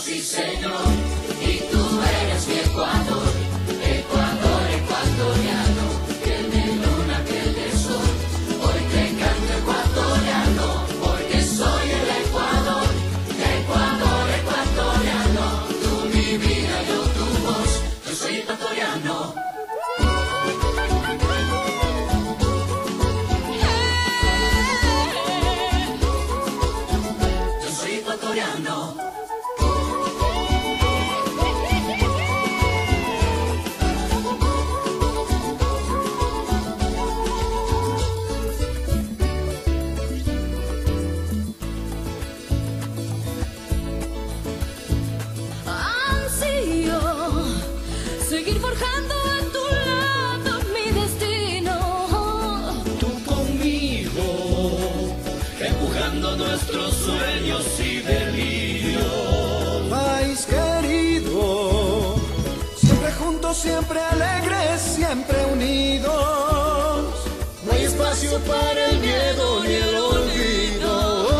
sí 0.00 0.20
señor, 0.20 0.72
y 1.40 1.58
tú 1.70 2.00
eres 2.22 2.48
mi. 2.48 2.54
Ecuador 2.54 3.39
siempre 63.60 64.00
alegres, 64.00 64.80
siempre 64.80 65.44
unidos. 65.44 67.04
No 67.64 67.72
hay 67.72 67.84
espacio 67.84 68.38
para 68.40 68.86
el 68.86 68.98
miedo 69.00 69.62
ni 69.62 69.74
el 69.74 69.94
olvido. 69.96 71.30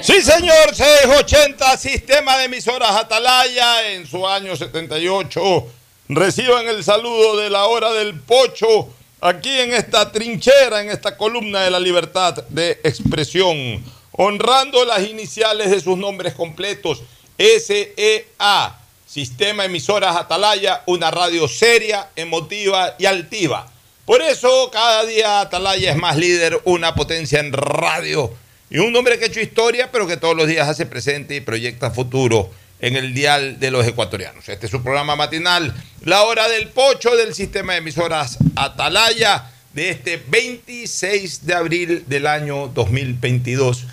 Sí, 0.00 0.22
señor, 0.22 0.74
680, 0.74 1.76
sistema 1.76 2.38
de 2.38 2.44
emisoras 2.44 2.92
Atalaya 2.92 3.90
en 3.90 4.06
su 4.06 4.26
año 4.26 4.54
78. 4.54 5.66
Reciban 6.10 6.68
el 6.68 6.84
saludo 6.84 7.36
de 7.36 7.50
la 7.50 7.66
hora 7.66 7.92
del 7.92 8.18
pocho 8.20 8.88
aquí 9.20 9.58
en 9.58 9.74
esta 9.74 10.12
trinchera, 10.12 10.80
en 10.80 10.90
esta 10.90 11.16
columna 11.16 11.62
de 11.62 11.70
la 11.70 11.80
libertad 11.80 12.44
de 12.48 12.80
expresión, 12.84 13.84
honrando 14.12 14.84
las 14.84 15.02
iniciales 15.06 15.70
de 15.70 15.80
sus 15.80 15.98
nombres 15.98 16.34
completos, 16.34 17.02
SEA, 17.38 18.74
Sistema 19.06 19.64
Emisoras 19.64 20.16
Atalaya, 20.16 20.82
una 20.86 21.10
radio 21.10 21.46
seria, 21.46 22.08
emotiva 22.16 22.96
y 22.98 23.06
altiva. 23.06 23.70
Por 24.04 24.22
eso 24.22 24.70
cada 24.72 25.04
día 25.06 25.40
Atalaya 25.40 25.92
es 25.92 25.96
más 25.96 26.16
líder, 26.16 26.60
una 26.64 26.94
potencia 26.94 27.40
en 27.40 27.52
radio 27.52 28.34
y 28.70 28.78
un 28.78 28.94
hombre 28.96 29.18
que 29.18 29.24
ha 29.24 29.28
hecho 29.28 29.40
historia, 29.40 29.90
pero 29.92 30.06
que 30.06 30.16
todos 30.16 30.36
los 30.36 30.48
días 30.48 30.68
hace 30.68 30.84
presente 30.84 31.36
y 31.36 31.40
proyecta 31.40 31.90
futuro 31.90 32.50
en 32.80 32.96
el 32.96 33.14
dial 33.14 33.60
de 33.60 33.70
los 33.70 33.86
ecuatorianos. 33.86 34.48
Este 34.48 34.66
es 34.66 34.72
su 34.72 34.82
programa 34.82 35.16
matinal, 35.16 35.74
la 36.04 36.24
hora 36.24 36.48
del 36.48 36.68
pocho 36.68 37.16
del 37.16 37.34
sistema 37.34 37.72
de 37.72 37.78
emisoras 37.78 38.38
Atalaya 38.56 39.50
de 39.74 39.90
este 39.90 40.22
26 40.28 41.46
de 41.46 41.54
abril 41.54 42.04
del 42.08 42.26
año 42.26 42.68
2022, 42.68 43.84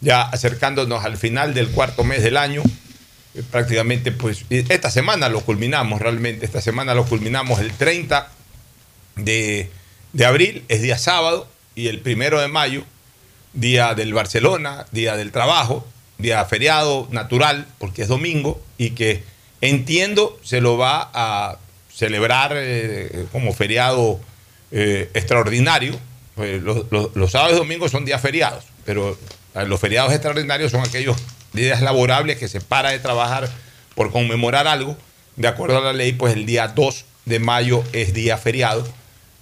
ya 0.00 0.22
acercándonos 0.22 1.04
al 1.04 1.16
final 1.16 1.52
del 1.52 1.68
cuarto 1.68 2.02
mes 2.02 2.22
del 2.22 2.36
año. 2.36 2.62
Eh, 3.34 3.42
Prácticamente, 3.50 4.12
pues, 4.12 4.44
esta 4.50 4.90
semana 4.90 5.28
lo 5.28 5.40
culminamos 5.40 6.00
realmente. 6.00 6.44
Esta 6.46 6.60
semana 6.60 6.94
lo 6.94 7.04
culminamos 7.04 7.60
el 7.60 7.72
30 7.72 8.28
de, 9.16 9.70
de 10.12 10.24
abril, 10.24 10.64
es 10.68 10.82
día 10.82 10.98
sábado, 10.98 11.48
y 11.74 11.88
el 11.88 12.00
primero 12.00 12.40
de 12.40 12.48
mayo, 12.48 12.84
día 13.52 13.94
del 13.94 14.12
Barcelona, 14.14 14.86
día 14.92 15.16
del 15.16 15.32
trabajo, 15.32 15.86
día 16.18 16.44
feriado 16.44 17.08
natural, 17.10 17.66
porque 17.78 18.02
es 18.02 18.08
domingo, 18.08 18.60
y 18.78 18.90
que 18.90 19.22
entiendo 19.60 20.38
se 20.42 20.60
lo 20.60 20.76
va 20.76 21.10
a 21.14 21.58
celebrar 21.92 22.52
eh, 22.56 23.26
como 23.32 23.52
feriado 23.52 24.20
eh, 24.72 25.10
extraordinario. 25.14 25.98
Los, 26.36 26.90
los- 26.90 27.14
los 27.14 27.30
sábados 27.30 27.54
y 27.54 27.58
domingos 27.58 27.92
son 27.92 28.04
días 28.04 28.20
feriados, 28.20 28.64
pero 28.84 29.16
eh, 29.54 29.64
los 29.66 29.80
feriados 29.80 30.12
extraordinarios 30.12 30.72
son 30.72 30.80
aquellos 30.80 31.16
días 31.54 31.80
laborables 31.80 32.38
que 32.38 32.48
se 32.48 32.60
para 32.60 32.90
de 32.90 32.98
trabajar 32.98 33.48
por 33.94 34.10
conmemorar 34.10 34.66
algo. 34.66 34.96
De 35.36 35.48
acuerdo 35.48 35.78
a 35.78 35.80
la 35.80 35.92
ley, 35.92 36.12
pues 36.12 36.34
el 36.34 36.46
día 36.46 36.68
2 36.68 37.04
de 37.24 37.38
mayo 37.38 37.82
es 37.92 38.12
día 38.12 38.36
feriado. 38.36 38.86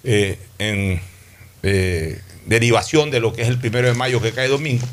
eh, 0.03 0.37
en 0.59 1.01
eh, 1.63 2.19
derivación 2.45 3.09
de 3.09 3.21
lo 3.21 3.33
que 3.33 3.41
es 3.41 3.47
el 3.47 3.57
primero 3.57 3.87
de 3.87 3.93
mayo 3.93 4.21
que 4.21 4.33
cae 4.33 4.47
domingo. 4.47 4.85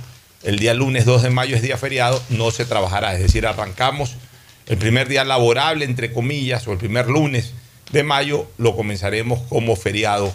El 0.42 0.58
día 0.58 0.72
lunes 0.72 1.04
2 1.04 1.22
de 1.22 1.30
mayo 1.30 1.56
es 1.56 1.62
día 1.62 1.76
feriado, 1.76 2.22
no 2.30 2.50
se 2.50 2.64
trabajará. 2.64 3.14
Es 3.14 3.20
decir, 3.20 3.46
arrancamos 3.46 4.16
el 4.66 4.78
primer 4.78 5.08
día 5.08 5.24
laborable, 5.24 5.84
entre 5.84 6.12
comillas, 6.12 6.66
o 6.68 6.72
el 6.72 6.78
primer 6.78 7.08
lunes 7.08 7.52
de 7.90 8.04
mayo, 8.04 8.48
lo 8.56 8.76
comenzaremos 8.76 9.40
como 9.48 9.74
feriado 9.74 10.32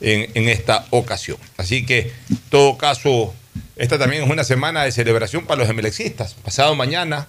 en, 0.00 0.30
en 0.34 0.48
esta 0.48 0.84
ocasión. 0.90 1.38
Así 1.56 1.86
que, 1.86 2.12
en 2.28 2.36
todo 2.50 2.76
caso, 2.76 3.34
esta 3.76 3.98
también 3.98 4.24
es 4.24 4.30
una 4.30 4.44
semana 4.44 4.82
de 4.84 4.92
celebración 4.92 5.46
para 5.46 5.60
los 5.60 5.70
emelexistas. 5.70 6.34
Pasado 6.34 6.74
mañana, 6.74 7.28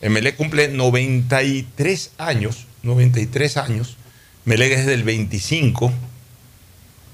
Emelec 0.00 0.36
cumple 0.36 0.68
93 0.68 2.12
años, 2.18 2.66
93 2.82 3.56
años. 3.56 3.96
Emelec 4.46 4.72
es 4.72 4.86
del 4.86 5.04
25, 5.04 5.92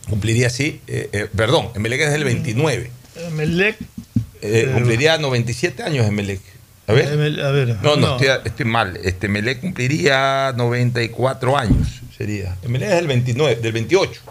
cumpliría 0.09 0.47
así, 0.47 0.81
eh, 0.87 1.09
eh, 1.13 1.29
perdón, 1.35 1.71
Emelec 1.75 2.03
es 2.03 2.13
del 2.13 2.25
29. 2.25 2.91
Melec. 3.33 3.77
Eh, 4.43 4.71
cumpliría 4.73 5.19
97 5.19 5.83
años 5.83 6.07
Emelec. 6.07 6.41
A 6.87 6.93
ver. 6.93 7.09
A 7.09 7.51
ver. 7.51 7.77
No, 7.83 7.97
no, 7.97 8.17
Estoy, 8.17 8.29
estoy 8.45 8.67
mal. 8.67 8.97
Este 9.03 9.27
Emelec 9.27 9.61
cumpliría 9.61 10.53
94 10.57 11.59
años, 11.59 12.03
sería. 12.17 12.57
Emelec 12.63 12.91
es 12.91 12.95
del 12.97 13.07
29, 13.09 13.57
del 13.57 13.73
28. 13.73 14.23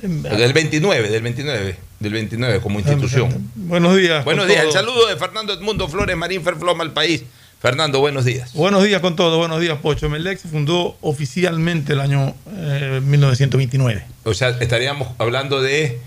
Del 0.00 0.52
29, 0.52 1.08
del 1.08 1.22
29, 1.22 1.76
del 2.00 2.12
29 2.12 2.60
como 2.60 2.78
institución. 2.78 3.50
Buenos 3.54 3.96
días. 3.96 4.24
Buenos 4.24 4.46
días. 4.46 4.64
El 4.64 4.72
saludo 4.72 5.06
de 5.06 5.16
Fernando 5.16 5.54
Edmundo 5.54 5.88
Flores 5.88 6.14
Marín 6.16 6.42
Ferfloma 6.42 6.84
al 6.84 6.92
país. 6.92 7.24
Fernando, 7.60 8.00
buenos 8.00 8.26
días. 8.26 8.52
Buenos 8.52 8.84
días 8.84 9.00
con 9.00 9.16
todo, 9.16 9.38
buenos 9.38 9.58
días, 9.58 9.78
Pocho. 9.78 10.10
Melec 10.10 10.38
se 10.38 10.48
fundó 10.48 10.98
oficialmente 11.00 11.94
el 11.94 12.00
año 12.00 12.34
eh, 12.54 13.00
1929. 13.02 14.04
O 14.24 14.34
sea, 14.34 14.50
estaríamos 14.50 15.08
hablando 15.16 15.62
de 15.62 15.98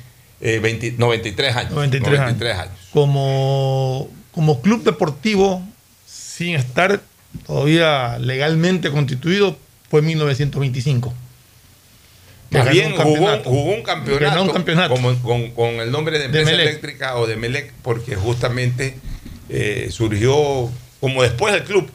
eh, 0.41 0.59
20 0.59 0.93
93 0.99 1.55
años. 1.55 1.71
93 1.73 2.19
años. 2.19 2.41
años. 2.43 2.73
Como, 2.93 4.07
como 4.31 4.61
club 4.61 4.83
deportivo, 4.83 5.63
sin 6.05 6.53
estar 6.55 7.01
todavía 7.47 8.19
legalmente 8.19 8.91
constituido, 8.91 9.57
fue 9.89 10.03
1925. 10.03 11.11
Bien 12.49 12.93
un 12.93 12.97
jugó, 12.99 13.37
jugó 13.43 13.75
un 13.75 13.83
campeonato, 13.83 14.93
un 14.95 15.15
con, 15.17 15.51
con 15.51 15.67
el 15.75 15.91
nombre 15.91 16.17
de 16.17 16.25
empresa 16.25 16.49
Melec. 16.49 16.67
eléctrica 16.67 17.15
o 17.17 17.27
de 17.27 17.35
Melec, 17.35 17.71
porque 17.83 18.15
justamente 18.15 18.97
eh, 19.49 19.89
surgió 19.91 20.69
como 20.99 21.21
después 21.21 21.53
del 21.53 21.63
club, 21.63 21.89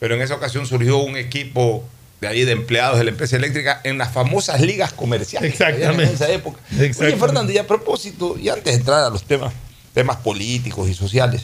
pero 0.00 0.14
en 0.14 0.22
esa 0.22 0.34
ocasión 0.34 0.66
surgió 0.66 0.98
un 0.98 1.16
equipo 1.16 1.84
de 2.20 2.28
ahí 2.28 2.44
de 2.44 2.52
empleados 2.52 2.98
de 2.98 3.04
la 3.04 3.10
empresa 3.10 3.36
eléctrica 3.36 3.80
en 3.84 3.98
las 3.98 4.12
famosas 4.12 4.60
ligas 4.60 4.92
comerciales. 4.92 5.52
Exactamente. 5.52 6.04
En 6.04 6.08
esa 6.10 6.30
época. 6.30 6.60
Oye, 6.72 6.86
Exactamente. 6.86 7.20
Fernando, 7.20 7.52
y 7.52 7.58
a 7.58 7.66
propósito, 7.66 8.36
y 8.38 8.48
antes 8.48 8.64
de 8.64 8.74
entrar 8.74 9.04
a 9.04 9.10
los 9.10 9.24
temas, 9.24 9.52
temas 9.92 10.16
políticos 10.18 10.88
y 10.88 10.94
sociales, 10.94 11.42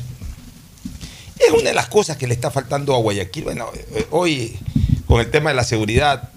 es 1.38 1.50
una 1.50 1.71
de 1.71 1.75
las 1.75 1.88
cosas 1.88 2.17
que 2.17 2.26
le 2.26 2.35
está 2.35 2.50
faltando 2.50 2.95
a 2.95 2.99
Guayaquil. 2.99 3.45
Bueno, 3.45 3.71
eh, 3.95 4.07
hoy 4.11 4.59
con 5.07 5.21
el 5.21 5.31
tema 5.31 5.50
de 5.50 5.57
la 5.57 5.64
seguridad, 5.64 6.31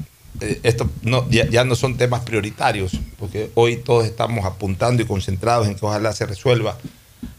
esto 0.64 0.90
no, 1.04 1.30
ya, 1.30 1.64
no 1.64 1.76
son 1.76 1.98
temas 1.98 2.22
prioritarios, 2.22 3.00
porque 3.20 3.50
hoy 3.54 3.78
todos 3.78 4.06
estamos 4.06 4.46
apuntando 4.46 5.02
y 5.02 5.06
concentrados 5.06 5.68
en 5.68 5.76
que 5.76 5.86
ojalá 5.86 6.14
se 6.14 6.26
resuelva 6.26 6.78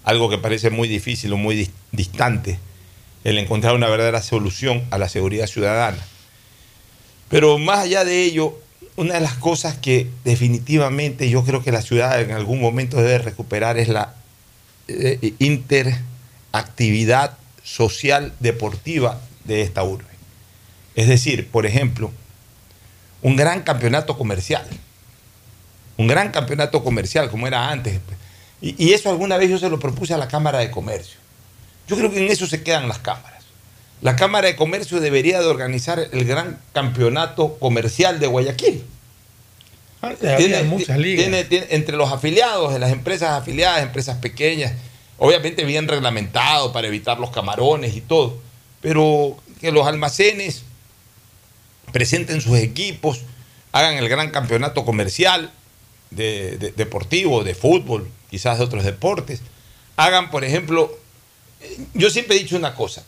algo 0.05 0.31
que 0.31 0.39
parece 0.39 0.71
muy 0.71 0.89
difícil 0.89 1.33
o 1.33 1.37
muy 1.37 1.57
dis- 1.57 1.71
distante, 1.93 2.59
el 3.25 3.39
encontrar 3.39 3.75
una 3.75 3.89
verdadera 3.89 4.23
solución 4.23 4.85
a 4.91 4.99
la 4.99 5.09
seguridad 5.09 5.47
ciudadana. 5.47 5.99
Pero 7.29 7.59
más 7.59 7.81
allá 7.81 8.05
de 8.05 8.23
ello, 8.23 8.59
una 8.97 9.15
de 9.15 9.21
las 9.21 9.35
cosas 9.35 9.77
que 9.77 10.09
definitivamente 10.25 11.29
yo 11.29 11.45
creo 11.45 11.65
que 11.65 11.73
la 11.73 11.83
ciudad 11.83 12.21
en 12.21 12.31
algún 12.31 12.61
momento 12.61 12.99
debe 12.99 13.19
recuperar 13.19 13.77
es 13.79 13.89
la 13.89 14.15
eh, 14.89 15.35
interactividad 15.39 17.37
social 17.63 18.35
deportiva 18.41 19.21
de 19.45 19.63
esta 19.63 19.83
urbe. 19.83 20.05
Es 20.95 21.09
decir, 21.09 21.49
por 21.49 21.67
ejemplo, 21.67 22.13
un 23.25 23.35
gran 23.37 23.63
campeonato 23.63 24.17
comercial. 24.17 24.65
Un 25.97 26.07
gran 26.07 26.31
campeonato 26.31 26.85
comercial 26.85 27.31
como 27.31 27.47
era 27.47 27.71
antes. 27.71 27.99
Y, 28.61 28.75
y 28.85 28.93
eso 28.93 29.11
alguna 29.11 29.37
vez 29.37 29.51
yo 29.51 29.59
se 29.59 29.69
lo 29.71 29.79
propuse 29.81 30.15
a 30.15 30.19
la 30.19 30.29
Cámara 30.29 30.59
de 30.61 30.71
Comercio. 30.71 31.17
Yo 31.89 31.97
creo 31.97 32.11
que 32.11 32.25
en 32.25 32.31
eso 32.31 32.47
se 32.47 32.63
quedan 32.63 32.87
las 32.89 32.99
cámaras. 32.99 33.43
La 34.03 34.15
Cámara 34.17 34.49
de 34.49 34.57
Comercio 34.57 35.01
debería 35.01 35.41
de 35.41 35.47
organizar 35.47 35.99
el 36.13 36.25
gran 36.25 36.59
campeonato 36.73 37.57
comercial 37.59 38.21
de 38.21 38.27
Guayaquil. 38.27 38.85
había 40.35 40.63
muchas 40.65 40.99
ligas. 40.99 41.25
tiene- 41.25 41.45
tiene- 41.45 41.67
entre 41.71 41.97
los 41.97 42.13
afiliados, 42.13 42.73
de 42.75 42.79
las 42.79 42.93
empresas 42.93 43.31
afiliadas, 43.41 43.83
empresas 43.83 44.19
pequeñas, 44.19 44.73
obviamente 45.19 45.65
bien 45.65 45.89
reglamentado 45.89 46.73
para 46.73 46.89
evitar 46.89 47.19
los 47.19 47.31
camarones 47.31 47.97
y 47.97 48.03
todo, 48.03 48.39
pero 48.83 49.37
que 49.61 49.73
los 49.73 49.87
almacenes 49.87 50.63
presenten 51.95 52.41
sus 52.41 52.59
equipos, 52.59 53.21
hagan 53.71 53.95
el 53.95 54.09
gran 54.09 54.31
campeonato 54.31 54.85
comercial 54.85 55.53
de, 56.11 56.59
de- 56.59 56.73
deportivo, 56.73 57.45
de 57.45 57.55
fútbol, 57.55 58.11
quizás 58.31 58.59
de 58.59 58.65
otros 58.65 58.83
deportes, 58.85 59.41
hagan, 59.97 60.31
por 60.33 60.43
ejemplo, 60.45 60.99
yo 61.95 62.11
siempre 62.11 62.35
he 62.37 62.41
dicho 62.41 62.57
una 62.57 62.75
cosa, 62.75 63.05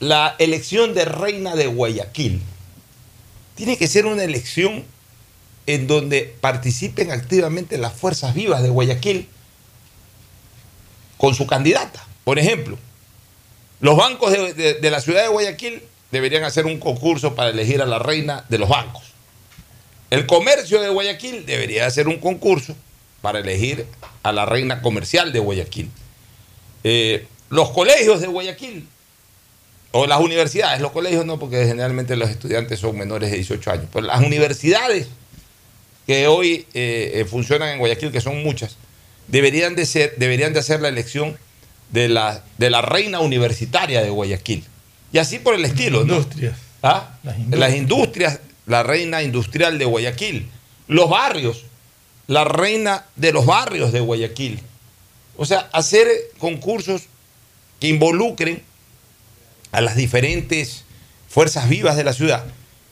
la 0.00 0.34
elección 0.40 0.94
de 0.94 1.04
reina 1.04 1.54
de 1.54 1.68
Guayaquil 1.68 2.42
tiene 3.54 3.78
que 3.78 3.86
ser 3.86 4.06
una 4.06 4.24
elección 4.24 4.84
en 5.66 5.86
donde 5.86 6.34
participen 6.40 7.12
activamente 7.12 7.78
las 7.78 7.92
fuerzas 7.92 8.34
vivas 8.34 8.64
de 8.64 8.68
Guayaquil 8.68 9.28
con 11.18 11.36
su 11.36 11.46
candidata. 11.46 12.04
Por 12.24 12.38
ejemplo, 12.40 12.76
Los 13.80 13.96
bancos 13.96 14.32
de 14.32 14.90
la 14.90 15.00
ciudad 15.00 15.22
de 15.22 15.28
Guayaquil 15.28 15.82
deberían 16.12 16.44
hacer 16.44 16.66
un 16.66 16.78
concurso 16.78 17.34
para 17.34 17.50
elegir 17.50 17.80
a 17.82 17.86
la 17.86 17.98
reina 17.98 18.44
de 18.48 18.58
los 18.58 18.68
bancos. 18.68 19.02
El 20.10 20.26
comercio 20.26 20.80
de 20.80 20.90
Guayaquil 20.90 21.46
debería 21.46 21.86
hacer 21.86 22.06
un 22.06 22.18
concurso 22.18 22.76
para 23.22 23.38
elegir 23.38 23.86
a 24.22 24.30
la 24.30 24.44
reina 24.44 24.82
comercial 24.82 25.32
de 25.32 25.38
Guayaquil. 25.38 25.90
Eh, 26.84 27.26
los 27.48 27.70
colegios 27.70 28.20
de 28.20 28.26
Guayaquil 28.26 28.86
o 29.92 30.06
las 30.06 30.20
universidades, 30.20 30.82
los 30.82 30.92
colegios 30.92 31.24
no, 31.24 31.38
porque 31.38 31.64
generalmente 31.64 32.14
los 32.16 32.28
estudiantes 32.28 32.78
son 32.78 32.96
menores 32.96 33.30
de 33.30 33.36
18 33.36 33.70
años, 33.70 33.86
pero 33.90 34.06
las 34.06 34.20
universidades 34.20 35.08
que 36.06 36.26
hoy 36.26 36.66
eh, 36.74 37.12
eh, 37.14 37.24
funcionan 37.24 37.70
en 37.70 37.78
Guayaquil, 37.78 38.12
que 38.12 38.20
son 38.20 38.42
muchas, 38.42 38.76
deberían 39.28 39.74
de, 39.76 39.82
hacer 40.58 40.80
la 40.80 40.88
elección 40.88 41.38
de 41.90 42.08
la 42.08 42.82
reina 42.82 43.20
universitaria 43.20 44.02
de 44.02 44.10
Guayaquil. 44.10 44.64
Y 45.12 45.18
así 45.18 45.38
por 45.38 45.54
el 45.54 45.64
estilo. 45.64 46.04
¿no? 46.04 46.14
Industrias. 46.16 46.56
¿Ah? 46.82 47.16
Las 47.22 47.36
Las 47.38 47.74
industrias. 47.74 47.76
industrias. 47.76 48.40
la 48.66 48.82
reina 48.82 49.22
industrial 49.22 49.78
de 49.78 49.84
Guayaquil. 49.84 50.48
Los 50.88 51.08
barrios, 51.10 51.64
la 52.26 52.44
reina 52.44 53.04
de 53.16 53.32
los 53.32 53.46
barrios 53.46 53.92
de 53.92 54.00
Guayaquil. 54.00 54.60
O 55.36 55.44
sea, 55.46 55.68
hacer 55.72 56.08
concursos 56.38 57.02
que 57.80 57.88
involucren 57.88 58.62
a 59.72 59.80
las 59.80 59.96
diferentes 59.96 60.84
fuerzas 61.28 61.68
vivas 61.68 61.96
de 61.96 62.04
la 62.04 62.12
ciudad. 62.12 62.44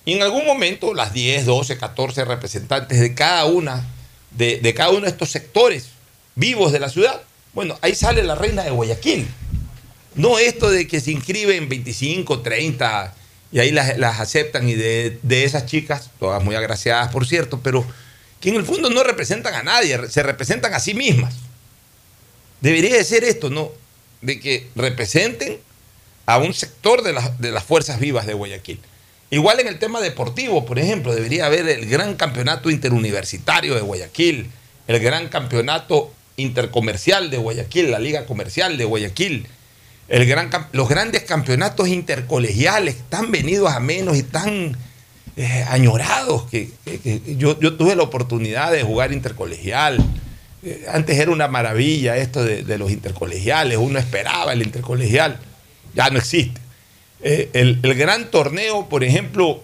Y 0.04 0.14
en 0.14 0.22
algún 0.22 0.46
momento 0.46 0.94
las 0.94 1.12
10, 1.12 1.44
12, 1.46 1.76
14 1.78 2.24
representantes 2.24 2.98
de 3.00 3.14
cada 3.14 3.44
una, 3.44 3.86
de, 4.30 4.58
de 4.60 4.74
cada 4.74 4.90
uno 4.90 5.02
de 5.02 5.08
estos 5.10 5.30
sectores 5.30 5.88
vivos 6.34 6.72
de 6.72 6.80
la 6.80 6.88
ciudad, 6.88 7.20
bueno, 7.52 7.78
ahí 7.82 7.94
sale 7.94 8.22
la 8.22 8.34
reina 8.34 8.62
de 8.62 8.70
Guayaquil. 8.70 9.28
No 10.14 10.38
esto 10.38 10.70
de 10.70 10.86
que 10.86 11.00
se 11.00 11.12
inscriben 11.12 11.68
25, 11.68 12.40
30 12.40 13.14
y 13.52 13.58
ahí 13.58 13.70
las, 13.70 14.20
aceptan 14.20 14.68
y 14.68 14.74
de, 14.74 15.18
de 15.22 15.44
esas 15.44 15.66
chicas, 15.66 16.10
todas 16.18 16.42
muy 16.42 16.54
agraciadas 16.54 17.10
por 17.12 17.26
cierto, 17.26 17.60
pero 17.62 17.84
que 18.40 18.48
en 18.48 18.56
el 18.56 18.64
fondo 18.64 18.90
no 18.90 19.02
representan 19.02 19.54
a 19.54 19.62
nadie, 19.62 20.08
se 20.08 20.22
representan 20.22 20.72
a 20.74 20.80
sí 20.80 20.94
mismas. 20.94 21.34
Debería 22.60 22.96
de 22.96 23.04
ser 23.04 23.24
esto, 23.24 23.50
¿no? 23.50 23.70
De 24.20 24.38
que 24.40 24.68
representen 24.74 25.58
a 26.26 26.38
un 26.38 26.54
sector 26.54 27.02
de, 27.02 27.14
de 27.38 27.50
las 27.50 27.64
fuerzas 27.64 27.98
vivas 27.98 28.26
de 28.26 28.34
Guayaquil. 28.34 28.80
Igual 29.30 29.60
en 29.60 29.68
el 29.68 29.78
tema 29.78 30.00
deportivo, 30.00 30.66
por 30.66 30.78
ejemplo, 30.78 31.14
debería 31.14 31.46
haber 31.46 31.68
el 31.68 31.86
gran 31.86 32.16
campeonato 32.16 32.70
interuniversitario 32.70 33.74
de 33.74 33.80
Guayaquil, 33.80 34.50
el 34.88 35.00
gran 35.00 35.28
campeonato 35.28 36.12
intercomercial 36.36 37.30
de 37.30 37.36
Guayaquil, 37.36 37.90
la 37.90 37.98
liga 37.98 38.26
comercial 38.26 38.76
de 38.76 38.84
Guayaquil, 38.84 39.46
el 40.10 40.26
gran, 40.26 40.50
los 40.72 40.88
grandes 40.88 41.22
campeonatos 41.22 41.88
intercolegiales 41.88 42.96
tan 43.08 43.30
venidos 43.30 43.72
a 43.72 43.78
menos 43.78 44.16
y 44.16 44.24
tan 44.24 44.76
eh, 45.36 45.64
añorados 45.68 46.48
que, 46.50 46.68
yo, 47.38 47.58
yo 47.60 47.76
tuve 47.76 47.94
la 47.94 48.02
oportunidad 48.02 48.72
de 48.72 48.82
jugar 48.82 49.12
intercolegial. 49.12 50.04
Eh, 50.64 50.84
antes 50.92 51.16
era 51.16 51.30
una 51.30 51.46
maravilla 51.46 52.16
esto 52.16 52.44
de, 52.44 52.64
de 52.64 52.76
los 52.76 52.90
intercolegiales, 52.90 53.78
uno 53.78 54.00
esperaba 54.00 54.52
el 54.52 54.62
intercolegial, 54.62 55.38
ya 55.94 56.10
no 56.10 56.18
existe. 56.18 56.60
Eh, 57.22 57.48
el, 57.52 57.78
el 57.80 57.94
gran 57.94 58.32
torneo, 58.32 58.88
por 58.88 59.04
ejemplo, 59.04 59.62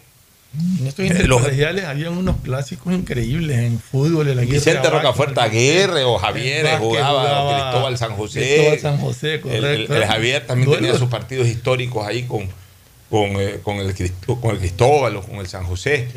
En 0.81 0.87
estos 0.87 1.05
Eh, 1.05 1.09
los- 1.09 1.41
intercolegiales 1.41 1.85
habían 1.85 2.17
unos 2.17 2.37
clásicos 2.43 2.93
increíbles 2.95 3.59
en 3.59 3.79
fútbol. 3.81 4.29
El 4.29 4.39
Aguirre 4.39 4.59
Vicente 4.59 4.89
Rocafuerte 4.91 5.41
Aguirre 5.41 6.05
o 6.05 6.19
Javier 6.19 6.79
jugaba, 6.79 7.09
jugaba 7.21 7.55
Cristóbal 7.71 7.99
San 7.99 8.13
José. 8.17 8.41
Cristóbal 8.41 8.79
San 8.81 8.99
José, 8.99 9.35
El- 9.35 9.41
el, 9.45 9.61
correcto. 9.61 9.97
el 9.97 10.05
Javier 10.05 10.47
también 10.47 10.71
tenía 10.73 10.95
sus 10.97 11.09
partidos 11.09 11.47
históricos 11.49 12.07
ahí 12.07 12.23
con, 12.23 12.49
con, 13.11 13.41
eh, 13.41 13.59
con 13.63 13.77
el, 13.77 13.95
Crist- 13.95 14.41
con 14.41 14.51
el 14.53 14.59
Cristóbal 14.59 15.17
o 15.17 15.23
con 15.23 15.37
el 15.37 15.47
San 15.47 15.65
José. 15.65 16.09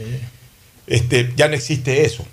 Este, 0.88 1.32
ya 1.36 1.48
no 1.48 1.56
existe 1.56 2.06
eso. 2.06 2.26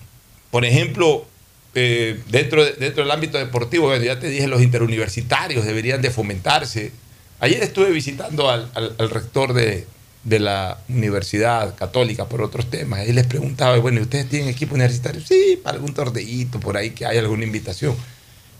Por 0.51 0.65
ejemplo, 0.65 1.27
eh, 1.75 2.21
dentro, 2.29 2.65
de- 2.65 2.73
dentro 2.73 3.03
del 3.03 3.11
ámbito 3.11 3.37
deportivo, 3.39 3.87
bueno, 3.89 4.05
ya 4.05 4.19
te 4.19 4.29
dije, 4.31 4.47
los 4.47 4.63
interuniversitarios 4.63 5.65
deberían 5.67 6.01
de 6.01 6.11
fomentarse. 6.11 6.93
Ayer 7.41 7.63
estuve 7.63 7.91
visitando 7.91 8.49
al, 8.49 8.71
al- 8.75 8.95
al 8.99 9.11
rector 9.11 9.53
de, 9.53 9.87
de 10.27 10.41
la 10.41 10.79
Universidad 10.89 11.77
Católica 11.77 12.27
por 12.29 12.43
otros 12.43 12.69
temas 12.69 13.07
y 13.07 13.13
les 13.13 13.27
preguntaba, 13.29 13.79
bueno, 13.79 14.01
¿y 14.01 14.03
¿ustedes 14.03 14.29
tienen 14.29 14.49
equipo 14.49 14.75
universitario? 14.75 15.21
Sí, 15.25 15.59
para 15.63 15.77
algún 15.77 15.95
torneíto 15.95 16.59
por 16.59 16.77
ahí 16.77 16.91
que 16.91 17.07
haya 17.07 17.21
alguna 17.21 17.45
invitación. 17.45 17.95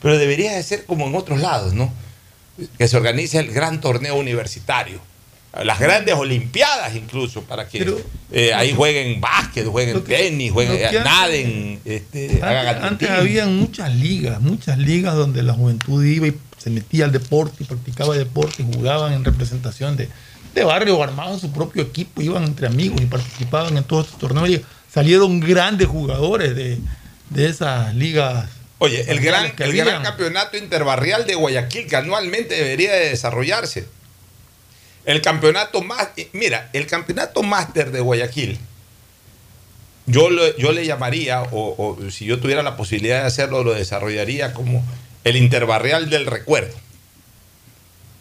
Pero 0.01 0.17
debería 0.17 0.53
de 0.55 0.63
ser 0.63 0.85
como 0.85 1.09
en 1.09 1.15
otros 1.17 1.41
lados, 1.41 1.75
¿no? 1.75 1.93
Que 2.79 2.87
se 2.87 2.97
organice 2.97 3.39
el 3.41 3.51
gran 3.53 3.81
torneo 3.81 4.15
universitario. 4.15 5.01
Las 5.65 5.81
grandes 5.81 6.15
olimpiadas 6.15 6.95
incluso, 6.95 7.43
para 7.43 7.67
que 7.67 7.79
Pero- 7.79 7.99
eh, 8.31 8.53
ahí 8.55 8.73
jueguen 8.75 9.21
básquet, 9.21 9.67
jueguen 9.67 10.05
tenis, 10.05 10.53
jueguen, 10.53 10.77
eh, 10.77 10.87
antes- 10.87 11.05
naden, 11.05 11.81
este, 11.85 12.41
hagan 12.43 12.67
Antes, 12.69 12.83
antes 12.85 13.09
atletismo. 13.11 13.17
había 13.17 13.47
muchas 13.47 13.95
ligas, 13.95 14.41
muchas 14.41 14.79
ligas 14.79 15.15
donde 15.17 15.43
la 15.43 15.55
juventud 15.55 16.05
iba 16.05 16.27
y 16.29 16.35
se 16.59 16.71
metía 16.71 17.07
al 17.07 17.13
deporte 17.13 17.65
y 17.65 17.65
practicaba 17.67 18.15
deporte 18.17 18.63
y 18.63 18.73
jugaban 18.77 19.15
en 19.15 19.25
representación 19.25 19.97
de, 19.97 20.09
de 20.57 20.65
barrio 20.65 20.97
o 20.99 21.03
armaban 21.03 21.39
su 21.39 21.53
propio 21.53 21.83
equipo, 21.83 22.21
iban 22.23 22.43
entre 22.45 22.67
amigos 22.67 23.01
y 23.01 23.07
participaban 23.07 23.77
en 23.77 23.85
todos 23.85 24.07
estos 24.07 24.19
torneos. 24.21 24.49
Y 24.49 24.65
salieron 24.93 25.39
grandes 25.41 25.87
jugadores 25.87 26.57
de, 26.57 26.79
de 27.31 27.47
esas 27.49 27.95
ligas. 27.95 28.49
Oye, 28.79 29.03
el 29.11 29.21
gran, 29.21 29.45
el 29.47 29.53
gran 29.77 30.03
campeonato 30.03 30.57
interbarrial 30.57 31.27
de 31.27 31.35
Guayaquil 31.35 31.87
que 31.87 31.97
anualmente 31.97 32.55
debería 32.55 32.93
de 32.95 33.11
desarrollarse. 33.11 33.87
El 35.05 35.23
campeonato 35.23 35.83
más, 35.83 36.09
mira, 36.33 36.69
el 36.73 36.87
campeonato 36.87 37.43
máster 37.43 37.93
de 37.93 38.01
Guayaquil, 38.01 38.59
yo, 40.07 40.31
lo- 40.31 40.57
yo 40.57 40.73
le 40.73 40.85
llamaría, 40.87 41.43
o, 41.43 41.75
o 42.03 42.11
si 42.11 42.25
yo 42.25 42.41
tuviera 42.41 42.63
la 42.63 42.77
posibilidad 42.77 43.21
de 43.21 43.27
hacerlo, 43.27 43.63
lo 43.65 43.73
desarrollaría 43.75 44.53
como 44.53 44.85
el 45.25 45.37
interbarrial 45.37 46.11
del 46.11 46.27
recuerdo. 46.27 46.75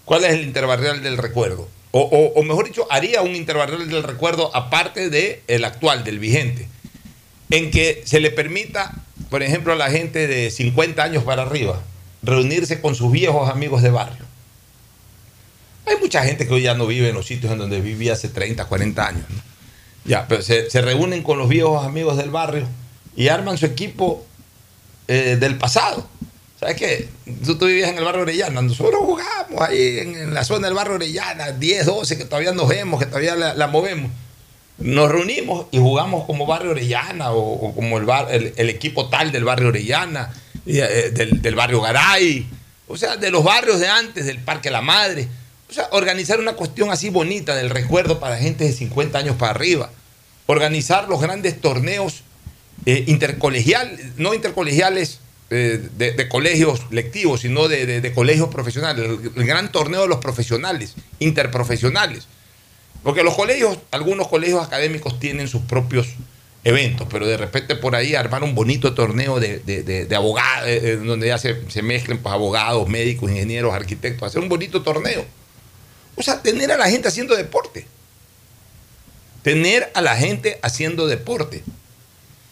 ¿Cuál 0.06 0.25
es 0.25 0.34
el 0.34 0.42
interbarrial 0.44 1.01
del 1.01 1.18
recuerdo? 1.18 1.68
O, 1.98 2.02
o- 2.36 2.44
mejor 2.44 2.66
dicho, 2.66 2.86
haría 2.90 3.22
un 3.22 3.38
interbarrial 3.38 3.88
del 3.90 4.04
recuerdo 4.04 4.54
aparte 4.54 5.10
del 5.10 5.40
el 5.48 5.64
actual, 5.64 6.04
del 6.04 6.20
vigente, 6.20 6.68
en 7.52 7.72
que 7.72 8.02
se 8.06 8.20
le 8.20 8.32
permita, 8.32 8.94
por 9.30 9.42
ejemplo, 9.44 9.72
a 9.72 9.78
la 9.78 9.90
gente 9.90 10.28
de 10.28 10.52
50 10.52 11.02
años 11.02 11.24
para 11.24 11.44
arriba, 11.44 11.82
reunirse 12.22 12.82
con 12.82 12.96
sus 12.96 13.14
viejos 13.14 13.50
amigos 13.50 13.82
de 13.82 13.92
barrio. 13.92 14.25
Hay 15.86 15.96
mucha 16.02 16.24
gente 16.25 16.46
que 16.46 16.54
hoy 16.54 16.64
ya 16.64 16.74
no 16.74 16.86
vive 16.86 17.08
en 17.08 17.16
los 17.16 17.28
sitios 17.28 17.54
en 17.54 17.60
donde 17.60 17.80
vivía 17.80 18.12
hace 18.12 18.28
30, 18.28 18.66
40 18.66 19.08
años. 19.08 19.25
Ya, 20.04 20.28
pero 20.28 20.42
se, 20.42 20.70
se 20.70 20.82
reúnen 20.82 21.24
con 21.24 21.38
los 21.38 21.48
viejos 21.48 21.86
amigos 21.86 22.18
del 22.18 22.30
barrio 22.30 22.68
y 23.16 23.30
arman 23.30 23.58
su 23.58 23.68
equipo 23.68 24.25
eh, 25.08 25.38
del 25.40 25.58
pasado. 25.58 26.10
¿Sabes 26.60 26.76
qué? 26.78 27.10
Tú, 27.46 27.58
tú 27.58 27.66
vivías 27.66 27.90
en 27.90 27.98
el 27.98 28.04
barrio 28.06 28.22
Orellana, 28.22 28.62
nosotros 28.62 29.02
jugamos 29.02 29.62
ahí 29.62 30.00
en, 30.00 30.34
la 30.34 30.46
zona 30.46 30.68
del 30.68 30.76
barrio 30.76 30.96
Orellana, 30.96 31.52
10, 31.52 31.86
12, 31.86 32.18
que 32.18 32.26
todavía 32.26 32.54
nos 32.54 32.68
vemos, 32.70 33.00
que 33.00 33.06
todavía 33.08 33.36
la, 33.36 33.68
movemos. 33.68 34.10
Nos 34.78 35.12
reunimos 35.12 35.68
y 35.72 35.80
jugamos 35.80 36.26
como 36.26 36.46
barrio 36.46 36.72
Orellana 36.72 37.32
o, 37.32 37.74
como 37.76 37.98
el, 37.98 38.06
bar- 38.06 38.28
el, 38.32 38.70
equipo 38.70 39.10
tal 39.10 39.32
del 39.34 39.44
barrio 39.44 39.68
Orellana, 39.68 40.34
eh, 40.66 41.12
del, 41.14 41.42
del 41.42 41.56
barrio 41.56 41.82
Garay, 41.82 42.48
o 42.88 42.96
sea, 42.98 43.18
de 43.18 43.32
los 43.32 43.44
barrios 43.44 43.80
de 43.80 43.88
antes, 43.90 44.26
del 44.26 44.40
Parque 44.40 44.70
La 44.72 44.82
Madre. 44.82 45.28
O 45.70 45.74
sea, 45.74 45.88
organizar 45.92 46.40
una 46.40 46.54
cuestión 46.54 46.92
así 46.92 47.10
bonita 47.10 47.56
del 47.56 47.70
recuerdo 47.70 48.20
para 48.20 48.38
gente 48.38 48.64
de 48.64 48.72
50 48.72 49.18
años 49.18 49.36
para 49.36 49.52
arriba. 49.52 49.90
Organizar 50.46 51.10
los 51.10 51.20
grandes 51.20 51.60
torneos 51.60 52.22
eh, 52.86 53.04
intercolegial, 53.08 53.98
no 54.18 54.34
intercolegiales 54.34 55.20
eh, 55.52 55.90
de, 55.96 56.28
colegios 56.28 56.82
lectivos, 56.92 57.42
sino 57.42 57.68
de, 57.68 58.02
de- 58.02 58.14
colegios 58.14 58.50
profesionales. 58.50 59.20
El, 59.36 59.46
gran 59.46 59.72
torneo 59.72 60.02
de 60.02 60.08
los 60.08 60.18
profesionales, 60.18 60.96
interprofesionales. 61.20 62.28
Porque 63.04 63.24
los 63.24 63.36
colegios, 63.36 63.78
algunos 63.92 64.28
colegios 64.28 64.66
académicos 64.66 65.20
tienen 65.20 65.48
sus 65.48 65.62
propios 65.62 66.08
eventos, 66.64 67.08
pero 67.12 67.28
de 67.28 67.38
repente 67.38 67.75
por 67.75 67.96
ahí 67.96 68.16
armar 68.16 68.44
un 68.44 68.56
bonito 68.56 68.96
torneo 68.96 69.40
de, 69.40 70.08
abogados, 70.16 70.68
eh, 70.68 70.98
donde 70.98 71.28
ya 71.28 71.38
se, 71.38 71.70
se 71.70 71.84
mezclen 71.84 72.18
pues, 72.18 72.34
abogados, 72.34 72.90
médicos, 72.90 73.30
ingenieros, 73.30 73.74
arquitectos, 73.75 74.28
hacer 74.28 74.42
un 74.42 74.50
bonito 74.50 74.82
torneo. 74.82 75.24
O 76.16 76.24
sea, 76.24 76.42
tener 76.42 76.72
a 76.72 76.78
la 76.78 76.90
gente 76.90 77.08
haciendo 77.08 77.36
deporte. 77.36 77.86
Tener 79.44 79.92
a 79.94 80.02
la 80.02 80.16
gente 80.16 80.58
haciendo 80.64 81.06
deporte. 81.06 81.62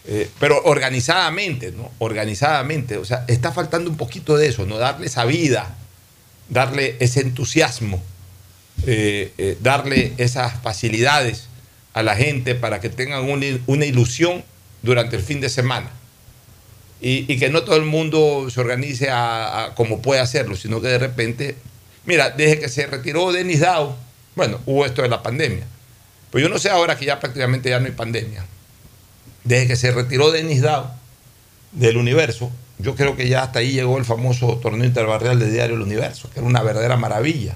Eh, 0.05 0.29
pero 0.39 0.61
organizadamente, 0.63 1.71
¿no? 1.71 1.91
Organizadamente. 1.99 2.97
O 2.97 3.05
sea, 3.05 3.25
está 3.27 3.51
faltando 3.51 3.89
un 3.89 3.97
poquito 3.97 4.37
de 4.37 4.47
eso, 4.47 4.65
¿no? 4.65 4.77
Darle 4.77 5.07
esa 5.07 5.25
vida, 5.25 5.75
darle 6.49 6.97
ese 6.99 7.21
entusiasmo, 7.21 8.01
eh, 8.85 9.31
eh, 9.37 9.57
darle 9.61 10.13
esas 10.17 10.61
facilidades 10.61 11.47
a 11.93 12.03
la 12.03 12.15
gente 12.15 12.55
para 12.55 12.81
que 12.81 12.89
tengan 12.89 13.29
una, 13.29 13.45
una 13.67 13.85
ilusión 13.85 14.43
durante 14.81 15.15
el 15.15 15.23
fin 15.23 15.39
de 15.41 15.49
semana. 15.49 15.91
Y, 17.05 17.37
que 17.37 17.49
no 17.49 17.63
todo 17.63 17.75
el 17.75 17.83
mundo 17.83 18.47
se 18.49 18.61
organice 18.61 19.09
a, 19.11 19.73
como 19.75 20.01
puede 20.01 20.21
hacerlo, 20.21 20.55
sino 20.55 20.79
que 20.79 20.87
de 20.87 20.99
repente 20.99 21.57
Mira, 22.05 22.31
desde 22.31 22.59
que 22.59 22.69
se 22.69 22.85
retiró 22.87 23.31
Denis 23.31 23.61
Dow, 23.61 23.95
bueno, 24.35 24.59
hubo 24.65 24.85
esto 24.85 25.01
de 25.01 25.09
la 25.09 25.23
pandemia. 25.23 25.65
Pues 26.31 26.41
yo 26.41 26.49
no 26.49 26.59
sé 26.59 26.69
ahora 26.69 26.97
que 26.97 27.05
ya 27.05 27.19
prácticamente 27.19 27.69
ya 27.69 27.79
no 27.79 27.85
hay 27.85 27.91
pandemia. 27.91 28.45
Desde 29.43 29.67
que 29.67 29.75
se 29.75 29.91
retiró 29.91 30.31
Denis 30.31 30.61
Dow 30.61 30.85
del 31.71 31.97
universo, 31.97 32.51
yo 32.79 32.95
creo 32.95 33.15
que 33.15 33.27
ya 33.27 33.43
hasta 33.43 33.59
ahí 33.59 33.71
llegó 33.71 33.97
el 33.97 34.05
famoso 34.05 34.57
torneo 34.57 34.85
interbarrial 34.85 35.39
de 35.39 35.51
Diario 35.51 35.75
El 35.75 35.81
Universo, 35.81 36.29
que 36.31 36.39
era 36.39 36.47
una 36.47 36.61
verdadera 36.63 36.97
maravilla. 36.97 37.55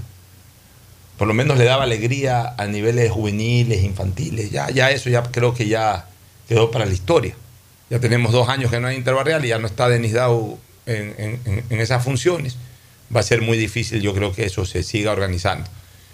Por 1.17 1.27
lo 1.27 1.33
menos 1.33 1.57
le 1.57 1.65
daba 1.65 1.83
alegría 1.83 2.53
a 2.57 2.67
niveles 2.67 3.11
juveniles, 3.11 3.83
infantiles. 3.83 4.51
Ya, 4.51 4.69
ya 4.69 4.91
eso 4.91 5.09
ya 5.09 5.23
creo 5.23 5.53
que 5.53 5.67
ya 5.67 6.05
quedó 6.47 6.69
para 6.71 6.85
la 6.85 6.93
historia. 6.93 7.35
Ya 7.89 7.99
tenemos 7.99 8.31
dos 8.31 8.49
años 8.49 8.69
que 8.69 8.79
no 8.79 8.87
hay 8.87 8.97
interbarrial 8.97 9.43
y 9.43 9.47
ya 9.49 9.57
no 9.57 9.65
está 9.67 9.89
Denis 9.89 10.13
Dow 10.13 10.59
en, 10.85 11.39
en- 11.45 11.63
en 11.69 11.79
esas 11.79 12.03
funciones. 12.03 12.57
Va 13.15 13.21
a 13.21 13.23
ser 13.23 13.41
muy 13.41 13.57
difícil, 13.57 14.01
yo 14.01 14.13
creo 14.13 14.33
que 14.33 14.45
eso 14.45 14.65
se 14.65 14.83
siga 14.83 15.11
organizando. 15.11 15.67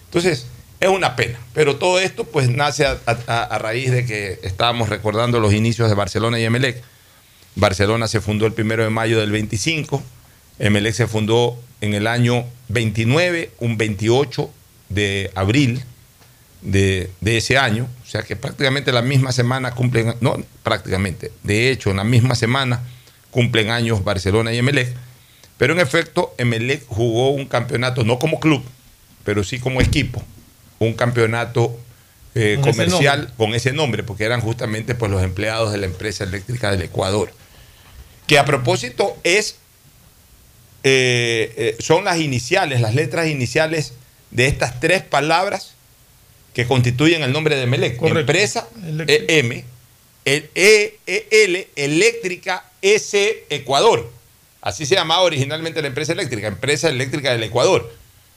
Entonces, 0.05 0.45
es 0.79 0.89
una 0.89 1.15
pena. 1.15 1.39
Pero 1.53 1.77
todo 1.77 1.99
esto 1.99 2.25
pues 2.25 2.49
nace 2.49 2.85
a, 2.85 3.57
raíz 3.59 3.91
de 3.91 4.05
que 4.05 4.39
estábamos 4.43 4.89
recordando 4.89 5.39
los 5.39 5.53
inicios 5.53 5.89
de 5.89 5.95
Barcelona 5.95 6.39
y 6.39 6.43
Emelec. 6.43 6.81
Barcelona 7.55 8.07
se 8.07 8.21
fundó 8.21 8.45
el 8.45 8.53
primero 8.53 8.83
de 8.83 8.89
mayo 8.89 9.19
del 9.19 9.31
25, 9.31 10.01
Emelec 10.59 10.93
se 10.93 11.07
fundó 11.07 11.57
en 11.81 11.93
el 11.93 12.07
año 12.07 12.45
29, 12.69 13.51
un 13.59 13.77
28 13.77 14.49
de 14.89 15.31
abril 15.35 15.83
de, 16.61 17.11
de 17.21 17.37
ese 17.37 17.57
año, 17.57 17.87
o 18.03 18.09
sea 18.09 18.23
que 18.23 18.35
prácticamente 18.35 18.91
la 18.91 19.01
misma 19.01 19.31
semana 19.31 19.71
cumplen, 19.71 20.15
no 20.21 20.37
prácticamente, 20.63 21.31
de 21.43 21.69
hecho 21.69 21.91
en 21.91 21.97
la 21.97 22.03
misma 22.03 22.35
semana 22.35 22.81
cumplen 23.31 23.69
años 23.69 24.03
Barcelona 24.03 24.53
y 24.53 24.59
Emelec, 24.59 24.93
pero 25.57 25.73
en 25.73 25.79
efecto 25.79 26.33
Emelec 26.37 26.85
jugó 26.87 27.31
un 27.31 27.45
campeonato, 27.45 28.03
no 28.03 28.17
como 28.17 28.39
club, 28.39 28.63
pero 29.23 29.43
sí 29.43 29.59
como 29.59 29.81
equipo, 29.81 30.23
un 30.83 30.93
campeonato 30.93 31.79
eh, 32.35 32.57
Con 32.61 32.71
comercial 32.71 33.31
con 33.37 33.53
ese 33.53 33.73
nombre, 33.73 34.01
porque 34.01 34.23
eran 34.23 34.41
justamente 34.41 34.95
pues, 34.95 35.11
los 35.11 35.21
empleados 35.21 35.71
de 35.71 35.77
la 35.77 35.85
empresa 35.85 36.23
eléctrica 36.23 36.71
del 36.71 36.81
Ecuador. 36.81 37.31
Que 38.25 38.39
a 38.39 38.45
propósito 38.45 39.15
es, 39.23 39.57
eh, 40.83 41.53
eh, 41.55 41.75
son 41.79 42.05
las 42.05 42.19
iniciales, 42.19 42.81
las 42.81 42.95
letras 42.95 43.27
iniciales 43.27 43.93
de 44.31 44.47
estas 44.47 44.79
tres 44.79 45.03
palabras 45.03 45.75
que 46.55 46.65
constituyen 46.65 47.21
el 47.21 47.31
nombre 47.31 47.55
de 47.55 47.67
Melec. 47.67 48.01
Empresa 48.01 48.67
E, 49.07 49.25
M, 49.27 49.63
el 50.25 50.49
E, 50.55 50.97
E, 51.05 51.27
L, 51.29 51.67
Eléctrica 51.75 52.65
S 52.81 53.45
Ecuador. 53.49 54.11
Así 54.61 54.85
se 54.85 54.95
llamaba 54.95 55.21
originalmente 55.21 55.81
la 55.81 55.89
empresa 55.89 56.13
eléctrica, 56.13 56.47
Empresa 56.47 56.89
Eléctrica 56.89 57.31
del 57.31 57.43
Ecuador. 57.43 57.93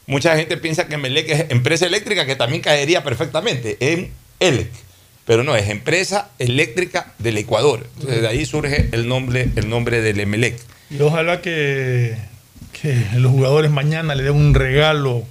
Mucha 0.07 0.37
gente 0.37 0.57
piensa 0.57 0.87
que 0.87 0.97
Melec 0.97 1.29
es 1.31 1.47
empresa 1.51 1.87
eléctrica, 1.87 2.27
que 2.27 2.37
también 2.37 2.63
caería 2.63 3.03
perfectamente 3.03 3.77
en 3.81 4.11
ELEC. 4.41 4.71
Pero 5.25 5.43
no, 5.43 5.57
es 5.57 5.69
Empresa 5.69 6.29
Eléctrica 6.39 7.13
del 7.19 7.37
Ecuador. 7.39 7.85
Entonces 7.97 8.23
de 8.23 8.29
ahí 8.29 8.47
surge 8.47 8.89
el 8.93 9.09
nombre, 9.09 9.49
el 9.57 9.69
nombre 9.69 10.01
del 10.01 10.21
Emelec. 10.21 10.57
Y 10.89 11.01
ojalá 11.01 11.43
que, 11.43 12.17
que 12.81 12.95
los 13.17 13.33
jugadores 13.33 13.73
mañana 13.73 14.15
le 14.15 14.23
den 14.23 14.35
un 14.37 14.55
regalo 14.55 15.25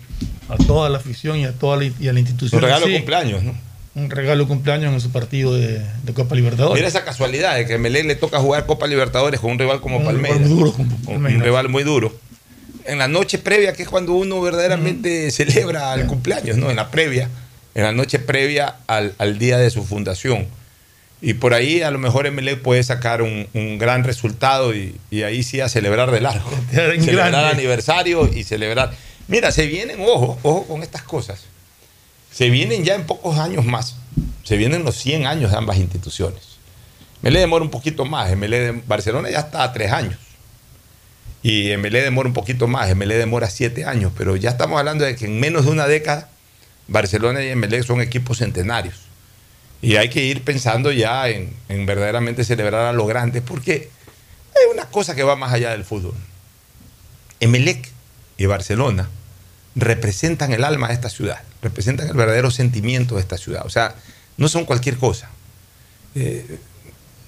a 0.49 0.57
toda 0.57 0.89
la 0.89 0.97
afición 0.97 1.39
y 1.39 1.45
a 1.45 1.53
toda 1.53 1.77
la, 1.77 1.85
y 1.85 2.07
a 2.09 2.13
la 2.13 2.19
institución. 2.19 2.59
Un 2.61 2.63
regalo 2.67 2.87
de 2.87 2.93
cumpleaños, 2.97 3.43
¿no? 3.43 3.55
Un 3.95 4.09
regalo 4.09 4.43
de 4.43 4.47
cumpleaños 4.49 4.93
en 4.93 4.99
su 4.99 5.09
partido 5.13 5.55
de, 5.55 5.79
de 6.03 6.13
Copa 6.13 6.35
Libertadores. 6.35 6.75
Mira 6.75 6.89
esa 6.89 7.05
casualidad 7.05 7.55
de 7.55 7.65
que 7.65 7.75
a 7.75 7.77
Melec 7.77 8.03
le 8.05 8.15
toca 8.15 8.39
jugar 8.41 8.65
Copa 8.65 8.87
Libertadores 8.87 9.39
con 9.39 9.51
un 9.51 9.59
rival 9.59 9.79
como 9.79 9.99
Un 9.99 10.03
Palmeiras. 10.03 10.39
rival 10.41 10.49
muy 10.49 10.57
duro 10.59 10.73
como 10.73 10.93
Un- 10.97 11.01
Palmeiras. 11.05 11.37
Un 11.39 11.43
rival 11.45 11.69
muy 11.69 11.83
duro. 11.83 12.13
En 12.85 12.99
la 12.99 13.07
noche 13.07 13.37
previa, 13.37 13.73
que 13.73 13.83
es 13.83 13.89
cuando 13.89 14.13
uno 14.13 14.41
verdaderamente 14.41 15.31
celebra 15.31 15.93
el 15.95 16.05
cumpleaños, 16.05 16.57
¿no? 16.57 16.69
En 16.69 16.75
la 16.75 16.91
previa, 16.91 17.29
en 17.73 17.83
la 17.83 17.91
noche 17.91 18.19
previa 18.19 18.77
al, 18.87 19.13
al 19.17 19.37
día 19.37 19.57
de 19.57 19.69
su 19.69 19.83
fundación. 19.83 20.47
Y 21.21 21.33
por 21.33 21.53
ahí 21.53 21.81
a 21.81 21.91
lo 21.91 21.97
mejor 21.97 22.27
Emelec 22.27 22.61
puede 22.61 22.83
sacar 22.83 23.21
un, 23.21 23.47
un 23.53 23.77
gran 23.77 24.03
resultado 24.03 24.75
y, 24.75 24.95
y 25.09 25.23
ahí 25.23 25.43
sí 25.43 25.61
a 25.61 25.69
celebrar 25.69 26.11
de 26.11 26.21
largo. 26.21 26.49
Celebrar 26.71 27.31
grande. 27.31 27.49
aniversario 27.51 28.29
y 28.31 28.43
celebrar. 28.43 28.93
Mira, 29.27 29.51
se 29.51 29.65
vienen, 29.65 29.97
ojo, 30.01 30.37
ojo 30.43 30.67
con 30.67 30.83
estas 30.83 31.01
cosas. 31.01 31.45
Se 32.31 32.49
vienen 32.49 32.83
ya 32.83 32.95
en 32.95 33.05
pocos 33.05 33.39
años 33.39 33.65
más. 33.65 33.95
Se 34.43 34.57
vienen 34.57 34.83
los 34.83 34.97
100 34.97 35.25
años 35.25 35.51
de 35.51 35.57
ambas 35.57 35.77
instituciones. 35.77 36.43
MLE 37.21 37.39
demora 37.39 37.63
un 37.63 37.71
poquito 37.71 38.05
más. 38.05 38.35
MLE 38.35 38.59
de 38.59 38.71
Barcelona 38.85 39.29
ya 39.31 39.39
está 39.39 39.63
a 39.63 39.73
tres 39.73 39.91
años. 39.91 40.15
Y 41.45 41.77
MLE 41.77 42.01
demora 42.01 42.27
un 42.27 42.33
poquito 42.33 42.67
más. 42.67 42.95
MLE 42.95 43.19
demora 43.19 43.47
siete 43.51 43.85
años. 43.85 44.11
Pero 44.17 44.35
ya 44.35 44.49
estamos 44.49 44.79
hablando 44.79 45.05
de 45.05 45.15
que 45.15 45.25
en 45.25 45.39
menos 45.39 45.65
de 45.65 45.71
una 45.71 45.85
década, 45.85 46.27
Barcelona 46.87 47.43
y 47.43 47.55
MLE 47.55 47.83
son 47.83 48.01
equipos 48.01 48.39
centenarios. 48.39 48.95
Y 49.79 49.97
hay 49.97 50.09
que 50.09 50.23
ir 50.23 50.43
pensando 50.43 50.91
ya 50.91 51.29
en, 51.29 51.53
en 51.69 51.85
verdaderamente 51.85 52.43
celebrar 52.45 52.87
a 52.87 52.93
lo 52.93 53.05
grande, 53.05 53.43
porque 53.43 53.91
hay 54.55 54.73
una 54.73 54.89
cosa 54.89 55.13
que 55.13 55.21
va 55.21 55.35
más 55.35 55.53
allá 55.53 55.69
del 55.69 55.85
fútbol. 55.85 56.15
Emelec 57.39 57.91
y 58.39 58.47
Barcelona 58.47 59.07
representan 59.75 60.51
el 60.51 60.63
alma 60.63 60.87
de 60.87 60.95
esta 60.95 61.09
ciudad, 61.09 61.43
representan 61.61 62.07
el 62.07 62.15
verdadero 62.15 62.49
sentimiento 62.49 63.15
de 63.15 63.21
esta 63.21 63.37
ciudad. 63.37 63.67
O 63.67 63.69
sea, 63.69 63.93
no 64.37 64.47
son 64.47 64.65
cualquier 64.65 64.97
cosa. 64.97 65.29
Eh, 66.15 66.57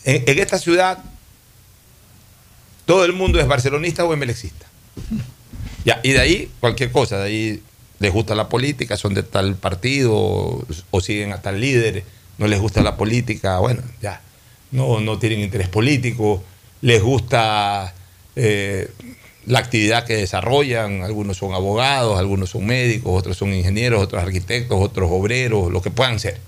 en 0.05 0.39
esta 0.39 0.57
ciudad, 0.57 1.03
todo 2.87 3.03
el 3.03 3.11
mundo 3.13 3.39
es 3.39 3.47
barcelonista 3.47 4.05
o 4.05 4.13
emelecista. 4.13 4.65
Ya, 5.85 5.99
y 6.03 6.13
de 6.13 6.19
ahí 6.19 6.51
cualquier 6.59 6.91
cosa, 6.91 7.19
de 7.19 7.25
ahí 7.25 7.63
les 7.99 8.13
gusta 8.13 8.33
la 8.33 8.47
política, 8.49 8.95
son 8.95 9.13
de 9.13 9.23
tal 9.23 9.55
partido 9.55 10.15
o, 10.15 10.65
o 10.89 11.01
siguen 11.01 11.33
a 11.33 11.41
tal 11.41 11.59
líder, 11.59 12.03
no 12.37 12.47
les 12.47 12.59
gusta 12.59 12.81
la 12.81 12.95
política, 12.95 13.59
bueno, 13.59 13.83
ya, 14.01 14.21
no, 14.71 15.01
no 15.01 15.19
tienen 15.19 15.41
interés 15.41 15.67
político, 15.67 16.41
les 16.81 17.03
gusta 17.03 17.93
eh, 18.37 18.89
la 19.45 19.59
actividad 19.59 20.05
que 20.05 20.15
desarrollan, 20.15 21.03
algunos 21.03 21.37
son 21.37 21.53
abogados, 21.53 22.17
algunos 22.17 22.51
son 22.51 22.65
médicos, 22.65 23.19
otros 23.19 23.35
son 23.35 23.53
ingenieros, 23.53 24.01
otros 24.01 24.23
arquitectos, 24.23 24.77
otros 24.79 25.09
obreros, 25.11 25.71
lo 25.71 25.81
que 25.81 25.91
puedan 25.91 26.19
ser. 26.19 26.39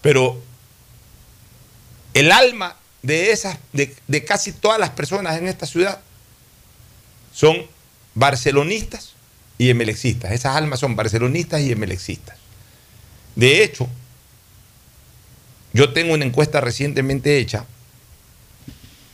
Pero 0.00 0.40
el 2.14 2.32
alma 2.32 2.76
de 3.02 3.32
esas, 3.32 3.58
de, 3.72 3.94
de 4.06 4.24
casi 4.24 4.52
todas 4.52 4.78
las 4.78 4.90
personas 4.90 5.36
en 5.38 5.48
esta 5.48 5.66
ciudad 5.66 6.00
son 7.32 7.66
barcelonistas 8.14 9.14
y 9.58 9.70
emelexistas. 9.70 10.32
Esas 10.32 10.56
almas 10.56 10.80
son 10.80 10.94
barcelonistas 10.96 11.60
y 11.62 11.72
emelexistas. 11.72 12.36
De 13.34 13.62
hecho, 13.64 13.88
yo 15.72 15.92
tengo 15.92 16.12
una 16.14 16.24
encuesta 16.24 16.60
recientemente 16.60 17.38
hecha 17.38 17.64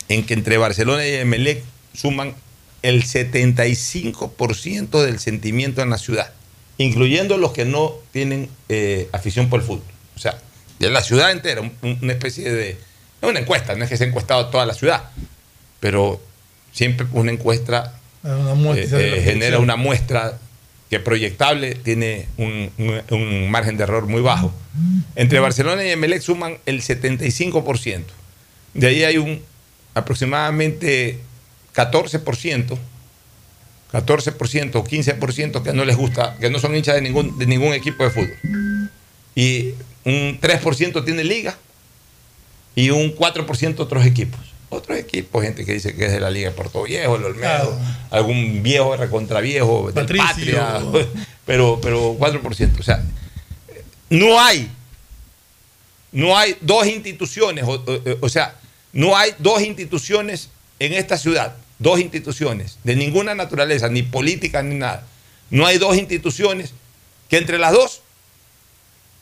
en 0.08 0.24
que 0.26 0.34
entre 0.34 0.58
Barcelona 0.58 1.06
y 1.06 1.14
Emelec 1.14 1.62
suman 1.94 2.34
el 2.82 3.04
75% 3.04 5.02
del 5.04 5.18
sentimiento 5.20 5.82
en 5.82 5.90
la 5.90 5.98
ciudad, 5.98 6.32
incluyendo 6.78 7.36
los 7.38 7.52
que 7.52 7.64
no 7.64 7.94
tienen 8.12 8.48
eh, 8.68 9.08
afición 9.12 9.48
por 9.48 9.60
el 9.60 9.66
fútbol. 9.66 9.84
O 10.16 10.18
sea, 10.18 10.40
de 10.78 10.90
la 10.90 11.02
ciudad 11.02 11.30
entera, 11.32 11.60
un- 11.60 11.72
un- 11.82 11.98
una 12.02 12.12
especie 12.12 12.50
de... 12.50 12.78
No 13.22 13.28
una 13.28 13.40
encuesta, 13.40 13.74
no 13.74 13.84
es 13.84 13.90
que 13.90 13.96
se 13.96 14.04
ha 14.04 14.06
encuestado 14.06 14.46
toda 14.46 14.64
la 14.66 14.74
ciudad, 14.74 15.04
pero 15.80 16.20
siempre 16.72 17.06
una 17.12 17.32
encuesta 17.32 17.94
Una 18.22 18.54
muestra 18.54 18.98
eh, 19.00 19.18
eh, 19.18 19.22
genera 19.22 19.58
una 19.58 19.76
muestra 19.76 20.38
que 20.90 21.00
proyectable 21.00 21.74
tiene 21.74 22.26
un, 22.38 22.70
un- 22.78 23.02
un 23.10 23.50
margen 23.50 23.76
de 23.76 23.82
error 23.84 24.06
muy 24.06 24.22
bajo. 24.22 24.52
Entre 25.16 25.38
Barcelona 25.38 25.84
y 25.84 25.90
Emelec 25.90 26.22
suman 26.22 26.58
el 26.66 26.80
75%. 26.82 28.04
De 28.74 28.86
ahí 28.86 29.04
hay 29.04 29.18
un 29.18 29.42
aproximadamente 29.94 31.18
14%, 31.74 32.78
14% 33.92 34.74
o 34.76 34.84
15% 34.84 35.62
que 35.62 35.72
no 35.72 35.84
les 35.84 35.96
gusta, 35.96 36.36
que 36.40 36.50
no 36.50 36.58
son 36.58 36.74
hinchas 36.76 36.94
de 36.96 37.02
ningún, 37.02 37.38
de 37.38 37.46
ningún 37.46 37.72
equipo 37.74 38.04
de 38.04 38.10
fútbol. 38.10 38.90
Y 39.34 39.74
un 40.04 40.38
3% 40.40 41.04
tiene 41.04 41.24
liga 41.24 41.56
y 42.78 42.90
un 42.90 43.14
4% 43.16 43.80
otros 43.80 44.06
equipos. 44.06 44.40
Otros 44.70 44.98
equipos, 44.98 45.42
gente 45.42 45.64
que 45.64 45.72
dice 45.72 45.94
que 45.96 46.04
es 46.06 46.12
de 46.12 46.20
la 46.20 46.30
Liga 46.30 46.50
de 46.50 46.54
Puerto 46.54 46.82
Viejo, 46.82 47.16
el 47.16 47.24
Olmedo, 47.24 47.78
algún 48.10 48.62
viejo 48.62 48.96
recontra 48.96 49.40
viejo. 49.40 49.90
Patria, 50.28 50.80
pero, 51.46 51.78
pero 51.80 52.14
4%. 52.18 52.78
O 52.78 52.82
sea, 52.82 53.02
no 54.10 54.38
hay, 54.40 54.70
no 56.12 56.36
hay 56.36 56.56
dos 56.60 56.86
instituciones, 56.86 57.64
o, 57.64 57.72
o- 57.72 58.02
o 58.20 58.28
sea, 58.28 58.56
no 58.92 59.16
hay 59.16 59.32
dos 59.38 59.62
instituciones 59.62 60.50
en 60.78 60.92
esta 60.92 61.16
ciudad, 61.18 61.56
dos 61.78 61.98
instituciones 62.00 62.78
de 62.84 62.94
ninguna 62.96 63.34
naturaleza, 63.34 63.88
ni 63.88 64.02
política 64.02 64.62
ni 64.62 64.74
nada. 64.76 65.04
No 65.50 65.66
hay 65.66 65.78
dos 65.78 65.96
instituciones 65.96 66.72
que 67.28 67.38
entre 67.38 67.58
las 67.58 67.72
dos 67.72 68.02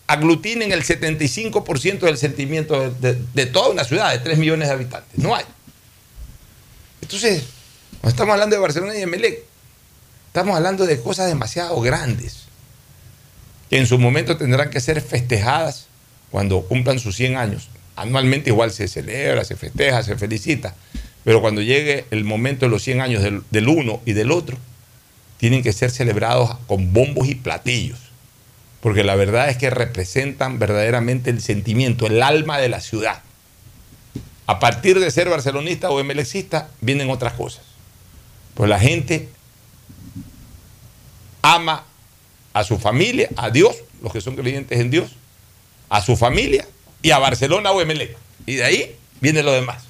aglutinen 0.07 0.73
el 0.73 0.85
75% 0.85 2.01
del 2.01 2.17
sentimiento 2.17 2.91
de, 2.91 3.47
toda 3.47 3.71
una 3.71 3.85
ciudad 3.85 4.13
de 4.13 4.19
3 4.19 4.39
millones 4.39 4.69
de 4.69 4.75
habitantes. 4.75 5.19
No 5.19 5.35
hay. 5.35 5.45
Entonces, 7.03 7.45
cuando 8.01 8.09
estamos 8.09 8.33
hablando 8.33 8.57
de 8.57 8.63
Barcelona 8.63 8.95
y 8.95 9.01
de 9.01 9.07
Melec, 9.07 9.45
Estamos 10.37 10.55
hablando 10.55 10.85
de 10.85 11.01
cosas 11.01 11.29
demasiado 11.29 11.81
grandes, 11.81 12.43
que 13.71 13.79
en 13.79 13.87
su 13.87 13.99
momento 13.99 14.37
tendrán 14.37 14.69
que 14.69 14.81
ser 14.81 15.01
festejadas 15.01 15.87
cuando 16.31 16.61
cumplan 16.61 16.99
sus 16.99 17.17
100 17.17 17.39
años. 17.39 17.71
Anualmente 17.97 18.51
igual 18.51 18.71
se 18.71 18.87
celebra, 18.87 19.47
se 19.47 19.57
festeja, 19.57 20.03
se 20.03 20.15
felicita, 20.17 20.75
pero 21.25 21.41
cuando 21.41 21.63
llegue 21.63 22.05
el 22.11 22.25
momento 22.25 22.67
de 22.67 22.71
los 22.71 22.83
100 22.83 23.01
años 23.01 23.23
del 23.23 23.69
uno 23.69 24.03
y 24.05 24.13
del 24.13 24.31
otro, 24.31 24.59
tienen 25.39 25.63
que 25.63 25.73
ser 25.73 25.91
celebrados 25.91 26.59
con 26.67 26.93
bombos 26.93 27.29
y 27.29 27.37
platillos, 27.37 28.06
porque 28.87 29.03
la 29.03 29.17
verdad 29.17 29.49
es 29.49 29.57
que 29.57 29.69
representan 29.69 30.61
verdaderamente 30.61 31.29
el 31.31 31.43
sentimiento, 31.43 32.07
el 32.07 32.23
alma 32.23 32.59
de 32.59 32.69
la 32.69 32.81
ciudad. 32.81 33.21
A 34.47 34.61
partir 34.61 35.01
de 35.01 35.11
ser 35.11 35.29
barcelonista 35.29 35.91
o 35.91 35.99
emelexista, 35.99 36.69
vienen 36.81 37.11
otras 37.11 37.33
cosas. 37.33 37.65
Pues 38.55 38.71
la 38.71 38.79
gente 38.79 39.29
ama 41.43 41.83
a 42.53 42.63
su 42.63 42.79
familia, 42.79 43.29
a 43.35 43.51
Dios, 43.51 43.75
los 44.05 44.13
que 44.13 44.21
son 44.21 44.37
creyentes 44.37 44.79
en 44.79 44.93
Dios, 44.93 45.17
a 45.89 46.01
su 46.01 46.17
familia 46.17 46.65
y 47.03 47.11
a 47.11 47.19
Barcelona 47.19 47.73
o 47.73 47.81
Emelec. 47.81 48.17
Y 48.47 48.55
de 48.55 48.65
ahí 48.67 48.97
viene 49.21 49.43
lo 49.43 49.51
demás. 49.51 49.83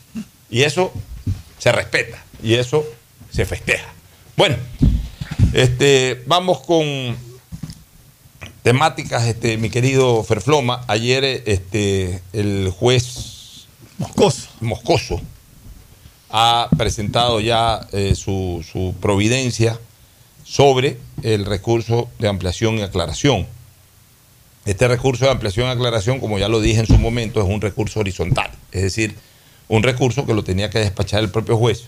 Y 0.49 0.63
eso 0.63 0.91
se 1.59 1.71
respeta 1.71 2.25
y 2.43 2.55
eso 2.55 2.83
se 3.31 3.45
festeja. 3.45 3.93
Bueno, 4.39 4.57
este, 5.53 6.23
vamos 6.27 6.61
con 6.61 7.26
temáticas, 8.67 9.23
este, 9.29 9.59
mi 9.59 9.71
querido 9.71 10.25
Ferfloma. 10.25 10.83
Ayer 10.89 11.23
este, 11.47 12.21
el 12.33 12.75
juez 12.77 13.69
Moscoso. 13.97 14.49
Moscoso 14.61 15.21
ha 16.31 16.69
presentado 16.77 17.39
ya 17.39 17.87
eh, 17.93 18.17
su, 18.17 18.67
su 18.69 18.93
providencia 19.01 19.79
sobre 20.43 20.99
el 21.23 21.47
recurso 21.47 22.09
de 22.19 22.27
ampliación 22.27 22.79
y 22.79 22.83
aclaración. 22.83 23.47
Este 24.65 24.89
recurso 24.89 25.27
de 25.27 25.31
ampliación 25.31 25.69
y 25.69 25.71
aclaración, 25.71 26.19
como 26.19 26.37
ya 26.37 26.49
lo 26.49 26.61
dije 26.61 26.81
en 26.81 26.89
su 26.89 26.99
momento, 26.99 27.41
es 27.41 27.47
un 27.49 27.61
recurso 27.61 28.01
horizontal, 28.01 28.51
es 28.73 28.83
decir, 28.83 29.15
un 29.69 29.85
recurso 29.85 30.27
que 30.27 30.35
lo 30.35 30.43
tenía 30.43 30.71
que 30.71 30.81
despachar 30.81 31.23
el 31.23 31.31
propio 31.31 31.57
juez. 31.57 31.85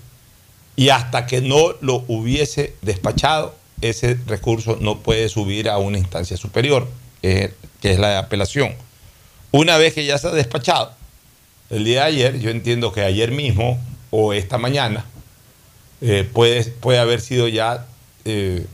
Y 0.77 0.91
hasta 0.91 1.27
que 1.27 1.41
no 1.41 1.73
lo 1.81 2.05
hubiese 2.07 2.75
despachado, 2.83 3.57
ese 3.81 4.19
recurso 4.27 4.79
no 4.81 5.01
puede 5.01 5.29
subir 5.29 5.69
a 5.69 5.79
una 5.79 5.99
instancia 5.99 6.37
superior, 6.37 6.88
que 7.23 7.53
es 7.83 7.99
la 7.99 8.11
de 8.11 8.17
apelación. 8.17 8.75
Una 9.51 9.77
vez 9.77 9.95
que 9.95 10.05
ya 10.05 10.19
se 10.19 10.29
ha 10.29 10.31
despachado, 10.31 10.93
el 11.71 11.85
día 11.85 12.01
de 12.01 12.07
ayer, 12.07 12.41
yo 12.41 12.51
entiendo 12.51 12.93
que 12.93 13.03
ayer 13.03 13.31
mismo 13.31 13.79
o 14.11 14.33
esta 14.33 14.59
mañana, 14.59 15.05
eh, 16.01 16.29
puede, 16.33 16.64
puede 16.64 16.99
haber 16.99 17.21
sido 17.21 17.49
ya 17.49 17.87
eh, 18.25 18.67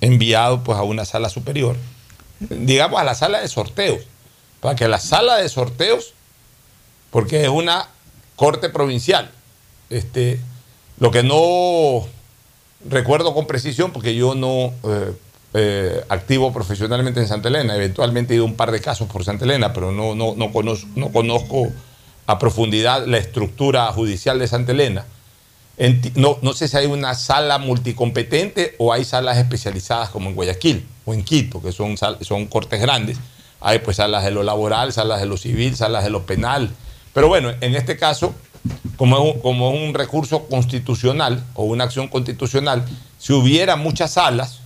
enviado 0.00 0.64
pues, 0.64 0.78
a 0.78 0.82
una 0.82 1.04
sala 1.04 1.28
superior, 1.28 1.76
digamos 2.40 3.00
a 3.00 3.04
la 3.04 3.14
sala 3.14 3.40
de 3.40 3.48
sorteos, 3.48 4.00
para 4.60 4.74
que 4.74 4.88
la 4.88 4.98
sala 4.98 5.36
de 5.36 5.48
sorteos, 5.48 6.14
porque 7.10 7.42
es 7.42 7.48
una 7.48 7.88
corte 8.36 8.68
provincial, 8.68 9.30
este, 9.90 10.40
lo 10.98 11.10
que 11.10 11.22
no 11.22 12.08
recuerdo 12.84 13.34
con 13.34 13.46
precisión, 13.46 13.92
porque 13.92 14.14
yo 14.14 14.34
no 14.34 14.72
eh, 14.84 15.12
eh, 15.54 16.04
activo 16.08 16.52
profesionalmente 16.52 17.20
en 17.20 17.28
Santa 17.28 17.48
Elena, 17.48 17.74
eventualmente 17.74 18.34
he 18.34 18.36
ido 18.36 18.44
un 18.44 18.54
par 18.54 18.70
de 18.70 18.80
casos 18.80 19.08
por 19.08 19.24
Santa 19.24 19.44
Elena, 19.44 19.72
pero 19.72 19.92
no, 19.92 20.14
no, 20.14 20.34
no, 20.36 20.52
conozco, 20.52 20.88
no 20.94 21.10
conozco 21.10 21.68
a 22.26 22.38
profundidad 22.38 23.06
la 23.06 23.18
estructura 23.18 23.86
judicial 23.92 24.38
de 24.38 24.46
Santa 24.46 24.72
Elena. 24.72 25.06
No, 26.16 26.38
no 26.42 26.52
sé 26.54 26.66
si 26.66 26.76
hay 26.76 26.86
una 26.86 27.14
sala 27.14 27.58
multicompetente 27.58 28.74
o 28.78 28.92
hay 28.92 29.04
salas 29.04 29.38
especializadas 29.38 30.10
como 30.10 30.28
en 30.28 30.34
Guayaquil 30.34 30.84
o 31.04 31.14
en 31.14 31.22
Quito, 31.22 31.62
que 31.62 31.70
son, 31.70 31.96
son 31.96 32.46
cortes 32.46 32.80
grandes. 32.80 33.16
Hay 33.60 33.78
pues 33.78 33.96
salas 33.96 34.24
de 34.24 34.32
lo 34.32 34.42
laboral, 34.42 34.92
salas 34.92 35.20
de 35.20 35.26
lo 35.26 35.36
civil, 35.36 35.76
salas 35.76 36.02
de 36.02 36.10
lo 36.10 36.26
penal. 36.26 36.70
Pero 37.14 37.28
bueno, 37.28 37.52
en 37.60 37.76
este 37.76 37.96
caso, 37.96 38.34
como 38.96 39.16
es 39.16 39.34
un, 39.34 39.40
como 39.40 39.72
es 39.72 39.88
un 39.88 39.94
recurso 39.94 40.46
constitucional 40.46 41.44
o 41.54 41.64
una 41.64 41.84
acción 41.84 42.08
constitucional, 42.08 42.84
si 43.18 43.32
hubiera 43.32 43.76
muchas 43.76 44.12
salas, 44.12 44.60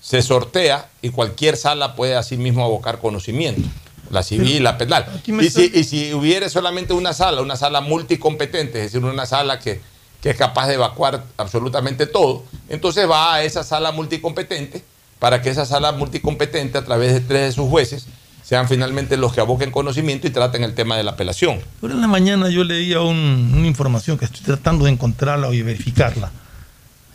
se 0.00 0.22
sortea 0.22 0.88
y 1.02 1.10
cualquier 1.10 1.56
sala 1.56 1.94
puede 1.94 2.16
asimismo 2.16 2.64
abocar 2.64 2.98
conocimiento. 2.98 3.68
La 4.10 4.22
civil, 4.24 4.64
la 4.64 4.76
penal. 4.76 5.06
Y 5.24 5.50
si, 5.50 5.70
y 5.72 5.84
si 5.84 6.12
hubiera 6.12 6.48
solamente 6.48 6.92
una 6.92 7.12
sala, 7.12 7.42
una 7.42 7.56
sala 7.56 7.80
multicompetente, 7.80 8.78
es 8.78 8.92
decir, 8.92 9.06
una 9.06 9.24
sala 9.24 9.60
que, 9.60 9.80
que 10.20 10.30
es 10.30 10.36
capaz 10.36 10.66
de 10.66 10.74
evacuar 10.74 11.24
absolutamente 11.36 12.06
todo, 12.06 12.42
entonces 12.68 13.08
va 13.08 13.34
a 13.34 13.42
esa 13.44 13.62
sala 13.62 13.92
multicompetente 13.92 14.82
para 15.20 15.42
que 15.42 15.50
esa 15.50 15.64
sala 15.64 15.92
multicompetente, 15.92 16.78
a 16.78 16.84
través 16.84 17.12
de 17.12 17.20
tres 17.20 17.42
de 17.42 17.52
sus 17.52 17.68
jueces, 17.68 18.06
sean 18.50 18.66
finalmente 18.68 19.16
los 19.16 19.32
que 19.32 19.40
aboquen 19.40 19.70
conocimiento 19.70 20.26
y 20.26 20.30
traten 20.30 20.64
el 20.64 20.74
tema 20.74 20.96
de 20.96 21.04
la 21.04 21.12
apelación. 21.12 21.60
Pero 21.80 21.92
en 21.94 22.00
la 22.00 22.08
mañana 22.08 22.48
yo 22.50 22.64
leía 22.64 23.00
un- 23.00 23.52
una 23.56 23.64
información 23.68 24.18
que 24.18 24.24
estoy 24.24 24.40
tratando 24.42 24.86
de 24.86 24.90
encontrarla 24.90 25.54
y 25.54 25.62
verificarla, 25.62 26.32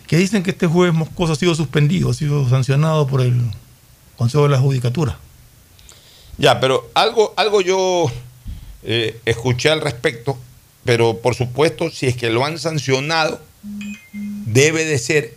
que 0.08 0.16
dicen 0.16 0.44
que 0.44 0.52
este 0.52 0.66
juez 0.66 0.94
Moscoso 0.94 1.34
ha 1.34 1.36
sido 1.36 1.54
suspendido, 1.54 2.10
ha 2.10 2.14
sido 2.14 2.48
sancionado 2.48 3.06
por 3.06 3.20
el 3.20 3.34
Consejo 4.16 4.44
de 4.44 4.50
la 4.52 4.60
Judicatura. 4.60 5.18
Ya, 6.38 6.62
pero 6.62 6.90
algo, 6.94 7.34
algo 7.36 7.60
yo 7.60 8.06
eh, 8.84 9.20
escuché 9.26 9.70
al 9.72 9.82
respecto, 9.82 10.38
pero 10.86 11.18
por 11.18 11.36
supuesto, 11.36 11.90
si 11.92 12.06
es 12.08 12.16
que 12.16 12.30
lo 12.30 12.46
han 12.46 12.60
sancionado, 12.60 13.42
debe 14.46 14.86
de 14.86 14.98
ser 15.00 15.36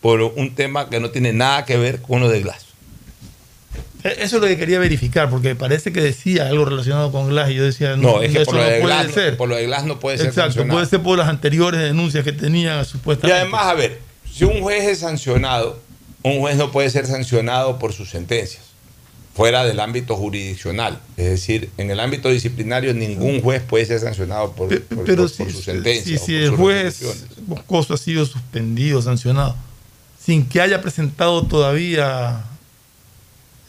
por 0.00 0.20
un 0.22 0.54
tema 0.54 0.88
que 0.88 1.00
no 1.00 1.10
tiene 1.10 1.32
nada 1.32 1.64
que 1.64 1.76
ver 1.76 2.00
con 2.02 2.20
lo 2.20 2.28
de 2.28 2.40
Glass. 2.40 2.66
E- 4.04 4.16
Eso 4.22 4.36
es 4.36 4.42
lo 4.42 4.46
que 4.48 4.56
quería 4.56 4.78
verificar, 4.78 5.28
porque 5.30 5.54
parece 5.56 5.92
que 5.92 6.00
decía 6.00 6.46
algo 6.48 6.64
relacionado 6.64 7.10
con 7.12 7.28
Glass 7.28 7.50
y 7.50 7.54
yo 7.54 7.64
decía, 7.64 7.96
No, 7.96 8.16
no, 8.16 8.22
es 8.22 8.32
que 8.32 8.42
eso 8.42 8.46
por 8.46 8.54
lo, 8.56 8.60
no 8.62 8.66
de 8.68 8.80
puede 8.80 8.94
Glass, 8.94 9.12
ser. 9.14 9.36
por 9.36 9.48
lo 9.48 9.56
de 9.56 9.66
Glass 9.66 9.84
no 9.84 9.98
puede 10.00 10.18
ser 10.18 10.26
Exacto, 10.28 10.66
puede 10.66 10.86
ser 10.86 11.02
por 11.02 11.18
las 11.18 11.28
anteriores 11.28 11.80
denuncias 11.80 12.24
que 12.24 12.32
tenía 12.32 12.80
Y 12.80 12.84
supuestamente. 12.84 13.40
además, 13.40 13.64
a 13.66 13.74
ver, 13.74 14.00
si 14.32 14.44
un 14.44 14.60
juez 14.60 14.84
es 14.86 14.98
sancionado, 15.00 15.80
un 16.22 16.38
juez 16.40 16.56
no 16.56 16.70
puede 16.70 16.90
ser 16.90 17.06
sancionado 17.06 17.78
por 17.78 17.92
sus 17.92 18.10
sentencias, 18.10 18.62
fuera 19.34 19.64
del 19.64 19.80
ámbito 19.80 20.16
jurisdiccional. 20.16 21.00
Es 21.16 21.26
decir, 21.30 21.70
en 21.76 21.90
el 21.90 21.98
ámbito 22.00 22.28
disciplinario 22.28 22.92
ningún 22.94 23.40
juez 23.40 23.62
puede 23.62 23.86
ser 23.86 24.00
sancionado 24.00 24.52
por, 24.52 24.68
por- 24.82 25.04
Pero 25.04 25.22
por- 25.22 25.30
si, 25.30 25.42
por 25.44 25.52
sus 25.52 25.64
si- 25.64 26.18
si 26.18 26.18
por 26.18 26.30
el 26.42 26.50
juez. 26.50 27.00
Moscoso 27.46 27.94
ha 27.94 27.98
sido 27.98 28.26
suspendido, 28.26 29.00
sancionado, 29.02 29.56
sin 30.24 30.44
que 30.46 30.60
haya 30.60 30.80
presentado 30.82 31.42
todavía 31.46 32.44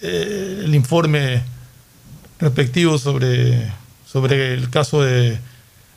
eh, 0.01 0.61
el 0.63 0.75
informe 0.75 1.41
respectivo 2.39 2.97
sobre, 2.97 3.71
sobre 4.05 4.53
el 4.53 4.69
caso 4.69 5.01
de 5.01 5.37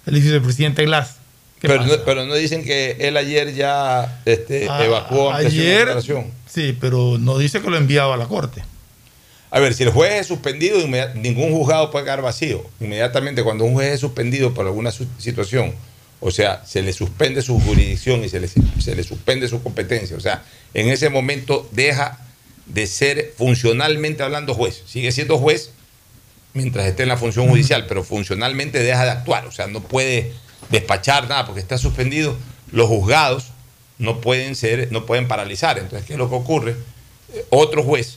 el 0.06 0.14
vicepresidente 0.14 0.84
Glass. 0.84 1.16
¿qué 1.60 1.68
Pero 1.68 1.84
no, 1.84 1.92
pero 2.04 2.26
no 2.26 2.34
dicen 2.34 2.64
que 2.64 2.96
él 3.00 3.16
ayer 3.16 3.54
ya 3.54 4.20
este, 4.24 4.66
Ah, 4.68 4.84
evacuó 4.84 5.32
ayer, 5.32 5.88
sí, 6.46 6.76
pero 6.80 7.18
no 7.18 7.38
dice 7.38 7.60
que 7.60 7.70
lo 7.70 7.76
enviaba 7.76 8.14
a 8.14 8.16
la 8.16 8.26
corte. 8.26 8.64
A 9.50 9.60
ver, 9.60 9.74
si 9.74 9.82
el 9.82 9.90
juez 9.90 10.14
es 10.14 10.26
suspendido, 10.26 10.78
ningún 11.14 11.52
juzgado 11.52 11.90
puede 11.90 12.06
quedar 12.06 12.22
vacío. 12.22 12.64
Inmediatamente 12.80 13.44
cuando 13.44 13.64
un 13.64 13.74
juez 13.74 13.92
es 13.92 14.00
suspendido 14.00 14.54
por 14.54 14.66
alguna 14.66 14.90
situación, 14.90 15.74
o 16.20 16.30
sea, 16.30 16.64
se 16.64 16.82
le 16.82 16.92
suspende 16.92 17.42
su 17.42 17.60
jurisdicción 17.60 18.24
y 18.24 18.28
se 18.28 18.40
le, 18.40 18.48
se 18.48 18.96
le 18.96 19.02
suspende 19.04 19.48
su 19.48 19.62
competencia, 19.62 20.16
o 20.16 20.20
sea, 20.20 20.42
en 20.72 20.88
ese 20.88 21.10
momento 21.10 21.68
deja 21.72 22.18
de 22.66 22.86
ser 22.86 23.32
funcionalmente 23.36 24.22
hablando 24.22 24.54
juez. 24.54 24.82
Sigue 24.86 25.12
siendo 25.12 25.38
juez 25.38 25.70
mientras 26.54 26.86
esté 26.86 27.02
en 27.04 27.08
la 27.08 27.16
función 27.16 27.48
judicial, 27.48 27.86
pero 27.88 28.04
funcionalmente 28.04 28.78
deja 28.78 29.04
de 29.04 29.10
actuar, 29.10 29.46
o 29.46 29.52
sea, 29.52 29.66
no 29.66 29.80
puede 29.82 30.32
despachar 30.70 31.28
nada 31.28 31.46
porque 31.46 31.60
está 31.60 31.78
suspendido. 31.78 32.36
Los 32.70 32.88
juzgados 32.88 33.48
no 33.98 34.20
pueden 34.20 34.54
ser, 34.56 34.88
no 34.92 35.06
pueden 35.06 35.28
paralizar. 35.28 35.78
Entonces, 35.78 36.06
¿qué 36.06 36.14
es 36.14 36.18
lo 36.18 36.28
que 36.28 36.34
ocurre? 36.36 36.76
Eh, 37.34 37.44
Otro 37.50 37.82
juez 37.82 38.16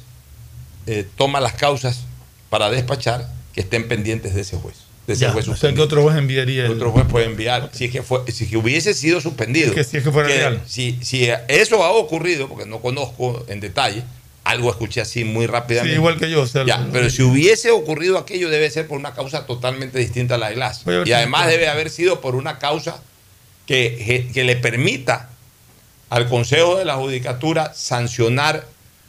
eh, 0.87 1.05
toma 1.17 1.39
las 1.39 1.53
causas 1.53 2.01
para 2.49 2.69
despachar 2.69 3.29
que 3.53 3.61
estén 3.61 3.87
pendientes 3.87 4.33
de 4.35 4.41
ese 4.41 4.57
juez. 4.57 4.75
De 5.07 5.13
ese 5.13 5.21
Ya, 5.25 5.31
juez 5.31 5.47
o 5.47 5.55
sea 5.55 5.71
que 5.73 5.81
otro 5.81 6.01
juez 6.01 6.17
enviaría 6.17 6.65
el- 6.65 6.71
Otro 6.71 6.91
juez 6.91 7.05
puede 7.05 7.25
enviar, 7.25 7.69
si 7.73 7.85
es 7.85 7.91
que, 7.91 8.01
fue, 8.01 8.21
si 8.31 8.45
es 8.45 8.49
que 8.49 8.57
hubiese 8.57 8.93
sido 8.93 9.21
suspendido. 9.21 9.73
Que 9.73 9.83
si 9.83 9.97
es 9.97 10.03
que 10.03 10.11
fuera 10.11 10.27
real. 10.29 10.61
Si, 10.67 10.97
si 11.03 11.27
eso 11.47 11.83
ha 11.83 11.91
ocurrido, 11.91 12.47
porque 12.49 12.65
no 12.65 12.81
conozco 12.81 13.45
en 13.47 13.59
detalle, 13.59 14.03
algo 14.45 14.69
escuché 14.71 15.01
así 15.01 15.25
muy 15.25 15.47
rápidamente. 15.47 15.95
Sí, 15.95 15.99
igual 15.99 16.17
que 16.17 16.29
yo. 16.29 16.43
o 16.43 16.47
sea, 16.47 16.65
Ya, 16.65 16.77
lo- 16.77 16.91
pero 16.91 17.09
si 17.09 17.21
hubiese 17.23 17.71
ocurrido 17.71 18.17
aquello 18.17 18.49
debe 18.49 18.69
ser 18.71 18.87
por 18.87 18.97
una 18.97 19.13
causa 19.13 19.45
totalmente 19.45 19.99
distinta 19.99 20.35
a 20.35 20.37
la 20.37 20.49
de 20.49 20.55
Glass. 20.55 20.83
Y 21.05 21.11
además 21.11 21.47
debe 21.47 21.67
haber 21.67 21.89
sido 21.89 22.21
por 22.21 22.35
una 22.35 22.57
causa 22.59 23.01
que, 23.67 24.29
que- 24.33 24.43
le 24.43 24.55
permita 24.55 25.29
al 26.09 26.29
Consejo 26.29 26.77
de 26.77 26.85
la 26.85 26.93
Judicatura 26.95 27.73
sancionar 27.75 28.65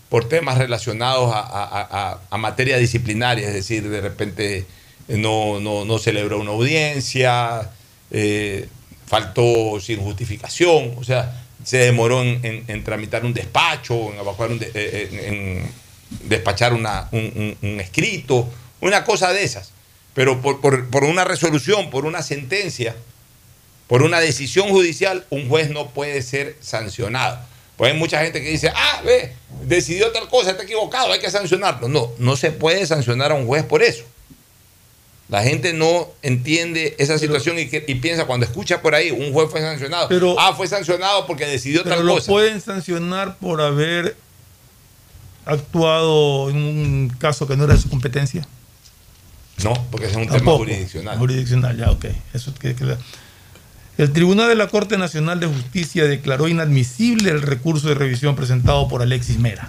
por 0.08 0.28
temas 0.28 0.56
relacionados 0.58 1.30
a, 1.34 1.40
a- 1.40 2.12
a- 2.12 2.20
a 2.30 2.36
materia 2.38 2.78
disciplinaria, 2.78 3.46
es 3.46 3.54
decir, 3.54 3.88
de 3.88 4.00
repente 4.00 4.64
no, 5.08 5.60
no, 5.60 5.84
no 5.84 5.98
celebró 5.98 6.40
una 6.40 6.52
audiencia, 6.52 7.70
eh, 8.10 8.68
faltó 9.06 9.78
sin 9.80 10.00
justificación, 10.00 10.94
o 10.96 11.04
sea, 11.04 11.45
se 11.66 11.78
demoró 11.78 12.22
en, 12.22 12.84
tramitar 12.84 13.24
un 13.24 13.34
despacho, 13.34 14.12
en 14.12 14.20
evacuar 14.20 14.52
un 14.52 14.60
de- 14.60 14.70
eh, 14.72 15.08
en, 15.26 15.70
despachar 16.28 16.72
una- 16.72 17.08
un, 17.10 17.56
un- 17.60 17.68
un 17.70 17.80
escrito, 17.80 18.48
una 18.80 19.02
cosa 19.04 19.32
de 19.32 19.42
esas. 19.42 19.72
Pero 20.14 20.40
por, 20.40 20.60
por- 20.60 20.88
por 20.90 21.02
una 21.02 21.24
resolución, 21.24 21.90
por 21.90 22.04
una 22.04 22.22
sentencia, 22.22 22.94
por 23.88 24.02
una 24.02 24.20
decisión 24.20 24.68
judicial, 24.68 25.26
un 25.30 25.48
juez 25.48 25.68
no 25.70 25.90
puede 25.90 26.22
ser 26.22 26.56
sancionado. 26.60 27.40
Pues 27.76 27.92
hay 27.92 27.98
mucha 27.98 28.22
gente 28.22 28.40
que 28.40 28.48
dice, 28.48 28.70
ah, 28.74 29.02
ve, 29.04 29.32
decidió 29.64 30.12
tal 30.12 30.28
cosa, 30.28 30.52
está 30.52 30.62
equivocado, 30.62 31.12
hay 31.12 31.18
que 31.20 31.30
sancionarlo. 31.32 31.88
No, 31.88 32.12
no 32.18 32.36
se 32.36 32.52
puede 32.52 32.86
sancionar 32.86 33.32
a 33.32 33.34
un 33.34 33.46
juez 33.46 33.64
por 33.64 33.82
eso. 33.82 34.04
La 35.28 35.42
gente 35.42 35.72
no 35.72 36.08
entiende 36.22 36.94
esa 36.98 37.18
situación 37.18 37.58
y, 37.58 37.66
que- 37.68 37.84
y 37.88 37.96
piensa 37.96 38.26
cuando 38.26 38.46
escucha 38.46 38.80
por 38.80 38.94
ahí, 38.94 39.10
un 39.10 39.32
juez 39.32 39.50
fue 39.50 39.60
sancionado. 39.60 40.08
Pero- 40.08 40.38
ah, 40.38 40.54
fue 40.54 40.68
sancionado 40.68 41.26
porque 41.26 41.46
decidió 41.46 41.82
Pero 41.82 41.96
tal 41.96 42.06
lo 42.06 42.14
cosa. 42.14 42.26
pueden 42.30 42.60
sancionar 42.60 43.36
por 43.38 43.60
haber 43.60 44.16
actuado 45.44 46.50
en 46.50 46.56
un 46.56 47.08
caso 47.18 47.46
que 47.46 47.56
no 47.56 47.64
era 47.64 47.74
de 47.74 47.80
su 47.80 47.88
competencia. 47.88 48.46
No, 49.64 49.72
porque 49.90 50.06
es 50.06 50.14
un 50.16 50.28
tema 50.28 50.52
jurisdiccional. 50.52 51.18
Jurisdiccional, 51.18 51.76
ya, 51.76 51.90
ok. 51.90 52.04
Eso 52.34 52.52
que- 52.54 52.74
que- 52.74 52.96
El 53.98 54.12
Tribunal 54.12 54.48
de 54.48 54.54
la 54.56 54.68
Corte 54.68 54.98
Nacional 54.98 55.40
de 55.40 55.46
Justicia 55.46 56.04
declaró 56.04 56.48
inadmisible 56.48 57.30
el 57.30 57.40
recurso 57.42 57.88
de 57.88 57.94
revisión 57.94 58.36
presentado 58.36 58.86
por 58.88 59.00
Alexis 59.00 59.38
Mera. 59.38 59.68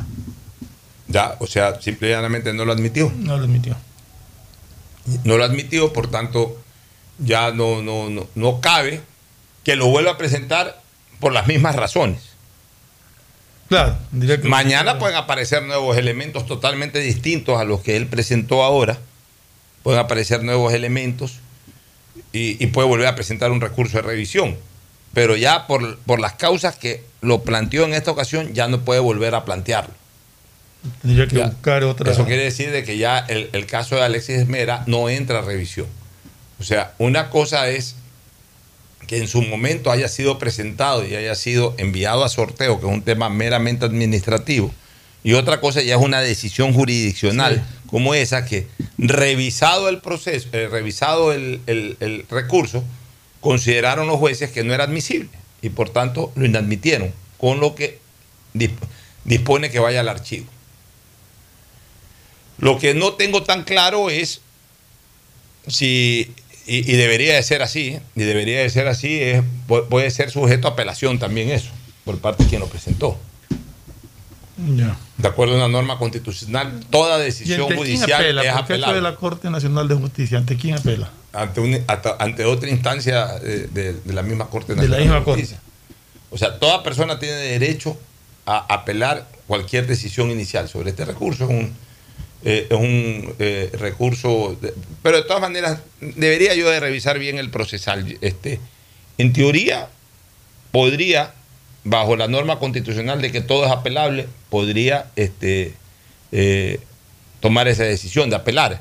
Ya, 1.08 1.36
o 1.40 1.48
sea, 1.48 1.80
simple 1.82 2.10
y 2.10 2.12
llanamente 2.12 2.54
no 2.54 2.66
lo 2.66 2.74
admitió. 2.74 3.12
No 3.18 3.38
lo 3.38 3.46
admitió. 3.46 3.78
No 5.24 5.38
lo 5.38 5.44
admitió, 5.44 5.94
por 5.94 6.12
tanto, 6.12 6.58
ya 7.20 7.52
no, 7.52 7.82
no, 7.82 8.10
no, 8.10 8.28
no 8.36 8.62
cabe 8.62 9.02
que 9.64 9.76
lo 9.76 9.88
vuelva 9.88 10.12
a 10.12 10.18
presentar 10.18 10.82
por 11.20 11.34
las 11.34 11.48
mismas 11.48 11.76
razones. 11.76 12.22
Claro, 13.70 13.98
Mañana 14.44 14.98
pueden 14.98 15.18
aparecer 15.18 15.64
nuevos 15.64 15.98
elementos 15.98 16.46
totalmente 16.46 17.00
distintos 17.00 17.60
a 17.60 17.66
los 17.66 17.82
que 17.82 17.98
él 17.98 18.08
presentó 18.08 18.64
ahora. 18.64 18.98
Pueden 19.84 20.00
aparecer 20.00 20.44
nuevos 20.44 20.74
elementos 20.74 21.40
y, 22.32 22.64
y 22.64 22.68
puede 22.68 22.88
volver 22.88 23.08
a 23.08 23.16
presentar 23.16 23.52
un 23.52 23.60
recurso 23.60 23.98
de 23.98 24.04
revisión. 24.04 24.58
Pero 25.14 25.36
ya 25.36 25.68
por, 25.68 25.98
por 26.00 26.20
las 26.20 26.34
causas 26.34 26.78
que 26.78 27.04
lo 27.22 27.44
planteó 27.44 27.84
en 27.84 27.94
esta 27.94 28.12
ocasión, 28.12 28.54
ya 28.54 28.68
no 28.68 28.82
puede 28.82 29.00
volver 29.00 29.36
a 29.36 29.44
plantearlo. 29.44 29.94
Tendría 31.02 31.28
que 31.28 31.36
Ya. 31.38 31.48
buscar 31.48 31.84
otra. 31.84 32.12
Eso 32.12 32.26
quiere 32.26 32.44
decir 32.44 32.72
de 32.72 32.84
que 32.84 32.98
ya 32.98 33.20
el, 33.20 33.50
el 33.54 33.66
caso 33.66 33.96
de 33.96 34.04
Alexis 34.04 34.48
Mera 34.48 34.84
no 34.88 35.10
entra 35.10 35.40
a 35.40 35.42
revisión. 35.42 35.88
O 36.60 36.64
sea, 36.64 36.94
una 36.98 37.30
cosa 37.30 37.68
es 37.70 37.96
que 39.08 39.18
en 39.18 39.28
su 39.28 39.42
momento 39.42 39.92
haya 39.92 40.08
sido 40.08 40.38
presentado 40.40 41.06
y 41.06 41.16
haya 41.16 41.36
sido 41.36 41.74
enviado 41.78 42.24
a 42.24 42.30
sorteo, 42.30 42.80
que 42.80 42.88
es 42.88 42.92
un 42.94 43.02
tema 43.04 43.30
meramente 43.30 43.86
administrativo, 43.86 44.74
y 45.24 45.34
otra 45.34 45.60
cosa 45.60 45.82
ya 45.82 45.96
es 45.96 46.02
una 46.02 46.22
decisión 46.22 46.74
jurisdiccional 46.74 47.66
como 47.88 48.14
esa 48.14 48.46
que, 48.46 48.68
revisado 48.98 49.88
el 49.90 50.00
proceso, 50.00 50.48
eh, 50.52 50.68
revisado 50.70 51.32
el, 51.34 51.62
el- 51.68 51.98
el 52.00 52.26
recurso, 52.30 52.84
consideraron 53.40 54.08
los 54.08 54.18
jueces 54.18 54.52
que 54.52 54.64
no 54.64 54.74
era 54.74 54.86
admisible 54.86 55.30
y 55.62 55.70
por 55.70 55.90
tanto 55.90 56.32
lo 56.36 56.46
inadmitieron, 56.46 57.14
con 57.38 57.60
lo 57.60 57.76
que 57.76 58.00
disp- 58.54 58.72
dispone 59.26 59.70
que 59.70 59.80
vaya 59.80 60.02
al 60.02 60.10
archivo. 60.10 60.48
Lo 62.60 62.78
que 62.80 62.94
no 62.94 63.14
tengo 63.14 63.44
tan 63.44 63.64
claro 63.64 64.10
es 64.10 64.42
si, 65.68 66.34
y, 66.66 66.92
y 66.92 66.96
debería 66.96 67.36
de 67.36 67.44
ser 67.44 67.62
así, 67.62 68.00
y 68.16 68.22
debería 68.22 68.60
de 68.60 68.70
ser 68.70 68.88
así, 68.88 69.20
es, 69.22 69.44
pu- 69.68 69.88
puede 69.88 70.10
ser 70.12 70.32
sujeto 70.32 70.68
a 70.68 70.72
apelación 70.72 71.20
también 71.20 71.50
eso, 71.50 71.70
por 72.06 72.18
parte 72.20 72.44
de 72.44 72.50
quien 72.50 72.62
lo 72.62 72.68
presentó. 72.68 73.18
De 75.18 75.28
acuerdo 75.28 75.54
a 75.54 75.58
una 75.58 75.68
norma 75.68 76.00
constitucional, 76.00 76.84
toda 76.90 77.20
¿Y 77.20 77.26
decisión 77.26 77.76
judicial 77.76 78.12
apela? 78.22 78.42
es 78.42 78.48
esto 78.48 78.58
de 78.58 78.64
apelable. 78.64 79.02
la 79.02 79.16
Corte 79.16 79.50
Nacional 79.52 79.88
de 79.88 79.96
Justicia, 79.96 80.40
¿ante 80.40 80.58
quién 80.58 80.76
apela? 80.76 81.12
Ante, 81.34 81.60
un- 81.62 81.80
ante 82.18 82.44
otra 82.46 82.68
instancia 82.70 83.28
de, 83.40 83.68
de- 83.68 83.94
de 83.94 84.14
la 84.14 84.24
misma 84.24 84.48
Corte 84.48 84.74
De 84.74 84.88
la 84.88 84.98
Nacional 84.98 85.20
misma 85.20 85.24
Justicia. 85.34 85.60
O 86.32 86.38
sea, 86.40 86.58
toda 86.58 86.82
persona 86.82 87.20
tiene 87.20 87.36
derecho 87.36 87.98
a 88.48 88.74
apelar 88.74 89.28
cualquier 89.46 89.86
decisión 89.86 90.32
inicial 90.32 90.68
sobre 90.68 90.90
este 90.90 91.06
recurso. 91.06 91.44
Es 91.44 91.50
un, 91.52 91.74
eh, 92.44 92.68
es 92.70 92.78
un 92.78 93.34
eh, 93.40 93.70
recurso, 93.74 94.56
de- 94.62 94.74
pero 95.04 95.18
de 95.18 95.24
todas 95.24 95.42
maneras 95.42 95.80
debería 96.02 96.54
yo 96.56 96.70
de 96.70 96.80
revisar 96.80 97.20
bien 97.20 97.38
el 97.38 97.50
procesal. 97.50 98.18
Este, 98.22 98.60
en 99.18 99.34
teoría, 99.34 99.90
podría, 100.72 101.34
bajo 101.84 102.16
la 102.16 102.28
norma 102.28 102.60
constitucional 102.60 103.22
de 103.22 103.32
que 103.32 103.42
todo 103.42 103.66
es 103.66 103.72
apelable, 103.72 104.28
podría 104.50 105.12
este, 105.16 105.74
eh, 106.32 106.80
tomar 107.40 107.68
esa 107.68 107.84
decisión 107.84 108.30
de 108.30 108.36
apelar 108.36 108.80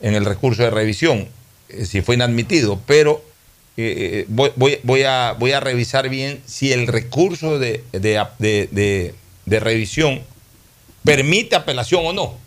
en 0.00 0.14
el 0.14 0.24
recurso 0.24 0.62
de 0.62 0.70
revisión, 0.70 1.28
si 1.84 2.00
fue 2.02 2.14
inadmitido, 2.16 2.80
pero 2.86 3.24
voy, 4.28 4.50
voy- 4.56 4.78
voy 4.82 5.02
a, 5.02 5.32
voy 5.38 5.52
a 5.52 5.60
revisar 5.60 6.08
bien 6.08 6.40
si 6.46 6.72
el 6.72 6.86
recurso 6.86 7.58
de- 7.58 7.84
de- 7.92 8.24
de- 8.38 9.14
de 9.44 9.60
revisión 9.60 10.22
permite 11.04 11.54
apelación 11.56 12.04
o 12.06 12.12
no. 12.12 12.45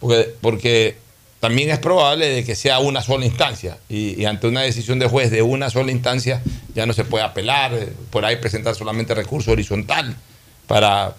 Porque, 0.00 0.34
porque 0.40 0.96
también 1.40 1.70
es 1.70 1.78
probable 1.78 2.28
de 2.28 2.44
que 2.44 2.54
sea 2.54 2.78
una 2.78 3.02
sola 3.02 3.26
instancia. 3.26 3.78
Y, 3.88 4.20
y 4.20 4.24
ante 4.24 4.46
una 4.46 4.62
decisión 4.62 4.98
de 4.98 5.06
juez 5.08 5.30
de 5.30 5.42
una 5.42 5.70
sola 5.70 5.92
instancia 5.92 6.42
ya 6.74 6.86
no 6.86 6.92
se 6.92 7.04
puede 7.04 7.24
apelar, 7.24 7.74
eh, 7.74 7.92
por 8.10 8.24
ahí 8.24 8.36
presentar 8.36 8.74
solamente 8.74 9.14
recurso 9.14 9.52
horizontal 9.52 10.16
para 10.66 11.14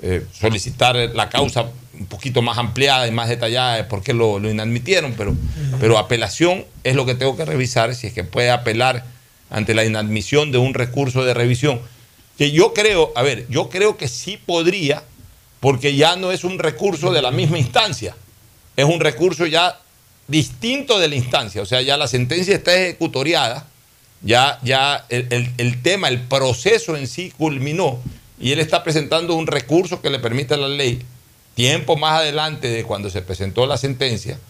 eh, 0.00 0.24
solicitar 0.32 0.96
la 0.96 1.28
causa 1.28 1.66
un 1.98 2.06
poquito 2.06 2.42
más 2.42 2.58
ampliada 2.58 3.06
y 3.06 3.12
más 3.12 3.28
detallada 3.28 3.76
de 3.76 3.84
por 3.84 4.02
qué 4.02 4.12
lo, 4.14 4.38
lo 4.38 4.50
inadmitieron, 4.50 5.14
pero, 5.16 5.36
pero 5.78 5.98
apelación 5.98 6.64
es 6.82 6.96
lo 6.96 7.06
que 7.06 7.14
tengo 7.14 7.36
que 7.36 7.44
revisar, 7.44 7.94
si 7.94 8.08
es 8.08 8.12
que 8.12 8.24
puede 8.24 8.50
apelar 8.50 9.04
ante 9.50 9.74
la 9.74 9.84
inadmisión 9.84 10.50
de 10.50 10.58
un 10.58 10.74
recurso 10.74 11.24
de 11.24 11.34
revisión. 11.34 11.80
Que 12.38 12.50
yo 12.50 12.72
creo, 12.72 13.12
a 13.14 13.22
ver, 13.22 13.46
yo 13.48 13.68
creo 13.68 13.96
que 13.96 14.08
sí 14.08 14.40
podría, 14.44 15.04
porque 15.62 15.94
ya 15.94 16.16
no 16.16 16.32
es 16.32 16.42
un 16.42 16.58
recurso 16.58 17.12
de 17.12 17.22
la 17.22 17.30
misma 17.30 17.56
instancia, 17.56 18.16
es 18.76 18.84
un 18.84 18.98
recurso 18.98 19.46
ya 19.46 19.78
distinto 20.26 20.98
de 20.98 21.06
la 21.06 21.14
instancia, 21.14 21.62
o 21.62 21.66
sea, 21.66 21.80
ya 21.82 21.96
la 21.96 22.08
sentencia 22.08 22.54
está 22.56 22.74
ejecutoriada, 22.74 23.68
ya, 24.22 24.58
ya 24.64 25.06
el, 25.08 25.28
el- 25.30 25.50
el 25.58 25.80
tema, 25.80 26.08
el 26.08 26.20
proceso 26.20 26.96
en 26.96 27.06
sí 27.06 27.32
culminó 27.38 28.00
y 28.40 28.50
él 28.50 28.58
está 28.58 28.82
presentando 28.82 29.34
un 29.36 29.46
recurso 29.46 30.02
que 30.02 30.10
le 30.10 30.18
permite 30.18 30.54
a 30.54 30.56
la 30.56 30.68
ley 30.68 31.00
tiempo 31.54 31.96
más 31.96 32.20
adelante 32.20 32.68
de 32.68 32.82
cuando 32.82 33.08
se 33.08 33.22
presentó 33.22 33.64
la 33.66 33.76
sentencia 33.76 34.40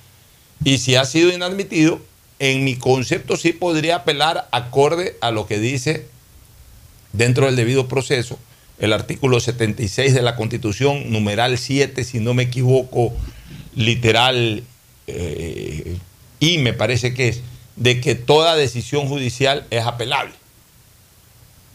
y 0.65 0.79
si 0.79 0.97
ha 0.97 1.05
sido 1.05 1.31
inadmitido, 1.31 2.01
en 2.39 2.65
mi 2.65 2.77
concepto 2.77 3.37
sí 3.37 3.53
podría 3.53 3.97
apelar 3.97 4.49
acorde 4.51 5.17
a 5.21 5.31
lo 5.31 5.47
que 5.47 5.59
dice 5.59 6.07
dentro 7.13 7.45
del 7.47 7.57
debido 7.57 7.87
proceso 7.87 8.39
el 8.83 8.93
artículo 8.93 9.39
76 9.39 10.13
de 10.13 10.23
la 10.23 10.35
Constitución, 10.35 11.13
numeral 11.13 11.57
7, 11.57 12.03
si 12.03 12.19
no 12.19 12.35
me 12.35 12.43
equivoco, 12.43 13.13
literal 13.77 14.65
eh, 15.07 15.97
y 16.41 16.59
me 16.59 16.73
parece 16.73 17.15
que 17.15 17.29
es, 17.29 17.43
de 17.77 18.01
que 18.01 18.17
toda 18.17 18.57
decisión 18.57 19.07
judicial 19.07 19.65
es 19.71 19.85
apelable. 19.85 20.35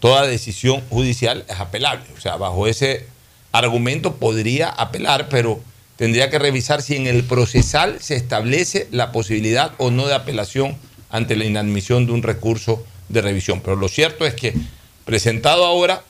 Toda 0.01 0.27
decisión 0.27 0.81
judicial 0.89 1.45
es 1.47 1.57
apelable. 1.61 2.03
O 2.17 2.19
sea, 2.19 2.35
bajo 2.35 2.67
ese 2.67 3.05
argumento 3.53 4.17
podría 4.17 4.67
apelar, 4.67 5.29
pero 5.29 5.61
tendría 5.95 6.29
que 6.29 6.39
revisar 6.39 6.81
si 6.81 6.97
en 6.97 7.07
el 7.07 7.23
procesal 7.23 8.01
se 8.01 8.17
establece 8.17 8.89
la 8.91 9.13
posibilidad 9.13 9.71
o 9.77 9.91
no 9.91 10.07
de 10.07 10.13
apelación 10.13 10.77
ante 11.09 11.37
la 11.37 11.45
inadmisión 11.45 12.05
de 12.05 12.11
un 12.11 12.21
recurso 12.21 12.85
de 13.07 13.21
revisión. 13.21 13.61
Pero 13.61 13.77
lo 13.77 13.87
cierto 13.87 14.25
es 14.25 14.33
que 14.33 14.53
presentado 15.05 15.65
ahora, 15.65 16.03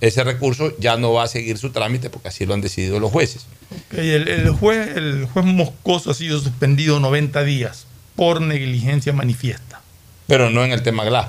ese 0.00 0.24
recurso 0.24 0.72
ya 0.78 0.96
no 0.96 1.12
va 1.12 1.24
a 1.24 1.28
seguir 1.28 1.58
su 1.58 1.70
trámite 1.70 2.10
porque 2.10 2.28
así 2.28 2.46
lo 2.46 2.54
han 2.54 2.60
decidido 2.60 3.00
los 3.00 3.10
jueces. 3.10 3.46
El, 3.90 4.28
el 4.28 4.50
juez, 4.50 4.96
el 4.96 5.26
juez 5.32 5.44
Moscoso 5.44 6.10
ha 6.10 6.14
sido 6.14 6.38
suspendido 6.40 7.00
90 7.00 7.42
días 7.44 7.86
por 8.16 8.40
negligencia 8.40 9.12
manifiesta. 9.12 9.80
Pero 10.26 10.50
no 10.50 10.64
en 10.64 10.72
el 10.72 10.82
tema 10.82 11.04
GLAS. 11.04 11.28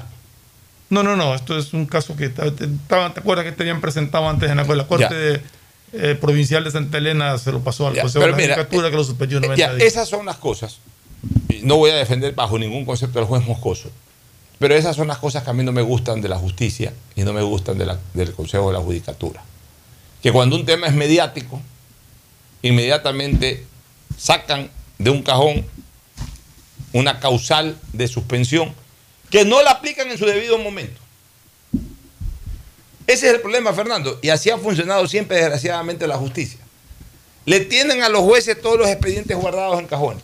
No, 0.89 1.01
no, 1.01 1.15
no, 1.15 1.33
esto 1.33 1.57
es 1.57 1.73
un 1.73 1.85
caso 1.87 2.15
que 2.15 2.29
te, 2.29 2.51
¿te 2.51 2.67
acuerdas 2.95 3.45
que 3.45 3.51
te 3.51 3.63
habían 3.63 3.81
presentado 3.81 4.29
antes 4.29 4.49
en 4.51 4.57
la, 4.57 4.63
la 4.63 4.87
Corte 4.87 5.41
eh, 5.93 6.15
Provincial 6.19 6.63
de 6.63 6.69
Santa 6.71 6.99
Elena? 6.99 7.37
Se 7.39 7.51
lo 7.51 7.61
pasó 7.61 7.87
al 7.87 7.95
Ya, 7.95 8.01
Consejo 8.03 8.25
de 8.25 8.31
la 8.31 8.37
mira, 8.37 8.55
Judicatura 8.55 8.91
que 8.91 8.95
lo 8.97 9.03
suspendió 9.03 9.39
90 9.39 9.55
Ya, 9.57 9.73
días. 9.73 9.87
esas 9.87 10.07
son 10.07 10.25
las 10.27 10.35
cosas. 10.37 10.77
Y 11.49 11.61
No 11.63 11.77
voy 11.77 11.89
a 11.91 11.95
defender 11.95 12.33
bajo 12.35 12.59
ningún 12.59 12.85
concepto 12.85 13.17
al 13.19 13.25
juez 13.25 13.43
Moscoso. 13.45 13.89
Pero 14.63 14.75
esas 14.75 14.95
son 14.95 15.09
las 15.09 15.17
cosas 15.17 15.43
que 15.43 15.49
a 15.49 15.53
mí 15.53 15.61
no 15.61 15.73
me 15.73 15.81
gustan 15.81 16.21
de 16.21 16.29
la 16.29 16.37
justicia 16.37 16.93
y 17.17 17.23
no 17.23 17.33
me 17.33 17.41
gustan 17.41 17.77
de 17.77 17.85
la- 17.85 17.99
del 18.13 18.31
Consejo 18.31 18.67
de 18.67 18.73
la 18.75 18.79
Judicatura. 18.79 19.43
Que 20.21 20.31
cuando 20.31 20.55
un 20.55 20.65
tema 20.65 20.87
es 20.87 20.93
mediático, 20.93 21.59
inmediatamente 22.61 23.65
sacan 24.17 24.69
de 24.99 25.09
un 25.09 25.21
cajón 25.21 25.65
una 26.93 27.19
causal 27.19 27.75
de 27.91 28.07
suspensión 28.07 28.73
que 29.29 29.43
no 29.43 29.61
la 29.61 29.71
aplican 29.71 30.09
en 30.09 30.17
su 30.17 30.25
debido 30.25 30.57
momento. 30.57 31.01
Ese 33.05 33.27
es 33.27 33.33
el 33.33 33.41
problema, 33.41 33.73
Fernando. 33.73 34.17
Y 34.21 34.29
así 34.29 34.49
ha 34.49 34.57
funcionado 34.57 35.05
siempre, 35.09 35.35
desgraciadamente, 35.35 36.07
la 36.07 36.15
justicia. 36.15 36.61
Le 37.43 37.59
tienen 37.59 38.01
a 38.01 38.07
los 38.07 38.21
jueces 38.21 38.61
todos 38.61 38.79
los 38.79 38.87
expedientes 38.87 39.35
guardados 39.35 39.77
en 39.77 39.87
cajones. 39.87 40.23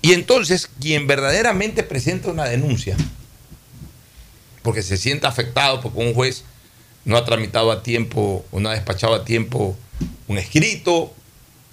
Y 0.00 0.12
entonces, 0.12 0.68
quien 0.80 1.06
verdaderamente 1.06 1.82
presenta 1.82 2.30
una 2.30 2.44
denuncia, 2.44 2.96
porque 4.62 4.82
se 4.82 4.96
siente 4.96 5.26
afectado 5.26 5.80
porque 5.80 5.98
un 5.98 6.14
juez 6.14 6.44
no 7.04 7.16
ha 7.16 7.24
tramitado 7.24 7.72
a 7.72 7.82
tiempo 7.82 8.44
o 8.50 8.60
no 8.60 8.68
ha 8.68 8.74
despachado 8.74 9.14
a 9.14 9.24
tiempo 9.24 9.76
un 10.28 10.38
escrito, 10.38 11.12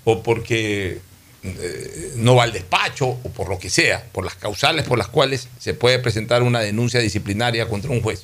o 0.05 0.23
porque 0.23 1.01
eh, 1.43 2.13
no 2.15 2.35
va 2.35 2.43
al 2.43 2.53
despacho, 2.53 3.07
o 3.07 3.29
por 3.35 3.49
lo 3.49 3.59
que 3.59 3.69
sea, 3.69 4.05
por 4.11 4.23
las 4.23 4.35
causales 4.35 4.85
por 4.85 4.97
las 4.97 5.07
cuales 5.07 5.49
se 5.59 5.73
puede 5.73 5.99
presentar 5.99 6.41
una 6.41 6.61
denuncia 6.61 6.99
disciplinaria 6.99 7.67
contra 7.67 7.91
un 7.91 8.01
juez. 8.01 8.23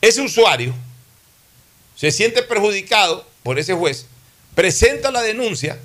Ese 0.00 0.20
usuario 0.20 0.74
se 1.94 2.10
siente 2.10 2.42
perjudicado 2.42 3.26
por 3.42 3.58
ese 3.58 3.74
juez, 3.74 4.06
presenta 4.54 5.10
la 5.10 5.22
denuncia, 5.22 5.78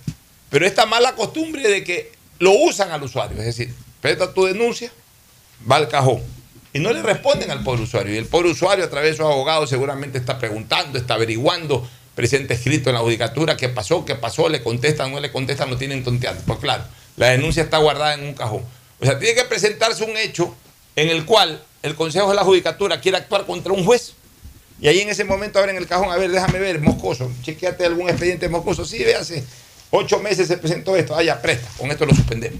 pero 0.49 0.65
esta 0.65 0.86
mala 0.86 1.15
costumbre 1.15 1.69
de 1.69 1.84
que 1.84 2.14
lo 2.39 2.52
usan 2.52 2.91
al 2.91 3.04
usuario, 3.04 3.38
es 3.39 3.45
decir, 3.45 3.74
presenta 4.02 4.34
tu 4.34 4.45
denuncia, 4.45 4.91
va 5.69 5.78
al 5.78 5.88
cajón. 5.88 6.21
Y 6.74 6.80
no 6.80 6.91
le 6.91 7.02
responden 7.02 7.50
al 7.52 7.63
pobre 7.63 7.84
usuario. 7.84 8.13
Y 8.13 8.17
el 8.17 8.26
pobre 8.26 8.50
usuario, 8.50 8.84
a 8.84 8.89
través 8.89 9.12
de 9.12 9.17
su 9.17 9.24
abogado, 9.24 9.65
seguramente 9.65 10.17
está 10.17 10.38
preguntando, 10.38 10.98
está 10.98 11.13
averiguando, 11.13 11.88
presenta 12.15 12.54
escrito 12.54 12.89
en 12.89 12.95
la 12.95 13.02
judicatura 13.02 13.56
qué 13.56 13.69
pasó, 13.69 14.04
qué 14.04 14.15
pasó, 14.15 14.50
le 14.50 14.62
contestan, 14.62 15.12
no 15.12 15.21
le 15.21 15.32
contestan, 15.32 15.69
no 15.69 15.78
tienen 15.78 16.04
tonteando. 16.04 16.41
Pues 16.45 16.60
claro, 16.60 16.84
la 17.15 17.28
denuncia 17.28 17.63
está 17.63 17.78
guardada 17.78 18.15
en 18.15 18.26
un 18.26 18.34
cajón. 18.34 18.62
O 19.00 19.06
sea, 19.06 19.17
tiene 19.17 19.36
que 19.36 19.45
presentarse 19.45 20.04
un 20.04 20.17
hecho 20.17 20.54
en 20.98 21.10
el 21.10 21.26
cual 21.26 21.63
el 21.82 21.95
Consejo 21.95 22.30
de 22.30 22.36
la 22.36 22.43
Judicatura 22.43 23.00
quiere 23.00 23.19
actuar 23.19 23.45
contra 23.45 23.71
un 23.71 23.86
juez. 23.86 24.13
Y 24.82 24.89
ahí 24.89 25.00
en 25.00 25.10
ese 25.10 25.24
momento 25.24 25.60
abren 25.60 25.78
el 25.78 25.88
cajón, 25.88 26.12
a 26.12 26.17
ver, 26.17 26.30
déjame 26.30 26.60
ver, 26.60 26.82
Moscoso, 26.82 27.32
chequeate 27.41 27.86
algún 27.86 28.10
expediente 28.10 28.50
Moscoso. 28.50 28.84
Sí, 28.84 29.02
ve, 29.04 29.15
hace 29.15 29.45
ocho 29.91 30.19
meses 30.19 30.48
se 30.48 30.58
presentó 30.58 30.95
esto, 30.95 31.15
ah, 31.15 31.24
ya, 31.24 31.41
presta, 31.41 31.67
con 31.78 31.91
esto 31.91 32.06
lo 32.06 32.13
suspendemos. 32.13 32.60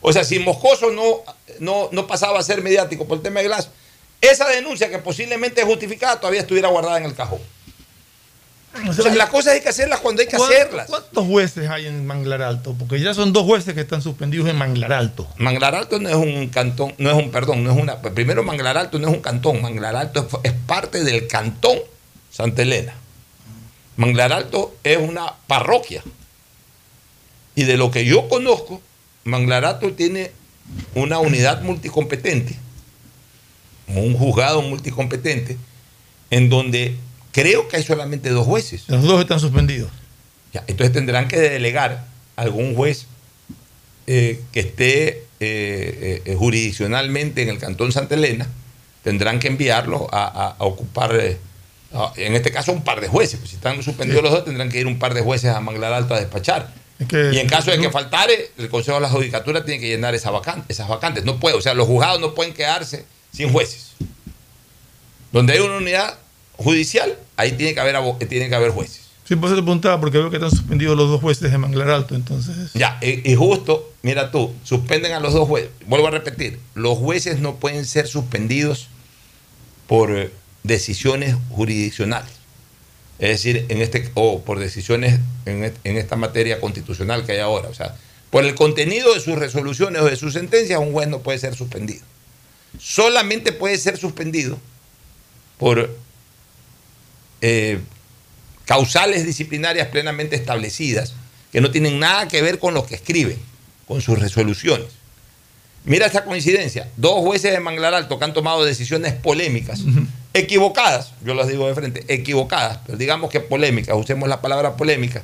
O 0.00 0.12
sea, 0.12 0.24
si 0.24 0.38
Moscoso 0.40 0.90
no, 0.90 1.20
no, 1.60 1.88
no 1.92 2.06
pasaba 2.06 2.38
a 2.38 2.42
ser 2.42 2.62
mediático 2.62 3.06
por 3.06 3.18
el 3.18 3.22
tema 3.22 3.40
de 3.40 3.46
Glass, 3.46 3.68
esa 4.20 4.48
denuncia 4.48 4.90
que 4.90 4.98
posiblemente 4.98 5.60
es 5.60 5.66
justificada 5.66 6.18
todavía 6.18 6.40
estuviera 6.40 6.68
guardada 6.68 6.98
en 6.98 7.04
el 7.04 7.14
cajón. 7.14 7.40
O 8.88 8.92
sea, 8.94 9.14
las 9.14 9.28
cosas 9.28 9.52
hay 9.52 9.60
que 9.60 9.68
hacerlas 9.68 10.00
cuando 10.00 10.22
hay 10.22 10.28
que 10.28 10.36
¿Cuántos- 10.36 10.56
hacerlas. 10.58 10.86
¿Cuántos 10.88 11.26
jueces 11.26 11.68
hay 11.68 11.86
en 11.86 12.06
Manglar 12.06 12.40
Alto? 12.40 12.74
Porque 12.78 12.98
ya 13.00 13.12
son 13.12 13.32
dos 13.34 13.44
jueces 13.44 13.74
que 13.74 13.82
están 13.82 14.00
suspendidos 14.00 14.48
en 14.48 14.56
Manglar 14.56 14.94
Alto. 14.94 15.28
Manglar 15.36 15.74
Alto 15.74 15.98
no 16.00 16.08
es 16.08 16.14
un 16.14 16.48
cantón, 16.48 16.94
no 16.96 17.10
es 17.10 17.16
un, 17.16 17.30
perdón, 17.30 17.62
no 17.64 17.70
es 17.72 17.76
una. 17.78 18.00
Primero, 18.00 18.42
Manglar 18.42 18.78
Alto 18.78 18.98
no 18.98 19.08
es 19.08 19.14
un 19.14 19.20
cantón, 19.20 19.60
Manglar 19.60 19.94
Alto 19.94 20.26
es, 20.42 20.50
es 20.52 20.58
parte 20.66 21.04
del 21.04 21.26
cantón 21.28 21.78
Santa 22.30 22.62
Elena. 22.62 22.94
Manglar 23.96 24.32
Alto 24.32 24.74
es 24.84 24.98
una 24.98 25.34
parroquia. 25.46 26.02
Y 27.54 27.64
de 27.64 27.76
lo 27.76 27.90
que 27.90 28.04
yo 28.04 28.28
conozco, 28.28 28.80
Manglar 29.24 29.64
Alto 29.64 29.92
tiene 29.92 30.30
una 30.94 31.18
unidad 31.18 31.62
multicompetente, 31.62 32.56
un 33.88 34.14
juzgado 34.16 34.62
multicompetente, 34.62 35.56
en 36.30 36.48
donde 36.48 36.96
creo 37.32 37.68
que 37.68 37.76
hay 37.76 37.82
solamente 37.82 38.30
dos 38.30 38.46
jueces. 38.46 38.84
Los 38.88 39.02
dos 39.02 39.20
están 39.20 39.40
suspendidos. 39.40 39.90
Ya, 40.52 40.64
entonces 40.66 40.92
tendrán 40.92 41.28
que 41.28 41.38
delegar 41.38 42.06
a 42.36 42.42
algún 42.42 42.74
juez 42.74 43.06
eh, 44.06 44.40
que 44.52 44.60
esté 44.60 45.24
eh, 45.40 46.22
eh, 46.24 46.34
jurisdiccionalmente 46.38 47.42
en 47.42 47.48
el 47.50 47.58
Cantón 47.58 47.92
Santa 47.92 48.14
Elena, 48.14 48.48
tendrán 49.02 49.38
que 49.40 49.48
enviarlo 49.48 50.08
a, 50.12 50.24
a- 50.24 50.56
a 50.58 50.64
ocupar, 50.64 51.14
eh, 51.16 51.36
en 52.16 52.34
este 52.34 52.50
caso, 52.50 52.72
un 52.72 52.82
par 52.84 53.00
de 53.00 53.08
jueces. 53.08 53.38
Pues 53.38 53.50
si 53.50 53.56
están 53.56 53.82
suspendidos 53.82 54.20
Sí. 54.20 54.24
los 54.24 54.32
dos, 54.32 54.44
tendrán 54.44 54.68
que 54.70 54.80
ir 54.80 54.86
un 54.86 54.98
par 54.98 55.14
de 55.14 55.20
jueces 55.20 55.50
a 55.50 55.60
Manglar 55.60 55.92
Alto 55.92 56.14
a 56.14 56.20
despachar. 56.20 56.72
Es 56.98 57.06
que- 57.08 57.30
y 57.34 57.38
en 57.38 57.48
caso 57.48 57.70
de 57.70 57.78
que 57.78 57.90
faltare, 57.90 58.50
el 58.58 58.68
Consejo 58.68 58.96
de 58.96 59.02
la 59.02 59.08
Judicatura 59.10 59.64
tiene 59.64 59.80
que 59.80 59.88
llenar 59.88 60.14
esa 60.14 60.30
vacante, 60.30 60.72
esas 60.72 60.88
vacantes. 60.88 61.24
No 61.24 61.40
puede, 61.40 61.56
o 61.56 61.60
sea, 61.60 61.74
los 61.74 61.86
juzgados 61.86 62.20
no 62.20 62.34
pueden 62.34 62.54
quedarse 62.54 63.04
sin 63.32 63.50
jueces. 63.52 63.92
Donde 65.32 65.54
hay 65.54 65.60
una 65.60 65.76
unidad 65.78 66.18
judicial, 66.56 67.18
ahí 67.36 67.52
tiene 67.52 67.74
que 67.74 67.80
haber, 67.80 67.96
abo- 67.96 68.18
tiene 68.28 68.48
que 68.48 68.54
haber 68.54 68.70
jueces. 68.70 69.00
Sí, 69.26 69.36
por 69.36 69.46
eso 69.48 69.56
te 69.56 69.62
preguntaba, 69.62 69.98
porque 70.00 70.18
veo 70.18 70.30
que 70.30 70.36
están 70.36 70.50
suspendidos 70.50 70.96
los 70.96 71.08
dos 71.08 71.20
jueces 71.20 71.50
de 71.50 71.56
Manglar 71.58 71.90
Alto, 71.90 72.14
entonces. 72.14 72.72
Ya, 72.74 72.98
y, 73.00 73.30
y 73.30 73.34
justo, 73.34 73.92
mira 74.02 74.30
tú, 74.30 74.52
suspenden 74.64 75.12
a 75.12 75.20
los 75.20 75.32
dos 75.32 75.48
jueces. 75.48 75.70
Vuelvo 75.86 76.08
a 76.08 76.10
repetir, 76.10 76.58
los 76.74 76.98
jueces 76.98 77.38
no 77.38 77.56
pueden 77.56 77.86
ser 77.86 78.06
suspendidos 78.08 78.88
por 79.86 80.10
eh, 80.16 80.30
decisiones 80.62 81.36
jurisdiccionales. 81.50 82.32
Es 83.18 83.28
decir, 83.30 83.66
en 83.68 83.80
este, 83.80 84.10
o 84.14 84.42
por 84.42 84.58
decisiones 84.58 85.20
en, 85.46 85.72
en 85.84 85.96
esta 85.96 86.16
materia 86.16 86.60
constitucional 86.60 87.24
que 87.24 87.32
hay 87.32 87.38
ahora. 87.38 87.68
O 87.68 87.74
sea, 87.74 87.94
por 88.30 88.44
el 88.44 88.54
contenido 88.54 89.12
de 89.14 89.20
sus 89.20 89.38
resoluciones 89.38 90.02
o 90.02 90.06
de 90.06 90.16
sus 90.16 90.32
sentencias, 90.32 90.80
un 90.80 90.92
juez 90.92 91.08
no 91.08 91.20
puede 91.20 91.38
ser 91.38 91.54
suspendido. 91.54 92.04
Solamente 92.78 93.52
puede 93.52 93.76
ser 93.76 93.98
suspendido 93.98 94.58
por 95.58 95.94
eh, 97.42 97.78
causales 98.64 99.26
disciplinarias 99.26 99.88
plenamente 99.88 100.36
establecidas 100.36 101.14
que 101.52 101.60
no 101.60 101.70
tienen 101.70 101.98
nada 101.98 102.28
que 102.28 102.40
ver 102.40 102.58
con 102.58 102.72
lo 102.72 102.86
que 102.86 102.94
escriben, 102.94 103.38
con 103.86 104.00
sus 104.00 104.18
resoluciones. 104.18 104.88
Mira 105.84 106.06
esta 106.06 106.24
coincidencia, 106.24 106.88
dos 106.96 107.20
jueces 107.20 107.52
de 107.52 107.60
Manglar 107.60 107.92
Alto 107.94 108.18
que 108.18 108.24
han 108.24 108.32
tomado 108.32 108.64
decisiones 108.64 109.12
polémicas, 109.12 109.80
equivocadas, 110.34 111.12
yo 111.24 111.34
las 111.34 111.48
digo 111.48 111.66
de 111.66 111.74
frente, 111.74 112.04
equivocadas, 112.08 112.78
pero 112.86 112.98
digamos 112.98 113.30
que 113.30 113.40
polémicas, 113.40 113.96
usemos 113.96 114.28
la 114.28 114.40
palabra 114.40 114.76
polémica, 114.76 115.22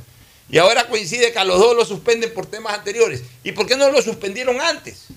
y 0.51 0.59
ahora 0.59 0.89
coincide 0.89 1.33
que 1.33 1.39
a 1.39 1.45
los 1.45 1.59
dos 1.59 1.77
los 1.77 1.89
suspenden 1.89 2.33
por 2.33 2.47
temas 2.47 2.75
anteriores. 2.75 3.23
¿Y 3.45 3.53
por 3.53 3.67
qué 3.67 3.77
no 3.77 3.91
los 3.91 4.05
suspendieron 4.05 4.61
antes? 4.61 5.09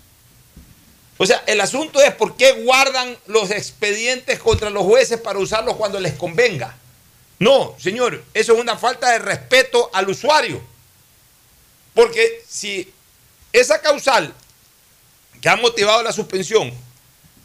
O 1.17 1.25
sea, 1.25 1.43
el 1.47 1.61
asunto 1.61 2.01
es 2.01 2.13
por 2.13 2.35
qué 2.35 2.63
guardan 2.63 3.17
los 3.27 3.51
expedientes 3.51 4.39
contra 4.39 4.69
los 4.69 4.83
jueces 4.83 5.19
para 5.19 5.39
usarlos 5.39 5.75
cuando 5.75 5.99
les 5.99 6.13
convenga. 6.15 6.75
No, 7.39 7.75
señor, 7.79 8.23
eso 8.33 8.53
es 8.53 8.59
una 8.59 8.77
falta 8.77 9.11
de 9.11 9.19
respeto 9.19 9.89
al 9.93 10.09
usuario. 10.09 10.61
Porque 11.93 12.43
si 12.47 12.91
esa 13.53 13.79
causal 13.81 14.33
que 15.39 15.49
ha 15.49 15.55
motivado 15.55 16.03
la 16.03 16.11
suspensión 16.11 16.73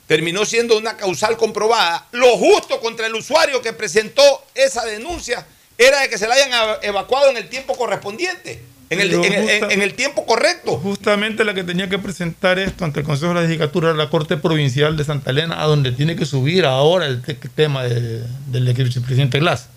terminó 0.06 0.44
siendo 0.44 0.76
una 0.78 0.96
causal 0.96 1.36
comprobada, 1.36 2.06
lo 2.12 2.36
justo 2.36 2.80
contra 2.80 3.06
el 3.06 3.14
usuario 3.14 3.60
que 3.62 3.72
presentó 3.72 4.22
esa 4.54 4.84
denuncia 4.84 5.46
era 5.78 6.00
de 6.00 6.08
que 6.08 6.16
se 6.18 6.26
la 6.28 6.34
hayan 6.34 6.50
evacuado 6.82 7.28
en 7.30 7.36
el 7.36 7.48
tiempo 7.48 7.76
correspondiente, 7.76 8.62
en 8.88 9.00
el, 9.00 9.12
en 9.12 9.24
el- 9.32 9.42
justa- 9.42 9.72
en 9.74 9.82
el 9.82 9.94
tiempo 9.94 10.24
correcto. 10.24 10.76
Justamente 10.78 11.44
la 11.44 11.54
que 11.54 11.64
tenía 11.64 11.88
que 11.88 11.98
presentar 11.98 12.58
esto 12.58 12.84
ante 12.84 13.00
el 13.00 13.06
Consejo 13.06 13.34
de 13.34 13.40
la 13.40 13.46
Judicatura 13.46 13.88
era 13.90 13.96
la 13.98 14.08
Corte 14.08 14.36
Provincial 14.36 14.96
de 14.96 15.04
Santa 15.04 15.30
Elena, 15.32 15.60
a 15.60 15.66
donde 15.66 15.90
tiene 15.92 16.14
que 16.16 16.24
subir 16.24 16.64
ahora 16.64 17.06
el 17.06 17.20
te- 17.22 17.34
tema 17.34 17.82
de- 17.84 18.22
del 18.46 18.72
vicepresidente 18.72 19.38
Glass. 19.40 19.68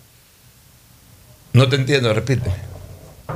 No 1.52 1.68
te 1.68 1.76
entiendo, 1.76 2.14
repite. 2.14 2.50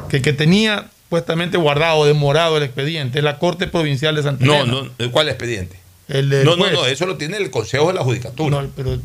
Que, 0.09 0.23
que 0.23 0.33
tenía 0.33 0.89
puestamente 1.09 1.57
guardado, 1.57 2.05
demorado 2.07 2.57
el 2.57 2.63
expediente, 2.63 3.21
la 3.23 3.39
Corte 3.39 3.67
Provincial 3.67 4.15
de 4.15 4.23
Santa 4.23 4.45
No, 4.45 4.63
Elena. 4.63 4.91
no, 4.99 5.11
¿cuál 5.13 5.29
expediente? 5.29 5.77
El 6.09 6.29
No, 6.44 6.57
no, 6.57 6.65
juez. 6.65 6.73
no, 6.73 6.87
eso 6.87 7.07
lo 7.07 7.17
tiene 7.17 7.37
el 7.38 7.50
Consejo 7.50 7.88
de 7.88 7.94
la 7.94 8.02
Judicatura. 8.02 8.63
No, 8.63 8.69
pero 8.77 8.98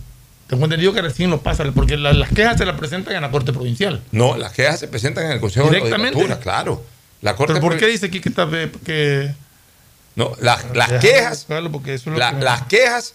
tengo 0.48 0.64
entendido 0.66 0.94
que 0.94 1.02
recién 1.02 1.30
lo 1.30 1.42
pasa, 1.42 1.64
porque 1.74 1.96
la- 1.98 2.14
las 2.14 2.30
quejas 2.30 2.58
se 2.58 2.66
las 2.66 2.78
presentan 2.78 3.16
en 3.16 3.22
la 3.22 3.32
Corte 3.32 3.54
Provincial. 3.54 4.02
No, 4.12 4.36
las 4.38 4.52
quejas 4.54 4.80
se 4.80 4.88
presentan 4.88 5.26
en 5.26 5.32
el 5.32 5.40
Consejo 5.40 5.70
de 5.70 5.80
la. 5.80 5.98
Judicatura, 5.98 6.40
claro. 6.40 6.84
La 7.22 7.36
Corte 7.36 7.54
¿Pero 7.54 7.66
por 7.68 7.78
qué 7.78 7.88
dice 7.88 8.08
aquí 8.08 8.20
que 8.22 8.30
está 8.30 8.48
que 8.86 9.32
No, 10.16 10.34
las, 10.42 10.66
las 10.74 10.92
quejas, 11.02 11.46
porque 11.72 11.94
eso 11.94 12.10
es 12.10 12.14
lo 12.14 12.18
la- 12.20 12.38
que 12.38 12.44
las 12.44 12.64
quejas, 12.64 13.14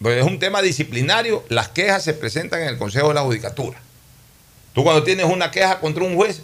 pues 0.00 0.18
es 0.18 0.24
un 0.26 0.38
tema 0.40 0.60
disciplinario, 0.62 1.44
las 1.48 1.68
quejas 1.68 2.02
se 2.02 2.14
presentan 2.14 2.62
en 2.62 2.68
el 2.68 2.78
Consejo 2.78 3.08
de 3.08 3.14
la 3.14 3.20
Judicatura. 3.22 3.78
Tú 4.74 4.82
cuando 4.82 5.02
tienes 5.04 5.26
una 5.26 5.50
queja 5.50 5.78
contra 5.80 6.02
un 6.02 6.16
juez 6.16 6.40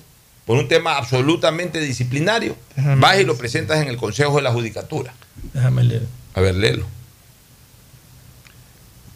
por 0.47 0.59
un 0.59 0.68
tema 0.68 0.97
absolutamente 0.97 1.81
disciplinario, 1.81 2.57
Déjame 2.76 3.01
vas 3.01 3.18
y 3.18 3.24
lo 3.24 3.37
presentas 3.37 3.81
en 3.81 3.89
el 3.89 3.97
Consejo 3.97 4.37
de 4.37 4.43
la 4.43 4.53
Judicatura. 4.53 5.14
Déjame 5.55 5.83
leer. 5.85 6.03
A 6.39 6.41
ver, 6.41 6.55
léelo. 6.55 6.86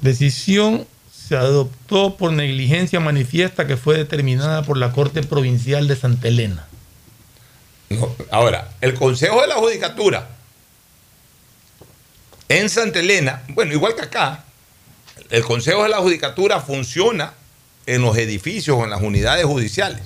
Decisión 0.01 0.89
se 1.13 1.37
adoptó 1.37 2.17
por 2.17 2.33
negligencia 2.33 2.99
manifiesta 2.99 3.69
que 3.69 3.77
fue 3.77 3.97
determinada 3.97 4.65
por 4.65 4.77
la 4.77 4.91
Corte 4.91 5.23
Provincial 5.23 5.87
de 5.87 5.95
Santa 5.95 6.27
Elena. 6.27 6.67
No, 7.91 8.13
Ahora, 8.33 8.73
el 8.81 8.95
Consejo 8.95 9.41
de 9.41 9.47
la 9.47 9.55
Judicatura 9.55 10.31
en 12.49 12.69
Santa 12.69 12.99
Elena, 12.99 13.45
bueno, 13.51 13.73
igual 13.73 13.95
que 13.95 14.03
acá, 14.03 14.43
el 15.31 15.45
Consejo 15.45 15.85
de 15.85 15.91
la 15.91 15.99
Judicatura 15.99 16.61
funciona 16.61 17.35
en 17.87 18.03
los 18.03 18.17
edificios 18.17 18.77
o 18.77 18.83
en 18.83 18.91
las 18.91 19.01
unidades 19.01 19.45
judiciales. 19.45 20.03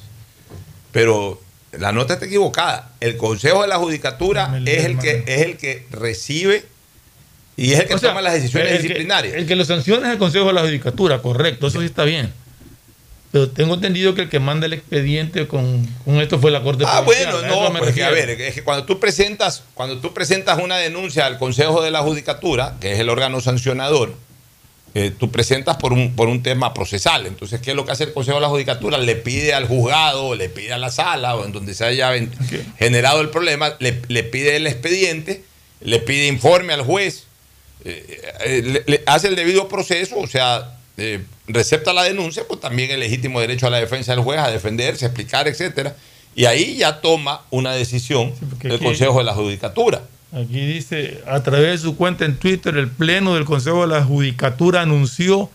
Pero 0.93 1.41
la 1.73 1.93
nota 1.93 2.13
está 2.13 2.27
equivocada. 2.27 2.93
El 3.01 3.17
Consejo 3.17 3.63
de 3.63 3.69
la 3.69 3.79
Judicatura 3.79 4.61
es 4.67 4.85
el, 4.85 4.99
que, 4.99 5.25
es 5.27 5.47
el 5.47 5.57
que 5.57 5.87
recibe 5.91 6.76
Y 7.57 7.73
es 7.73 7.81
el 7.81 7.87
que 7.87 7.95
O 7.95 7.99
sea, 7.99 8.11
toma 8.11 8.23
las 8.23 8.35
decisiones 8.35 8.71
el 8.73 8.83
disciplinarias. 8.83 9.35
el 9.35 9.47
que 9.47 9.57
lo 9.57 9.65
sanciona 9.65 10.09
es 10.09 10.13
el 10.13 10.19
Consejo 10.19 10.47
de 10.49 10.53
la 10.53 10.61
Judicatura, 10.63 11.23
correcto, 11.23 11.69
eso 11.69 11.81
sí 11.81 11.87
está 11.87 12.05
bien. 12.05 12.33
Pero 13.33 13.51
tengo 13.51 13.75
entendido 13.75 14.15
que 14.15 14.23
el 14.23 14.29
que 14.29 14.41
manda 14.41 14.67
el 14.67 14.73
expediente 14.73 15.47
con, 15.47 15.87
con 16.05 16.21
esto 16.21 16.39
fue 16.39 16.51
la 16.51 16.63
Corte 16.63 16.85
Ah, 16.87 17.01
bueno, 17.01 17.43
no, 17.43 17.71
me 17.71 17.81
porque 17.81 18.05
a 18.05 18.11
ver, 18.11 18.31
es 18.31 18.55
que 18.55 18.63
cuando 18.63 18.85
tú 18.85 19.01
presentas, 19.01 19.63
cuando 19.75 19.99
tú 19.99 20.15
presentas 20.15 20.59
una 20.59 20.77
denuncia 20.79 21.27
al 21.27 21.39
Consejo 21.39 21.83
de 21.83 21.91
la 21.91 22.01
Judicatura, 22.01 22.77
que 22.81 22.93
es 22.93 22.99
el 22.99 23.09
órgano 23.09 23.41
sancionador, 23.41 24.15
eh, 24.95 25.11
tú 25.11 25.31
presentas 25.31 25.77
por 25.77 25.93
un, 25.93 26.15
por 26.15 26.29
un 26.29 26.43
tema 26.43 26.73
procesal. 26.73 27.27
Entonces, 27.27 27.61
¿qué 27.61 27.71
es 27.73 27.77
lo 27.77 27.85
que 27.85 27.93
hace 27.93 28.05
el 28.05 28.13
Consejo 28.15 28.37
de 28.37 28.43
la 28.43 28.49
Judicatura? 28.49 28.97
Le 28.97 29.17
pide 29.17 29.53
al 29.53 29.67
juzgado, 29.67 30.35
le 30.35 30.49
pide 30.49 30.73
a 30.73 30.79
la 30.79 30.91
sala, 30.91 31.37
o 31.37 31.45
en 31.45 31.53
donde 31.53 31.75
se 31.75 31.85
haya 31.85 32.13
generado 32.79 33.21
el 33.21 33.29
problema, 33.29 33.75
le, 33.81 34.01
le 34.09 34.23
pide 34.23 34.57
el 34.57 34.67
expediente, 34.67 35.45
le 35.83 35.99
pide 35.99 36.29
informe 36.29 36.73
al 36.73 36.81
juez, 36.83 37.26
eh, 37.89 38.21
eh, 38.45 38.63
le, 38.65 38.83
le 38.87 39.03
hace 39.07 39.29
el 39.29 39.37
debido 39.37 39.69
proceso, 39.69 40.17
o 40.19 40.27
sea, 40.27 40.77
eh, 40.97 41.23
recepta 41.47 41.93
la 41.93 42.03
denuncia, 42.05 42.45
pues 42.49 42.61
también 42.61 42.91
el 42.91 43.01
legítimo 43.01 43.41
derecho 43.41 43.67
a 43.67 43.71
la 43.71 43.79
defensa 43.79 44.13
del 44.15 44.25
juez 44.25 44.39
a 44.41 44.51
defenderse, 44.51 45.05
a 45.05 45.09
explicar, 45.09 45.47
etcétera. 45.47 45.95
Y 46.35 46.45
ahí 46.47 46.77
ya 46.77 47.01
toma 47.01 47.43
una 47.51 47.73
decisión 47.73 48.33
el 48.63 48.73
aquí- 48.75 48.85
Consejo 48.85 49.19
de 49.19 49.25
la 49.25 49.35
Judicatura. 49.35 50.03
Aquí 50.33 50.67
dice, 50.67 51.23
a 51.27 51.43
través 51.43 51.71
de 51.71 51.79
su 51.79 51.97
cuenta 51.97 52.25
en 52.25 52.37
Twitter, 52.37 52.77
el 52.77 52.89
Pleno 52.91 53.35
del 53.35 53.45
Consejo 53.45 53.83
de 53.83 53.95
la 53.95 54.05
Judicatura 54.05 54.83
anunció 54.83 55.49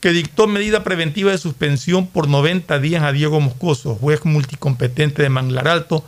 que 0.00 0.10
dictó 0.10 0.46
medida 0.46 0.82
preventiva 0.84 1.30
de 1.32 1.38
suspensión 1.38 2.06
por 2.06 2.28
90 2.28 2.78
días 2.80 3.02
a 3.02 3.12
Diego 3.12 3.40
Moscoso, 3.40 3.94
juez 3.94 4.24
multicompetente 4.24 5.22
de 5.22 5.28
Manglar 5.28 5.68
Alto, 5.68 6.04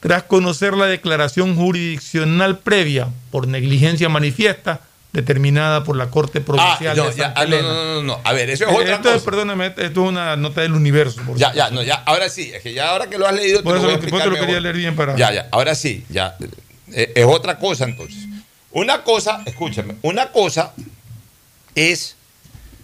tras 0.00 0.22
conocer 0.24 0.72
la 0.74 0.86
declaración 0.86 1.56
jurisdiccional 1.56 2.58
previa 2.58 3.08
por 3.30 3.46
negligencia 3.46 4.08
manifiesta 4.08 4.80
determinada 5.12 5.82
por 5.84 5.96
la 5.96 6.08
Corte 6.10 6.38
Ah, 6.38 6.44
Provincial 6.44 6.96
no, 6.96 7.10
de 7.10 7.16
ya, 7.16 7.32
ah, 7.36 7.44
no, 7.46 7.60
no, 7.62 7.72
no, 7.96 8.02
no. 8.02 8.20
A 8.24 8.32
ver, 8.32 8.48
eso 8.50 8.64
es 8.64 8.72
otra 8.74 8.94
esto 8.94 9.08
es, 9.08 9.14
cosa. 9.14 9.24
perdóname, 9.24 9.66
esto 9.66 9.82
es 9.82 9.96
una 9.96 10.36
nota 10.36 10.60
del 10.60 10.72
universo. 10.72 11.20
por 11.26 11.36
Ya, 11.36 11.52
ya, 11.52 11.70
no, 11.70 11.82
ya, 11.82 11.96
ahora 12.06 12.28
sí, 12.28 12.52
es 12.54 12.62
que 12.62 12.72
ya 12.72 12.90
ahora 12.90 13.08
que 13.08 13.18
lo 13.18 13.26
has 13.26 13.34
leído, 13.34 13.58
te 13.58 13.64
Por 13.64 13.72
lo 13.74 13.78
eso 13.78 13.86
voy 14.08 14.20
a 14.20 14.24
lo- 14.26 14.30
lo 14.32 14.38
quería 14.40 14.60
leer 14.60 14.76
bien 14.76 14.94
para- 14.94 15.16
Ya, 15.16 15.32
ya, 15.32 15.48
ahora 15.50 15.74
sí, 15.74 16.04
ya. 16.08 16.36
Eh, 16.92 17.12
Es 17.16 17.24
otra 17.26 17.58
cosa 17.58 17.84
entonces. 17.84 18.18
Una 18.72 19.02
cosa, 19.02 19.42
escúchame, 19.46 19.96
una 20.02 20.30
cosa 20.30 20.72
es 21.74 22.16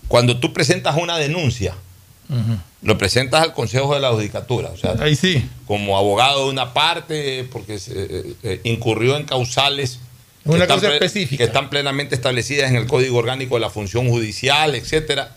cuando 0.08 0.38
tú 0.38 0.52
presentas 0.52 0.96
una 0.96 1.16
denuncia, 1.18 1.74
lo 2.82 2.98
presentas 2.98 3.42
al 3.42 3.52
Consejo 3.52 3.94
de 3.94 4.00
la 4.00 4.10
Judicatura, 4.10 4.70
o 4.70 4.76
sea, 4.76 4.94
Ahí 5.00 5.14
sí. 5.14 5.48
como 5.66 5.96
abogado 5.96 6.44
de 6.46 6.50
una 6.50 6.72
parte, 6.74 7.48
porque 7.52 7.78
se, 7.78 7.92
eh, 7.94 8.34
eh, 8.42 8.60
incurrió 8.64 9.16
en 9.16 9.24
causales 9.24 10.00
Una 10.46 10.66
ple- 10.66 10.92
específica. 10.94 11.38
que 11.38 11.44
están 11.44 11.70
plenamente 11.70 12.14
establecidas 12.14 12.70
en 12.70 12.76
el 12.76 12.86
Código 12.86 13.18
Orgánico 13.18 13.54
de 13.56 13.60
la 13.60 13.70
Función 13.70 14.08
Judicial, 14.08 14.74
etcétera. 14.74 15.36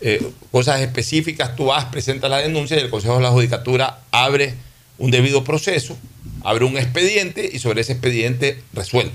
Eh, 0.00 0.26
cosas 0.52 0.80
específicas, 0.80 1.56
tú 1.56 1.66
vas, 1.66 1.86
presentas 1.86 2.30
la 2.30 2.38
denuncia 2.38 2.76
y 2.76 2.80
el 2.80 2.90
Consejo 2.90 3.16
de 3.16 3.22
la 3.22 3.30
Judicatura 3.30 4.00
abre 4.10 4.54
un 4.98 5.10
debido 5.10 5.42
proceso, 5.44 5.96
abre 6.44 6.64
un 6.64 6.76
expediente 6.76 7.48
y 7.52 7.58
sobre 7.58 7.80
ese 7.82 7.92
expediente 7.92 8.62
resuelve. 8.72 9.12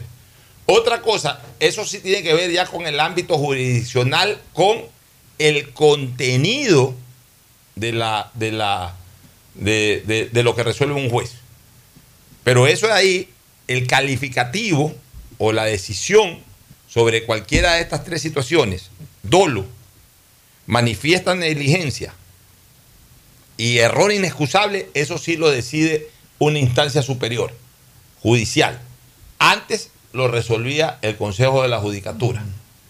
Otra 0.65 1.01
cosa, 1.01 1.41
eso 1.59 1.85
sí 1.85 1.99
tiene 1.99 2.23
que 2.23 2.33
ver 2.33 2.51
ya 2.51 2.65
con 2.65 2.87
el 2.87 2.99
ámbito 2.99 3.37
jurisdiccional, 3.37 4.39
con 4.53 4.79
el 5.39 5.69
contenido 5.71 6.93
de 7.75 7.91
la, 7.93 8.31
de 8.35 8.51
la 8.51 8.95
de, 9.55 10.03
de- 10.05 10.29
de 10.31 10.43
lo 10.43 10.55
que 10.55 10.63
resuelve 10.63 10.95
un 10.95 11.09
juez. 11.09 11.31
Pero 12.43 12.67
eso 12.67 12.87
de 12.87 12.93
ahí, 12.93 13.29
el 13.67 13.85
calificativo 13.87 14.95
o 15.43 15.51
la 15.53 15.65
decisión 15.65 16.37
sobre 16.87 17.25
cualquiera 17.25 17.73
de 17.73 17.81
estas 17.81 18.03
tres 18.03 18.21
situaciones, 18.21 18.91
dolo, 19.23 19.65
manifiesta 20.67 21.33
negligencia 21.33 22.13
y 23.57 23.79
error 23.79 24.11
inexcusable, 24.11 24.89
eso 24.93 25.17
sí 25.17 25.37
lo 25.37 25.49
decide 25.49 26.09
una 26.37 26.59
instancia 26.59 27.01
superior, 27.01 27.55
judicial. 28.21 28.79
Antes 29.39 29.89
lo 30.13 30.27
resolvía 30.27 30.99
el 31.01 31.17
Consejo 31.17 31.63
de 31.63 31.69
la 31.69 31.79
Judicatura. 31.79 32.45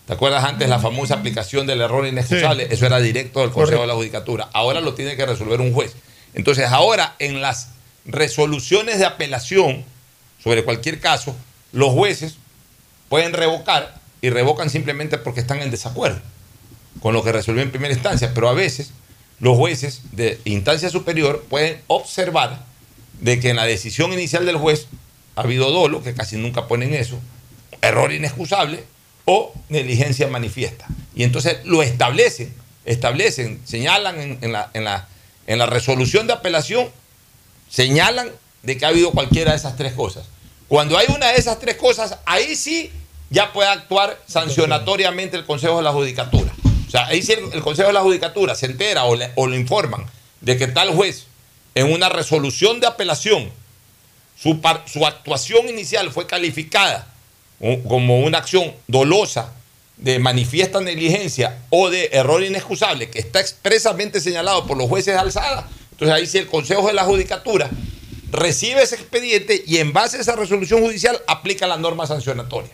¿Te 0.05 0.11
acuerdas 0.11 0.43
antes 0.43 0.67
la 0.67 0.79
famosa 0.79 1.13
aplicación 1.13 1.65
del 1.65 1.79
error 1.79 2.05
inexcusable? 2.05 2.67
Sí. 2.67 2.73
Eso 2.73 2.85
era 2.85 2.99
directo 2.99 3.39
del 3.39 3.51
Consejo 3.51 3.77
Correcto. 3.77 3.81
de 3.83 3.87
la 3.87 3.93
Judicatura. 3.93 4.49
Ahora 4.51 4.81
lo 4.81 4.93
tiene 4.93 5.15
que 5.15 5.25
resolver 5.25 5.61
un 5.61 5.71
juez. 5.71 5.95
Entonces, 6.33 6.65
ahora 6.65 7.15
en 7.19 7.39
las 7.39 7.69
resoluciones 8.03 8.99
de 8.99 9.05
apelación 9.05 9.85
sobre 10.43 10.65
cualquier 10.65 10.99
caso, 10.99 11.33
los 11.71 11.93
jueces 11.93 12.40
pueden 13.11 13.33
revocar 13.33 13.93
y 14.21 14.29
revocan 14.29 14.69
simplemente 14.69 15.17
porque 15.17 15.41
están 15.41 15.61
en 15.61 15.69
desacuerdo 15.69 16.21
con 17.01 17.13
lo 17.13 17.23
que 17.25 17.33
resolvió 17.33 17.61
en 17.61 17.69
primera 17.69 17.93
instancia, 17.93 18.33
pero 18.33 18.47
a 18.47 18.53
veces 18.53 18.91
los 19.41 19.57
jueces 19.57 20.01
de 20.13 20.39
instancia 20.45 20.89
superior 20.89 21.45
pueden 21.49 21.81
observar 21.87 22.63
de 23.19 23.41
que 23.41 23.49
en 23.49 23.57
la 23.57 23.65
decisión 23.65 24.13
inicial 24.13 24.45
del 24.45 24.55
juez 24.55 24.87
ha 25.35 25.41
habido 25.41 25.71
dolo, 25.71 26.01
que 26.01 26.13
casi 26.13 26.37
nunca 26.37 26.69
ponen 26.69 26.93
eso, 26.93 27.19
error 27.81 28.13
inexcusable 28.13 28.85
o 29.25 29.53
negligencia 29.67 30.27
manifiesta. 30.29 30.87
Y 31.13 31.23
entonces 31.23 31.57
lo 31.65 31.83
establecen, 31.83 32.53
establecen, 32.85 33.59
señalan 33.65 34.21
en, 34.21 34.37
en 34.41 34.53
la, 34.53 34.69
en 34.73 34.85
la- 34.85 35.07
en 35.47 35.57
la 35.59 35.65
resolución 35.65 36.27
de 36.27 36.33
apelación, 36.33 36.87
señalan 37.69 38.29
de 38.63 38.77
que 38.77 38.85
ha 38.85 38.89
habido 38.89 39.11
cualquiera 39.11 39.51
de 39.51 39.57
esas 39.57 39.75
tres 39.75 39.91
cosas. 39.93 40.27
Cuando 40.69 40.97
hay 40.97 41.07
una 41.13 41.27
de 41.27 41.37
esas 41.37 41.59
tres 41.59 41.75
cosas, 41.75 42.17
ahí 42.25 42.55
sí 42.55 42.89
ya 43.31 43.53
puede 43.53 43.69
actuar 43.69 44.19
sancionatoriamente 44.27 45.37
el 45.37 45.45
Consejo 45.45 45.77
de 45.77 45.83
la 45.83 45.91
Judicatura. 45.91 46.53
O 46.87 46.91
sea, 46.91 47.07
ahí 47.07 47.23
sí 47.23 47.31
el, 47.31 47.61
Consejo 47.61 47.87
de 47.87 47.93
la 47.93 48.01
Judicatura 48.01 48.53
se 48.53 48.65
entera 48.67 49.05
o, 49.05 49.15
le- 49.15 49.31
informan 49.57 50.05
de 50.41 50.57
que 50.57 50.67
tal 50.67 50.93
juez 50.93 51.25
en 51.73 51.91
una 51.91 52.09
resolución 52.09 52.81
de 52.81 52.87
apelación 52.87 53.49
su, 54.37 54.59
actuación 55.05 55.69
inicial 55.69 56.11
fue 56.11 56.27
calificada 56.27 57.07
como 57.87 58.19
una 58.19 58.39
acción 58.39 58.73
dolosa 58.87 59.53
de 59.95 60.19
manifiesta 60.19 60.81
negligencia 60.81 61.59
o 61.69 61.89
de 61.89 62.09
error 62.11 62.43
inexcusable 62.43 63.09
que 63.09 63.19
está 63.19 63.39
expresamente 63.39 64.19
señalado 64.19 64.65
por 64.65 64.77
los 64.77 64.89
jueces 64.89 65.13
de 65.13 65.19
alzada, 65.19 65.69
entonces 65.91 66.15
ahí 66.15 66.25
sí 66.25 66.39
el 66.39 66.47
Consejo 66.47 66.87
de 66.87 66.93
la 66.93 67.03
Judicatura 67.03 67.69
recibe 68.31 68.81
ese 68.81 68.95
expediente 68.95 69.63
y 69.65 69.77
en 69.77 69.93
base 69.93 70.17
a 70.17 70.21
esa 70.21 70.35
resolución 70.35 70.81
judicial 70.81 71.21
aplica 71.27 71.67
la 71.67 71.77
norma 71.77 72.07
sancionatoria. 72.07 72.71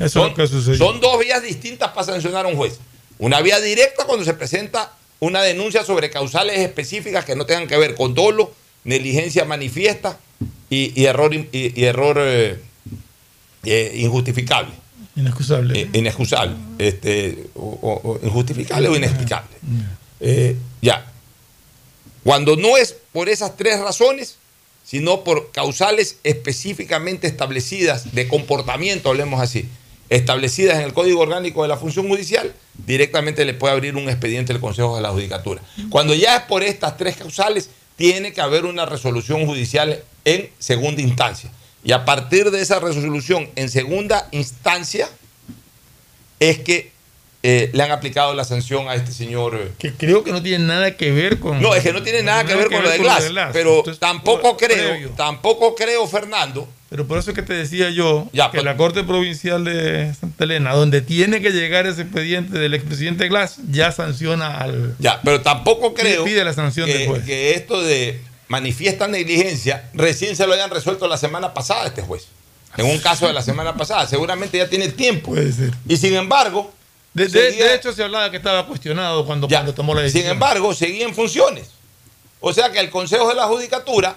Eso 0.00 0.24
es 0.24 0.30
lo 0.30 0.34
que 0.34 0.46
sucedió. 0.46 0.76
Son 0.78 1.00
dos 1.00 1.18
vías 1.18 1.42
distintas 1.42 1.90
para 1.90 2.06
sancionar 2.06 2.44
a 2.46 2.48
un 2.48 2.56
juez. 2.56 2.78
Una 3.18 3.40
vía 3.40 3.60
directa 3.60 4.04
cuando 4.04 4.24
se 4.24 4.34
presenta 4.34 4.92
una 5.20 5.42
denuncia 5.42 5.84
sobre 5.84 6.10
causales 6.10 6.58
específicas 6.58 7.24
que 7.24 7.34
no 7.36 7.46
tengan 7.46 7.66
que 7.66 7.76
ver 7.78 7.94
con 7.94 8.14
dolo, 8.14 8.52
negligencia 8.84 9.44
manifiesta 9.44 10.18
y, 10.68 10.92
y 11.00 11.06
error, 11.06 11.34
y, 11.34 11.48
y 11.52 11.84
error 11.84 12.16
eh, 12.20 12.58
eh, 13.64 13.92
injustificable. 13.96 14.70
Inexcusable. 15.16 15.80
Eh, 15.80 15.88
inexcusable. 15.94 16.56
Este, 16.78 17.46
o, 17.54 17.62
o- 17.80 18.10
o 18.12 18.26
injustificable 18.26 18.88
o 18.88 18.96
inexplicable. 18.96 19.56
Ya. 20.82 21.10
Cuando 22.22 22.56
no 22.56 22.76
es 22.76 22.94
por 23.12 23.28
esas 23.28 23.56
tres 23.56 23.80
razones, 23.80 24.36
sino 24.84 25.24
por 25.24 25.50
causales 25.52 26.16
específicamente 26.24 27.26
establecidas 27.26 28.14
de 28.14 28.28
comportamiento, 28.28 29.08
hablemos 29.08 29.40
así, 29.40 29.68
establecidas 30.08 30.76
en 30.76 30.82
el 30.82 30.92
Código 30.92 31.20
Orgánico 31.20 31.62
de 31.62 31.68
la 31.68 31.76
Función 31.76 32.08
Judicial, 32.08 32.54
directamente 32.86 33.44
le 33.44 33.54
puede 33.54 33.74
abrir 33.74 33.96
un 33.96 34.08
expediente 34.08 34.52
el 34.52 34.60
Consejo 34.60 34.96
de 34.96 35.02
la 35.02 35.10
Judicatura. 35.10 35.62
Cuando 35.90 36.14
ya 36.14 36.36
es 36.36 36.42
por 36.42 36.62
estas 36.62 36.96
tres 36.96 37.16
causales, 37.16 37.70
tiene 37.96 38.32
que 38.32 38.40
haber 38.40 38.64
una 38.66 38.86
resolución 38.86 39.46
judicial 39.46 40.02
en 40.24 40.50
segunda 40.58 41.00
instancia. 41.02 41.50
Y 41.82 41.92
a 41.92 42.04
partir 42.04 42.50
de 42.50 42.60
esa 42.60 42.78
resolución 42.80 43.48
en 43.56 43.68
segunda 43.70 44.28
instancia, 44.32 45.08
es 46.40 46.58
que 46.58 46.90
eh, 47.42 47.70
le 47.72 47.82
han 47.82 47.92
aplicado 47.92 48.34
la 48.34 48.44
sanción 48.44 48.88
a 48.88 48.94
este 48.96 49.12
señor. 49.12 49.54
eh, 49.54 49.72
Que 49.78 49.92
creo 49.92 50.24
que 50.24 50.32
no 50.32 50.42
tiene 50.42 50.64
nada 50.66 50.96
que 50.96 51.12
ver 51.12 51.38
con. 51.38 51.62
no, 51.62 51.74
es 51.74 51.82
que 51.82 51.92
no 51.92 52.02
tiene 52.02 52.22
nada 52.22 52.44
que 52.44 52.54
ver 52.56 52.70
con 52.70 52.82
lo 52.82 52.90
de 52.90 52.98
Glass. 52.98 53.30
Pero 53.52 53.82
tampoco 53.98 54.56
creo, 54.56 54.88
previo. 54.90 55.10
tampoco 55.16 55.74
creo, 55.74 56.06
Fernando. 56.06 56.68
Pero 56.88 57.06
por 57.06 57.18
eso 57.18 57.30
es 57.30 57.34
que 57.34 57.42
te 57.42 57.52
decía 57.52 57.90
yo 57.90 58.28
Ya, 58.32 58.46
que 58.50 58.58
pero- 58.58 58.64
la 58.64 58.76
Corte 58.76 59.02
Provincial 59.02 59.64
de 59.64 60.14
Santa 60.14 60.44
Elena, 60.44 60.72
donde 60.72 61.00
tiene 61.02 61.40
que 61.42 61.50
llegar 61.50 61.86
ese 61.86 62.02
expediente 62.02 62.58
del 62.58 62.74
expresidente 62.74 63.28
Glass, 63.28 63.56
ya 63.70 63.90
sanciona 63.90 64.58
al. 64.58 64.94
Ya, 65.00 65.20
pero 65.24 65.40
tampoco 65.40 65.94
creo 65.94 66.24
pide 66.24 66.44
la 66.44 66.52
sanción 66.52 66.86
del 66.88 66.98
que, 66.98 67.06
juez. 67.06 67.24
que 67.24 67.54
esto 67.54 67.82
de 67.82 68.20
manifiesta 68.48 69.08
negligencia 69.08 69.90
recién 69.94 70.36
se 70.36 70.46
lo 70.46 70.52
hayan 70.52 70.70
resuelto 70.70 71.08
la 71.08 71.16
semana 71.16 71.52
pasada 71.54 71.86
este 71.88 72.02
juez. 72.02 72.26
En 72.76 72.86
un 72.86 72.98
caso 72.98 73.26
de 73.26 73.32
la 73.32 73.42
semana 73.42 73.74
pasada, 73.76 74.06
seguramente 74.06 74.58
ya 74.58 74.68
tiene 74.68 74.88
tiempo. 74.88 75.30
Puede 75.32 75.50
ser. 75.52 75.72
Y 75.88 75.96
sin 75.96 76.14
embargo, 76.14 76.72
De, 77.14 77.24
de- 77.26 77.50
seguía- 77.50 77.64
de 77.66 77.74
hecho, 77.74 77.92
se 77.92 78.04
hablaba 78.04 78.30
que 78.30 78.36
estaba 78.36 78.66
cuestionado 78.66 79.24
cuando, 79.26 79.48
Ya. 79.48 79.58
cuando 79.58 79.74
tomó 79.74 79.94
la 79.94 80.02
decisión. 80.02 80.24
Sin 80.24 80.30
embargo, 80.32 80.74
seguía 80.74 81.04
en 81.06 81.14
funciones. 81.14 81.70
O 82.38 82.52
sea 82.52 82.70
que 82.70 82.78
el 82.78 82.90
Consejo 82.90 83.28
de 83.30 83.34
la 83.34 83.46
Judicatura 83.46 84.14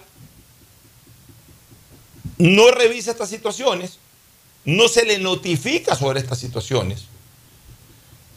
no 2.40 2.72
revisa 2.72 3.12
estas 3.12 3.30
situaciones, 3.30 4.00
no 4.66 4.88
se 4.88 5.06
le 5.06 5.20
notifica 5.20 5.96
sobre 5.96 6.20
estas 6.20 6.40
situaciones. 6.40 7.04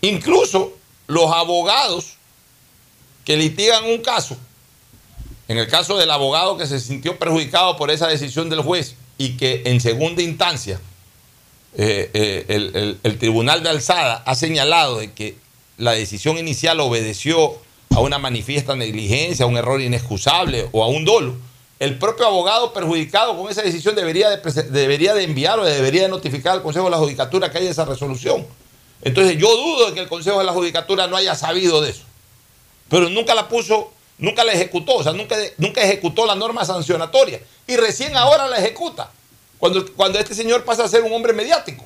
Incluso 0.00 0.72
los 1.06 1.30
abogados 1.32 2.14
que 3.24 3.36
litigan 3.36 3.84
un 3.84 3.98
caso, 3.98 4.36
en 5.48 5.58
el 5.58 5.68
caso 5.68 5.96
del 5.96 6.10
abogado 6.10 6.56
que 6.56 6.66
se 6.66 6.80
sintió 6.80 7.18
perjudicado 7.18 7.76
por 7.76 7.90
esa 7.90 8.08
decisión 8.08 8.50
del 8.50 8.60
juez 8.62 8.94
y 9.18 9.36
que 9.36 9.62
en 9.66 9.80
segunda 9.80 10.22
instancia 10.22 10.80
eh, 11.76 12.10
eh, 12.12 12.44
el, 12.48 12.98
el- 13.02 13.18
tribunal 13.18 13.62
de 13.62 13.70
alzada 13.70 14.22
ha 14.26 14.34
señalado 14.34 14.98
de 14.98 15.12
que 15.12 15.36
la 15.78 15.92
decisión 15.92 16.36
inicial 16.38 16.80
obedeció 16.80 17.56
a 17.90 18.00
una 18.00 18.18
manifiesta 18.18 18.74
negligencia, 18.74 19.44
a 19.44 19.48
un 19.48 19.56
error 19.56 19.80
inexcusable 19.80 20.68
o 20.72 20.82
a 20.82 20.88
un 20.88 21.04
dolo, 21.04 21.36
el 21.82 21.98
propio 21.98 22.24
abogado 22.24 22.72
perjudicado 22.72 23.36
con 23.36 23.50
esa 23.50 23.60
decisión 23.60 23.96
debería 23.96 24.30
de, 24.30 24.62
debería 24.70 25.14
de 25.14 25.24
enviar 25.24 25.58
o 25.58 25.64
debería 25.64 26.02
de 26.02 26.08
notificar 26.08 26.52
al 26.52 26.62
Consejo 26.62 26.84
de 26.84 26.92
la 26.92 26.98
Judicatura 26.98 27.50
que 27.50 27.58
hay 27.58 27.66
esa 27.66 27.84
resolución. 27.84 28.46
Entonces 29.02 29.36
yo 29.36 29.48
dudo 29.56 29.88
de 29.88 29.94
que 29.94 29.98
el 29.98 30.08
Consejo 30.08 30.38
de 30.38 30.44
la 30.44 30.52
Judicatura 30.52 31.08
no 31.08 31.16
haya 31.16 31.34
sabido 31.34 31.80
de 31.80 31.90
eso. 31.90 32.04
Pero 32.88 33.08
nunca 33.08 33.34
la 33.34 33.48
puso, 33.48 33.90
nunca 34.16 34.44
la 34.44 34.52
ejecutó, 34.52 34.94
o 34.94 35.02
sea, 35.02 35.12
nunca, 35.12 35.34
nunca 35.58 35.82
ejecutó 35.82 36.24
la 36.24 36.36
norma 36.36 36.64
sancionatoria. 36.64 37.40
Y 37.66 37.74
recién 37.74 38.16
ahora 38.16 38.46
la 38.46 38.58
ejecuta, 38.58 39.10
cuando, 39.58 39.84
cuando 39.94 40.20
este 40.20 40.36
señor 40.36 40.62
pasa 40.62 40.84
a 40.84 40.88
ser 40.88 41.02
un 41.02 41.12
hombre 41.12 41.32
mediático. 41.32 41.84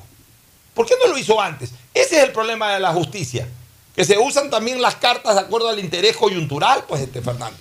¿Por 0.75 0.85
qué 0.85 0.93
no 1.03 1.11
lo 1.11 1.17
hizo 1.17 1.41
antes? 1.41 1.71
Ese 1.91 2.17
es 2.17 2.23
el 2.23 2.33
problema 2.33 2.71
de 2.75 2.79
la 2.81 2.93
justicia. 2.93 3.47
Que 3.95 4.05
se 4.05 4.15
usan 4.19 4.51
también 4.51 4.79
las 4.79 4.93
cartas 4.97 5.33
de 5.33 5.41
acuerdo 5.41 5.69
al 5.69 5.79
interés 5.79 6.15
coyuntural, 6.15 6.83
pues, 6.87 7.01
este 7.01 7.19
Fernando. 7.23 7.57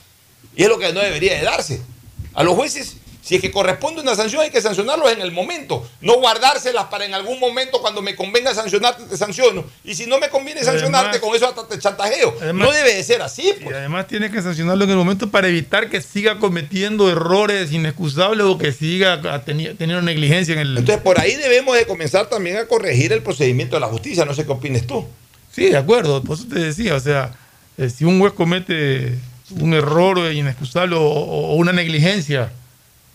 Y 0.54 0.64
es 0.64 0.68
lo 0.68 0.78
que 0.78 0.92
no 0.92 1.00
debería 1.00 1.34
de 1.36 1.42
darse. 1.42 1.95
A 2.36 2.44
los 2.44 2.54
jueces, 2.54 2.98
si 3.22 3.34
es 3.34 3.40
que 3.40 3.50
corresponde 3.50 4.00
una 4.02 4.14
sanción, 4.14 4.42
hay 4.42 4.50
que 4.50 4.60
sancionarlos 4.60 5.10
en 5.10 5.20
el 5.20 5.32
momento. 5.32 5.84
No 6.00 6.20
guardárselas 6.20 6.84
para 6.84 7.04
en 7.06 7.12
algún 7.14 7.40
momento, 7.40 7.80
cuando 7.80 8.00
me 8.02 8.14
convenga 8.14 8.54
sancionarte, 8.54 9.02
te 9.04 9.16
sanciono. 9.16 9.64
Y 9.82 9.96
si 9.96 10.06
no 10.06 10.20
me 10.20 10.28
conviene 10.28 10.60
Además- 10.60 10.80
sancionarte, 10.80 11.18
con 11.20 11.34
eso 11.34 11.48
hasta 11.48 11.66
te 11.66 11.76
chantajeo. 11.78 12.36
Además- 12.40 12.68
no 12.68 12.72
debe 12.72 12.94
de 12.94 13.02
ser 13.02 13.22
así, 13.22 13.48
Y 13.48 13.64
pues. 13.64 13.74
además 13.74 14.06
tiene 14.06 14.30
que 14.30 14.40
sancionarlo 14.42 14.84
en 14.84 14.90
el 14.90 14.96
momento 14.96 15.28
para 15.28 15.48
evitar 15.48 15.90
que 15.90 16.00
siga 16.00 16.38
cometiendo 16.38 17.10
errores 17.10 17.72
inexcusables 17.72 18.46
o 18.46 18.58
que 18.58 18.70
siga 18.70 19.20
teni- 19.44 19.76
teniendo 19.76 20.02
negligencia 20.02 20.52
en 20.54 20.60
el... 20.60 20.78
Entonces, 20.78 21.02
por 21.02 21.18
ahí 21.18 21.34
debemos 21.34 21.74
de 21.76 21.84
comenzar 21.86 22.26
también 22.28 22.58
a 22.58 22.66
corregir 22.66 23.12
el 23.12 23.22
procedimiento 23.24 23.74
de 23.74 23.80
la 23.80 23.88
justicia. 23.88 24.24
No 24.24 24.34
sé 24.34 24.44
qué 24.46 24.52
opines 24.52 24.86
tú. 24.86 25.04
Sí, 25.50 25.70
de 25.70 25.76
acuerdo, 25.78 26.22
por 26.22 26.36
eso 26.36 26.46
te 26.46 26.60
decía, 26.60 26.94
o 26.94 27.00
sea, 27.00 27.32
eh, 27.78 27.88
si 27.90 28.04
un 28.04 28.20
juez 28.20 28.34
comete 28.34 29.14
un 29.50 29.74
error 29.74 30.32
inexcusable 30.32 30.96
o, 30.98 31.54
una 31.54 31.72
negligencia 31.72 32.52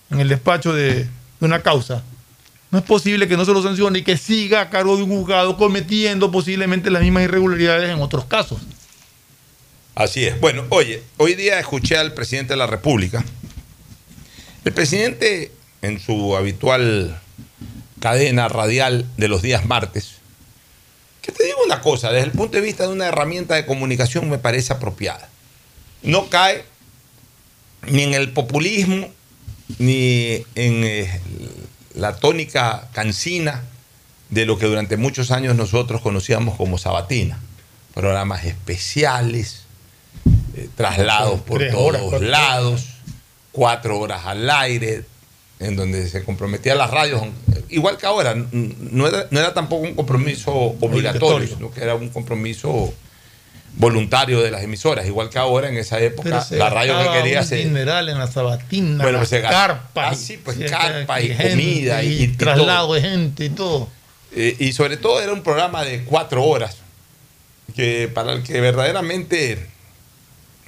en 0.09 0.19
el 0.19 0.29
despacho 0.29 0.73
de, 0.73 1.03
de 1.03 1.09
una 1.39 1.61
causa, 1.61 2.03
no 2.71 2.79
es 2.79 2.85
posible 2.85 3.27
que 3.27 3.35
no 3.35 3.45
se 3.45 3.51
lo 3.51 3.61
sancione 3.61 3.99
y 3.99 4.03
que 4.03 4.17
siga 4.17 4.61
a 4.61 4.69
cargo 4.69 4.95
de 4.95 5.03
un 5.03 5.09
juzgado 5.09 5.57
cometiendo 5.57 6.31
posiblemente 6.31 6.89
las 6.89 7.01
mismas 7.01 7.23
irregularidades 7.23 7.89
en 7.89 8.01
otros 8.01 8.25
casos. 8.25 8.61
Así 9.93 10.25
es. 10.25 10.39
Bueno, 10.39 10.65
oye, 10.69 11.03
hoy 11.17 11.35
día 11.35 11.59
escuché 11.59 11.97
al 11.97 12.13
presidente 12.13 12.53
de 12.53 12.57
la 12.57 12.67
República. 12.67 13.23
El 14.63 14.73
presidente, 14.73 15.51
en 15.81 15.99
su 15.99 16.37
habitual 16.37 17.19
cadena 17.99 18.47
radial 18.47 19.05
de 19.17 19.27
los 19.27 19.41
días 19.41 19.65
martes, 19.65 20.13
que 21.21 21.31
te 21.31 21.43
digo 21.43 21.57
una 21.65 21.81
cosa, 21.81 22.11
desde 22.11 22.25
el 22.25 22.31
punto 22.31 22.57
de 22.57 22.61
vista 22.61 22.83
de 22.83 22.93
una 22.93 23.07
herramienta 23.07 23.55
de 23.55 23.65
comunicación 23.65 24.29
me 24.29 24.37
parece 24.37 24.73
apropiada. 24.73 25.29
No 26.03 26.29
cae 26.29 26.63
ni 27.87 28.03
en 28.03 28.13
el 28.13 28.31
populismo, 28.31 29.07
ni 29.79 30.43
en 30.55 30.83
eh, 30.83 31.21
la 31.95 32.15
tónica 32.15 32.89
cansina 32.93 33.63
de 34.29 34.45
lo 34.45 34.57
que 34.57 34.65
durante 34.65 34.97
muchos 34.97 35.31
años 35.31 35.55
nosotros 35.55 36.01
conocíamos 36.01 36.55
como 36.57 36.77
sabatina. 36.77 37.39
Programas 37.93 38.45
especiales, 38.45 39.63
eh, 40.55 40.69
traslados 40.75 41.41
por 41.41 41.59
todos 41.69 41.83
horas, 41.85 42.01
cuatro 42.03 42.27
lados, 42.27 42.85
cuatro 43.51 43.99
horas 43.99 44.25
al 44.25 44.49
aire, 44.49 45.03
en 45.59 45.75
donde 45.75 46.07
se 46.07 46.23
comprometía 46.23 46.73
las 46.75 46.89
radios, 46.89 47.21
igual 47.69 47.97
que 47.97 48.05
ahora, 48.05 48.35
no 48.35 49.07
era, 49.07 49.27
no 49.29 49.39
era 49.39 49.53
tampoco 49.53 49.83
un 49.83 49.93
compromiso 49.93 50.51
obligatorio, 50.51 51.35
Obligatorio. 51.35 51.47
sino 51.47 51.71
que 51.71 51.81
era 51.81 51.95
un 51.95 52.09
compromiso 52.09 52.93
voluntario 53.77 54.41
de 54.41 54.51
las 54.51 54.63
emisoras, 54.63 55.05
igual 55.07 55.29
que 55.29 55.39
ahora 55.39 55.69
en 55.69 55.77
esa 55.77 55.99
época, 55.99 56.45
la 56.51 56.69
radio 56.69 56.97
que 56.99 57.19
quería 57.19 57.39
hacer... 57.39 57.59
dineral 57.59 58.09
en 58.09 58.17
la 58.19 58.27
sabatina, 58.27 59.03
Bueno, 59.03 59.19
gasta- 59.19 59.41
carpas. 59.41 60.11
Ah, 60.11 60.15
sí, 60.15 60.37
pues, 60.37 60.57
y- 60.59 60.65
carpa 60.65 61.21
y 61.21 61.29
gente, 61.29 61.49
comida 61.51 62.03
y- 62.03 62.07
y 62.13 62.23
y 62.23 62.27
traslado 62.29 62.87
todo. 62.87 62.93
de 62.95 63.01
gente 63.01 63.45
y 63.45 63.49
todo. 63.49 63.89
Eh, 64.35 64.55
y 64.59 64.73
sobre 64.73 64.97
todo 64.97 65.21
era 65.21 65.31
un 65.33 65.41
programa 65.43 65.83
de 65.83 66.03
cuatro 66.03 66.43
horas, 66.43 66.77
que 67.75 68.09
para 68.13 68.33
el 68.33 68.43
que 68.43 68.59
verdaderamente 68.59 69.53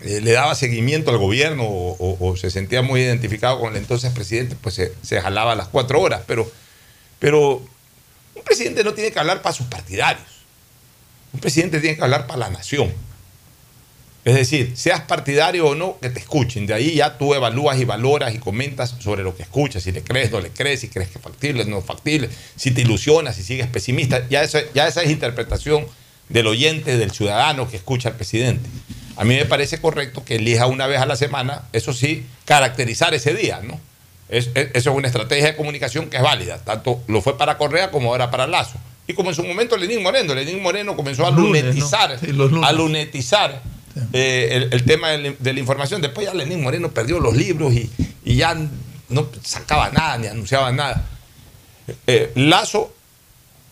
eh, 0.02 0.22
le 0.22 0.32
daba 0.32 0.56
seguimiento 0.56 1.12
al 1.12 1.18
gobierno 1.18 1.64
o, 1.64 1.96
o- 1.98 2.30
o 2.30 2.36
se 2.38 2.50
sentía 2.52 2.82
muy 2.82 3.02
identificado 3.02 3.60
con 3.60 3.74
el 3.74 3.80
entonces 3.80 4.12
presidente, 4.14 4.56
pues 4.62 4.76
se, 4.76 4.94
se 5.02 5.20
jalaba 5.22 5.56
las 5.56 5.68
cuatro 5.68 6.00
horas. 6.02 6.22
Pero, 6.26 6.50
pero 7.20 7.62
un 8.36 8.44
presidente 8.44 8.84
no 8.84 8.94
tiene 8.94 9.12
que 9.12 9.20
hablar 9.20 9.42
para 9.42 9.54
sus 9.54 9.68
partidarios. 9.68 10.26
Un 11.34 11.40
presidente 11.40 11.80
tiene 11.80 11.98
que 11.98 12.04
hablar 12.04 12.28
para 12.28 12.40
la 12.40 12.50
nación. 12.50 12.94
Es 14.26 14.36
decir, 14.36 14.72
seas 14.78 15.02
partidario 15.02 15.68
o 15.68 15.76
no, 15.76 15.98
que 16.00 16.10
te 16.10 16.20
escuchen. 16.20 16.66
De 16.66 16.74
ahí 16.74 16.96
ya 16.96 17.18
tú 17.18 17.34
evalúas 17.34 17.78
y 17.78 17.84
valoras 17.84 18.34
y 18.34 18.38
comentas 18.38 18.96
sobre 19.00 19.22
lo 19.24 19.36
que 19.36 19.44
escuchas. 19.44 19.84
Si 19.84 19.92
le 19.92 20.02
crees, 20.02 20.32
no 20.32 20.40
le 20.40 20.50
crees, 20.50 20.80
si 20.80 20.88
crees 20.88 21.10
que 21.10 21.18
es 21.18 21.24
factible, 21.24 21.66
no 21.66 21.80
es 21.80 21.86
factible, 21.86 22.30
si 22.56 22.72
te 22.72 22.82
ilusionas, 22.82 23.36
si 23.36 23.44
sigues 23.44 23.68
pesimista. 23.68 24.26
Ya, 24.30 24.42
eso- 24.44 24.60
ya 24.74 24.88
esa 24.88 25.04
es 25.04 25.10
interpretación 25.12 25.86
del 26.30 26.48
oyente, 26.48 26.98
del 26.98 27.12
ciudadano 27.12 27.70
que 27.70 27.76
escucha 27.76 28.10
al 28.10 28.16
presidente. 28.16 28.70
A 29.18 29.26
mí 29.26 29.36
me 29.36 29.46
parece 29.46 29.80
correcto 29.82 30.24
que 30.24 30.36
elija 30.38 30.68
una 30.68 30.88
vez 30.88 31.02
a 31.02 31.06
la 31.06 31.18
semana, 31.18 31.64
eso 31.74 31.92
sí, 31.92 32.26
caracterizar 32.46 33.14
ese 33.14 33.34
día, 33.34 33.60
¿no? 33.62 33.78
Es- 34.30 34.50
es- 34.56 34.70
eso 34.74 34.92
es 34.92 34.96
una 34.96 35.08
estrategia 35.08 35.48
de 35.48 35.56
comunicación 35.58 36.10
que 36.10 36.16
es 36.18 36.24
válida. 36.24 36.60
Tanto 36.64 37.04
lo 37.08 37.22
fue 37.22 37.38
para 37.38 37.58
Correa 37.58 37.92
como 37.92 38.10
ahora 38.12 38.32
para 38.32 38.48
Lazo. 38.48 38.80
Y 39.08 39.14
como 39.14 39.30
en 39.30 39.36
su 39.36 39.44
momento 39.44 39.76
Lenín 39.78 40.02
Moreno. 40.02 40.34
Lenín 40.34 40.62
Moreno 40.62 40.96
comenzó 40.96 41.26
a 41.28 41.32
Lunes, 41.32 41.64
¿no? 41.64 41.70
lunetizar, 41.72 42.20
Sí, 42.20 42.28
a 42.64 42.72
lunetizar 42.72 43.62
eh, 44.14 44.50
el, 44.52 44.70
el 44.74 44.84
tema 44.86 45.10
de 45.10 45.18
la- 45.18 45.36
de 45.38 45.54
la 45.54 45.60
información. 45.60 46.02
Después 46.02 46.26
ya 46.28 46.34
Lenín 46.34 46.62
Moreno 46.64 46.90
perdió 46.92 47.20
los 47.20 47.36
libros 47.36 47.74
y, 47.74 47.90
y 48.24 48.36
ya 48.36 48.56
no 49.10 49.28
sacaba 49.44 49.90
nada 49.90 50.18
ni 50.18 50.28
anunciaba 50.28 50.72
nada. 50.72 51.06
Eh, 52.08 52.32
Lazo 52.36 52.96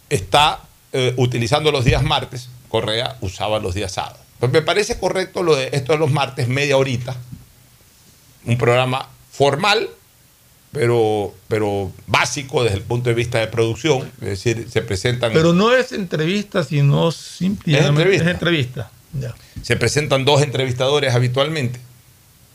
está 0.10 0.60
eh, 0.92 1.14
utilizando 1.16 1.72
los 1.72 1.86
días 1.86 2.04
martes, 2.04 2.50
Correa 2.68 3.18
usaba 3.22 3.60
los 3.60 3.74
días 3.74 3.94
sábados. 3.94 4.20
Pues 4.40 4.52
me 4.52 4.62
parece 4.62 5.00
correcto 5.00 5.44
lo 5.44 5.56
de 5.56 5.70
esto 5.72 5.94
de 5.94 6.00
los 6.00 6.12
martes, 6.12 6.48
media 6.50 6.76
horita, 6.76 7.16
un 8.46 8.58
programa 8.58 9.08
formal, 9.32 9.90
pero, 10.72 11.34
pero 11.48 11.92
básico 12.08 12.64
desde 12.64 12.78
el 12.78 12.84
punto 12.84 13.10
de 13.10 13.16
vista 13.16 13.40
de 13.40 13.48
producción, 13.48 14.10
es 14.22 14.28
decir, 14.30 14.68
se 14.72 14.82
presentan... 14.82 15.34
Pero 15.34 15.54
no 15.54 15.74
es 15.74 15.92
entrevista, 15.92 16.64
sino 16.64 17.12
simplemente 17.12 17.88
entrevista. 17.90 18.24
es 18.26 18.32
entrevista. 18.32 18.92
Ya. 19.20 19.34
Se 19.62 19.76
presentan 19.76 20.24
dos 20.24 20.42
entrevistadores 20.42 21.14
habitualmente. 21.14 21.80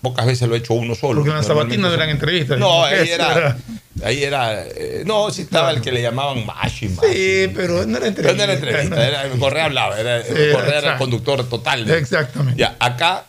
Pocas 0.00 0.24
veces 0.26 0.48
lo 0.48 0.54
he 0.54 0.58
hecho 0.58 0.74
uno 0.74 0.94
solo. 0.94 1.16
Porque 1.20 1.30
en 1.30 1.36
la 1.36 1.42
sabatina 1.42 1.88
no 1.88 1.94
eran 1.94 2.08
entrevistas. 2.10 2.58
No, 2.58 2.84
ahí 2.84 3.08
era. 3.08 3.32
era- 3.36 3.56
Ahí 4.04 4.22
era. 4.24 4.62
eh, 4.66 5.02
no, 5.06 5.30
sí 5.30 5.42
estaba 5.42 5.70
el 5.70 5.80
que 5.80 5.90
le 5.90 6.02
llamaban 6.02 6.44
Mashi. 6.44 6.88
Mashi. 6.90 7.08
Sí, 7.12 7.50
pero 7.54 7.86
no 7.86 7.96
era 7.96 8.00
Pero 8.00 8.06
entrevista. 8.06 8.34
no 8.36 8.42
era 8.42 8.52
entrevista, 8.52 9.08
era, 9.08 9.28
Correa 9.38 9.64
hablaba, 9.64 9.98
era, 9.98 10.22
Sí, 10.22 10.32
Correa 10.52 10.78
era 10.78 10.92
el 10.92 10.98
conductor 10.98 11.48
total. 11.48 11.90
Exactamente. 11.90 12.60
Ya, 12.60 12.76
acá 12.78 13.24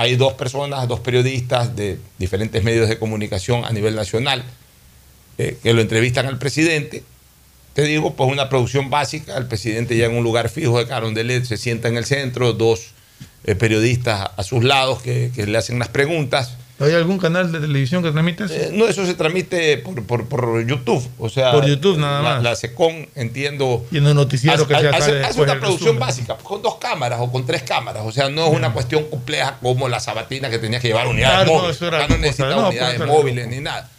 hay 0.00 0.16
dos 0.16 0.32
personas, 0.32 0.88
dos 0.88 1.00
periodistas 1.00 1.76
de 1.76 1.98
diferentes 2.18 2.64
medios 2.64 2.88
de 2.88 2.98
comunicación 2.98 3.64
a 3.64 3.70
nivel 3.70 3.94
nacional 3.94 4.42
eh, 5.36 5.58
que 5.62 5.74
lo 5.74 5.82
entrevistan 5.82 6.26
al 6.26 6.38
presidente. 6.38 7.04
Te 7.74 7.82
digo, 7.82 8.14
pues 8.14 8.30
una 8.30 8.48
producción 8.48 8.88
básica, 8.88 9.36
el 9.36 9.46
presidente 9.46 9.96
ya 9.96 10.06
en 10.06 10.16
un 10.16 10.24
lugar 10.24 10.48
fijo 10.48 10.78
de 10.78 10.86
Carondelet 10.86 11.44
se 11.44 11.56
sienta 11.56 11.88
en 11.88 11.96
el 11.96 12.06
centro, 12.06 12.54
dos 12.54 12.92
eh, 13.44 13.54
periodistas 13.54 14.30
a, 14.36 14.42
sus 14.42 14.64
lados 14.64 15.02
que 15.02 15.30
le 15.36 15.58
hacen 15.58 15.78
las 15.78 15.88
preguntas. 15.88 16.56
¿Hay 16.80 16.92
algún 16.94 17.18
canal 17.18 17.52
de 17.52 17.60
televisión 17.60 18.02
que 18.02 18.10
transmite 18.10 18.44
eso? 18.44 18.54
Eh, 18.54 18.70
no, 18.72 18.86
eso 18.88 19.04
se 19.04 19.12
transmite 19.14 19.76
por, 19.78 20.02
por, 20.04 20.26
por 20.26 20.66
YouTube. 20.66 21.06
O 21.18 21.28
sea, 21.28 21.52
Por 21.52 21.66
YouTube 21.66 21.98
nada 21.98 22.22
la- 22.22 22.28
más. 22.36 22.42
La, 22.42 22.56
SECON, 22.56 23.06
entiendo. 23.14 23.84
Y 23.92 23.98
en 23.98 24.06
el 24.06 24.14
noticiero 24.14 24.66
que 24.66 24.74
se 24.74 24.88
hace- 24.88 25.22
hace 25.22 25.40
una 25.42 25.52
producción 25.60 25.78
resumen. 25.96 25.98
básica, 26.00 26.34
pues, 26.36 26.46
con 26.48 26.62
dos 26.62 26.76
cámaras 26.76 27.20
o 27.20 27.30
con 27.30 27.44
tres 27.44 27.62
cámaras. 27.64 28.02
O 28.06 28.12
sea, 28.12 28.30
no 28.30 28.46
es 28.46 28.54
una 28.54 28.72
cuestión 28.72 29.04
compleja 29.10 29.58
como 29.60 29.88
la 29.90 30.00
sabatina 30.00 30.48
que 30.48 30.58
tenía 30.58 30.80
que 30.80 30.88
llevar 30.88 31.06
unidades 31.06 31.44
Claro, 31.44 31.52
no, 31.52 31.58
móviles. 31.62 31.80
no 31.82 31.90
cosa, 31.90 32.16
necesita 32.18 32.48
no, 32.50 32.68
unidades 32.70 33.06
móviles 33.06 33.46
ni 33.48 33.60
nada. 33.60 33.90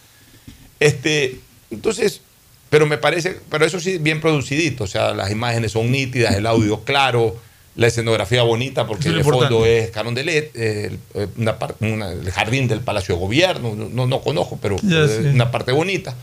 Este, 0.80 1.38
entonces, 1.70 2.20
pero 2.68 2.86
me 2.86 2.98
parece, 2.98 3.38
pero 3.50 3.64
eso 3.64 3.78
sí, 3.78 3.98
bien 3.98 4.20
producidito. 4.20 4.84
O 4.84 4.86
sea, 4.88 5.12
las 5.14 5.30
imágenes 5.30 5.72
son 5.72 5.90
nítidas, 5.90 6.34
el 6.34 6.46
audio 6.46 6.80
claro, 6.84 7.36
la 7.74 7.86
escenografía 7.86 8.42
bonita, 8.42 8.86
porque 8.86 9.08
es 9.08 9.14
de 9.14 9.18
lo 9.18 9.24
fondo 9.24 9.40
importante. 9.44 9.78
es 9.78 9.90
Carondelet, 9.90 10.56
eh, 10.56 10.86
el, 11.14 11.22
eh, 11.22 11.26
una 11.38 11.58
par- 11.58 11.74
una- 11.80 12.10
el 12.12 12.30
jardín 12.30 12.68
del 12.68 12.80
Palacio 12.80 13.14
de 13.14 13.20
Gobierno, 13.20 13.74
no, 13.74 14.06
no 14.06 14.20
conozco, 14.20 14.58
pero 14.60 14.76
Ya, 14.82 15.04
eh, 15.04 15.08
sí. 15.08 15.28
una 15.28 15.50
parte 15.50 15.72
bonita. 15.72 16.14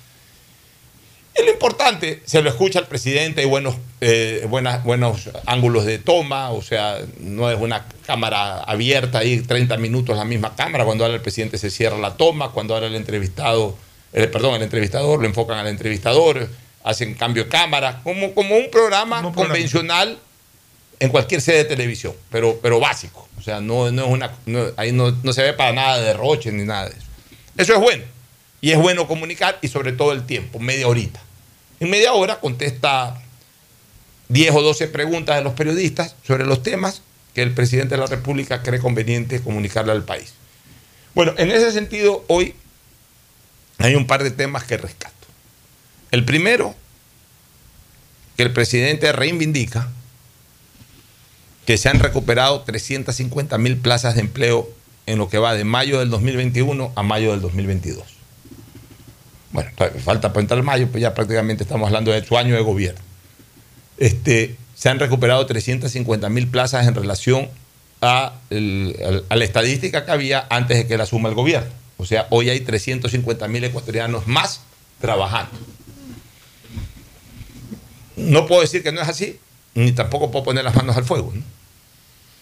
Y 1.39 1.45
lo 1.45 1.51
importante, 1.51 2.21
se 2.25 2.41
lo 2.41 2.49
escucha 2.49 2.79
al 2.79 2.87
presidente, 2.87 3.41
hay 3.41 3.47
buenos, 3.47 3.75
eh, 4.01 4.45
buenas, 4.49 4.83
buenos 4.83 5.29
ángulos 5.45 5.85
de 5.85 5.97
toma, 5.97 6.51
o 6.51 6.61
sea, 6.61 6.97
no 7.19 7.49
es 7.49 7.57
una 7.59 7.85
cámara 8.05 8.59
abierta 8.63 9.19
ahí 9.19 9.39
30 9.41 9.77
minutos 9.77 10.17
la 10.17 10.25
misma 10.25 10.55
cámara, 10.55 10.83
cuando 10.85 11.05
habla 11.05 11.15
el 11.15 11.21
presidente 11.21 11.57
se 11.57 11.69
cierra 11.69 11.97
la 11.97 12.15
toma, 12.17 12.51
cuando 12.51 12.75
habla 12.75 12.87
el 12.89 12.95
entrevistado, 12.95 13.77
eh, 14.11 14.27
perdón, 14.27 14.55
el 14.55 14.63
entrevistador, 14.63 15.19
lo 15.21 15.27
enfocan 15.27 15.57
al 15.59 15.67
entrevistador, 15.67 16.49
hacen 16.83 17.13
cambio 17.13 17.45
de 17.45 17.49
cámara, 17.49 18.01
como, 18.03 18.33
como 18.33 18.57
un 18.57 18.69
programa 18.69 19.21
convencional 19.33 20.17
en 20.99 21.09
cualquier 21.09 21.41
sede 21.41 21.57
de 21.57 21.65
televisión, 21.65 22.13
pero, 22.29 22.59
pero 22.61 22.79
básico, 22.79 23.27
o 23.37 23.41
sea, 23.41 23.61
no, 23.61 23.91
no 23.91 24.05
es 24.05 24.11
una, 24.11 24.31
ahí 24.75 24.91
no, 24.91 25.11
no 25.23 25.33
se 25.33 25.43
ve 25.43 25.53
para 25.53 25.71
nada 25.71 25.97
de 25.97 26.05
derroche 26.05 26.51
ni 26.51 26.65
nada 26.65 26.89
de 26.89 26.97
eso. 26.97 27.07
Eso 27.57 27.73
es 27.73 27.79
bueno. 27.79 28.03
Y 28.61 28.71
es 28.71 28.77
bueno 28.77 29.07
comunicar 29.07 29.57
y 29.61 29.69
sobre 29.69 29.93
todo 29.93 30.11
el 30.11 30.25
tiempo, 30.25 30.59
media 30.59 30.87
horita. 30.87 31.21
En 31.79 31.89
media 31.89 32.13
hora 32.13 32.41
contesta 32.41 33.21
10 34.27 34.55
o 34.55 34.61
12 34.61 34.87
preguntas 34.87 35.37
de 35.37 35.43
los 35.43 35.53
periodistas 35.53 36.15
sobre 36.25 36.45
los 36.45 36.61
temas 36.61 37.01
que 37.33 37.41
el 37.41 37.53
presidente 37.53 37.95
de 37.95 38.01
la 38.01 38.07
República 38.07 38.61
cree 38.61 38.79
conveniente 38.79 39.41
comunicarle 39.41 39.93
al 39.93 40.03
país. 40.03 40.33
Bueno, 41.15 41.33
en 41.37 41.51
ese 41.51 41.71
sentido, 41.71 42.25
hoy 42.27 42.55
hay 43.77 43.95
un 43.95 44.07
par 44.07 44.23
de 44.23 44.31
temas 44.31 44.65
que 44.65 44.77
rescato. 44.77 45.15
El 46.11 46.25
primero, 46.25 46.75
que 48.35 48.43
el 48.43 48.51
presidente 48.51 49.11
reivindica 49.11 49.89
que 51.69 51.77
se 51.77 51.87
han 51.87 51.99
recuperado 51.99 52.61
350 52.61 53.55
mil 53.59 53.77
plazas 53.77 54.15
de 54.15 54.21
empleo 54.21 54.67
en 55.05 55.19
lo 55.19 55.29
que 55.29 55.37
va 55.37 55.53
de 55.53 55.65
mayo 55.65 55.99
del 55.99 56.09
2021 56.09 56.93
a 56.95 57.03
mayo 57.03 57.29
del 57.29 57.41
2022. 57.41 58.03
Bueno, 59.51 59.69
falta 60.03 60.33
para 60.33 60.41
entrar 60.41 60.63
mayo, 60.63 60.87
pues 60.89 61.03
ya 61.03 61.13
prácticamente 61.13 61.61
estamos 61.61 61.85
hablando 61.85 62.09
de 62.09 62.25
su 62.25 62.39
año 62.39 62.55
de 62.55 62.61
gobierno. 62.61 62.99
Este, 63.99 64.55
se 64.73 64.89
han 64.89 64.97
recuperado 64.97 65.45
350 65.45 66.27
mil 66.29 66.47
plazas 66.47 66.87
en 66.87 66.95
relación 66.95 67.49
a, 68.01 68.33
la 68.49 69.45
estadística 69.45 70.05
que 70.05 70.11
había 70.11 70.47
antes 70.49 70.75
de 70.75 70.87
que 70.87 70.97
la 70.97 71.03
asuma 71.03 71.29
el 71.29 71.35
gobierno. 71.35 71.69
O 71.97 72.05
sea, 72.07 72.25
hoy 72.31 72.49
hay 72.49 72.61
350 72.61 73.47
mil 73.47 73.63
ecuatorianos 73.63 74.25
más 74.25 74.61
trabajando. 74.99 75.51
No 78.15 78.47
puedo 78.47 78.61
decir 78.61 78.81
que 78.81 78.91
no 78.91 79.01
es 79.01 79.07
así, 79.07 79.37
ni 79.75 79.91
tampoco 79.91 80.31
puedo 80.31 80.45
poner 80.45 80.63
las 80.63 80.73
manos 80.75 80.97
al 80.97 81.05
fuego. 81.05 81.31
¿no? 81.35 81.58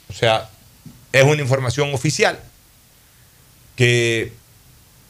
O 0.10 0.14
sea, 0.14 0.50
es 1.12 1.24
una 1.24 1.42
información 1.42 1.94
oficial 1.94 2.40
que 3.76 4.34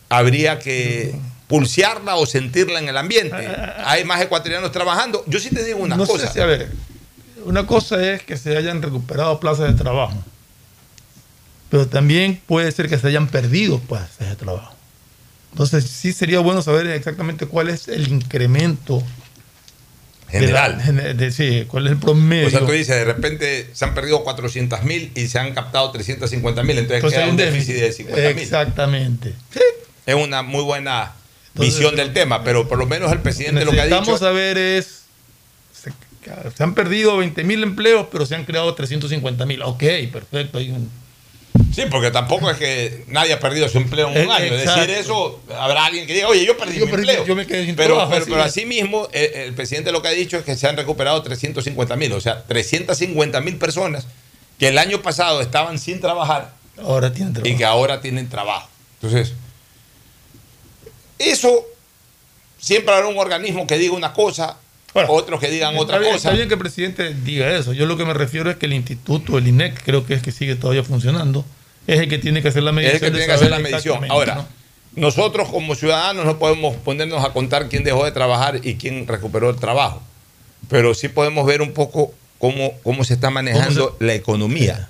habría 0.10 0.60
que 0.60 1.16
pulsearla 1.48 2.16
o 2.16 2.26
sentirla 2.26 2.80
en 2.80 2.90
el 2.90 2.98
ambiente. 2.98 3.36
Hay 3.86 4.04
más 4.04 4.22
ecuatorianos 4.22 4.72
trabajando. 4.72 5.24
Yo 5.28 5.40
sí 5.40 5.50
te 5.50 5.64
digo 5.64 5.80
una 5.80 5.96
no 5.96 6.06
cosa. 6.06 6.28
sé 6.28 6.34
si, 6.34 6.40
a 6.40 6.46
ver, 6.46 6.72
una 7.46 7.66
cosa 7.66 8.04
es 8.14 8.24
que 8.24 8.38
se 8.38 8.58
hayan 8.58 8.82
recuperado 8.82 9.40
plazas 9.40 9.68
de 9.70 9.74
trabajo, 9.74 10.22
pero 11.70 11.88
también 11.88 12.42
puede 12.46 12.72
ser 12.72 12.90
que 12.90 12.98
se 12.98 13.08
hayan 13.08 13.28
perdido 13.28 13.80
plazas 13.80 14.30
de 14.30 14.36
trabajo. 14.36 14.76
Entonces 15.52 15.86
sí 15.86 16.14
sería 16.14 16.40
bueno 16.40 16.62
saber 16.62 16.88
exactamente 16.88 17.46
cuál 17.48 17.70
es 17.70 17.88
el 17.88 18.10
incremento 18.10 19.02
de 20.32 20.52
la- 20.52 20.80
General. 20.80 21.18
de- 21.18 21.32
sí, 21.32 21.66
cuál 21.68 21.88
es 21.88 21.94
el 21.94 22.00
promedio. 22.00 22.48
O 22.48 22.50
sea, 22.50 22.60
tú 22.62 22.72
dices, 22.72 22.96
de 22.96 23.06
repente 23.06 23.70
se 23.74 23.86
han 23.86 23.94
perdido 23.94 24.24
400 24.24 24.84
mil 24.84 25.12
y 25.16 25.28
se 25.28 25.40
han 25.40 25.54
captado 25.54 25.92
350 25.92 26.64
mil, 26.64 26.78
entonces 26.78 26.98
Entonces 26.98 27.18
queda 27.20 27.26
un 27.26 27.32
un 27.32 27.38
déficit 27.38 27.76
de 27.76 27.92
50 27.92 28.30
mil. 28.30 28.40
Exactamente. 28.40 29.34
Es 30.06 30.16
una 30.16 30.42
muy 30.42 30.64
buena 30.64 31.14
visión 31.56 31.96
del 31.96 32.14
tema, 32.14 32.44
pero 32.44 32.68
por 32.68 32.78
lo 32.78 32.86
menos 32.86 33.12
el 33.12 33.20
presidente 33.20 33.66
lo 33.66 33.72
que 33.72 33.82
ha 33.82 33.86
Necesitamos 33.86 34.08
dicho... 34.08 34.18
saber 34.20 34.58
es, 34.58 35.02
se, 35.74 35.92
se 36.56 36.64
han 36.64 36.74
perdido 36.76 37.18
20 37.18 37.44
mil 37.44 37.64
empleos, 37.64 38.08
pero 38.12 38.26
se 38.26 38.36
han 38.36 38.46
creado 38.46 38.74
350 38.76 39.46
mil. 39.46 39.62
Ok, 39.64 39.84
perfecto. 40.12 40.58
Hay 40.60 40.72
un, 40.72 40.90
Sí, 41.74 41.84
porque 41.92 42.10
tampoco 42.12 42.50
es 42.50 42.58
que 42.58 43.04
nadie 43.08 43.34
ha 43.34 43.40
perdido 43.40 43.70
su 43.70 43.78
empleo 43.78 44.08
en 44.10 44.26
un 44.28 44.32
Eh, 44.32 44.36
año. 44.36 44.46
exacto. 44.56 44.82
Decir 44.82 44.96
eso, 44.96 45.42
habrá 45.60 45.86
alguien 45.86 46.08
que 46.08 46.14
diga, 46.16 46.28
oye, 46.28 46.44
yo 46.46 46.58
perdí 46.58 46.80
Yo 46.80 46.86
mi 46.88 46.92
perdí- 46.92 47.00
empleo. 47.10 47.26
yo 47.26 47.36
me 47.36 47.46
quedé 47.46 47.66
sin 47.66 47.76
pero, 47.76 47.96
trabajo, 47.96 48.10
pero, 48.12 48.22
así 48.24 48.32
pero 48.32 48.42
es. 48.44 48.48
así 48.48 48.66
mismo, 48.66 49.08
eh, 49.14 49.44
el 49.48 49.54
presidente 49.54 49.92
lo 49.92 50.02
que 50.02 50.08
ha 50.08 50.12
dicho 50.12 50.38
es 50.38 50.44
que 50.44 50.56
se 50.56 50.68
han 50.68 50.76
recuperado 50.76 51.22
350 51.22 51.96
mil, 51.96 52.12
o 52.14 52.22
sea, 52.22 52.44
350 52.46 53.42
mil 53.42 53.58
personas 53.58 54.08
que 54.60 54.70
el 54.70 54.78
año 54.80 55.02
pasado 55.04 55.42
estaban 55.42 55.78
sin 55.78 56.00
trabajar 56.02 56.54
ahora 56.84 57.14
tienen 57.14 57.34
trabajo. 57.34 57.54
y 57.54 57.58
que 57.58 57.66
ahora 57.66 58.02
tienen 58.02 58.28
trabajo. 58.30 58.68
Entonces, 59.02 59.34
eso 61.20 61.66
siempre 62.60 62.94
habrá 62.94 63.08
un 63.08 63.18
organismo 63.18 63.68
que 63.68 63.78
diga 63.78 63.94
una 63.94 64.14
cosa, 64.14 64.58
otros 64.94 65.40
que 65.40 65.50
digan 65.50 65.78
otra 65.78 66.00
bien, 66.00 66.14
cosa. 66.14 66.30
Está 66.30 66.36
bien 66.36 66.48
que 66.48 66.56
el 66.56 66.60
presidente 66.60 67.14
diga 67.14 67.50
eso. 67.56 67.74
Yo 67.74 67.86
lo 67.86 67.98
que 67.98 68.06
me 68.06 68.14
refiero 68.14 68.50
es 68.50 68.58
que 68.58 68.66
el 68.66 68.74
instituto, 68.74 69.38
el 69.38 69.48
INEC, 69.48 69.84
creo 69.84 70.06
que 70.06 70.14
es 70.16 70.22
que 70.24 70.32
sigue 70.32 70.56
todavía 70.56 70.84
funcionando, 70.84 71.46
es 71.86 72.00
el 72.00 72.10
que 72.10 72.18
tiene 72.18 72.42
que 72.42 72.48
hacer 72.48 72.64
la 72.64 72.72
Es 72.72 72.76
medición. 72.76 72.96
el 72.96 73.02
que 73.02 73.12
tiene 73.12 73.26
que 73.26 73.32
hacer 73.34 73.50
la 73.52 73.60
medición. 73.60 74.06
Ahora, 74.10 74.36
¿no? 74.36 74.48
nosotros 74.96 75.50
como 75.50 75.76
ciudadanos 75.76 76.26
no 76.26 76.40
podemos 76.40 76.76
ponernos 76.78 77.24
a 77.24 77.32
contar 77.32 77.70
quién 77.70 77.84
dejó 77.84 78.06
de 78.06 78.12
trabajar 78.12 78.60
y 78.64 78.76
quién 78.76 79.08
recuperó 79.08 79.50
el 79.52 79.58
trabajo. 79.58 80.02
Pero 80.70 80.94
sí 80.96 81.08
podemos 81.08 81.46
ver 81.46 81.62
un 81.62 81.72
poco 81.74 82.14
cómo, 82.40 82.74
cómo 82.84 83.04
se 83.04 83.14
está 83.14 83.30
manejando 83.30 83.96
la 84.00 84.16
economía. 84.16 84.88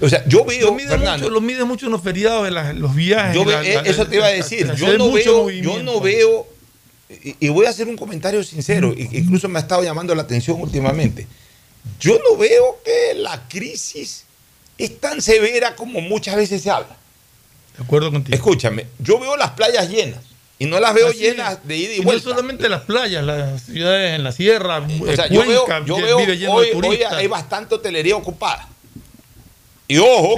O 0.00 0.08
sea, 0.08 0.24
yo 0.26 0.44
veo, 0.44 0.68
Lo 0.68 0.74
mide, 0.74 0.88
Fernando, 0.88 1.24
mucho, 1.24 1.30
lo 1.34 1.40
mide 1.40 1.64
mucho 1.64 1.86
en 1.86 1.92
los 1.92 2.00
feriados, 2.00 2.48
en 2.48 2.80
los 2.80 2.94
viajes. 2.94 3.34
yo 3.34 3.44
ve- 3.44 3.52
la- 3.52 3.82
la- 3.82 3.88
eso 3.88 4.06
te 4.06 4.16
iba 4.16 4.26
a 4.26 4.30
decir. 4.30 4.72
Yo 4.76 4.96
no, 4.96 5.10
veo, 5.12 5.50
yo 5.50 5.82
no 5.82 6.00
veo, 6.00 6.46
y, 7.24 7.36
y 7.40 7.48
voy 7.48 7.66
a 7.66 7.70
hacer 7.70 7.88
un 7.88 7.96
comentario 7.96 8.42
sincero, 8.44 8.94
y- 8.96 9.08
incluso 9.18 9.48
me 9.48 9.58
ha 9.58 9.62
estado 9.62 9.82
llamando 9.82 10.14
la 10.14 10.22
atención 10.22 10.60
últimamente. 10.60 11.26
Yo 11.98 12.18
no 12.18 12.36
veo 12.36 12.78
que 12.84 13.14
la 13.14 13.48
crisis 13.48 14.24
es 14.78 14.98
tan 15.00 15.20
severa 15.22 15.74
como 15.76 16.00
muchas 16.00 16.36
veces 16.36 16.62
se 16.62 16.70
habla. 16.70 16.96
De 17.76 17.84
acuerdo 17.84 18.10
contigo. 18.12 18.34
Escúchame, 18.34 18.86
yo 18.98 19.18
veo 19.18 19.36
las 19.36 19.50
playas 19.52 19.88
llenas 19.88 20.20
y 20.58 20.66
no 20.66 20.78
las 20.78 20.92
veo 20.94 21.08
Así 21.08 21.18
llenas 21.20 21.54
es. 21.54 21.66
de 21.68 21.76
ida 21.76 21.92
y 21.92 21.96
Y 21.96 21.98
no 22.00 22.04
vuelta. 22.04 22.28
solamente 22.30 22.68
las 22.68 22.82
playas, 22.82 23.24
las 23.24 23.62
ciudades 23.62 24.14
en 24.14 24.24
la 24.24 24.32
sierra, 24.32 24.78
O 24.78 25.14
sea, 25.16 25.26
yo 25.28 25.40
veo, 25.46 25.66
yo 25.86 25.96
veo 25.96 26.18
vive 26.18 26.36
lleno 26.36 26.52
hoy, 26.52 26.66
de 26.66 26.74
hoy 26.74 26.80
turistas. 26.82 27.12
hay 27.14 27.26
bastante 27.26 27.74
hotelería 27.74 28.16
ocupada. 28.16 28.68
Y 29.88 29.98
ojo, 29.98 30.36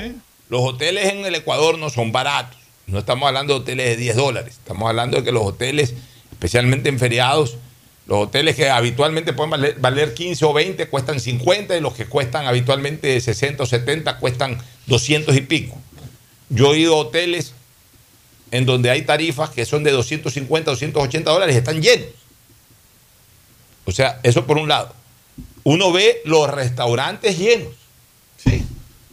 los 0.48 0.60
hoteles 0.62 1.12
en 1.12 1.24
el 1.26 1.34
Ecuador 1.34 1.76
no 1.78 1.90
son 1.90 2.12
baratos. 2.12 2.58
No 2.86 2.98
estamos 3.00 3.26
hablando 3.26 3.54
de 3.54 3.60
hoteles 3.60 3.86
de 3.90 3.96
10 3.96 4.16
dólares. 4.16 4.54
Estamos 4.58 4.88
hablando 4.88 5.16
de 5.18 5.24
que 5.24 5.32
los 5.32 5.42
hoteles, 5.44 5.94
especialmente 6.42 6.88
en 6.88 6.98
feriados, 6.98 7.56
los 8.08 8.24
hoteles 8.26 8.56
que 8.56 8.68
habitualmente 8.68 9.32
pueden 9.32 9.50
valer, 9.50 9.76
valer 9.78 10.12
15 10.12 10.44
o 10.44 10.52
20 10.52 10.88
cuestan 10.88 11.20
50 11.20 11.76
y 11.76 11.80
los 11.80 11.94
que 11.94 12.06
cuestan 12.06 12.46
habitualmente 12.48 13.20
60 13.20 13.62
o 13.62 13.66
70 13.66 14.18
cuestan 14.18 14.58
200 14.86 15.36
y 15.36 15.42
pico. 15.42 15.78
Yo 16.48 16.74
he 16.74 16.80
ido 16.80 16.94
a 16.94 16.98
hoteles 16.98 17.54
en 18.50 18.66
donde 18.66 18.90
hay 18.90 19.02
tarifas 19.02 19.50
que 19.50 19.64
son 19.64 19.84
de 19.84 19.92
250, 19.92 20.72
280 20.72 21.30
dólares 21.30 21.54
y 21.54 21.58
están 21.58 21.80
llenos. 21.80 22.08
O 23.84 23.92
sea, 23.92 24.18
eso 24.24 24.44
por 24.44 24.58
un 24.58 24.68
lado. 24.68 24.92
Uno 25.62 25.92
ve 25.92 26.22
los 26.24 26.50
restaurantes 26.50 27.38
llenos. 27.38 27.72
Sí. 28.44 28.64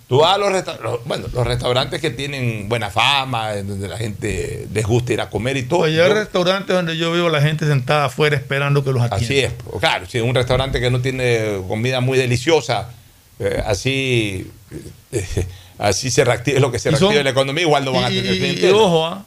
Tú 0.09 0.17
vas 0.17 0.33
a 0.33 0.37
los 0.39 0.51
restaurantes, 0.51 1.05
bueno, 1.05 1.27
los 1.31 1.45
restaurantes 1.45 2.01
que 2.01 2.09
tienen 2.09 2.67
buena 2.67 2.89
fama, 2.89 3.55
donde 3.57 3.87
la 3.87 3.95
gente 3.97 4.67
les 4.73 4.83
gusta 4.85 5.13
ir 5.13 5.21
a 5.21 5.29
comer 5.29 5.55
y 5.57 5.63
todo. 5.63 5.81
Oye, 5.81 6.01
hay 6.01 6.11
restaurantes 6.11 6.75
donde 6.75 6.97
yo 6.97 7.11
veo 7.11 7.27
a 7.27 7.29
la 7.29 7.41
gente 7.41 7.67
sentada 7.67 8.05
afuera 8.05 8.35
esperando 8.35 8.83
que 8.83 8.91
los 8.91 9.03
atiendan. 9.03 9.23
Así 9.23 9.39
es, 9.39 9.53
pues, 9.53 9.79
claro, 9.79 10.07
si 10.07 10.17
es 10.17 10.23
un 10.23 10.33
restaurante 10.33 10.79
que 10.81 10.89
no 10.89 10.99
tiene 10.99 11.59
comida 11.67 12.01
muy 12.01 12.17
deliciosa, 12.17 12.89
eh, 13.37 13.61
así, 13.63 14.49
eh, 15.11 15.45
así 15.77 16.09
se 16.09 16.25
reactive 16.25 16.59
lo 16.59 16.71
que 16.71 16.79
se 16.79 16.89
Y 16.89 16.93
son- 16.93 17.01
reactive 17.01 17.23
la 17.25 17.29
economía, 17.29 17.61
igual 17.63 17.85
no 17.85 17.91
van 17.91 18.05
a 18.05 18.09
Y- 18.11 18.15
tener 18.21 18.35
y- 18.35 18.65
y, 18.65 18.69
ojo, 18.71 19.05
¿ah? 19.05 19.25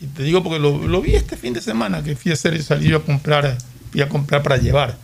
y 0.00 0.06
te 0.08 0.22
digo 0.22 0.42
porque 0.42 0.58
lo, 0.58 0.86
lo 0.86 1.00
vi 1.00 1.14
este 1.16 1.38
fin 1.38 1.54
de 1.54 1.62
semana 1.62 2.02
que 2.02 2.14
fui 2.14 2.30
a 2.30 2.34
hacer 2.34 2.62
salí 2.62 2.88
yo 2.90 2.98
a 2.98 3.02
comprar, 3.02 3.56
fui 3.90 4.02
a 4.02 4.08
comprar 4.10 4.42
para 4.42 4.58
llevar. 4.58 4.96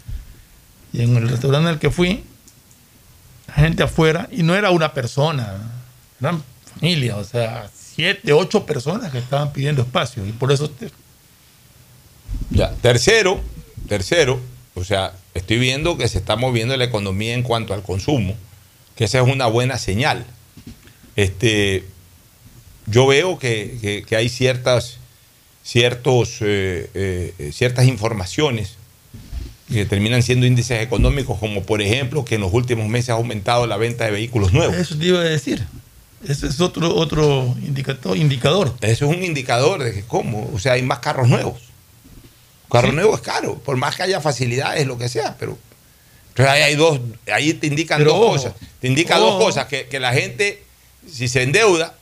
Y 0.92 1.01
en 1.05 1.16
el 1.16 1.26
restaurante 1.26 1.70
al 1.70 1.78
que 1.78 1.88
fui, 1.90 2.22
gente 3.55 3.82
afuera, 3.82 4.28
y 4.30 4.42
no 4.42 4.55
era 4.55 4.70
una 4.70 4.92
persona, 4.94 5.59
eran 6.20 6.42
familias, 6.74 7.16
o 7.16 7.24
sea, 7.24 7.70
siete, 7.74 8.32
ocho 8.32 8.64
personas 8.66 9.11
que 9.12 9.18
estaban 9.18 9.53
pidiendo 9.53 9.82
espacio. 9.82 10.24
Y 10.26 10.32
por 10.32 10.53
eso 10.53 10.70
te- 10.70 10.90
Ya. 12.51 12.70
Tercero, 12.76 13.40
tercero, 13.88 14.40
o 14.74 14.84
sea, 14.84 15.12
estoy 15.34 15.59
viendo 15.59 15.96
que 15.98 16.09
se 16.09 16.18
está 16.18 16.36
moviendo 16.36 16.76
la 16.76 16.84
economía 16.84 17.34
en 17.34 17.42
cuanto 17.42 17.74
al 17.74 17.82
consumo, 17.82 18.36
que 18.96 19.05
esa 19.05 19.20
es 19.20 19.28
una 19.28 19.46
buena 19.46 19.78
señal. 19.78 20.24
Este, 21.16 21.84
yo 22.86 23.07
veo 23.07 23.38
que, 23.38 23.78
que- 23.80 24.05
que 24.05 24.16
hay 24.16 24.28
ciertas, 24.28 24.96
ciertos, 25.62 26.38
eh, 26.40 26.90
eh, 26.94 27.51
ciertas 27.53 27.86
informaciones 27.86 28.76
que 29.72 29.86
terminan 29.86 30.22
siendo 30.22 30.46
índices 30.46 30.82
económicos, 30.82 31.38
como 31.38 31.62
por 31.62 31.80
ejemplo 31.80 32.24
que 32.24 32.34
en 32.34 32.40
los 32.40 32.52
últimos 32.52 32.88
meses 32.88 33.10
ha 33.10 33.14
aumentado 33.14 33.66
la 33.66 33.76
venta 33.76 34.04
de 34.04 34.10
vehículos 34.10 34.52
nuevos. 34.52 34.76
eso 34.76 34.96
te 34.98 35.06
iba 35.06 35.20
a 35.20 35.24
decir. 35.24 35.64
Ese 36.26 36.48
es 36.48 36.60
otro, 36.60 36.94
otro 36.94 37.54
indicador, 37.64 38.16
indicador. 38.16 38.74
Eso 38.80 39.10
es 39.10 39.16
un 39.16 39.22
indicador 39.22 39.82
de 39.82 39.92
que 39.92 40.02
cómo, 40.02 40.50
o 40.52 40.58
sea, 40.58 40.72
hay 40.72 40.82
más 40.82 40.98
carros 40.98 41.28
nuevos. 41.28 41.62
Carro 42.70 42.92
nuevo 42.92 43.14
es 43.14 43.20
caro, 43.20 43.58
por 43.58 43.76
más 43.76 43.96
que 43.96 44.04
haya 44.04 44.20
facilidades, 44.20 44.86
lo 44.86 44.96
que 44.98 45.08
sea, 45.08 45.36
pero 45.38 45.58
entonces 46.28 46.54
ahí 46.54 46.62
hay 46.62 46.76
dos, 46.76 47.00
ahí 47.32 47.54
te 47.54 47.66
indican 47.66 47.98
Pero 47.98 48.12
dos 48.12 48.32
cosas. 48.32 48.54
Te 48.80 48.86
indica 48.86 49.18
dos 49.18 49.42
cosas, 49.42 49.66
que, 49.66 49.88
que 49.88 49.98
la 49.98 50.12
gente, 50.12 50.62
si 51.10 51.26
se 51.26 51.42
endeuda, 51.42 51.94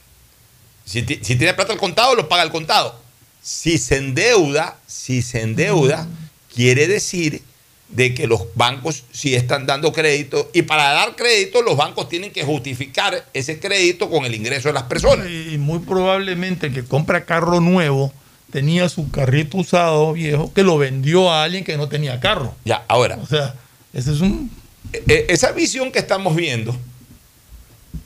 si, 0.85 1.01
si 1.01 1.37
tiene 1.37 1.55
plata 1.55 1.73
al 1.73 1.79
contado, 1.79 2.15
lo 2.15 2.29
paga 2.29 2.43
al 2.43 2.51
contado. 2.51 3.01
Si 3.43 3.79
se 3.79 3.97
endeuda, 3.97 4.77
si 4.87 5.23
se 5.23 5.41
endeuda, 5.41 6.07
quiere 6.55 6.87
decir 6.87 7.43
de 7.89 8.15
que 8.15 8.27
los 8.27 8.43
bancos 8.55 9.05
sí 9.13 9.35
están 9.35 9.67
dando 9.67 9.93
crédito 9.93 10.51
y 10.53 10.63
para 10.63 10.93
dar 10.93 11.17
crédito 11.17 11.63
los 11.63 11.77
bancos 11.77 12.09
tienen 12.09 12.31
que 12.33 12.45
justificar 12.45 13.27
ese 13.33 13.59
crédito 13.59 14.11
con 14.11 14.25
el 14.25 14.35
ingreso 14.35 14.69
de 14.69 14.75
las 14.75 14.83
personas. 14.85 15.27
Y 15.29 15.57
muy 15.59 15.79
probablemente 15.79 16.67
el 16.67 16.75
que 16.75 16.85
compra 16.85 17.25
carro 17.25 17.61
nuevo 17.61 18.13
tenía 18.51 18.89
su 18.89 19.11
carrito 19.11 19.59
usado 19.59 20.13
viejo 20.13 20.53
que 20.53 20.63
lo 20.63 20.79
vendió 20.79 21.31
a 21.31 21.45
alguien 21.45 21.65
que 21.65 21.77
no 21.77 21.89
tenía 21.89 22.21
carro. 22.21 22.55
Ya, 22.65 22.85
ahora. 22.89 23.19
O 23.23 23.27
sea, 23.27 23.55
ese 23.93 24.13
es 24.13 24.21
un. 24.21 24.51
E- 24.93 25.27
esa 25.29 25.53
visión 25.53 25.91
que 25.91 25.99
estamos 25.99 26.37
viendo 26.37 26.77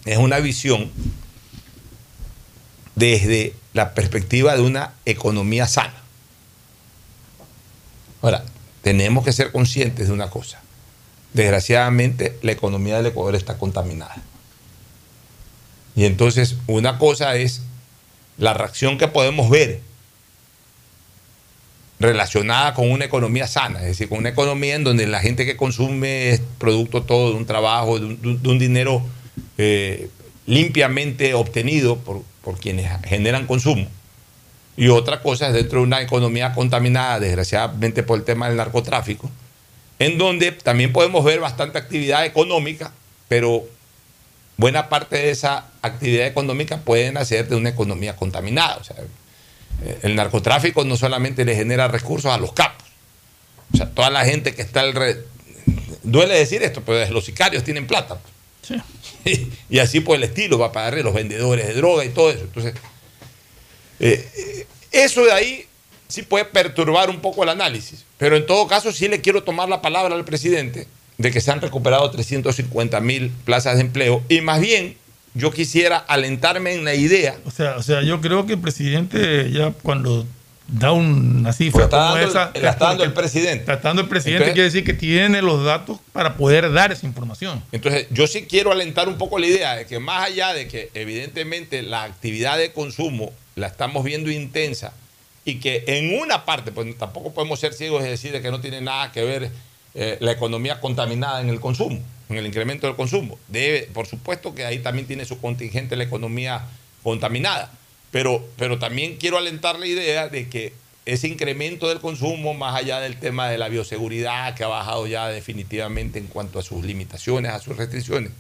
es 0.05 0.18
una 0.18 0.39
visión 0.39 0.91
desde 2.95 3.55
la 3.72 3.95
perspectiva 3.95 4.55
de 4.55 4.62
una 4.62 4.93
economía 5.05 5.66
sana. 5.66 5.95
Ahora, 8.20 8.45
tenemos 8.83 9.24
que 9.24 9.33
ser 9.33 9.53
conscientes 9.53 10.09
de 10.09 10.12
una 10.12 10.28
cosa. 10.28 10.61
Desgraciadamente, 11.33 12.39
la 12.43 12.53
economía 12.53 12.97
del 12.97 13.07
Ecuador 13.07 13.35
está 13.35 13.57
contaminada. 13.57 14.16
Y 15.95 16.05
entonces, 16.05 16.57
una 16.66 16.99
cosa 16.99 17.37
es 17.37 17.62
la 18.39 18.55
reacción 18.55 18.99
que 18.99 19.09
podemos 19.09 19.49
ver 19.49 19.80
relacionada 22.01 22.74
con 22.74 22.91
una 22.91 23.05
economía 23.05 23.47
sana, 23.47 23.80
es 23.80 23.87
decir, 23.87 24.09
con 24.09 24.18
una 24.18 24.30
economía 24.30 24.74
en 24.74 24.85
donde 24.85 25.07
la 25.07 25.20
gente 25.20 25.47
que 25.47 25.57
consume 25.57 26.30
es 26.30 26.43
producto 26.59 27.05
todo 27.05 27.30
de 27.30 27.37
un 27.37 27.47
trabajo, 27.47 27.99
de 27.99 28.49
un, 28.49 28.59
dinero 28.59 29.03
eh, 29.57 30.11
limpiamente 30.47 31.35
obtenido 31.35 31.99
por, 31.99 32.22
por 32.43 32.59
quienes 32.59 32.91
generan 33.05 33.47
consumo. 33.47 33.87
Y 34.76 34.88
otra 34.88 35.20
cosa 35.20 35.48
es 35.48 35.54
dentro 35.54 35.80
de 35.80 35.86
una 35.86 36.00
economía 36.00 36.52
contaminada, 36.52 37.20
desgraciadamente 37.20 38.02
por 38.02 38.18
el 38.18 38.24
tema 38.24 38.48
del 38.48 38.56
narcotráfico, 38.56 39.30
en 39.98 40.18
donde 40.18 40.52
también 40.52 40.92
podemos 40.92 41.24
ver 41.24 41.40
bastante 41.40 41.78
actividad 41.78 42.24
económica, 42.24 42.92
pero 43.28 43.64
buena 44.56 44.88
parte 44.88 45.16
de 45.16 45.30
esa 45.30 45.66
actividad 45.82 46.26
económica 46.26 46.78
puede 46.78 47.12
nacer 47.12 47.48
de 47.48 47.56
una 47.56 47.68
economía 47.68 48.16
contaminada. 48.16 48.76
O 48.76 48.84
sea, 48.84 48.96
eh, 49.84 49.98
el 50.02 50.16
narcotráfico 50.16 50.84
no 50.84 50.96
solamente 50.96 51.44
le 51.44 51.54
genera 51.54 51.88
recursos 51.88 52.32
a 52.32 52.38
los 52.38 52.52
capos, 52.52 52.86
o 53.72 53.76
sea, 53.76 53.90
toda 53.90 54.10
la 54.10 54.24
gente 54.24 54.54
que 54.54 54.62
está 54.62 54.80
alrededor, 54.80 55.26
duele 56.02 56.34
decir 56.34 56.62
esto, 56.62 56.82
pero 56.84 57.10
los 57.12 57.24
sicarios 57.24 57.64
tienen 57.64 57.86
plata. 57.86 58.18
y 59.70 59.78
así 59.78 60.00
por 60.00 60.16
el 60.16 60.24
estilo 60.24 60.58
va 60.58 60.66
a 60.66 60.72
pagarle 60.72 61.02
los 61.02 61.14
vendedores 61.14 61.66
de 61.66 61.74
droga 61.74 62.04
y 62.04 62.10
todo 62.10 62.30
eso. 62.30 62.42
Entonces, 62.42 62.74
eh, 64.03 64.28
eh, 64.36 64.66
eso 64.90 65.24
de 65.24 65.32
ahí 65.32 65.66
sí 66.09 66.22
puede 66.22 66.44
perturbar 66.44 67.09
un 67.09 67.20
poco 67.20 67.42
el 67.42 67.48
análisis, 67.48 68.05
pero 68.18 68.36
en 68.36 68.44
todo 68.44 68.66
caso 68.66 68.92
sí 68.92 69.09
le 69.09 69.20
quiero 69.20 69.42
tomar 69.42 69.68
la 69.68 69.80
palabra 69.80 70.14
al 70.14 70.24
presidente 70.24 70.86
de 71.18 71.30
que 71.30 71.40
se 71.40 71.50
han 71.50 71.61
recuperado 71.61 72.11
350 72.11 73.00
mil 73.00 73.30
plazas 73.44 73.76
de 73.76 73.82
empleo 73.82 74.22
y 74.28 74.40
más 74.40 74.61
bien 74.61 74.96
yo 75.34 75.50
quisiera 75.50 75.96
alentarme 75.96 76.74
en 76.74 76.84
la 76.84 76.94
idea 76.94 77.36
O 77.46 77.50
sea, 77.50 77.76
o 77.76 77.82
sea, 77.82 78.03
yo 78.03 78.20
creo 78.20 78.44
que 78.44 78.55
el 78.55 78.59
presidente 78.59 79.50
ya 79.50 79.72
cuando 79.82 80.26
da 80.72 80.92
una 80.92 81.52
cifra 81.52 81.88
Pues 81.88 82.00
como 82.02 82.16
esa. 82.16 82.38
la 82.46 82.50
es 82.54 82.62
está 82.64 82.86
dando 82.86 82.88
porque- 82.88 83.04
el 83.04 83.12
presidente. 83.12 83.72
Está 83.72 83.88
dando 83.88 84.02
el 84.02 84.08
presidente 84.08 84.44
Entonces- 84.44 84.54
quiere 84.54 84.64
decir 84.64 84.84
que 84.84 84.94
tiene 84.94 85.42
los 85.42 85.64
datos 85.64 85.98
para 86.12 86.36
poder 86.36 86.72
dar 86.72 86.90
esa 86.92 87.06
información. 87.06 87.62
Entonces, 87.72 88.06
yo 88.10 88.26
sí 88.26 88.42
quiero 88.48 88.72
alentar 88.72 89.08
un 89.08 89.18
poco 89.18 89.38
la 89.38 89.46
idea 89.46 89.76
de 89.76 89.86
que 89.86 89.98
más 89.98 90.26
allá 90.26 90.52
de 90.54 90.68
que 90.68 90.90
evidentemente 90.94 91.82
la 91.82 92.04
actividad 92.04 92.56
de 92.58 92.72
consumo 92.72 93.32
la 93.54 93.66
estamos 93.66 94.02
viendo 94.02 94.30
intensa 94.30 94.92
y 95.44 95.56
que 95.60 95.84
en 95.86 96.18
una 96.20 96.44
parte, 96.44 96.72
pues 96.72 96.96
tampoco 96.98 97.32
podemos 97.34 97.60
ser 97.60 97.74
ciegos 97.74 98.02
y 98.04 98.08
decir 98.08 98.32
de 98.32 98.40
que 98.40 98.50
no 98.50 98.60
tiene 98.60 98.80
nada 98.80 99.12
que 99.12 99.22
ver 99.24 99.50
eh, 99.94 100.16
la 100.20 100.32
economía 100.32 100.80
contaminada 100.80 101.42
en 101.42 101.50
el 101.50 101.60
consumo, 101.60 102.00
en 102.30 102.36
el 102.38 102.46
incremento 102.46 102.86
del 102.86 102.96
consumo. 102.96 103.38
Debe, 103.48 103.90
por 103.92 104.06
supuesto 104.06 104.54
que 104.54 104.64
ahí 104.64 104.78
también 104.78 105.06
tiene 105.06 105.26
su 105.26 105.38
contingente 105.38 105.96
la 105.96 106.04
economía 106.04 106.62
contaminada, 107.02 107.70
pero, 108.12 108.44
pero 108.56 108.78
también 108.78 109.16
quiero 109.16 109.36
alentar 109.38 109.78
la 109.80 109.86
idea 109.86 110.28
de 110.28 110.48
que 110.48 110.72
ese 111.04 111.26
incremento 111.26 111.88
del 111.88 111.98
consumo, 112.00 112.54
más 112.54 112.76
allá 112.76 113.00
del 113.00 113.18
tema 113.18 113.48
de 113.50 113.58
la 113.58 113.68
bioseguridad, 113.68 114.54
que 114.54 114.62
ha 114.62 114.68
bajado 114.68 115.08
ya 115.08 115.26
definitivamente 115.28 116.20
en 116.20 116.28
cuanto 116.28 116.60
a 116.60 116.62
sus 116.62 116.84
limitaciones, 116.84 117.50
a 117.50 117.58
sus 117.58 117.76
restricciones, 117.76 118.30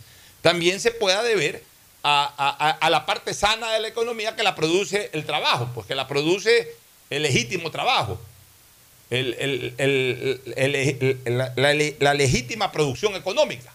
también 0.42 0.78
se 0.78 0.92
pueda 0.92 1.24
deber 1.24 1.64
a, 2.04 2.78
la 2.90 3.06
parte 3.06 3.34
sana 3.34 3.72
de 3.72 3.80
la 3.80 3.88
economía 3.88 4.36
que 4.36 4.42
la 4.44 4.54
produce 4.54 5.10
el 5.12 5.24
trabajo, 5.24 5.70
pues 5.74 5.86
que 5.88 5.94
la 5.96 6.06
produce 6.06 6.68
el 7.10 7.22
legítimo 7.22 7.70
trabajo, 7.72 8.20
el- 9.10 9.72
la- 11.26 11.52
la 11.98 12.14
legítima 12.14 12.72
producción 12.72 13.14
económica. 13.16 13.72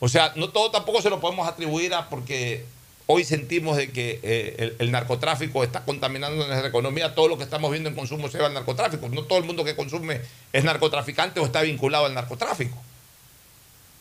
O 0.00 0.08
sea, 0.08 0.32
no 0.36 0.50
todo 0.50 0.70
tampoco 0.70 1.02
se 1.02 1.10
lo 1.10 1.20
podemos 1.20 1.48
atribuir 1.48 1.94
a 1.94 2.08
porque 2.08 2.64
hoy 3.10 3.24
sentimos 3.24 3.76
de 3.78 3.90
que 3.90 4.20
eh, 4.22 4.54
el, 4.58 4.76
el 4.78 4.90
narcotráfico 4.90 5.64
está 5.64 5.82
contaminando 5.84 6.46
nuestra 6.46 6.68
economía, 6.68 7.14
todo 7.14 7.26
lo 7.28 7.38
que 7.38 7.44
estamos 7.44 7.70
viendo 7.70 7.88
en 7.88 7.94
consumo 7.94 8.28
se 8.28 8.38
va 8.38 8.46
al 8.48 8.54
narcotráfico. 8.54 9.08
No 9.08 9.22
todo 9.22 9.38
el 9.38 9.44
mundo 9.44 9.64
que 9.64 9.74
consume 9.74 10.20
es 10.52 10.62
narcotraficante 10.64 11.40
o 11.40 11.46
está 11.46 11.62
vinculado 11.62 12.04
al 12.04 12.12
narcotráfico. 12.12 12.76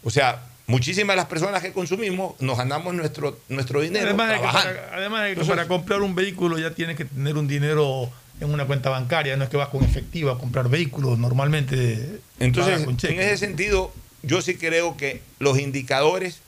O 0.04 0.10
sea, 0.10 0.44
muchísimas 0.68 1.14
de 1.14 1.18
las 1.18 1.28
personas 1.28 1.62
que 1.62 1.72
consumimos 1.72 2.40
nos 2.42 2.58
ganamos 2.58 2.94
nuestro, 2.94 3.40
nuestro 3.48 3.80
dinero 3.80 4.08
Además 4.08 4.28
de, 4.28 4.34
que 4.36 4.40
trabajando. 4.42 4.76
para, 4.82 4.96
además 4.98 5.22
de 5.22 5.28
que 5.28 5.32
Entonces- 5.32 5.56
para 5.56 5.68
comprar 5.70 6.02
un 6.02 6.14
vehículo 6.14 6.58
ya 6.60 6.72
tienes 6.72 6.98
que 6.98 7.06
tener 7.06 7.38
un 7.38 7.48
dinero 7.48 8.10
en 8.42 8.54
una 8.54 8.66
cuenta 8.68 8.90
bancaria, 8.90 9.38
no 9.38 9.46
es 9.46 9.50
que 9.50 9.58
vas 9.58 9.70
con 9.70 9.84
efectivo 9.86 10.32
a 10.32 10.38
comprar 10.38 10.68
vehículos, 10.70 11.18
normalmente 11.18 12.20
Entonces, 12.40 12.84
con 12.84 12.98
en 13.02 13.20
ese 13.22 13.38
sentido, 13.38 13.92
yo 14.22 14.42
sí 14.42 14.58
creo 14.58 14.98
que 14.98 15.22
los 15.40 15.58
indicadores 15.58 16.42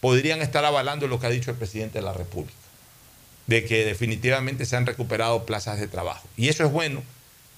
podrían 0.00 0.40
estar 0.42 0.64
avalando 0.64 1.06
lo 1.08 1.20
que 1.20 1.26
ha 1.26 1.30
dicho 1.30 1.50
el 1.50 1.56
presidente 1.56 1.98
de 1.98 2.04
la 2.04 2.12
República, 2.12 2.56
de 3.46 3.64
que 3.64 3.84
definitivamente 3.84 4.64
se 4.66 4.76
han 4.76 4.86
recuperado 4.86 5.44
plazas 5.44 5.78
de 5.78 5.88
trabajo. 5.88 6.26
Y 6.36 6.48
eso 6.48 6.64
es 6.64 6.72
bueno. 6.72 7.02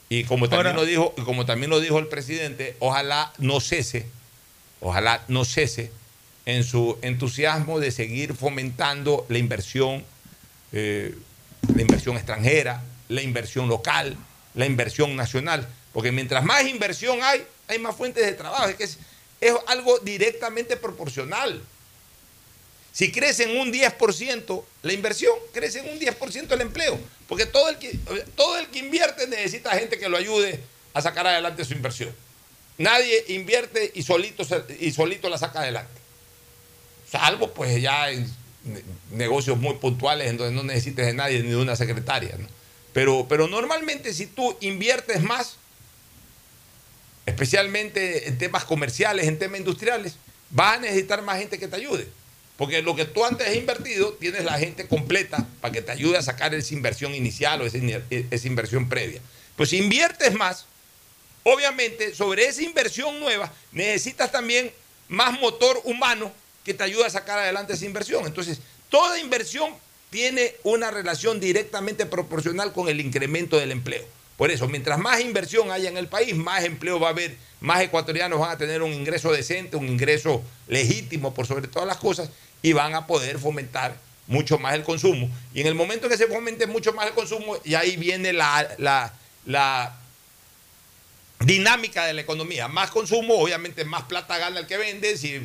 Y 0.08 0.24
como 0.24 0.48
también, 0.48 0.66
Ahora- 0.68 0.78
lo, 0.80 0.84
dijo, 0.84 1.14
como 1.24 1.46
también 1.46 1.70
lo 1.70 1.80
dijo 1.80 1.98
el 1.98 2.08
presidente, 2.08 2.76
ojalá 2.80 3.32
no 3.38 3.60
cese, 3.60 4.06
ojalá 4.80 5.22
no 5.28 5.44
cese 5.44 5.90
en 6.44 6.64
su 6.64 6.98
entusiasmo 7.02 7.78
de 7.78 7.90
seguir 7.92 8.34
fomentando 8.34 9.24
la 9.28 9.38
inversión, 9.38 10.04
eh, 10.72 11.14
la 11.74 11.82
inversión 11.82 12.16
extranjera, 12.16 12.82
la 13.08 13.22
inversión 13.22 13.68
local, 13.68 14.16
la 14.54 14.66
inversión 14.66 15.14
nacional. 15.16 15.68
Porque 15.92 16.10
mientras 16.10 16.44
más 16.44 16.66
inversión 16.66 17.20
hay, 17.22 17.44
hay 17.68 17.78
más 17.78 17.94
fuentes 17.94 18.26
de 18.26 18.32
trabajo. 18.32 18.66
Es 18.66 18.74
que 18.74 18.84
es, 18.84 18.98
es 19.40 19.52
algo 19.68 19.98
directamente 20.00 20.76
proporcional. 20.76 21.62
Si 22.92 23.10
crece 23.10 23.44
en 23.44 23.56
un 23.58 23.72
10% 23.72 24.64
la 24.82 24.92
inversión, 24.92 25.34
crece 25.52 25.80
en 25.80 25.88
un 25.92 25.98
10% 25.98 26.52
el 26.52 26.60
empleo. 26.60 26.98
Porque 27.26 27.46
todo 27.46 27.70
el, 27.70 27.78
que, 27.78 27.98
todo 28.36 28.58
el 28.58 28.66
que 28.68 28.80
invierte 28.80 29.26
necesita 29.26 29.70
gente 29.70 29.98
que 29.98 30.08
lo 30.08 30.18
ayude 30.18 30.60
a 30.92 31.00
sacar 31.00 31.26
adelante 31.26 31.64
su 31.64 31.72
inversión. 31.72 32.14
Nadie 32.76 33.24
invierte 33.28 33.90
y 33.94 34.02
solito, 34.02 34.44
y 34.78 34.92
solito 34.92 35.28
la 35.30 35.38
saca 35.38 35.60
adelante. 35.60 36.00
Salvo 37.10 37.52
pues 37.52 37.80
ya 37.80 38.10
en 38.10 38.30
ne- 38.64 38.82
negocios 39.12 39.56
muy 39.58 39.74
puntuales 39.76 40.28
en 40.28 40.36
donde 40.36 40.54
no 40.54 40.62
necesites 40.62 41.06
de 41.06 41.14
nadie 41.14 41.42
ni 41.42 41.48
de 41.50 41.56
una 41.56 41.76
secretaria. 41.76 42.36
Pero, 42.92 43.26
pero 43.28 43.48
normalmente 43.48 44.12
si 44.12 44.26
tú 44.26 44.54
inviertes 44.60 45.22
más, 45.22 45.56
especialmente 47.24 48.28
en 48.28 48.38
temas 48.38 48.64
comerciales, 48.64 49.26
en 49.26 49.38
temas 49.38 49.60
industriales, 49.60 50.16
vas 50.50 50.76
a 50.76 50.80
necesitar 50.80 51.22
más 51.22 51.38
gente 51.38 51.58
que 51.58 51.68
te 51.68 51.76
ayude. 51.76 52.06
Porque 52.62 52.80
lo 52.80 52.94
que 52.94 53.06
tú 53.06 53.24
antes 53.24 53.48
has 53.48 53.56
invertido, 53.56 54.12
tienes 54.12 54.44
la 54.44 54.56
gente 54.56 54.86
completa 54.86 55.44
para 55.60 55.72
que 55.72 55.82
te 55.82 55.90
ayude 55.90 56.16
a 56.16 56.22
sacar 56.22 56.54
esa 56.54 56.72
inversión 56.74 57.12
inicial 57.12 57.60
o 57.60 57.66
esa, 57.66 57.76
in- 57.78 58.04
esa 58.30 58.46
inversión 58.46 58.88
previa. 58.88 59.20
Pues 59.56 59.70
si 59.70 59.78
inviertes 59.78 60.32
más, 60.34 60.66
obviamente 61.42 62.14
sobre 62.14 62.46
esa 62.46 62.62
inversión 62.62 63.18
nueva 63.18 63.52
necesitas 63.72 64.30
también 64.30 64.70
más 65.08 65.40
motor 65.40 65.80
humano 65.82 66.30
que 66.64 66.72
te 66.72 66.84
ayude 66.84 67.04
a 67.04 67.10
sacar 67.10 67.40
adelante 67.40 67.72
esa 67.72 67.84
inversión. 67.84 68.26
Entonces, 68.26 68.60
toda 68.88 69.18
inversión 69.18 69.74
tiene 70.10 70.54
una 70.62 70.92
relación 70.92 71.40
directamente 71.40 72.06
proporcional 72.06 72.72
con 72.72 72.88
el 72.88 73.00
incremento 73.00 73.58
del 73.58 73.72
empleo. 73.72 74.04
Por 74.36 74.50
eso, 74.50 74.66
mientras 74.68 74.98
más 74.98 75.20
inversión 75.20 75.70
haya 75.70 75.88
en 75.88 75.96
el 75.96 76.08
país, 76.08 76.34
más 76.34 76.64
empleo 76.64 76.98
va 76.98 77.08
a 77.08 77.10
haber, 77.10 77.36
más 77.60 77.80
ecuatorianos 77.80 78.40
van 78.40 78.50
a 78.50 78.58
tener 78.58 78.82
un 78.82 78.92
ingreso 78.92 79.30
decente, 79.32 79.76
un 79.76 79.86
ingreso 79.88 80.42
legítimo 80.68 81.32
por 81.34 81.46
sobre 81.46 81.68
todas 81.68 81.86
las 81.86 81.98
cosas 81.98 82.30
y 82.62 82.72
van 82.72 82.94
a 82.94 83.06
poder 83.06 83.38
fomentar 83.38 83.96
mucho 84.26 84.58
más 84.58 84.74
el 84.74 84.82
consumo. 84.82 85.30
Y 85.54 85.60
en 85.60 85.66
el 85.66 85.74
momento 85.74 86.08
que 86.08 86.16
se 86.16 86.26
fomente 86.26 86.66
mucho 86.66 86.92
más 86.92 87.06
el 87.06 87.12
consumo, 87.12 87.56
y 87.64 87.74
ahí 87.74 87.96
viene 87.96 88.32
la, 88.32 88.66
la- 88.78 89.12
la 89.46 89.96
dinámica 91.40 92.06
de 92.06 92.12
la 92.14 92.20
economía. 92.20 92.68
Más 92.68 92.90
consumo, 92.90 93.34
obviamente 93.34 93.84
más 93.84 94.04
plata 94.04 94.38
gana 94.38 94.60
el 94.60 94.66
que 94.66 94.76
vende, 94.76 95.16
si 95.16 95.40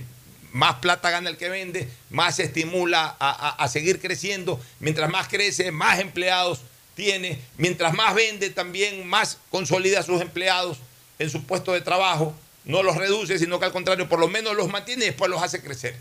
más 0.53 0.75
plata 0.75 1.09
gana 1.09 1.29
el 1.29 1.38
que 1.38 1.49
vende, 1.49 1.89
más 2.09 2.35
se 2.38 2.43
estimula 2.43 3.15
a, 3.19 3.29
a- 3.29 3.63
a 3.63 3.67
seguir 3.67 3.99
creciendo, 3.99 4.59
mientras 4.79 5.09
más 5.09 5.27
crece, 5.27 5.71
más 5.71 5.99
empleados 5.99 6.61
tiene, 6.98 7.39
mientras 7.58 7.93
más 7.93 8.16
vende 8.16 8.50
también, 8.50 9.08
más 9.08 9.38
consolida 9.52 10.00
a 10.00 10.04
sus 10.04 10.20
empleados 10.20 10.80
en 11.20 11.30
su 11.30 11.43
puesto 11.43 11.72
de 11.74 11.82
trabajo, 11.82 12.36
no 12.66 12.82
los 12.84 12.98
reduce, 12.98 13.38
sino 13.38 13.60
que 13.60 13.66
al 13.66 13.72
contrario, 13.72 14.10
por 14.10 14.20
lo 14.20 14.28
menos 14.28 14.56
los 14.56 14.68
mantiene 14.68 15.06
y 15.06 15.08
después 15.10 15.30
los 15.30 15.41
hace 15.41 15.62
crecer. 15.62 15.95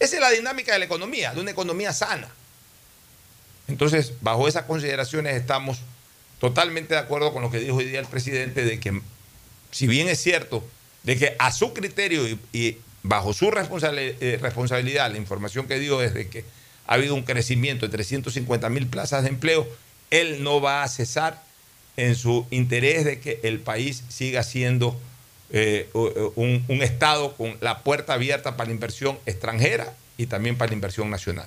Esa 0.00 0.16
es 0.16 0.20
la 0.20 0.30
dinámica 0.30 0.72
de 0.72 0.80
la 0.80 0.84
economía, 0.84 1.32
de 1.32 1.40
una 1.40 1.52
economía 1.52 1.92
sana. 1.92 2.28
Entonces, 3.68 4.12
bajo 4.20 4.48
esas 4.48 4.64
consideraciones 4.64 5.36
estamos 5.36 5.78
totalmente 6.40 6.94
de 6.94 7.00
acuerdo 7.00 7.32
con 7.32 7.42
lo 7.42 7.50
que 7.50 7.60
dijo 7.60 7.76
hoy 7.76 7.86
día 7.86 8.00
el 8.00 8.06
presidente 8.06 8.64
de 8.64 8.80
que, 8.80 9.00
si 9.70 9.86
bien 9.86 10.08
es 10.08 10.20
cierto, 10.20 10.62
de 11.04 11.16
que 11.16 11.36
a 11.38 11.52
su 11.52 11.72
criterio 11.72 12.26
y, 12.52 12.78
bajo 13.04 13.32
su 13.32 13.46
eh, 13.46 14.38
responsabilidad, 14.42 15.12
la 15.12 15.16
información 15.16 15.68
que 15.68 15.78
dio 15.78 16.02
es 16.02 16.12
de 16.12 16.28
que 16.28 16.44
ha 16.86 16.94
habido 16.94 17.14
un 17.14 17.22
crecimiento 17.22 17.86
de 17.86 17.92
350 17.92 18.68
mil 18.68 18.88
plazas 18.88 19.22
de 19.22 19.28
empleo, 19.28 19.66
él 20.10 20.42
no 20.42 20.60
va 20.60 20.82
a 20.82 20.88
cesar 20.88 21.42
en 21.96 22.14
su 22.16 22.46
interés 22.50 23.04
de 23.04 23.20
que 23.20 23.40
el 23.42 23.60
país 23.60 24.02
siga 24.08 24.42
siendo 24.42 24.98
eh, 25.50 25.88
un, 25.92 26.64
un 26.66 26.82
Estado 26.82 27.36
con 27.36 27.56
la 27.60 27.82
puerta 27.82 28.14
abierta 28.14 28.56
para 28.56 28.68
la 28.68 28.74
inversión 28.74 29.18
extranjera 29.26 29.94
y 30.16 30.26
también 30.26 30.56
para 30.56 30.70
la 30.70 30.74
inversión 30.74 31.10
nacional. 31.10 31.46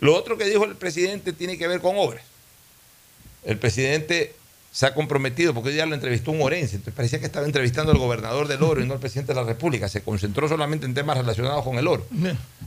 Lo 0.00 0.14
otro 0.14 0.36
que 0.36 0.44
dijo 0.44 0.64
el 0.64 0.76
presidente 0.76 1.32
tiene 1.32 1.56
que 1.56 1.68
ver 1.68 1.80
con 1.80 1.96
obras. 1.96 2.22
El 3.44 3.58
presidente 3.58 4.34
se 4.76 4.84
ha 4.84 4.92
comprometido, 4.92 5.54
porque 5.54 5.70
hoy 5.70 5.74
día 5.74 5.86
lo 5.86 5.94
entrevistó 5.94 6.32
un 6.32 6.42
orense, 6.42 6.76
entonces 6.76 6.92
parecía 6.94 7.18
que 7.18 7.24
estaba 7.24 7.46
entrevistando 7.46 7.92
al 7.92 7.98
gobernador 7.98 8.46
del 8.46 8.62
oro 8.62 8.82
y 8.82 8.86
no 8.86 8.92
al 8.92 9.00
presidente 9.00 9.32
de 9.32 9.40
la 9.40 9.46
República, 9.46 9.88
se 9.88 10.02
concentró 10.02 10.48
solamente 10.48 10.84
en 10.84 10.92
temas 10.92 11.16
relacionados 11.16 11.64
con 11.64 11.78
el 11.78 11.86
oro. 11.88 12.06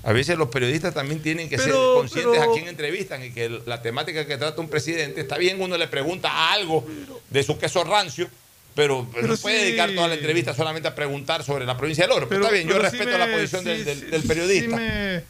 A 0.02 0.12
veces 0.12 0.36
los 0.36 0.50
periodistas 0.50 0.96
también 0.96 1.22
tienen 1.22 1.48
que 1.50 1.58
Pero- 1.58 1.66
ser 1.68 1.74
conscientes 2.02 2.40
pero- 2.40 2.52
a 2.52 2.56
quién 2.56 2.68
entrevistan 2.68 3.24
y 3.24 3.30
que 3.30 3.62
la 3.64 3.84
temática 3.84 4.26
que 4.26 4.38
trata 4.38 4.60
un 4.60 4.70
presidente, 4.70 5.22
está 5.22 5.38
bien 5.38 5.62
uno 5.62 5.78
le 5.78 5.88
pregunta 5.88 6.52
algo 6.52 6.84
de 7.30 7.44
su 7.44 7.60
queso 7.60 7.84
rancio, 7.84 8.28
pero, 8.74 9.08
pero 9.14 9.28
no 9.28 9.38
puede 9.38 9.60
sí. 9.60 9.66
dedicar 9.66 9.92
toda 9.94 10.08
la 10.08 10.16
entrevista 10.16 10.56
solamente 10.56 10.88
a 10.88 10.96
preguntar 10.96 11.44
sobre 11.44 11.68
la 11.68 11.78
provincia 11.78 12.06
del 12.06 12.12
oro. 12.14 12.28
Pero, 12.28 12.42
está 12.42 12.52
bien, 12.52 12.68
yo 12.68 12.74
sí 12.74 12.80
respeto 12.82 13.06
me- 13.12 13.18
la 13.20 13.32
posición 13.32 13.64
del, 13.64 13.86
sí, 13.86 14.06
del- 14.08 14.24
periodista. 14.24 14.78
Sí 14.78 14.82
me, 14.84 15.24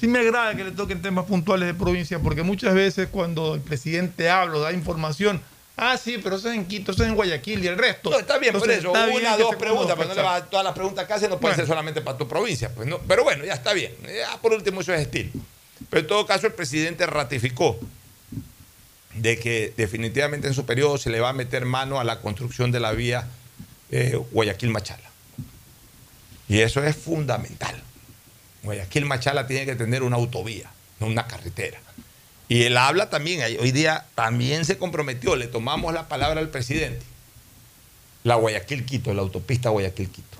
sí 0.00 0.06
me 0.06 0.18
agrada 0.20 0.56
que 0.56 0.64
le 0.64 0.70
toquen 0.70 1.02
temas 1.02 1.26
puntuales 1.26 1.66
de 1.68 1.74
provincia, 1.74 2.20
porque 2.20 2.42
muchas 2.42 2.72
veces 2.74 3.08
cuando 3.12 3.54
el 3.54 3.60
presidente 3.60 4.30
habla 4.30 4.56
o 4.56 4.60
da 4.60 4.72
información, 4.72 5.42
ah, 5.82 5.98
sí, 5.98 6.18
pero 6.22 6.36
eso 6.36 6.48
es 6.50 6.54
en 6.56 6.64
Quito, 6.66 6.92
eso 6.92 7.02
es 7.02 7.08
en 7.08 7.14
Guayaquil 7.14 7.62
y 7.64 7.66
el 7.66 7.76
resto. 7.78 8.10
No, 8.10 8.18
está 8.18 8.38
bien, 8.38 8.54
Entonces, 8.54 8.84
por 8.84 8.96
eso. 8.96 9.06
bien 9.08 9.20
Una, 9.26 9.36
que 9.36 9.42
dos 9.42 9.56
preguntas, 9.56 9.94
pero 9.96 10.08
no 10.08 10.14
le 10.14 10.22
vas 10.22 10.48
todas 10.50 10.64
las 10.64 10.74
preguntas 10.74 11.06
que 11.06 11.12
hace 11.12 11.28
no 11.28 11.38
puede 11.38 11.52
Bueno. 11.52 11.56
ser 11.56 11.66
solamente 11.66 12.00
para 12.00 12.16
tu 12.18 12.28
provincia. 12.28 12.74
Pues 12.74 12.88
no, 12.88 12.98
pero 13.00 13.24
bueno, 13.24 13.44
ya 13.44 13.54
está 13.54 13.72
bien. 13.72 13.94
Ya 14.06 14.36
por 14.40 14.52
último, 14.52 14.80
eso 14.80 14.92
es 14.94 15.00
estilo. 15.02 15.30
Pero 15.90 16.00
en 16.00 16.06
todo 16.06 16.26
caso, 16.26 16.46
el 16.46 16.52
presidente 16.54 17.06
ratificó 17.06 17.78
de 19.14 19.38
que 19.38 19.74
definitivamente 19.76 20.48
en 20.48 20.54
su 20.54 20.64
periodo 20.64 20.96
se 20.98 21.10
le 21.10 21.20
va 21.20 21.30
a 21.30 21.32
meter 21.34 21.64
mano 21.66 22.00
a 22.00 22.04
la 22.04 22.20
construcción 22.20 22.70
de 22.72 22.80
la 22.80 22.92
vía 22.92 23.26
eh, 23.90 24.18
Guayaquil-Machala. 24.32 25.10
Y 26.48 26.60
eso 26.60 26.82
es 26.82 26.96
fundamental. 26.96 27.82
Guayaquil-Machala 28.62 29.46
tiene 29.46 29.66
que 29.66 29.74
tener 29.74 30.02
una 30.02 30.16
autovía, 30.16 30.70
no 31.00 31.06
una 31.08 31.26
carretera. 31.26 31.78
Y 32.52 32.64
él 32.64 32.76
habla 32.76 33.08
también, 33.08 33.40
hoy 33.60 33.72
día 33.72 34.04
también 34.14 34.66
se 34.66 34.76
comprometió, 34.76 35.36
le 35.36 35.46
tomamos 35.46 35.94
la 35.94 36.06
palabra 36.06 36.38
al 36.38 36.50
presidente. 36.50 37.02
La 38.24 38.34
Guayaquil-Quito, 38.34 39.14
la 39.14 39.22
autopista 39.22 39.70
Guayaquil-Quito. 39.70 40.36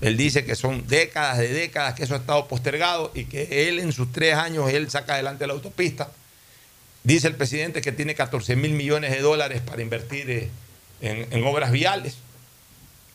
Él 0.00 0.16
dice 0.16 0.46
que 0.46 0.56
son 0.56 0.86
décadas 0.86 1.36
de 1.36 1.48
décadas 1.48 1.92
que 1.92 2.04
eso 2.04 2.14
ha 2.14 2.16
estado 2.16 2.48
postergado 2.48 3.12
y 3.14 3.26
que 3.26 3.68
él 3.68 3.78
en 3.78 3.92
sus 3.92 4.10
tres 4.10 4.36
años, 4.36 4.72
él 4.72 4.88
saca 4.88 5.12
adelante 5.12 5.46
la 5.46 5.52
autopista. 5.52 6.10
Dice 7.04 7.28
el 7.28 7.34
presidente 7.34 7.82
que 7.82 7.92
tiene 7.92 8.14
14 8.14 8.56
mil 8.56 8.72
millones 8.72 9.10
de 9.10 9.20
dólares 9.20 9.60
para 9.60 9.82
invertir 9.82 10.30
eh, 10.30 10.48
en, 11.02 11.30
en 11.30 11.44
obras 11.44 11.72
viales. 11.72 12.16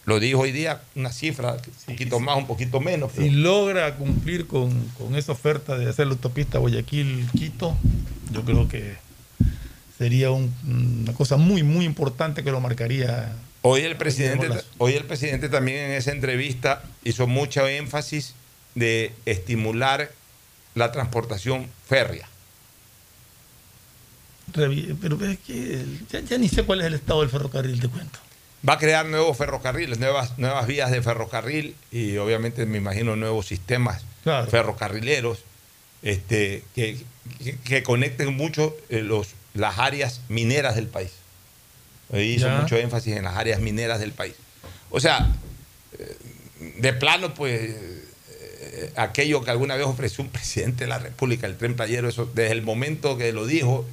Lo 0.08 0.22
dijo 0.22 0.40
hoy 0.40 0.54
día, 0.54 0.82
una 0.96 1.12
cifra, 1.12 1.58
un 1.88 1.94
poquito 1.94 2.20
más, 2.22 2.38
un 2.38 2.48
poquito 2.48 2.80
menos. 2.80 3.12
pero- 3.14 3.28
Si 3.28 3.30
logra 3.36 3.94
cumplir 3.98 4.48
con, 4.48 4.72
con 4.98 5.16
esa 5.18 5.34
oferta 5.34 5.78
de 5.78 5.90
hacer 5.90 6.08
la 6.08 6.14
autopista 6.14 6.60
Guayaquil-Quito, 6.60 7.76
yo 8.32 8.46
creo 8.46 8.70
que 8.70 8.96
sería 9.98 10.32
un- 10.32 10.54
una 11.04 11.14
cosa 11.14 11.36
muy, 11.36 11.62
muy 11.62 11.84
importante 11.84 12.42
que 12.42 12.52
lo 12.52 12.62
marcaría. 12.62 13.34
Hoy 13.64 13.82
el 13.82 13.98
presidente, 13.98 14.48
hoy 14.78 14.94
el 14.94 15.04
presidente 15.04 15.50
también 15.50 15.78
en 15.80 15.92
esa 15.92 16.12
entrevista 16.14 16.84
hizo 17.04 17.28
mucho 17.28 17.68
énfasis 17.68 18.34
de 18.76 19.12
estimular 19.26 20.10
la 20.74 20.94
transportación 20.94 21.68
férrea. 21.86 22.30
Pero 24.54 25.22
es 25.26 25.38
que 25.40 25.84
ya, 26.10 26.22
ya 26.22 26.38
ni 26.38 26.48
sé 26.48 26.64
cuál 26.64 26.80
es 26.80 26.88
el 26.88 26.94
estado 26.94 27.20
del 27.20 27.30
ferrocarril, 27.30 27.82
te 27.82 27.90
cuento. 27.90 28.20
Va 28.68 28.74
a 28.74 28.78
crear 28.78 29.06
nuevos 29.06 29.38
ferrocarriles, 29.38 30.00
nuevas, 30.00 30.38
nuevas 30.38 30.66
vías 30.68 30.90
de 30.92 31.02
ferrocarril 31.02 31.76
y 31.92 32.18
obviamente 32.18 32.66
me 32.66 32.78
imagino 32.78 33.16
nuevos 33.16 33.46
sistemas 33.48 34.04
Claro. 34.24 34.50
ferrocarrileros 34.50 35.40
este, 36.02 36.64
que, 36.76 36.98
que- 37.44 37.58
que 37.58 37.84
conecten 37.84 38.36
mucho 38.36 38.76
eh, 38.90 39.02
los, 39.02 39.30
las 39.54 39.78
áreas 39.80 40.22
mineras 40.30 40.76
del 40.76 40.88
país. 40.88 41.12
Ahí 42.12 42.34
hizo 42.36 42.48
Ya. 42.48 42.60
mucho 42.62 42.78
énfasis 42.78 43.16
en 43.18 43.24
las 43.24 43.36
áreas 43.36 43.60
mineras 43.60 44.00
del 44.00 44.12
país. 44.12 44.34
O 44.90 45.00
sea, 45.00 45.28
eh, 46.00 46.18
de 46.80 46.94
plano, 46.94 47.34
pues, 47.34 47.60
eh, 47.62 48.92
aquello 48.96 49.44
que 49.44 49.52
alguna 49.52 49.76
vez 49.76 49.86
ofreció 49.86 50.24
un 50.24 50.30
presidente 50.30 50.86
de 50.86 50.90
la 50.90 51.00
República, 51.00 51.48
el 51.48 51.58
tren 51.58 51.76
playero, 51.76 52.08
eso, 52.10 52.26
desde 52.34 52.52
el 52.54 52.62
momento 52.62 53.18
que 53.18 53.32
lo 53.34 53.46
dijo, 53.46 53.86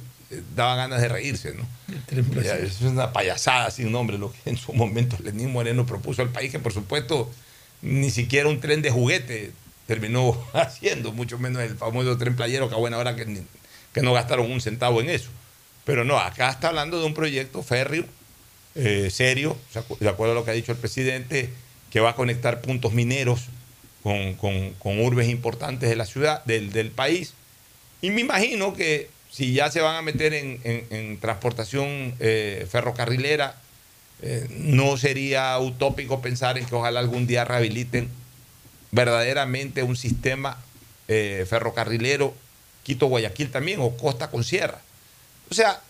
daba 0.55 0.75
ganas 0.75 1.01
de 1.01 1.07
reírse, 1.07 1.53
¿no? 1.53 1.67
Es 2.65 2.81
una 2.81 3.13
payasada 3.13 3.69
sin 3.71 3.91
nombre, 3.91 4.17
lo 4.17 4.31
que 4.31 4.49
en 4.49 4.57
su 4.57 4.73
momento 4.73 5.17
Lenín 5.23 5.51
Moreno 5.51 5.85
propuso 5.85 6.21
al 6.21 6.29
país, 6.29 6.51
que 6.51 6.59
por 6.59 6.73
supuesto 6.73 7.31
ni 7.81 8.09
siquiera 8.09 8.49
un 8.49 8.59
tren 8.59 8.81
de 8.81 8.89
juguete 8.91 9.51
terminó 9.87 10.41
haciendo, 10.53 11.11
mucho 11.11 11.37
menos 11.37 11.61
el 11.61 11.77
famoso 11.77 12.17
tren 12.17 12.35
playero, 12.35 12.69
que 12.69 12.75
a 12.75 12.79
buena 12.79 12.97
hora 12.97 13.15
que, 13.15 13.25
ni- 13.25 13.41
que 13.93 14.01
no 14.01 14.13
gastaron 14.13 14.51
un 14.51 14.61
centavo 14.61 14.99
en 15.01 15.09
eso. 15.09 15.29
Pero 15.85 16.03
no, 16.03 16.17
acá 16.17 16.49
está 16.49 16.69
hablando 16.69 16.99
de 16.99 17.05
un 17.05 17.13
proyecto 17.13 17.61
férreo, 17.61 18.05
eh, 18.73 19.09
serio, 19.11 19.55
de 19.99 20.09
acuerdo 20.09 20.31
a 20.33 20.35
lo 20.35 20.43
que 20.43 20.51
ha 20.51 20.55
dicho 20.55 20.71
el 20.71 20.77
presidente, 20.79 21.49
que 21.91 21.99
va 21.99 22.09
a 22.09 22.15
conectar 22.15 22.61
puntos 22.61 22.91
mineros 22.93 23.41
con, 24.01 24.33
con- 24.33 24.71
con 24.79 24.99
urbes 24.99 25.29
importantes 25.29 25.87
de 25.89 25.95
la 25.95 26.05
ciudad, 26.05 26.43
del, 26.45 26.71
del 26.73 26.89
país. 26.91 27.33
Y 28.01 28.09
me 28.09 28.21
imagino 28.21 28.73
que 28.73 29.09
si 29.35 29.51
ya 29.51 29.69
se 29.69 29.81
van 29.81 29.97
a 29.97 30.01
meter 30.01 30.33
en, 30.33 30.61
en- 30.63 30.85
en 30.91 31.19
transportación 31.19 32.13
eh, 32.21 32.65
ferrocarrilera, 32.71 33.55
eh, 34.21 34.47
no 34.49 34.95
sería 34.95 35.59
utópico 35.59 36.21
pensar 36.21 36.57
en 36.57 36.65
que 36.65 36.73
ojalá 36.75 37.01
algún 37.01 37.27
día 37.27 37.43
rehabiliten 37.43 38.07
verdaderamente 38.91 39.83
un 39.83 39.97
sistema 39.97 40.57
eh, 41.09 41.45
ferrocarrilero 41.49 42.33
Quito-Guayaquil 42.83 43.51
también, 43.51 43.79
o 43.81 43.97
Costa 43.97 44.29
con 44.29 44.43
Sierra. 44.45 44.79
O 45.51 45.53
sea, 45.53 45.81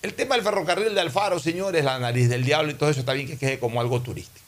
el 0.00 0.14
tema 0.14 0.36
del 0.36 0.44
ferrocarril 0.44 0.94
de 0.94 1.00
Alfaro, 1.02 1.38
señores, 1.40 1.84
la 1.84 1.98
nariz 1.98 2.30
del 2.30 2.42
diablo 2.44 2.70
y 2.72 2.74
todo 2.74 2.88
eso 2.88 3.00
está 3.00 3.12
bien 3.12 3.26
que 3.26 3.36
quede 3.36 3.58
como 3.58 3.80
algo 3.82 4.00
turístico. 4.00 4.46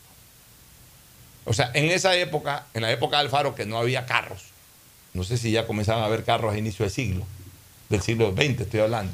O 1.45 1.53
sea, 1.53 1.71
en 1.75 1.91
esa 1.91 2.17
época, 2.17 2.67
en 2.73 2.83
la 2.83 2.91
época 2.91 3.17
de 3.19 3.25
Alfaro, 3.25 3.55
que 3.55 3.67
no 3.67 3.77
había 3.77 4.07
carros, 4.07 4.45
no 5.13 5.25
sé 5.25 5.37
si 5.37 5.51
ya 5.51 5.67
comenzaban 5.67 6.03
a 6.03 6.07
haber 6.07 6.25
carros 6.25 6.55
a 6.55 6.59
inicio 6.59 6.85
de 6.87 6.91
siglo, 6.91 7.27
del 7.89 8.01
siglo 8.03 8.33
XX 8.33 8.61
estoy 8.61 8.81
hablando. 8.81 9.13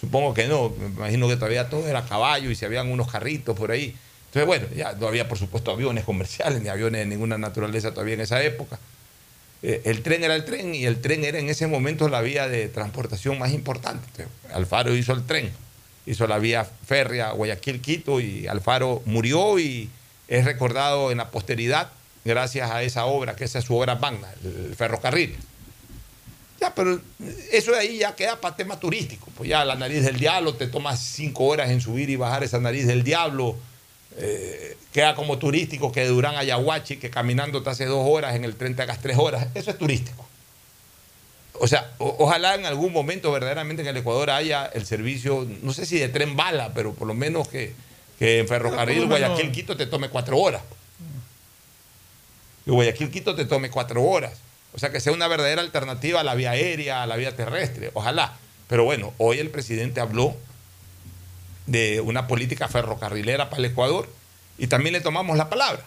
Supongo 0.00 0.34
que 0.34 0.48
no, 0.48 0.70
me 0.70 0.86
imagino 0.86 1.28
que 1.28 1.36
todavía 1.36 1.68
todo 1.68 1.86
era 1.86 2.04
caballo 2.04 2.50
y 2.50 2.56
si 2.56 2.64
habían 2.64 2.90
unos 2.90 3.10
carritos 3.10 3.56
por 3.56 3.70
ahí. 3.70 3.94
Entonces, 4.26 4.46
bueno, 4.46 4.66
ya 4.74 4.94
no 4.94 5.06
había 5.06 5.28
por 5.28 5.38
supuesto 5.38 5.70
aviones 5.70 6.04
comerciales 6.04 6.60
ni 6.62 6.68
aviones 6.68 7.00
de 7.02 7.06
ninguna 7.06 7.38
naturaleza 7.38 7.92
todavía 7.92 8.14
en 8.14 8.22
esa 8.22 8.42
época. 8.42 8.78
Eh, 9.62 9.82
el 9.84 10.02
tren 10.02 10.24
era 10.24 10.34
el 10.34 10.44
tren 10.44 10.74
y 10.74 10.86
el 10.86 11.00
tren 11.00 11.24
era 11.24 11.38
en 11.38 11.48
ese 11.48 11.68
momento 11.68 12.08
la 12.08 12.20
vía 12.20 12.48
de 12.48 12.68
transportación 12.68 13.38
más 13.38 13.52
importante. 13.52 14.26
Alfaro 14.52 14.96
hizo 14.96 15.12
el 15.12 15.24
tren, 15.24 15.52
hizo 16.06 16.26
la 16.26 16.38
vía 16.38 16.64
férrea 16.64 17.32
Guayaquil-Quito 17.32 18.20
y 18.20 18.48
Alfaro 18.48 19.02
murió 19.04 19.58
y 19.60 19.88
es 20.26 20.44
recordado 20.44 21.12
en 21.12 21.18
la 21.18 21.30
posteridad 21.30 21.92
gracias 22.24 22.70
a 22.70 22.82
esa 22.82 23.04
obra, 23.04 23.36
que 23.36 23.44
esa 23.44 23.60
es 23.60 23.64
su 23.64 23.76
obra 23.76 23.96
magna, 23.96 24.28
el 24.44 24.74
ferrocarril. 24.74 25.36
Ya, 26.62 26.72
pero 26.76 27.00
eso 27.50 27.72
de 27.72 27.78
ahí 27.78 27.98
ya 27.98 28.14
queda 28.14 28.40
para 28.40 28.54
tema 28.54 28.78
turístico. 28.78 29.26
Pues 29.36 29.48
ya 29.50 29.64
la 29.64 29.74
nariz 29.74 30.04
del 30.04 30.16
diablo, 30.16 30.54
te 30.54 30.68
tomas 30.68 31.00
cinco 31.00 31.44
horas 31.46 31.70
en 31.70 31.80
subir 31.80 32.08
y 32.08 32.14
bajar 32.14 32.44
esa 32.44 32.60
nariz 32.60 32.86
del 32.86 33.02
diablo. 33.02 33.56
eh, 34.16 34.76
queda 34.92 35.14
como 35.16 35.38
turístico 35.38 35.90
que 35.90 36.00
de 36.02 36.08
Durán 36.08 36.36
a 36.36 36.44
Yaguachi, 36.44 36.98
que 36.98 37.08
caminando 37.10 37.62
te 37.64 37.70
hace 37.70 37.86
dos 37.86 38.06
horas, 38.08 38.36
en 38.36 38.44
el 38.44 38.54
tren 38.56 38.76
te 38.76 38.82
hagas 38.82 39.00
tres 39.00 39.16
horas. 39.18 39.48
Eso 39.54 39.70
es 39.72 39.78
turístico. 39.78 40.24
o 41.60 41.66
sea, 41.66 41.90
o- 41.98 42.14
ojalá 42.18 42.54
en 42.54 42.64
algún 42.66 42.92
momento 42.92 43.30
verdaderamente 43.32 43.82
en 43.82 43.88
el 43.88 43.96
Ecuador 43.96 44.30
haya 44.30 44.66
el 44.66 44.84
servicio, 44.86 45.46
no 45.62 45.72
sé 45.72 45.84
si 45.86 45.98
de 45.98 46.08
tren 46.08 46.36
bala, 46.36 46.72
pero 46.74 46.92
por 46.94 47.06
lo 47.08 47.14
menos 47.14 47.48
que, 47.48 47.72
que 48.18 48.38
en 48.40 48.46
ferrocarril 48.48 49.06
Guayaquil-Quito 49.08 49.76
te 49.76 49.86
tome 49.86 50.08
cuatro 50.10 50.38
horas. 50.38 50.62
Que 52.64 52.70
Guayaquil-Quito 52.70 53.34
te 53.34 53.44
tome 53.46 53.70
cuatro 53.70 54.02
horas. 54.02 54.32
O 54.74 54.78
sea, 54.78 54.90
que 54.90 55.00
sea 55.00 55.12
una 55.12 55.28
verdadera 55.28 55.60
alternativa 55.60 56.20
a 56.20 56.24
la 56.24 56.34
vía 56.34 56.52
aérea, 56.52 57.02
a 57.02 57.06
la 57.06 57.16
vía 57.16 57.36
terrestre. 57.36 57.90
Ojalá. 57.94 58.36
Pero 58.68 58.84
bueno, 58.84 59.12
hoy 59.18 59.38
el 59.38 59.50
presidente 59.50 60.00
habló 60.00 60.34
de 61.66 62.00
una 62.00 62.26
política 62.26 62.68
ferrocarrilera 62.68 63.50
para 63.50 63.60
el 63.60 63.66
Ecuador 63.66 64.08
y 64.58 64.66
también 64.66 64.94
le 64.94 65.00
tomamos 65.00 65.36
la 65.36 65.50
palabra. 65.50 65.84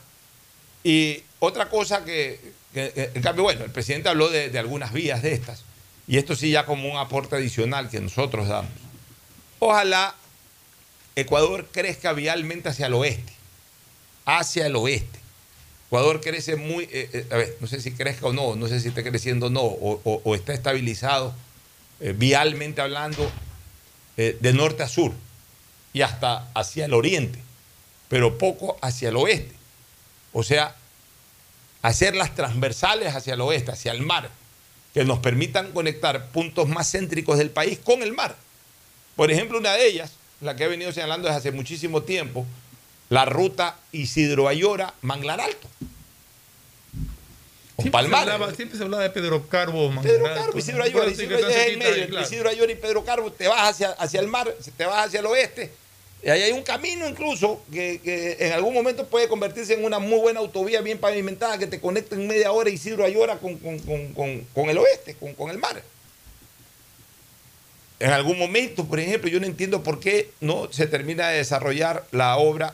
Y 0.84 1.24
otra 1.40 1.70
cosa 1.70 2.06
que, 2.06 2.40
en 2.74 3.22
cambio, 3.22 3.44
bueno, 3.44 3.66
el 3.66 3.72
presidente 3.72 4.10
habló 4.10 4.30
de 4.30 4.58
algunas 4.60 4.94
vías 4.94 5.24
de 5.24 5.34
estas, 5.34 5.64
y 6.08 6.18
esto 6.18 6.36
sí 6.36 6.52
ya 6.52 6.66
como 6.66 6.90
un 6.92 6.98
aporte 6.98 7.36
adicional 7.36 7.90
que 7.90 8.00
nosotros 8.00 8.48
damos. 8.48 8.72
Ojalá 9.60 10.14
Ecuador 11.16 11.68
crezca 11.72 12.14
vialmente 12.14 12.70
hacia 12.70 12.86
el 12.88 12.94
oeste, 12.94 13.34
hacia 14.26 14.68
el 14.68 14.76
oeste. 14.76 15.20
Ecuador 15.88 16.20
crece 16.20 16.56
muy, 16.56 16.86
eh, 16.86 17.10
eh, 17.14 17.28
a 17.32 17.38
ver, 17.38 17.58
no 17.62 17.68
sé 17.68 17.80
si 17.80 17.92
crezca 17.92 18.28
o 18.28 18.34
no, 18.34 18.56
no 18.56 18.68
sé 18.68 18.80
si 18.80 18.88
está 18.88 19.04
creciendo 19.04 19.48
o 19.48 19.50
no, 19.50 19.62
o, 19.62 20.36
está 20.36 20.54
estabilizado 20.54 21.34
eh, 22.00 22.14
vialmente 22.16 22.82
hablando 22.82 23.32
de 24.18 24.54
norte 24.54 24.82
a 24.82 24.88
sur 24.88 25.12
y 25.92 26.02
hasta 26.02 26.50
hacia 26.54 26.86
el 26.86 26.94
oriente, 26.94 27.40
pero 28.08 28.38
poco 28.38 28.78
hacia 28.82 29.10
el 29.10 29.18
oeste. 29.18 29.54
O 30.32 30.42
sea, 30.42 30.76
hacer 31.82 32.16
las 32.16 32.34
transversales 32.34 33.14
hacia 33.14 33.34
el 33.34 33.42
oeste, 33.42 33.72
hacia 33.72 33.92
el 33.92 34.02
mar, 34.02 34.30
que 34.94 35.04
nos 35.04 35.20
permitan 35.20 35.72
conectar 35.74 36.28
puntos 36.28 36.70
más 36.70 36.90
céntricos 36.90 37.38
del 37.38 37.50
país 37.50 37.78
con 37.78 38.02
el 38.02 38.14
mar. 38.14 38.38
Por 39.18 39.32
ejemplo, 39.32 39.58
una 39.58 39.74
de 39.74 39.86
ellas, 39.86 40.14
la 40.40 40.56
que 40.56 40.64
he 40.64 40.68
venido 40.68 40.94
señalando 40.94 41.28
desde 41.28 41.40
hace 41.40 41.52
muchísimo 41.52 42.04
tiempo, 42.04 42.46
la 43.10 43.26
ruta 43.26 43.78
Isidro 43.92 44.48
Ayora, 44.48 44.94
Manglar 45.02 45.42
Alto. 45.42 45.68
O 47.78 47.82
Siempre 47.82 48.02
se, 48.08 48.16
hablaba, 48.16 48.54
siempre 48.56 48.78
se 48.78 48.84
hablaba 48.86 49.04
de 49.04 49.10
Pedro 49.10 49.48
Carbo, 49.50 49.90
Pedro 50.02 50.20
Manglar, 50.24 50.36
Carbo, 50.36 50.52
con- 50.54 50.60
Isidro 50.60 50.84
Ayora, 50.84 51.10
Isidro 51.12 51.38
es 51.50 51.78
medio, 51.78 52.08
claro. 52.08 52.26
Isidro 52.26 52.50
Ayora 52.50 52.72
y 52.72 52.76
Pedro 52.76 53.04
Carbo, 53.04 53.32
te 53.34 53.48
vas 53.50 53.70
hacia, 53.70 53.90
hacia 53.92 54.20
el 54.22 54.28
mar, 54.28 54.54
te 54.78 54.86
vas 54.86 55.08
hacia 55.08 55.20
el 55.20 55.26
oeste, 55.26 55.72
y 56.24 56.30
ahí 56.30 56.42
hay 56.44 56.52
un 56.54 56.64
camino 56.64 57.06
incluso 57.08 57.62
que, 57.72 58.00
que 58.02 58.38
en 58.40 58.54
algún 58.54 58.74
momento 58.74 59.06
puede 59.08 59.28
convertirse 59.28 59.74
en 59.74 59.84
una 59.84 60.00
muy 60.00 60.20
buena 60.20 60.40
autovía 60.40 60.80
bien 60.82 60.98
pavimentada 61.00 61.58
que 61.58 61.68
te 61.68 61.82
conecta 61.82 62.16
en 62.16 62.26
media 62.28 62.52
hora 62.54 62.70
Isidro 62.70 63.04
Ayora 63.04 63.38
con, 63.40 63.58
con- 63.58 63.80
con- 63.80 64.14
con- 64.14 64.42
con 64.54 64.70
el 64.70 64.78
oeste, 64.78 65.16
con, 65.16 65.34
con 65.34 65.52
el 65.52 65.58
mar. 65.58 65.84
En 68.00 68.12
algún 68.12 68.40
momento, 68.40 68.86
por 68.86 69.00
ejemplo, 69.02 69.30
yo 69.30 69.40
no 69.42 69.46
entiendo 69.46 69.84
por 69.84 70.00
qué 70.00 70.30
no 70.40 70.72
se 70.72 70.88
termina 70.88 71.28
de 71.30 71.38
desarrollar 71.38 72.06
la 72.12 72.38
obra 72.38 72.74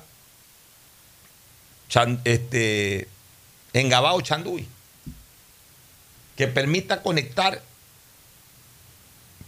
Chan- 1.92 2.22
este, 2.24 3.08
Engabao 3.74 4.22
Chanduy, 4.22 4.66
que 6.38 6.48
permita 6.48 7.02
conectar 7.04 7.62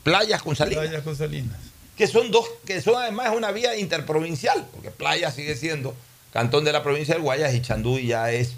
playas 0.03 0.41
con 0.43 0.55
salinas 0.55 0.83
Playas 0.85 1.03
con 1.03 1.15
Salinas. 1.15 1.57
que 1.97 2.07
son 2.07 2.29
dos, 2.31 2.45
que 2.65 2.81
son 2.81 3.01
además 3.01 3.29
una 3.35 3.51
vía 3.51 3.77
interprovincial, 3.77 4.67
porque 4.73 4.91
Playa 4.91 5.31
sigue 5.31 5.55
siendo 5.55 5.95
cantón 6.33 6.65
de 6.65 6.73
la 6.73 6.83
provincia 6.83 7.13
del 7.15 7.23
Guayas 7.23 7.53
y 7.53 7.61
Chanduy 7.61 8.07
ya 8.07 8.29
es 8.31 8.53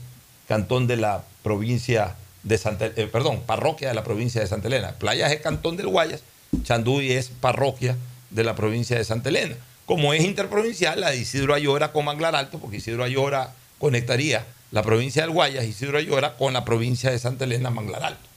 cantón 0.47 0.88
de 0.88 0.97
la 0.97 1.23
provincia 1.43 2.15
de 2.43 2.57
Santa 2.57 2.88
eh, 2.88 3.07
perdón, 3.11 3.41
parroquia 3.45 3.89
de 3.89 3.93
la 3.93 4.03
provincia 4.03 4.41
de 4.41 4.47
Santa 4.47 4.67
Elena. 4.67 4.93
Playas 4.93 5.31
es 5.31 5.41
cantón 5.41 5.77
del 5.77 5.88
Guayas, 5.88 6.21
Chanduy 6.63 7.11
es 7.11 7.29
parroquia 7.29 7.95
de 8.31 8.43
la 8.43 8.55
provincia 8.55 8.97
de 8.97 9.03
Santa 9.03 9.29
Elena. 9.29 9.55
Como 9.86 10.13
es 10.15 10.23
interprovincial, 10.23 10.99
la 11.01 11.11
de 11.11 11.17
Isidro 11.17 11.53
Ayora 11.53 11.91
con 11.91 12.05
Manglar 12.05 12.36
Alto, 12.36 12.57
porque 12.57 12.77
Isidro 12.77 13.03
Ayora 13.03 13.53
conectaría 13.80 14.45
la 14.71 14.84
provincia 14.84 15.21
del 15.21 15.32
Guayas, 15.32 15.65
Isidro 15.65 15.97
Ayora, 15.97 16.36
con 16.38 16.53
la 16.53 16.65
provincia 16.65 17.11
de 17.11 17.19
Santa 17.19 17.45
Elena, 17.45 17.69
Manglar 17.69 18.03
Alto. 18.03 18.30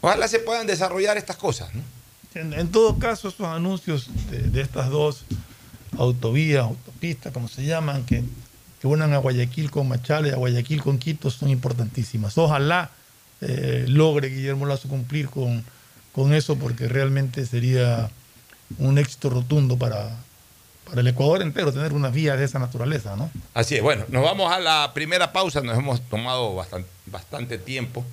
Ojalá 0.00 0.28
se 0.28 0.40
puedan 0.40 0.66
desarrollar 0.66 1.16
estas 1.16 1.36
cosas, 1.36 1.74
¿no? 1.74 1.82
En, 2.34 2.68
todo 2.68 2.98
caso, 2.98 3.28
esos 3.28 3.46
anuncios 3.46 4.08
de, 4.30 4.60
estas 4.62 4.88
dos 4.88 5.24
autovías, 5.98 6.64
autopistas, 6.64 7.32
como 7.32 7.46
se 7.46 7.64
llaman, 7.64 8.04
que, 8.04 8.24
que 8.80 8.86
unan 8.86 9.12
a 9.12 9.18
Guayaquil 9.18 9.70
con 9.70 9.86
Machala 9.88 10.28
y 10.28 10.30
a 10.30 10.36
Guayaquil 10.36 10.82
con 10.82 10.98
Quito, 10.98 11.30
son 11.30 11.50
importantísimas. 11.50 12.38
Ojalá 12.38 12.90
eh, 13.42 13.84
logre 13.86 14.28
Guillermo 14.28 14.66
Lazo 14.66 14.88
cumplir 14.88 15.28
con, 15.28 15.62
con 16.12 16.32
eso, 16.32 16.56
porque 16.56 16.88
realmente 16.88 17.44
sería 17.44 18.10
un 18.78 18.98
éxito 18.98 19.28
rotundo 19.28 19.76
para, 19.76 20.16
para 20.92 21.00
el 21.00 21.08
Ecuador 21.08 21.40
entero 21.40 21.72
tener 21.72 21.94
unas 21.94 22.12
vías 22.12 22.38
de 22.38 22.44
esa 22.44 22.58
naturaleza, 22.58 23.16
¿no? 23.16 23.30
Así 23.54 23.76
es, 23.76 23.82
bueno, 23.82 24.04
nos 24.08 24.22
vamos 24.22 24.52
a 24.52 24.60
la 24.60 24.90
primera 24.92 25.32
pausa, 25.32 25.62
nos 25.62 25.78
hemos 25.78 26.02
tomado 26.02 26.54
bastante, 26.54 26.86
bastante 27.06 27.56
tiempo, 27.56 28.04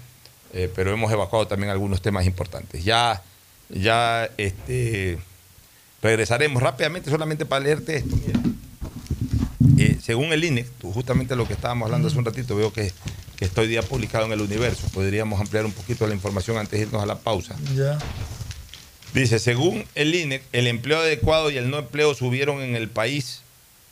eh, 0.54 0.72
pero 0.74 0.94
hemos 0.94 1.12
evacuado 1.12 1.46
también 1.46 1.72
algunos 1.72 2.02
temas 2.02 2.26
importantes. 2.26 2.82
Ya, 2.86 3.22
ya 3.68 4.30
este, 4.38 5.20
regresaremos 6.02 6.64
rápidamente 6.64 7.10
solamente 7.10 7.46
para 7.46 7.66
leerte 7.66 7.98
esto. 7.98 8.16
mira. 8.16 8.40
Eh, 9.78 9.98
según 10.02 10.32
el 10.32 10.42
INE, 10.42 10.66
justamente 10.82 11.36
lo 11.36 11.46
que 11.46 11.54
estábamos 11.56 11.88
hablando 11.88 12.08
hace 12.08 12.18
un 12.18 12.24
ratito, 12.24 12.56
veo 12.56 12.72
que, 12.72 12.94
que 13.36 13.44
está 13.44 13.60
hoy 13.60 13.68
día 13.68 13.82
publicado 13.82 14.26
en 14.26 14.32
el 14.32 14.40
universo. 14.40 14.88
Podríamos 14.94 15.42
ampliar 15.42 15.66
un 15.66 15.74
poquito 15.74 16.08
la 16.08 16.16
información 16.16 16.58
antes 16.58 16.80
de 16.80 16.86
irnos 16.86 17.04
a 17.04 17.06
la 17.06 17.18
pausa. 17.18 17.58
Ya. 17.76 18.00
Dice, 19.14 19.40
según 19.40 19.86
el 19.96 20.14
INEC, 20.14 20.44
el 20.52 20.68
empleo 20.68 21.00
adecuado 21.00 21.50
y 21.50 21.58
el 21.58 21.70
no 21.70 21.80
empleo 21.80 22.14
subieron 22.14 22.62
en 22.62 22.76
el 22.76 22.90
país, 22.90 23.42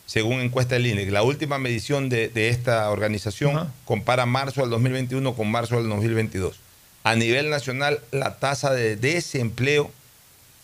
según 0.06 0.40
encuesta 0.40 0.76
del 0.76 0.86
INEC. 0.86 1.10
La 1.10 1.22
última 1.22 1.58
medición 1.58 2.08
de, 2.08 2.28
de 2.28 2.48
esta 2.48 2.88
organización 2.90 3.72
compara 3.84 4.26
marzo 4.26 4.60
del 4.60 4.70
2021 4.70 5.34
con 5.34 5.50
marzo 5.50 5.76
del 5.76 5.88
2022. 5.88 6.60
A 7.04 7.14
nivel 7.14 7.50
nacional, 7.50 8.00
la 8.12 8.38
tasa 8.38 8.72
de 8.72 8.96
desempleo 8.96 9.90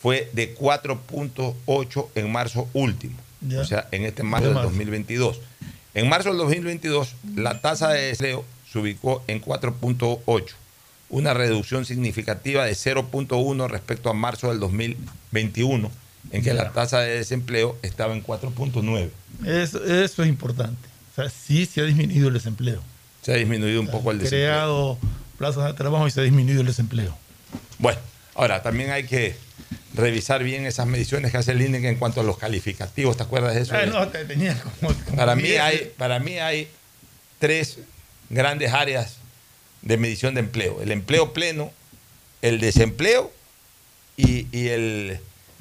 fue 0.01 0.29
de 0.35 0.55
4.8 0.55 2.09
en 2.15 2.31
marzo 2.31 2.69
último, 2.75 3.17
o 3.59 3.65
sea, 3.65 3.89
en 3.91 4.05
este 4.05 4.23
marzo 4.23 4.49
De 4.49 4.49
del 4.49 4.55
marzo. 4.57 4.71
2022. 4.71 5.41
En 5.95 6.09
marzo 6.09 6.29
del 6.29 6.39
2022, 6.39 7.15
la 7.37 7.61
tasa 7.61 7.89
de 7.89 8.03
desempleo 8.03 8.45
se 8.71 8.79
ubicó 8.79 9.25
en 9.27 9.41
4.8 9.41 10.45
una 11.15 11.33
reducción 11.33 11.85
significativa 11.85 12.65
de 12.65 12.73
0.1 12.73 13.69
respecto 13.69 14.11
a 14.11 14.15
marzo 14.15 14.49
del 14.49 14.59
2021, 14.59 15.91
en 16.33 16.43
que 16.43 16.53
la 16.55 16.73
tasa 16.73 17.01
de 17.01 17.19
desempleo 17.19 17.79
estaba 17.83 18.15
en 18.15 18.25
4.9. 18.25 19.11
Eso, 19.47 19.85
eso 19.85 20.23
es 20.25 20.29
importante. 20.29 20.89
O 21.13 21.15
sea, 21.15 21.31
sí 21.31 21.67
se 21.67 21.83
ha 21.83 21.85
disminuido 21.85 22.29
el 22.29 22.35
desempleo. 22.35 22.83
Se 23.23 23.33
ha 23.33 23.37
disminuido 23.37 23.81
un 23.81 23.87
poco 23.87 24.11
el 24.11 24.19
desempleo. 24.19 24.49
creado 24.49 24.99
plazas 25.39 25.67
de 25.67 25.75
trabajo 25.75 26.09
y 26.09 26.11
se 26.11 26.21
ha 26.21 26.25
disminuido 26.25 26.63
el 26.63 26.67
desempleo. 26.67 27.17
Bueno, 27.79 28.01
ahora 28.35 28.65
también 28.65 28.91
hay 28.91 29.05
que 29.05 29.37
revisar 29.95 30.43
bien 30.43 30.67
esas 30.67 30.89
mediciones 30.89 31.31
que 31.31 31.37
hace 31.37 31.53
el 31.53 31.63
INEC 31.63 31.85
en 31.85 31.95
cuanto 31.95 32.23
a 32.23 32.25
los 32.25 32.39
calificativos. 32.39 33.17
¿Te 33.17 33.23
acuerdas 33.23 33.55
de 33.55 33.61
eso? 33.61 33.87
No, 33.87 34.09
te 34.09 34.25
tenía 34.25 34.61
como, 34.61 34.93
como 34.93 35.17
Para 35.17 35.37
mí, 35.37 35.53
hay, 35.53 35.93
para 35.97 36.19
mí 36.19 36.39
hay 36.39 36.69
tres 37.39 37.79
grandes 38.31 38.73
áreas 38.73 39.19
de 39.85 39.97
medición 39.99 40.35
de 40.35 40.41
empleo. 40.41 40.81
El 40.83 40.91
empleo 40.91 41.33
pleno, 41.33 41.71
el 42.43 42.61
desempleo 42.61 43.31
y, 44.17 44.47
y 44.51 44.69
el, 44.69 45.21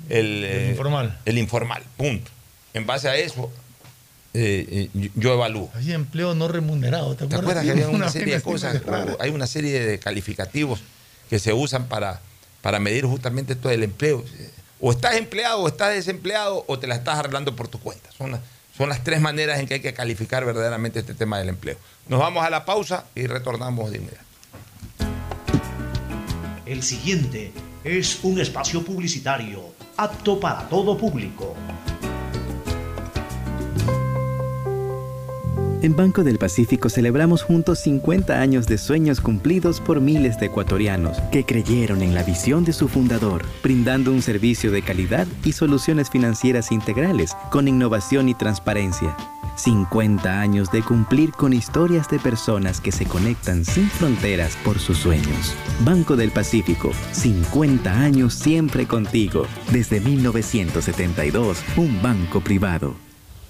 el, 0.09 0.43
eh, 0.45 0.67
informal. 0.71 1.19
El 1.25 1.37
informal, 1.37 1.83
punto. 1.97 2.31
En 2.73 2.85
base 2.85 3.09
a 3.09 3.15
eso, 3.17 3.51
eh, 4.33 4.89
eh, 4.95 5.09
yo 5.15 5.33
evalúo. 5.33 5.69
Hay 5.75 5.91
empleo 5.91 6.33
no 6.33 6.47
remunerado. 6.47 7.15
¿Te, 7.15 7.27
¿Te 7.27 7.35
acuerdas? 7.35 7.65
que 7.65 7.71
había 7.71 7.89
Una 7.89 7.97
una 7.97 8.09
serie 8.09 8.35
de 8.35 8.41
cosas? 8.41 8.81
hay 9.19 9.29
una 9.29 9.45
serie 9.45 9.79
de 9.85 9.99
calificativos 9.99 10.79
que 11.29 11.37
se 11.37 11.53
usan 11.53 11.87
para, 11.87 12.21
para 12.61 12.79
medir 12.79 13.05
justamente 13.05 13.55
todo 13.55 13.71
el 13.71 13.83
empleo. 13.83 14.23
O 14.79 14.91
estás 14.91 15.15
empleado, 15.15 15.59
o 15.59 15.67
estás 15.67 15.93
desempleado, 15.93 16.63
o 16.67 16.79
te 16.79 16.87
la 16.87 16.95
estás 16.95 17.19
arreglando 17.19 17.55
por 17.55 17.67
tu 17.67 17.79
cuenta. 17.79 18.09
Son 18.17 18.31
las, 18.31 18.41
son 18.77 18.89
las 18.89 19.03
tres 19.03 19.21
maneras 19.21 19.59
en 19.59 19.67
que 19.67 19.75
hay 19.75 19.79
que 19.81 19.93
calificar 19.93 20.45
verdaderamente 20.45 20.99
este 20.99 21.13
tema 21.13 21.37
del 21.37 21.49
empleo. 21.49 21.77
Nos 22.07 22.19
vamos 22.19 22.43
a 22.45 22.49
la 22.49 22.65
pausa 22.65 23.05
y 23.15 23.27
retornamos 23.27 23.91
de 23.91 23.97
inmediato. 23.97 24.23
El 26.65 26.81
siguiente 26.81 27.51
es 27.83 28.23
un 28.23 28.39
espacio 28.39 28.83
publicitario 28.83 29.73
apto 29.97 30.39
para 30.39 30.67
todo 30.69 30.97
público. 30.97 31.55
En 35.83 35.97
Banco 35.97 36.23
del 36.23 36.37
Pacífico 36.37 36.87
celebramos 36.87 37.43
juntos 37.43 37.79
50 37.79 38.39
años 38.39 38.67
de 38.67 38.77
sueños 38.77 39.19
cumplidos 39.19 39.81
por 39.81 39.99
miles 39.99 40.39
de 40.39 40.45
ecuatorianos 40.45 41.19
que 41.29 41.43
creyeron 41.43 42.01
en 42.01 42.15
la 42.15 42.23
visión 42.23 42.63
de 42.63 42.71
su 42.71 42.87
fundador, 42.87 43.43
brindando 43.61 44.13
un 44.13 44.21
servicio 44.21 44.71
de 44.71 44.81
calidad 44.81 45.27
y 45.43 45.51
soluciones 45.51 46.09
financieras 46.09 46.71
integrales 46.71 47.35
con 47.51 47.67
innovación 47.67 48.29
y 48.29 48.33
transparencia. 48.33 49.17
50 49.57 50.39
años 50.39 50.71
de 50.71 50.83
cumplir 50.83 51.31
con 51.33 51.51
historias 51.51 52.07
de 52.09 52.17
personas 52.17 52.79
que 52.79 52.93
se 52.93 53.03
conectan 53.03 53.65
sin 53.65 53.89
fronteras 53.89 54.55
por 54.63 54.79
sus 54.79 54.99
sueños. 54.99 55.53
Banco 55.83 56.15
del 56.15 56.31
Pacífico, 56.31 56.91
50 57.11 57.91
años 57.91 58.33
siempre 58.33 58.87
contigo. 58.87 59.47
Desde 59.69 59.99
1972, 59.99 61.61
un 61.75 62.01
banco 62.01 62.39
privado. 62.39 63.02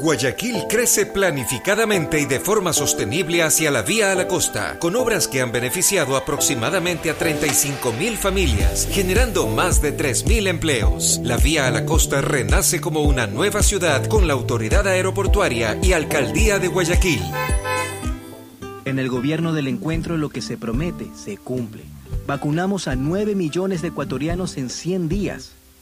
Guayaquil 0.00 0.64
crece 0.68 1.06
planificadamente 1.06 2.20
y 2.20 2.24
de 2.24 2.40
forma 2.40 2.72
sostenible 2.72 3.42
hacia 3.42 3.70
la 3.70 3.82
vía 3.82 4.12
a 4.12 4.14
la 4.14 4.28
costa, 4.28 4.78
con 4.78 4.96
obras 4.96 5.26
que 5.26 5.40
han 5.40 5.52
beneficiado 5.52 6.16
aproximadamente 6.16 7.10
a 7.10 7.14
35 7.14 7.92
mil 7.92 8.16
familias, 8.16 8.88
generando 8.90 9.48
más 9.48 9.82
de 9.82 9.92
3 9.92 10.26
mil 10.26 10.46
empleos. 10.46 11.20
La 11.24 11.36
vía 11.36 11.66
a 11.66 11.70
la 11.70 11.84
costa 11.84 12.20
renace 12.20 12.80
como 12.80 13.02
una 13.02 13.26
nueva 13.26 13.62
ciudad 13.62 14.06
con 14.06 14.26
la 14.26 14.34
autoridad 14.34 14.86
aeroportuaria 14.86 15.78
y 15.82 15.92
alcaldía 15.92 16.58
de 16.58 16.68
Guayaquil. 16.68 17.22
En 18.84 18.98
el 18.98 19.10
gobierno 19.10 19.52
del 19.52 19.66
encuentro 19.66 20.16
lo 20.16 20.30
que 20.30 20.40
se 20.40 20.56
promete 20.56 21.10
se 21.14 21.36
cumple. 21.36 21.82
Vacunamos 22.26 22.88
a 22.88 22.96
9 22.96 23.34
millones 23.34 23.82
de 23.82 23.88
ecuatorianos 23.88 24.56
en 24.56 24.70
100 24.70 25.08
días. 25.08 25.57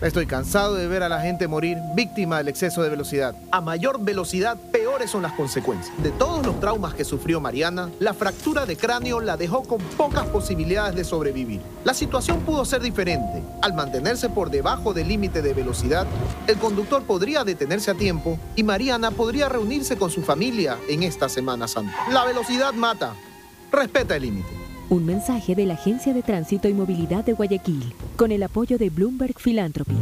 Estoy 0.00 0.26
cansado 0.26 0.74
de 0.74 0.88
ver 0.88 1.04
a 1.04 1.08
la 1.08 1.20
gente 1.20 1.46
morir 1.46 1.78
víctima 1.94 2.38
del 2.38 2.48
exceso 2.48 2.82
de 2.82 2.88
velocidad. 2.88 3.36
A 3.52 3.60
mayor 3.60 4.02
velocidad, 4.04 4.58
peores 4.72 5.10
son 5.10 5.22
las 5.22 5.32
consecuencias. 5.34 5.96
De 6.02 6.10
todos 6.10 6.44
los 6.44 6.58
traumas 6.58 6.94
que 6.94 7.04
sufrió 7.04 7.40
Mariana, 7.40 7.90
la 8.00 8.12
fractura 8.12 8.66
de 8.66 8.76
cráneo 8.76 9.20
la 9.20 9.36
dejó 9.36 9.62
con 9.62 9.78
pocas 9.96 10.26
posibilidades 10.26 10.96
de 10.96 11.04
sobrevivir. 11.04 11.60
La 11.84 11.94
situación 11.94 12.40
pudo 12.40 12.64
ser 12.64 12.82
diferente. 12.82 13.42
Al 13.62 13.74
mantenerse 13.74 14.28
por 14.28 14.50
debajo 14.50 14.92
del 14.92 15.08
límite 15.08 15.42
de 15.42 15.54
velocidad, 15.54 16.06
el 16.48 16.58
conductor 16.58 17.04
podría 17.04 17.44
detenerse 17.44 17.92
a 17.92 17.94
tiempo 17.94 18.36
y 18.56 18.64
Mariana 18.64 19.12
podría 19.12 19.48
reunirse 19.48 19.96
con 19.96 20.10
su 20.10 20.22
familia 20.22 20.76
en 20.88 21.04
esta 21.04 21.28
Semana 21.28 21.68
Santa. 21.68 21.94
La 22.10 22.24
velocidad 22.24 22.72
mata. 22.72 23.14
Respeta 23.70 24.16
el 24.16 24.22
límite. 24.22 24.63
Un 24.90 25.06
mensaje 25.06 25.54
de 25.54 25.64
la 25.64 25.74
Agencia 25.74 26.12
de 26.12 26.22
Tránsito 26.22 26.68
y 26.68 26.74
Movilidad 26.74 27.24
de 27.24 27.32
Guayaquil, 27.32 27.94
con 28.16 28.32
el 28.32 28.42
apoyo 28.42 28.76
de 28.76 28.90
Bloomberg 28.90 29.34
Philanthropy. 29.38 29.94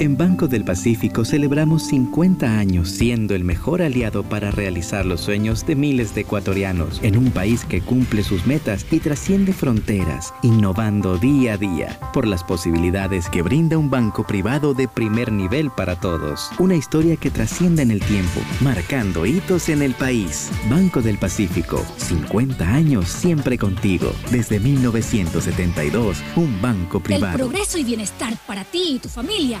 En 0.00 0.16
Banco 0.16 0.48
del 0.48 0.64
Pacífico 0.64 1.24
celebramos 1.24 1.84
50 1.84 2.58
años 2.58 2.90
siendo 2.90 3.36
el 3.36 3.44
mejor 3.44 3.80
aliado 3.80 4.24
para 4.24 4.50
realizar 4.50 5.06
los 5.06 5.20
sueños 5.20 5.64
de 5.66 5.76
miles 5.76 6.16
de 6.16 6.22
ecuatorianos 6.22 6.98
en 7.04 7.16
un 7.16 7.30
país 7.30 7.64
que 7.64 7.80
cumple 7.80 8.24
sus 8.24 8.44
metas 8.44 8.84
y 8.90 8.98
trasciende 8.98 9.52
fronteras, 9.52 10.34
innovando 10.42 11.16
día 11.16 11.52
a 11.52 11.58
día 11.58 12.00
por 12.12 12.26
las 12.26 12.42
posibilidades 12.42 13.28
que 13.28 13.42
brinda 13.42 13.78
un 13.78 13.88
banco 13.88 14.26
privado 14.26 14.74
de 14.74 14.88
primer 14.88 15.30
nivel 15.30 15.70
para 15.70 16.00
todos. 16.00 16.50
Una 16.58 16.74
historia 16.74 17.16
que 17.16 17.30
trasciende 17.30 17.82
en 17.82 17.92
el 17.92 18.00
tiempo, 18.00 18.40
marcando 18.62 19.24
hitos 19.26 19.68
en 19.68 19.80
el 19.80 19.94
país. 19.94 20.50
Banco 20.68 21.02
del 21.02 21.18
Pacífico, 21.18 21.84
50 21.98 22.68
años 22.68 23.08
siempre 23.08 23.58
contigo. 23.58 24.12
Desde 24.32 24.58
1972, 24.58 26.18
un 26.34 26.60
banco 26.60 26.98
El 26.98 27.04
privado. 27.04 27.38
progreso 27.38 27.78
y 27.78 27.84
bienestar 27.84 28.36
para 28.44 28.64
ti 28.64 28.94
y 28.96 28.98
tu 28.98 29.08
familia 29.08 29.60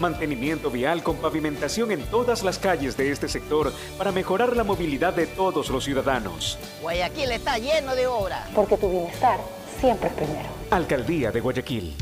Mantenimiento 0.00 0.70
vial 0.70 1.02
con 1.02 1.16
pavimentación 1.16 1.92
en 1.92 2.02
todas 2.04 2.42
las 2.42 2.58
calles 2.58 2.96
de 2.96 3.12
este 3.12 3.28
sector 3.28 3.72
para 3.98 4.12
mejorar 4.12 4.56
la 4.56 4.64
movilidad 4.64 5.14
de 5.14 5.26
todos 5.26 5.68
los 5.68 5.84
ciudadanos. 5.84 6.58
Guayaquil 6.82 7.32
está 7.32 7.58
lleno 7.58 7.94
de 7.94 8.06
obras. 8.06 8.48
Porque 8.54 8.76
tu 8.76 8.90
bienestar 8.90 9.38
siempre 9.78 10.08
es 10.08 10.14
primero. 10.14 10.48
Alcaldía 10.70 11.30
de 11.30 11.40
Guayaquil. 11.40 11.94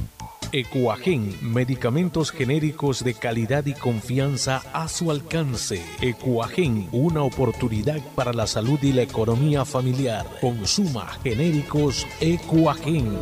Ecuagen, 0.50 1.36
medicamentos 1.42 2.30
genéricos 2.30 3.04
de 3.04 3.12
calidad 3.12 3.66
y 3.66 3.74
confianza 3.74 4.62
a 4.72 4.88
su 4.88 5.10
alcance. 5.10 5.84
Ecuagen, 6.00 6.88
una 6.90 7.22
oportunidad 7.22 8.00
para 8.14 8.32
la 8.32 8.46
salud 8.46 8.78
y 8.82 8.92
la 8.92 9.02
economía 9.02 9.66
familiar. 9.66 10.24
Consuma 10.40 11.06
genéricos 11.22 12.06
Ecuagen. 12.20 13.18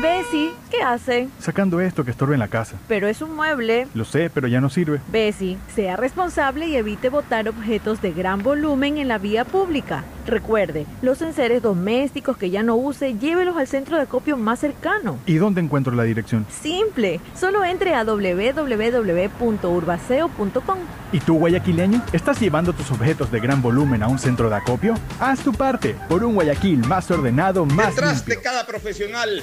Bessie, 0.00 0.52
¿qué 0.70 0.82
hace? 0.82 1.28
Sacando 1.38 1.78
esto 1.80 2.02
que 2.02 2.10
estorba 2.12 2.32
en 2.32 2.40
la 2.40 2.48
casa. 2.48 2.76
Pero 2.88 3.08
es 3.08 3.20
un 3.20 3.36
mueble. 3.36 3.86
Lo 3.92 4.06
sé, 4.06 4.30
pero 4.32 4.48
ya 4.48 4.58
no 4.60 4.70
sirve. 4.70 5.00
Bessie, 5.12 5.58
sea 5.74 5.96
responsable 5.96 6.66
y 6.66 6.76
evite 6.76 7.10
botar 7.10 7.46
objetos 7.46 8.00
de 8.00 8.12
gran 8.12 8.42
volumen 8.42 8.96
en 8.96 9.08
la 9.08 9.18
vía 9.18 9.44
pública. 9.44 10.04
Recuerde, 10.26 10.86
los 11.02 11.20
enseres 11.20 11.60
domésticos 11.62 12.38
que 12.38 12.48
ya 12.48 12.62
no 12.62 12.74
use, 12.76 13.18
llévelos 13.18 13.56
al 13.58 13.66
centro 13.66 13.96
de 13.96 14.04
acopio 14.04 14.38
más 14.38 14.60
cercano. 14.60 15.18
¿Y 15.26 15.34
dónde 15.34 15.60
encuentro 15.60 15.94
la 15.94 16.04
dirección? 16.04 16.46
Simple, 16.48 17.20
solo 17.38 17.62
entre 17.62 17.94
a 17.94 18.02
www.urbaceo.com. 18.04 20.78
¿Y 21.12 21.20
tú, 21.20 21.38
guayaquileño? 21.38 22.02
¿Estás 22.14 22.40
llevando 22.40 22.72
tus 22.72 22.90
objetos 22.90 23.30
de 23.30 23.40
gran 23.40 23.60
volumen 23.60 24.02
a 24.02 24.08
un 24.08 24.18
centro 24.18 24.48
de 24.48 24.56
acopio? 24.56 24.94
Haz 25.20 25.40
tu 25.40 25.52
parte 25.52 25.94
por 26.08 26.24
un 26.24 26.32
Guayaquil 26.34 26.78
más 26.86 27.10
ordenado, 27.10 27.66
más 27.66 27.94
Detrás 27.94 28.16
limpio. 28.20 28.36
de 28.36 28.42
cada 28.42 28.66
profesional 28.66 29.42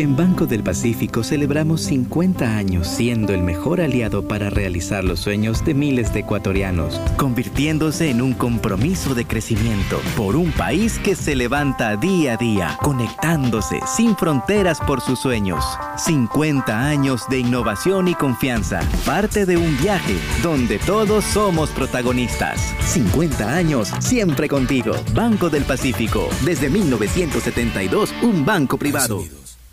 En 0.00 0.16
Banco 0.16 0.46
del 0.46 0.62
Pacífico 0.62 1.22
celebramos 1.22 1.82
50 1.82 2.56
años 2.56 2.86
siendo 2.86 3.34
el 3.34 3.42
mejor 3.42 3.82
aliado 3.82 4.26
para 4.26 4.48
realizar 4.48 5.04
los 5.04 5.20
sueños 5.20 5.62
de 5.62 5.74
miles 5.74 6.14
de 6.14 6.20
ecuatorianos, 6.20 6.98
convirtiéndose 7.18 8.08
en 8.08 8.22
un 8.22 8.32
compromiso 8.32 9.14
de 9.14 9.26
crecimiento 9.26 10.00
por 10.16 10.36
un 10.36 10.52
país 10.52 10.98
que 10.98 11.14
se 11.14 11.36
levanta 11.36 11.98
día 11.98 12.32
a 12.32 12.36
día, 12.38 12.78
conectándose 12.80 13.80
sin 13.84 14.16
fronteras 14.16 14.80
por 14.80 15.02
sus 15.02 15.18
sueños. 15.18 15.62
50 15.98 16.80
años 16.80 17.28
de 17.28 17.40
innovación 17.40 18.08
y 18.08 18.14
confianza, 18.14 18.80
parte 19.04 19.44
de 19.44 19.58
un 19.58 19.76
viaje 19.82 20.16
donde 20.42 20.78
todos 20.78 21.26
somos 21.26 21.68
protagonistas. 21.72 22.74
50 22.86 23.54
años 23.54 23.92
siempre 23.98 24.48
contigo. 24.48 24.92
Banco 25.12 25.50
del 25.50 25.64
Pacífico, 25.64 26.30
desde 26.46 26.70
1972, 26.70 28.14
un 28.22 28.46
banco 28.46 28.78
privado 28.78 29.22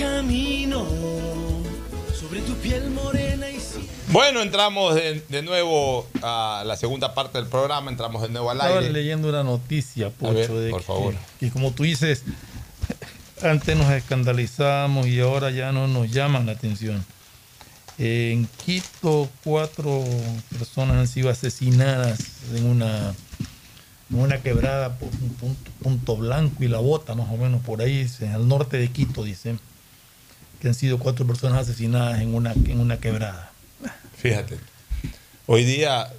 Camino 0.00 0.86
sobre 2.18 2.40
tu 2.40 2.54
piel 2.54 2.88
morena 2.90 3.50
y 3.50 3.58
Bueno, 4.08 4.40
entramos 4.40 4.94
de, 4.94 5.22
de 5.28 5.42
nuevo 5.42 6.06
a 6.22 6.62
la 6.66 6.74
segunda 6.76 7.12
parte 7.12 7.36
del 7.36 7.46
programa, 7.48 7.90
entramos 7.90 8.22
de 8.22 8.30
nuevo 8.30 8.50
al 8.50 8.56
Estaba 8.56 8.78
aire. 8.78 8.92
leyendo 8.94 9.28
una 9.28 9.44
noticia, 9.44 10.08
Pocho, 10.08 10.32
ver, 10.32 10.50
de 10.52 10.70
por 10.70 10.80
que- 10.80 10.86
favor. 10.86 11.14
que 11.38 11.50
como 11.50 11.72
tú 11.72 11.82
dices, 11.82 12.22
antes 13.42 13.76
nos 13.76 13.90
escandalizamos 13.92 15.06
y 15.06 15.20
ahora 15.20 15.50
ya 15.50 15.70
no 15.70 15.86
nos 15.86 16.10
llaman 16.10 16.46
la 16.46 16.52
atención. 16.52 17.04
En 17.98 18.48
Quito, 18.64 19.28
cuatro 19.44 20.02
personas 20.58 20.96
han 20.96 21.08
sido 21.08 21.28
asesinadas 21.28 22.20
en 22.54 22.64
una, 22.64 23.14
en 24.10 24.18
una 24.18 24.38
quebrada 24.40 24.96
por 24.98 25.10
un 25.10 25.28
punto, 25.34 25.70
punto 25.82 26.16
blanco 26.16 26.64
y 26.64 26.68
la 26.68 26.78
bota, 26.78 27.14
más 27.14 27.28
o 27.30 27.36
menos 27.36 27.60
por 27.62 27.82
ahí, 27.82 28.06
al 28.34 28.48
norte 28.48 28.78
de 28.78 28.88
Quito, 28.88 29.24
dicen, 29.24 29.60
que 30.60 30.68
han 30.68 30.74
sido 30.74 30.98
cuatro 30.98 31.26
personas 31.26 31.62
asesinadas 31.68 32.20
en 32.20 32.34
una, 32.34 32.52
en 32.52 32.80
una 32.80 32.98
quebrada. 32.98 33.50
Fíjate, 34.16 34.58
hoy 35.46 35.64
día, 35.64 36.12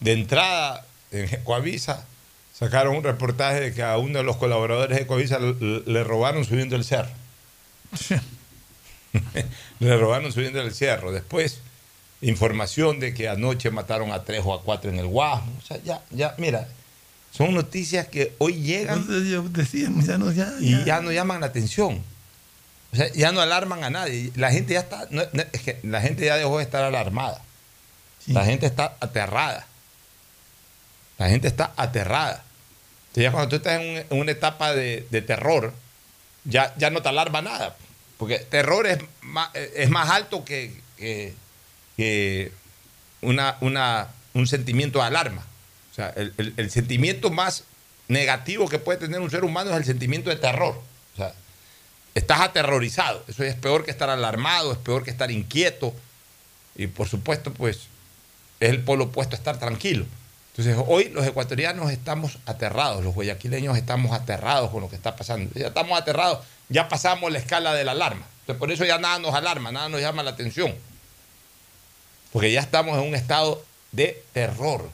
de 0.00 0.12
entrada, 0.12 0.84
en 1.10 1.28
Coavisa, 1.42 2.04
sacaron 2.52 2.96
un 2.96 3.02
reportaje 3.02 3.60
de 3.60 3.72
que 3.72 3.82
a 3.82 3.96
uno 3.96 4.18
de 4.18 4.24
los 4.24 4.36
colaboradores 4.36 4.98
de 4.98 5.06
Coavisa 5.06 5.38
le, 5.38 6.04
robaron 6.04 6.44
subiendo 6.44 6.76
el 6.76 6.84
cerro. 6.84 7.10
le 9.80 9.96
robaron 9.96 10.30
subiendo 10.30 10.60
el 10.60 10.74
cerro. 10.74 11.10
Después, 11.10 11.60
información 12.20 13.00
de 13.00 13.14
que 13.14 13.30
anoche 13.30 13.70
mataron 13.70 14.12
a 14.12 14.24
tres 14.24 14.42
o 14.44 14.52
a 14.52 14.62
cuatro 14.62 14.90
en 14.90 14.98
el 14.98 15.06
Guasmo. 15.06 15.52
O 15.58 15.66
sea, 15.66 15.82
ya, 15.82 16.02
ya, 16.10 16.34
mira, 16.36 16.68
Son 17.30 17.54
noticias 17.54 18.08
que 18.08 18.34
hoy 18.36 18.60
llegan 18.60 19.06
decíamos, 19.52 20.04
ya 20.04 20.18
no, 20.18 20.30
ya, 20.30 20.52
y 20.60 20.84
ya 20.84 21.00
no 21.00 21.10
llaman 21.12 21.40
la 21.40 21.46
atención. 21.46 22.02
O 22.92 22.96
sea, 22.96 23.12
ya 23.12 23.30
no 23.32 23.40
alarman 23.40 23.84
a 23.84 23.90
nadie. 23.90 24.32
La 24.36 24.50
gente 24.50 24.74
ya 24.74 24.80
está, 24.80 25.06
no, 25.10 25.22
no, 25.32 25.42
es 25.52 25.60
que 25.62 25.78
la 25.84 26.00
gente 26.00 26.24
ya 26.24 26.36
dejó 26.36 26.58
de 26.58 26.64
estar 26.64 26.82
alarmada. 26.82 27.40
La 28.26 28.44
gente 28.44 28.66
está 28.66 28.96
aterrada. 29.00 29.66
La 31.18 31.28
gente 31.28 31.48
está 31.48 31.72
aterrada. 31.76 32.42
Entonces 33.08 33.24
ya 33.24 33.32
cuando 33.32 33.48
tú 33.48 33.56
estás 33.56 33.80
en, 33.80 33.88
un- 33.90 33.96
en 34.10 34.20
una 34.20 34.32
etapa 34.32 34.74
de, 34.74 35.06
de 35.10 35.22
terror, 35.22 35.72
ya, 36.44 36.74
ya 36.78 36.90
no 36.90 37.02
te 37.02 37.08
alarma 37.08 37.42
nada. 37.42 37.76
Porque 38.18 38.38
terror 38.38 38.86
es 38.86 38.98
más, 39.22 39.50
es 39.54 39.88
más 39.90 40.10
alto 40.10 40.44
que, 40.44 40.80
que- 40.96 41.34
que 41.96 42.52
una, 43.22 43.56
una, 43.60 44.08
un 44.34 44.46
sentimiento 44.46 44.98
de 45.00 45.04
alarma. 45.06 45.46
O 45.92 45.94
sea, 45.94 46.10
el, 46.16 46.32
el- 46.38 46.54
el 46.56 46.70
sentimiento 46.70 47.30
más 47.30 47.64
negativo 48.08 48.68
que 48.68 48.78
puede 48.78 48.98
tener 48.98 49.20
un 49.20 49.30
ser 49.30 49.44
humano 49.44 49.70
es 49.70 49.76
el 49.76 49.84
sentimiento 49.84 50.30
de 50.30 50.36
terror. 50.36 50.80
O 51.14 51.16
sea, 51.16 51.32
estás 52.14 52.40
aterrorizado. 52.40 53.24
Eso 53.28 53.44
es 53.44 53.54
peor 53.54 53.84
que 53.84 53.90
estar 53.90 54.10
alarmado, 54.10 54.72
es 54.72 54.78
peor 54.78 55.04
que 55.04 55.10
estar 55.10 55.30
inquieto. 55.30 55.94
Y 56.76 56.86
por 56.86 57.08
supuesto, 57.08 57.52
pues, 57.52 57.88
es 58.60 58.70
el 58.70 58.82
polo 58.82 59.04
opuesto 59.04 59.36
a 59.36 59.38
estar 59.38 59.58
tranquilo. 59.58 60.06
Entonces, 60.56 60.84
hoy 60.88 61.08
los 61.10 61.26
ecuatorianos 61.26 61.90
estamos 61.90 62.38
aterrados, 62.44 63.04
los 63.04 63.14
guayaquileños 63.14 63.76
estamos 63.76 64.12
aterrados 64.12 64.70
con 64.70 64.82
lo 64.82 64.90
que 64.90 64.96
está 64.96 65.16
pasando. 65.16 65.50
Ya 65.54 65.68
estamos 65.68 65.98
aterrados, 65.98 66.40
ya 66.68 66.88
pasamos 66.88 67.30
la 67.32 67.38
escala 67.38 67.72
de 67.72 67.84
la 67.84 67.92
alarma. 67.92 68.26
Entonces, 68.40 68.58
por 68.58 68.70
eso 68.72 68.84
ya 68.84 68.98
nada 68.98 69.18
nos 69.18 69.34
alarma, 69.34 69.72
nada 69.72 69.88
nos 69.88 70.00
llama 70.00 70.22
la 70.22 70.30
atención. 70.30 70.74
Porque 72.32 72.52
ya 72.52 72.60
estamos 72.60 72.98
en 72.98 73.08
un 73.08 73.14
estado 73.14 73.64
de 73.92 74.22
terror. 74.32 74.88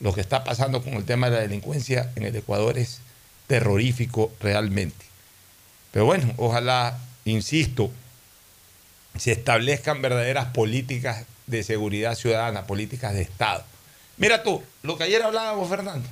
Lo 0.00 0.14
que 0.14 0.20
está 0.20 0.44
pasando 0.44 0.82
con 0.82 0.94
el 0.94 1.04
tema 1.04 1.30
de 1.30 1.36
la 1.36 1.42
delincuencia 1.42 2.10
en 2.16 2.24
el 2.24 2.34
Ecuador 2.34 2.78
es 2.78 3.00
terrorífico 3.46 4.32
realmente. 4.40 5.09
Pero 5.92 6.04
bueno, 6.04 6.32
ojalá, 6.36 6.98
insisto, 7.24 7.90
se 9.18 9.32
establezcan 9.32 10.02
verdaderas 10.02 10.46
políticas 10.46 11.26
de 11.46 11.62
seguridad 11.62 12.14
ciudadana, 12.14 12.66
políticas 12.66 13.12
de 13.12 13.22
Estado. 13.22 13.64
Mira 14.16 14.42
tú, 14.42 14.62
lo 14.82 14.96
que 14.96 15.04
ayer 15.04 15.22
hablábamos, 15.22 15.68
Fernando, 15.68 16.08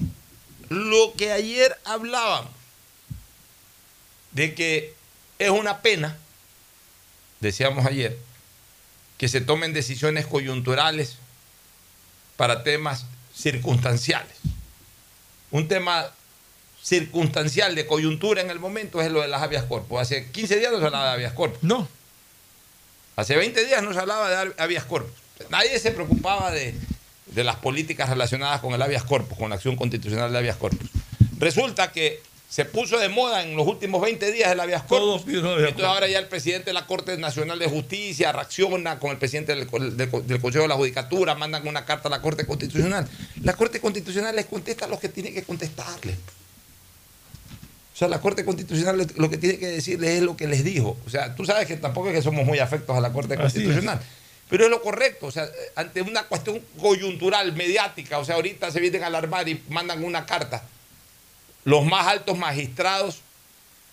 lo 0.68 1.14
que 1.14 1.32
ayer 1.32 1.78
hablábamos 1.84 2.50
de 4.32 4.54
que 4.54 4.94
es 5.38 5.50
una 5.50 5.78
pena, 5.82 6.16
decíamos 7.40 7.86
ayer, 7.86 8.18
que 9.16 9.28
se 9.28 9.40
tomen 9.40 9.72
decisiones 9.72 10.26
coyunturales 10.26 11.16
para 12.36 12.62
temas 12.62 13.06
circunstanciales. 13.34 14.36
Un 15.50 15.68
tema 15.68 16.12
circunstancial 16.88 17.74
de 17.74 17.86
coyuntura 17.86 18.40
en 18.40 18.50
el 18.50 18.58
momento 18.58 19.00
es 19.00 19.10
lo 19.10 19.20
de 19.22 19.28
las 19.28 19.42
habeas 19.42 19.64
corpus. 19.64 20.00
Hace 20.00 20.30
15 20.30 20.56
días 20.58 20.72
no 20.72 20.78
se 20.80 20.86
hablaba 20.86 21.06
de 21.08 21.12
habeas 21.12 21.32
corpus. 21.32 21.62
No. 21.62 21.86
Hace 23.16 23.36
20 23.36 23.64
días 23.66 23.82
no 23.82 23.92
se 23.92 23.98
hablaba 23.98 24.28
de 24.44 24.52
habeas 24.58 24.84
corpus. 24.84 25.12
Nadie 25.50 25.78
se 25.78 25.90
preocupaba 25.92 26.50
de, 26.50 26.74
de 27.26 27.44
las 27.44 27.56
políticas 27.56 28.08
relacionadas 28.08 28.60
con 28.60 28.72
el 28.74 28.82
habeas 28.82 29.04
corpus, 29.04 29.36
con 29.38 29.50
la 29.50 29.56
acción 29.56 29.76
constitucional 29.76 30.32
de 30.32 30.38
habeas 30.38 30.56
corpus. 30.56 30.88
Resulta 31.38 31.92
que 31.92 32.20
se 32.48 32.64
puso 32.64 32.98
de 32.98 33.10
moda 33.10 33.42
en 33.42 33.54
los 33.56 33.66
últimos 33.66 34.00
20 34.00 34.32
días 34.32 34.50
el 34.50 34.58
habeas 34.60 34.82
corpus. 34.84 35.22
Entonces 35.68 35.84
ahora 35.84 36.08
ya 36.08 36.18
el 36.18 36.28
presidente 36.28 36.66
de 36.66 36.72
la 36.72 36.86
Corte 36.86 37.16
Nacional 37.18 37.58
de 37.58 37.68
Justicia 37.68 38.32
reacciona 38.32 38.98
con 38.98 39.10
el 39.10 39.18
presidente 39.18 39.54
del, 39.54 39.68
del- 39.96 40.26
del 40.26 40.40
Consejo 40.40 40.62
de 40.62 40.68
la 40.68 40.74
Judicatura, 40.76 41.34
mandan 41.34 41.66
una 41.68 41.84
carta 41.84 42.08
a 42.08 42.10
la 42.10 42.22
Corte 42.22 42.46
Constitucional. 42.46 43.06
La 43.42 43.52
Corte 43.52 43.80
Constitucional 43.80 44.34
les 44.34 44.46
contesta 44.46 44.86
lo 44.86 44.98
que 44.98 45.08
tiene 45.10 45.32
que 45.34 45.42
contestarles. 45.42 46.16
O 47.98 48.02
sea, 48.06 48.06
la 48.06 48.20
Corte 48.20 48.44
Constitucional 48.44 49.08
lo 49.16 49.28
que 49.28 49.38
tiene 49.38 49.58
que 49.58 49.66
decirles 49.66 50.10
es 50.10 50.22
lo 50.22 50.36
que 50.36 50.46
les 50.46 50.62
dijo. 50.62 50.96
O 51.04 51.10
sea, 51.10 51.34
tú 51.34 51.44
sabes 51.44 51.66
que 51.66 51.76
tampoco 51.76 52.10
es 52.10 52.14
que 52.14 52.22
somos 52.22 52.46
muy 52.46 52.60
afectos 52.60 52.96
a 52.96 53.00
la 53.00 53.12
Corte 53.12 53.34
Así 53.34 53.42
Constitucional. 53.42 54.00
Pero 54.48 54.66
es 54.66 54.70
lo 54.70 54.80
correcto, 54.80 55.26
o 55.26 55.32
sea, 55.32 55.48
ante 55.74 56.02
una 56.02 56.22
cuestión 56.22 56.62
coyuntural, 56.78 57.56
mediática, 57.56 58.20
o 58.20 58.24
sea, 58.24 58.36
ahorita 58.36 58.70
se 58.70 58.78
vienen 58.78 59.02
a 59.02 59.08
alarmar 59.08 59.48
y 59.48 59.60
mandan 59.70 60.04
una 60.04 60.26
carta. 60.26 60.62
Los 61.64 61.84
más 61.86 62.06
altos 62.06 62.38
magistrados 62.38 63.22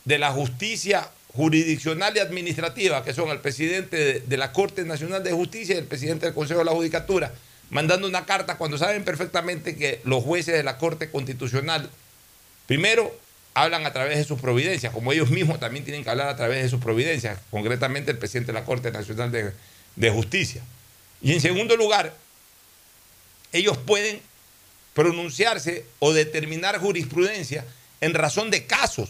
de 0.04 0.20
la 0.20 0.32
justicia 0.32 1.10
jurisdiccional 1.34 2.16
y 2.16 2.20
administrativa, 2.20 3.04
que 3.04 3.12
son 3.12 3.30
el 3.30 3.40
presidente 3.40 3.98
de, 3.98 4.20
de 4.20 4.38
la 4.38 4.52
Corte 4.52 4.84
Nacional 4.84 5.24
de 5.24 5.32
Justicia 5.32 5.74
y 5.74 5.80
el 5.80 5.86
presidente 5.86 6.28
del 6.28 6.36
Consejo 6.36 6.60
de 6.60 6.66
la 6.66 6.74
Judicatura, 6.74 7.34
mandando 7.72 8.08
una 8.08 8.28
carta 8.28 8.60
cuando 8.60 8.78
saben 8.78 9.04
perfectamente 9.04 9.76
que 9.76 10.02
los 10.04 10.24
jueces 10.24 10.54
de 10.54 10.62
la 10.62 10.78
Corte 10.78 11.10
Constitucional, 11.10 11.90
primero, 12.68 13.25
hablan 13.56 13.86
a 13.88 13.94
través 13.94 14.18
de 14.18 14.24
sus 14.26 14.40
providencias, 14.40 14.94
como 14.94 15.12
ellos 15.12 15.32
mismos 15.32 15.60
también 15.60 15.84
tienen 15.84 16.04
que 16.04 16.10
hablar 16.12 16.28
a 16.30 16.36
través 16.36 16.62
de 16.62 16.70
sus 16.70 16.80
providencias, 16.82 17.40
concretamente 17.50 18.12
el 18.12 18.18
presidente 18.20 18.52
de 18.52 18.60
la 18.60 18.66
Corte 18.66 18.92
Nacional 18.92 19.32
de, 19.32 19.54
de 19.96 20.10
Justicia. 20.12 20.62
Y 21.22 21.32
en 21.34 21.42
segundo 21.42 21.76
lugar, 21.78 22.14
ellos 23.54 23.78
pueden 23.78 24.22
pronunciarse 24.94 25.86
o 26.00 26.14
determinar 26.14 26.78
jurisprudencia 26.80 27.66
en 28.02 28.14
razón 28.14 28.52
de 28.52 28.66
casos 28.66 29.10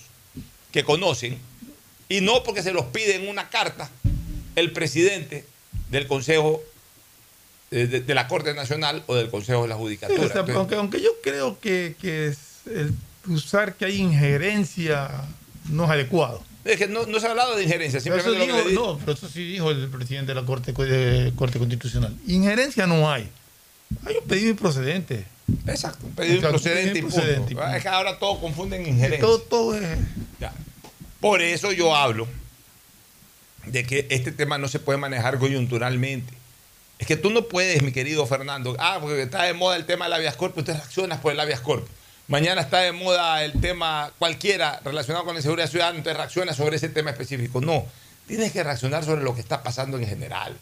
que 0.71 0.83
conocen 0.83 1.37
y 2.07 2.21
no 2.21 2.43
porque 2.43 2.61
se 2.63 2.71
los 2.71 2.85
pide 2.85 3.15
en 3.15 3.27
una 3.27 3.49
carta 3.49 3.89
el 4.55 4.71
presidente 4.71 5.43
del 5.89 6.07
Consejo 6.07 6.63
eh, 7.71 7.87
de, 7.87 8.01
de 8.01 8.13
la 8.15 8.27
Corte 8.27 8.53
Nacional 8.53 9.03
o 9.07 9.15
del 9.15 9.29
Consejo 9.29 9.63
de 9.63 9.69
la 9.69 9.75
Sí, 9.75 9.81
Judicatura. 9.81 10.19
o 10.21 10.27
sea, 10.27 10.39
Entonces, 10.41 10.55
aunque, 10.55 10.75
aunque 10.75 11.01
yo 11.01 11.11
creo 11.23 11.59
que, 11.59 11.95
que 11.99 12.27
es 12.27 12.37
el 12.67 12.93
usar 13.27 13.75
que 13.75 13.85
hay 13.85 13.97
injerencia 13.97 15.09
no 15.69 15.85
es 15.85 15.89
adecuado. 15.91 16.43
es 16.63 16.77
que 16.77 16.87
no, 16.87 17.05
no 17.05 17.19
se 17.19 17.27
ha 17.27 17.31
hablado 17.31 17.55
de 17.55 17.63
injerencia, 17.63 17.99
Pero 18.03 18.15
eso 18.17 18.29
simplemente 18.29 18.63
lo 18.63 18.69
dijo- 18.69 18.69
di- 18.69 18.75
no, 18.93 18.99
pero 18.99 19.11
eso 19.13 19.27
sí 19.29 19.45
dijo 19.47 19.71
el 19.71 19.87
presidente 19.89 20.33
de 20.33 20.41
la 20.41 20.45
Corte, 20.45 20.71
de 20.73 21.33
Corte 21.35 21.59
Constitucional. 21.59 22.15
Injerencia 22.27 22.87
no 22.87 23.09
hay. 23.11 23.29
Hay 24.05 24.15
un 24.21 24.27
pedido 24.27 24.49
improcedente. 24.49 25.25
Exacto, 25.67 26.07
un 26.07 26.13
pedido 26.13 26.35
improcedente 26.37 26.99
improcedente 26.99 27.53
y 27.53 27.55
punto. 27.55 27.69
Es 27.75 27.83
que 27.83 27.87
ahora 27.89 28.17
todos 28.17 28.39
confunden 28.39 28.85
injerencia. 28.85 29.19
Todo, 29.21 29.39
todo 29.39 29.77
es. 29.77 29.97
Ya. 30.39 30.51
Por 31.19 31.41
eso 31.41 31.71
yo 31.71 31.95
hablo 31.95 32.27
de 33.67 33.85
que 33.85 34.07
este 34.09 34.31
tema 34.31 34.57
no 34.57 34.67
se 34.67 34.79
puede 34.79 34.97
manejar 34.97 35.37
coyunturalmente. 35.39 36.33
Es 36.97 37.07
que 37.07 37.15
tú 37.17 37.29
no 37.29 37.43
puedes, 37.45 37.81
mi 37.81 37.91
querido 37.91 38.25
Fernando, 38.25 38.75
ah, 38.79 38.99
porque 39.01 39.21
está 39.23 39.43
de 39.43 39.53
moda 39.53 39.75
el 39.75 39.85
tema 39.85 40.05
del 40.05 40.13
habeas 40.13 40.35
corpus, 40.35 40.63
tú 40.63 40.71
reaccionas 40.71 41.19
por 41.19 41.31
el 41.31 41.39
habeas 41.39 41.59
corpus. 41.59 41.89
Mañana 42.27 42.61
está 42.61 42.79
de 42.79 42.91
moda 42.91 43.43
el 43.43 43.59
tema 43.61 44.11
cualquiera 44.17 44.81
relacionado 44.83 45.25
con 45.25 45.35
la 45.35 45.41
seguridad 45.41 45.69
ciudadana, 45.69 45.97
entonces 45.97 46.17
reaccionas 46.17 46.55
sobre 46.55 46.77
ese 46.77 46.89
tema 46.89 47.11
específico. 47.11 47.61
No, 47.61 47.85
tienes 48.27 48.51
que 48.51 48.63
reaccionar 48.63 49.05
sobre 49.05 49.23
lo 49.23 49.35
que 49.35 49.41
está 49.41 49.61
pasando 49.61 49.97
en 49.97 50.07
general. 50.07 50.57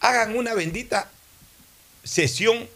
Hagan 0.00 0.34
una 0.34 0.54
bendita 0.54 1.10
sesión 2.04 2.68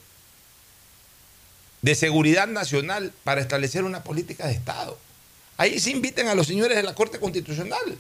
de 1.81 1.95
seguridad 1.95 2.49
nacional 2.49 3.13
para 3.25 3.41
establecer 3.41 3.85
una 3.85 4.03
política 4.03 4.47
de 4.47 4.53
Estado. 4.53 4.99
Ahí 5.57 5.81
se 5.81 5.91
inviten 5.91 6.29
a 6.29 6.35
los 6.35 6.47
señores 6.47 6.77
de 6.77 6.83
la 6.83 6.95
Corte 6.95 7.19
Constitucional. 7.19 7.99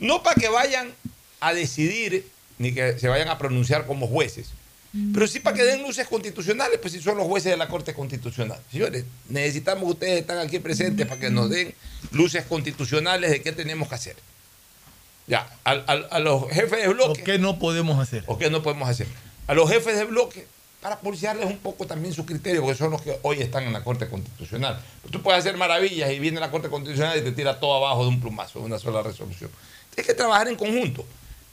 No 0.00 0.24
para 0.24 0.40
que 0.40 0.48
vayan 0.48 0.92
a 1.38 1.54
decidir 1.54 2.28
ni 2.58 2.74
que 2.74 2.98
se 2.98 3.08
vayan 3.08 3.28
a 3.28 3.38
pronunciar 3.38 3.86
como 3.86 4.08
jueces, 4.08 4.48
pero 5.12 5.26
sí 5.26 5.40
para 5.40 5.56
que 5.56 5.64
den 5.64 5.82
luces 5.82 6.06
constitucionales, 6.06 6.78
pues 6.80 6.92
si 6.92 7.00
son 7.00 7.16
los 7.16 7.26
jueces 7.26 7.50
de 7.50 7.56
la 7.56 7.66
Corte 7.66 7.94
Constitucional. 7.94 8.58
Señores, 8.70 9.04
necesitamos 9.28 9.84
que 9.84 9.90
ustedes 9.90 10.20
están 10.20 10.38
aquí 10.38 10.60
presentes 10.60 11.06
para 11.06 11.20
que 11.20 11.30
nos 11.30 11.50
den 11.50 11.74
luces 12.12 12.44
constitucionales 12.44 13.30
de 13.32 13.42
qué 13.42 13.50
tenemos 13.50 13.88
que 13.88 13.94
hacer. 13.96 14.16
Ya, 15.26 15.48
a, 15.64 16.18
los 16.20 16.48
jefes 16.50 16.82
de 16.82 16.88
bloque. 16.88 17.22
¿O 17.22 17.24
qué 17.24 17.38
no 17.38 17.58
podemos 17.58 17.98
hacer? 17.98 18.22
¿O 18.26 18.38
qué 18.38 18.50
no 18.50 18.62
podemos 18.62 18.88
hacer? 18.88 19.08
A 19.48 19.54
los 19.54 19.68
jefes 19.68 19.96
de 19.96 20.04
bloque, 20.04 20.46
para 20.80 21.00
policiarles 21.00 21.46
un 21.46 21.58
poco 21.58 21.86
también 21.86 22.14
su 22.14 22.24
criterio, 22.24 22.60
porque 22.60 22.76
son 22.76 22.92
los 22.92 23.02
que 23.02 23.18
hoy 23.22 23.40
están 23.40 23.64
en 23.64 23.72
la 23.72 23.82
Corte 23.82 24.08
Constitucional. 24.08 24.80
Tú 25.10 25.22
puedes 25.22 25.40
hacer 25.40 25.56
maravillas 25.56 26.12
y 26.12 26.20
viene 26.20 26.38
la 26.38 26.52
Corte 26.52 26.68
Constitucional 26.68 27.18
y 27.18 27.22
te 27.22 27.32
tira 27.32 27.58
todo 27.58 27.84
abajo 27.84 28.02
de 28.02 28.10
un 28.10 28.20
plumazo, 28.20 28.60
de 28.60 28.66
una 28.66 28.78
sola 28.78 29.02
resolución. 29.02 29.50
Tienes 29.92 30.06
que 30.06 30.14
trabajar 30.14 30.46
en 30.46 30.54
conjunto. 30.54 31.04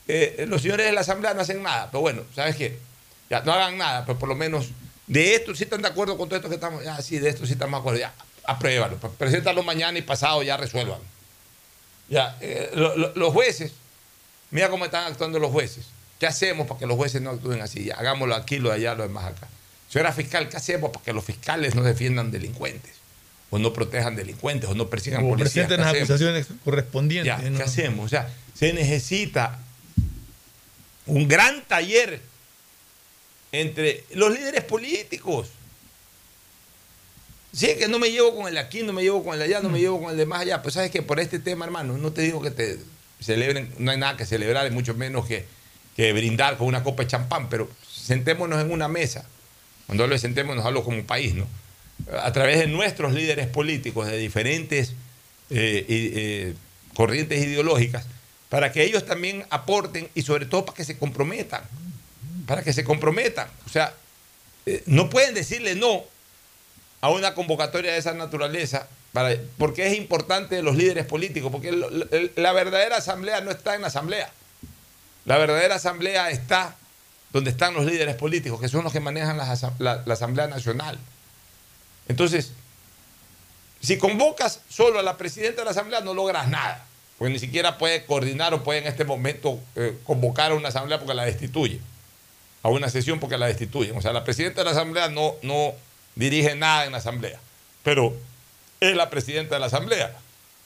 Eh, 0.08 0.46
los 0.48 0.62
señores 0.62 0.86
de 0.86 0.92
la 0.92 1.02
Asamblea 1.02 1.34
no 1.34 1.42
hacen 1.42 1.64
nada, 1.64 1.90
pero 1.90 2.02
bueno, 2.02 2.22
¿sabes 2.36 2.56
qué? 2.56 2.91
Ya, 3.32 3.42
no 3.42 3.54
hagan 3.54 3.78
nada, 3.78 4.06
pero 4.06 4.20
por 4.20 4.28
lo 4.28 4.36
menos 4.36 4.68
de 5.08 5.36
esto 5.36 5.56
sí 5.56 5.64
están 5.64 5.82
de 5.82 5.88
acuerdo 5.88 6.18
con 6.18 6.28
todo 6.28 6.36
esto 6.36 6.50
que 6.50 6.56
estamos, 6.56 6.84
ya, 6.84 7.02
sí, 7.02 7.18
de 7.18 7.30
esto 7.30 7.46
sí 7.46 7.54
estamos 7.54 7.78
de 7.78 7.80
acuerdo, 7.80 8.00
ya, 8.00 8.14
apruébalo, 8.44 8.98
pues, 8.98 9.14
preséntalo 9.18 9.64
mañana 9.64 9.98
y 9.98 10.02
pasado, 10.02 10.44
ya 10.44 10.58
resuelvan. 10.58 11.00
Ya, 12.10 12.38
eh, 12.42 12.72
lo- 12.76 12.98
lo- 12.98 13.14
los 13.16 13.32
jueces, 13.34 13.72
mira 14.50 14.70
cómo 14.70 14.84
están 14.84 15.06
actuando 15.12 15.40
los 15.40 15.50
jueces. 15.50 15.86
¿Qué 16.20 16.28
hacemos 16.28 16.68
para 16.68 16.78
que 16.80 16.86
los 16.86 16.98
jueces 16.98 17.22
no 17.22 17.30
actúen 17.32 17.62
así? 17.62 17.86
Ya, 17.86 17.96
hagámoslo 17.96 18.36
aquí, 18.36 18.60
lo 18.60 18.70
de 18.70 18.76
allá, 18.76 18.96
lo 18.96 19.04
demás 19.04 19.24
acá. 19.26 19.48
Señora 19.90 20.12
fiscal, 20.12 20.50
¿qué 20.50 20.58
hacemos 20.58 20.92
para 20.92 21.04
que 21.06 21.14
los 21.14 21.24
fiscales 21.24 21.74
no 21.74 21.84
defiendan 21.84 22.32
delincuentes? 22.32 22.96
O 23.50 23.60
no 23.60 23.72
protejan 23.74 24.16
delincuentes, 24.18 24.70
o 24.70 24.76
no 24.76 24.88
persigan 24.90 25.24
O 25.24 25.30
policías. 25.30 25.68
presenten 25.68 25.78
¿Qué 25.78 25.84
las 25.84 25.96
acusaciones 25.96 26.48
correspondientes. 26.66 27.28
Ya, 27.44 27.50
¿no? 27.50 27.58
¿qué 27.58 27.64
hacemos? 27.64 28.06
O 28.06 28.10
sea, 28.10 28.30
se 28.54 28.72
necesita 28.74 29.58
un 31.06 31.28
gran 31.28 31.64
taller 31.64 32.22
entre 33.52 34.04
los 34.14 34.32
líderes 34.32 34.64
políticos. 34.64 35.50
Sí, 37.54 37.76
que 37.78 37.88
no 37.88 38.00
me 38.00 38.10
llevo 38.10 38.36
con 38.36 38.48
el 38.48 38.58
aquí, 38.58 38.82
no 38.82 38.94
me 38.94 39.02
llevo 39.02 39.24
con 39.24 39.36
el 39.36 39.42
allá, 39.42 39.60
no 39.60 39.70
me 39.70 39.80
llevo 39.80 40.02
con 40.02 40.12
el 40.12 40.18
de 40.18 40.26
más 40.26 40.42
allá. 40.42 40.62
Pues 40.62 40.76
sabes 40.76 40.90
que 40.90 41.02
por 41.02 41.20
este 41.20 41.40
tema, 41.40 41.66
hermano, 41.66 41.98
no 41.98 42.14
te 42.14 42.22
digo 42.22 42.42
que 42.42 42.52
te 42.52 42.80
celebren, 43.20 43.74
no 43.78 43.92
hay 43.92 43.98
nada 43.98 44.16
que 44.16 44.26
celebrar, 44.26 44.66
y 44.68 44.72
mucho 44.72 44.94
menos 44.94 45.28
que, 45.28 45.46
que 45.96 46.14
brindar 46.14 46.58
con 46.58 46.68
una 46.68 46.82
copa 46.84 47.04
de 47.04 47.10
champán, 47.10 47.50
pero 47.50 47.70
sentémonos 47.90 48.62
en 48.62 48.72
una 48.72 48.88
mesa. 48.88 49.28
Cuando 49.86 50.04
hablo 50.04 50.16
de 50.16 50.20
sentémonos, 50.20 50.66
hablo 50.66 50.84
como 50.84 51.04
país, 51.04 51.34
¿no? 51.34 51.46
A 52.24 52.32
través 52.32 52.58
de 52.58 52.68
nuestros 52.68 53.14
líderes 53.14 53.48
políticos 53.48 54.08
de 54.08 54.18
diferentes 54.18 54.94
eh, 55.50 55.86
eh, 55.90 56.54
corrientes 56.96 57.44
ideológicas, 57.44 58.06
para 58.48 58.72
que 58.72 58.84
ellos 58.84 59.06
también 59.06 59.46
aporten 59.50 60.10
y 60.16 60.22
sobre 60.22 60.46
todo 60.46 60.66
para 60.66 60.78
que 60.78 60.86
se 60.86 60.98
comprometan, 60.98 61.64
para 62.52 62.64
que 62.64 62.74
se 62.74 62.84
comprometan. 62.84 63.48
O 63.66 63.70
sea, 63.70 63.94
eh, 64.66 64.84
no 64.86 65.10
pueden 65.10 65.34
decirle 65.34 65.74
no 65.74 66.04
a 67.00 67.10
una 67.10 67.34
convocatoria 67.34 67.94
de 67.94 67.98
esa 67.98 68.14
naturaleza, 68.14 68.90
porque 69.58 69.88
es 69.88 69.98
importante 69.98 70.62
los 70.62 70.76
líderes 70.76 71.06
políticos, 71.06 71.50
porque 71.50 71.72
la 72.36 72.52
verdadera 72.52 72.98
asamblea 72.98 73.40
no 73.40 73.52
está 73.52 73.76
en 73.76 73.82
la 73.84 73.88
asamblea. 73.88 74.30
La 75.24 75.38
verdadera 75.38 75.76
asamblea 75.76 76.30
está 76.30 76.76
donde 77.32 77.52
están 77.52 77.74
los 77.74 77.86
líderes 77.86 78.18
políticos, 78.18 78.60
que 78.60 78.68
son 78.68 78.84
los 78.84 78.92
que 78.92 79.00
manejan 79.00 79.38
la 79.38 80.04
Asamblea 80.06 80.48
Nacional. 80.48 81.00
Entonces, 82.10 82.52
si 83.80 83.98
convocas 83.98 84.60
solo 84.68 85.00
a 85.00 85.04
la 85.04 85.16
presidenta 85.16 85.62
de 85.62 85.66
la 85.66 85.72
Asamblea, 85.72 86.02
no 86.02 86.14
logras 86.14 86.50
nada, 86.50 86.86
porque 87.18 87.32
ni 87.32 87.40
siquiera 87.40 87.78
puede 87.78 88.06
coordinar 88.06 88.54
o 88.54 88.62
puede 88.62 88.80
en 88.80 88.88
este 88.88 89.06
momento 89.06 89.58
eh, 89.78 89.98
convocar 90.04 90.52
a 90.52 90.56
una 90.56 90.68
Asamblea 90.68 91.00
porque 91.00 91.14
la 91.14 91.24
destituye, 91.24 91.80
a 92.64 92.70
una 92.70 92.90
sesión 92.90 93.20
porque 93.20 93.38
la 93.38 93.48
destituyen. 93.48 93.98
O 93.98 94.02
sea, 94.02 94.14
la 94.14 94.24
presidenta 94.24 94.62
de 94.62 94.66
la 94.66 94.72
Asamblea 94.72 95.10
no, 95.10 95.36
no 95.42 95.74
dirige 96.16 96.56
nada 96.56 96.86
en 96.86 96.92
la 96.92 97.00
Asamblea, 97.00 97.40
pero 97.84 98.16
es 98.80 98.96
la 98.96 99.10
presidenta 99.10 99.56
de 99.56 99.60
la 99.60 99.68
Asamblea. 99.68 100.16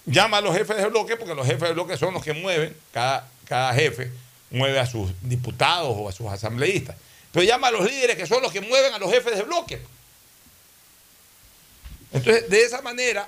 Llama 0.05 0.37
a 0.37 0.41
los 0.41 0.55
jefes 0.55 0.77
de 0.77 0.87
bloque, 0.87 1.17
porque 1.17 1.33
los 1.33 1.47
jefes 1.47 1.69
de 1.69 1.73
bloque 1.73 1.97
son 1.97 2.13
los 2.13 2.23
que 2.23 2.33
mueven, 2.33 2.75
cada, 2.91 3.27
cada 3.45 3.73
jefe 3.73 4.11
mueve 4.51 4.79
a 4.79 4.85
sus 4.85 5.11
diputados 5.21 5.95
o 5.97 6.07
a 6.07 6.11
sus 6.11 6.27
asambleístas. 6.27 6.95
Pero 7.31 7.45
llama 7.45 7.67
a 7.67 7.71
los 7.71 7.85
líderes 7.85 8.15
que 8.15 8.27
son 8.27 8.41
los 8.41 8.51
que 8.51 8.61
mueven 8.61 8.93
a 8.93 8.99
los 8.99 9.11
jefes 9.11 9.35
de 9.35 9.43
bloque. 9.43 9.81
Entonces, 12.13 12.49
de 12.49 12.63
esa 12.63 12.81
manera, 12.81 13.27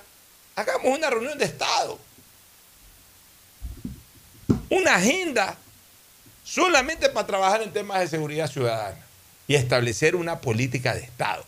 hagamos 0.55 0.97
una 0.97 1.09
reunión 1.09 1.37
de 1.37 1.45
Estado. 1.45 1.99
Una 4.69 4.95
agenda 4.95 5.57
solamente 6.47 7.09
para 7.09 7.27
trabajar 7.27 7.61
en 7.61 7.73
temas 7.73 7.99
de 7.99 8.07
seguridad 8.07 8.49
ciudadana 8.49 8.97
y 9.47 9.55
establecer 9.55 10.15
una 10.15 10.39
política 10.39 10.95
de 10.95 11.01
Estado. 11.01 11.43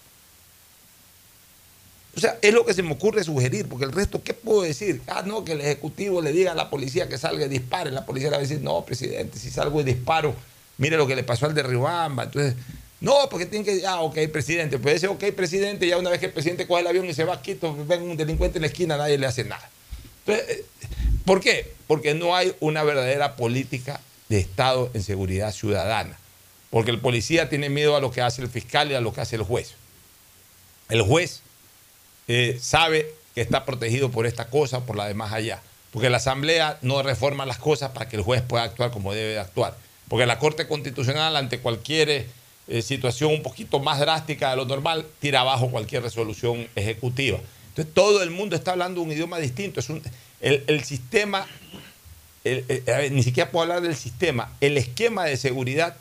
O 2.18 2.20
sea, 2.20 2.38
es 2.42 2.54
lo 2.54 2.66
que 2.66 2.74
se 2.74 2.84
me 2.84 2.92
ocurre 2.92 3.24
sugerir, 3.24 3.68
porque 3.70 3.86
el 3.86 3.94
resto, 3.94 4.22
¿qué 4.22 4.34
puedo 4.34 4.64
decir? 4.64 5.02
Ah, 5.08 5.24
no, 5.26 5.46
que 5.46 5.54
el 5.54 5.62
Ejecutivo 5.62 6.22
le 6.22 6.34
diga 6.34 6.52
a 6.52 6.56
la 6.56 6.70
policía 6.70 7.08
que 7.08 7.18
salga 7.18 7.46
y 7.46 7.50
dispare. 7.50 7.92
La 7.92 8.06
policía 8.06 8.30
le 8.30 8.38
va 8.38 8.40
a 8.40 8.42
decir, 8.42 8.62
no, 8.62 8.84
presidente, 8.84 9.40
si 9.40 9.50
salgo 9.52 9.80
y 9.80 9.84
disparo, 9.86 10.36
mire 10.78 10.98
lo 10.98 11.08
que 11.08 11.16
le 11.16 11.24
pasó 11.24 11.46
al 11.46 11.54
de 11.54 11.64
Riobamba. 11.64 12.24
Entonces, 12.24 12.56
no, 13.00 13.16
porque 13.30 13.46
tiene 13.46 13.64
que, 13.64 13.86
ah, 13.88 14.02
ok, 14.02 14.18
presidente. 14.34 14.80
Puede 14.80 15.00
ser, 15.00 15.10
ok, 15.10 15.24
presidente, 15.34 15.88
ya 15.88 15.98
una 15.98 16.10
vez 16.10 16.20
que 16.20 16.26
el 16.26 16.34
presidente 16.34 16.68
coge 16.68 16.82
el 16.82 16.88
avión 16.88 17.06
y 17.06 17.14
se 17.14 17.24
va 17.24 17.36
a 17.36 17.42
Quito, 17.42 17.74
ven 17.86 18.02
un 18.02 18.18
delincuente 18.18 18.58
en 18.58 18.64
la 18.64 18.68
esquina, 18.68 18.98
nadie 18.98 19.18
le 19.18 19.28
hace 19.28 19.46
nada. 19.46 19.70
Entonces, 20.26 20.58
eh, 20.58 20.66
¿por 21.24 21.40
qué? 21.40 21.74
Porque 21.88 22.14
no 22.16 22.36
hay 22.36 22.54
una 22.60 22.84
verdadera 22.84 23.38
política 23.38 24.02
de 24.30 24.40
Estado 24.40 24.90
en 24.94 25.04
seguridad 25.04 25.52
ciudadana. 25.54 26.18
Porque 26.70 26.92
el 26.92 27.00
policía 27.00 27.50
tiene 27.50 27.70
miedo 27.70 27.96
a 27.96 28.00
lo 28.02 28.12
que 28.12 28.22
hace 28.22 28.42
el 28.42 28.50
fiscal 28.50 28.92
y 28.92 28.96
a 28.96 29.02
lo 29.02 29.12
que 29.14 29.22
hace 29.22 29.36
el 29.36 29.44
juez. 29.44 29.74
El 30.88 31.02
juez 31.02 31.42
eh, 32.28 32.58
sabe 32.62 33.12
que 33.36 33.42
está 33.42 33.66
protegido 33.66 34.12
por 34.12 34.26
esta 34.28 34.50
cosa, 34.50 34.86
por 34.86 34.96
la 34.96 35.08
de 35.08 35.14
más 35.14 35.34
allá. 35.34 35.62
Porque 35.92 36.10
la 36.12 36.18
Asamblea 36.18 36.78
no 36.84 37.02
reforma 37.02 37.46
las 37.48 37.58
cosas 37.58 37.92
para 37.92 38.08
que 38.08 38.16
el 38.18 38.22
juez 38.22 38.42
pueda 38.44 38.64
actuar 38.64 38.92
como 38.92 39.14
debe 39.14 39.34
de 39.34 39.40
actuar. 39.40 39.76
Porque 40.08 40.26
la 40.28 40.38
Corte 40.40 40.68
Constitucional, 40.68 41.36
ante 41.36 41.60
cualquier 41.60 42.28
eh, 42.68 42.82
situación 42.84 43.32
un 43.34 43.42
poquito 43.42 43.80
más 43.80 44.00
drástica 44.00 44.52
de 44.52 44.56
lo 44.58 44.66
normal, 44.66 45.06
tira 45.20 45.42
abajo 45.42 45.72
cualquier 45.72 46.04
resolución 46.04 46.68
ejecutiva. 46.76 47.40
Entonces 47.70 47.94
todo 47.96 48.22
el 48.22 48.30
mundo 48.30 48.56
está 48.56 48.72
hablando 48.72 49.02
un 49.02 49.12
idioma 49.12 49.40
distinto. 49.40 49.80
Es 49.80 49.90
un- 49.90 50.04
el, 50.42 50.64
el 50.68 50.84
sistema, 50.84 51.48
ver, 52.44 53.12
ni 53.12 53.24
siquiera 53.24 53.52
puedo 53.52 53.64
hablar 53.64 53.82
del 53.82 53.96
sistema, 53.96 54.54
el 54.62 54.78
esquema 54.78 55.26
de 55.26 55.38
seguridad 55.38 55.96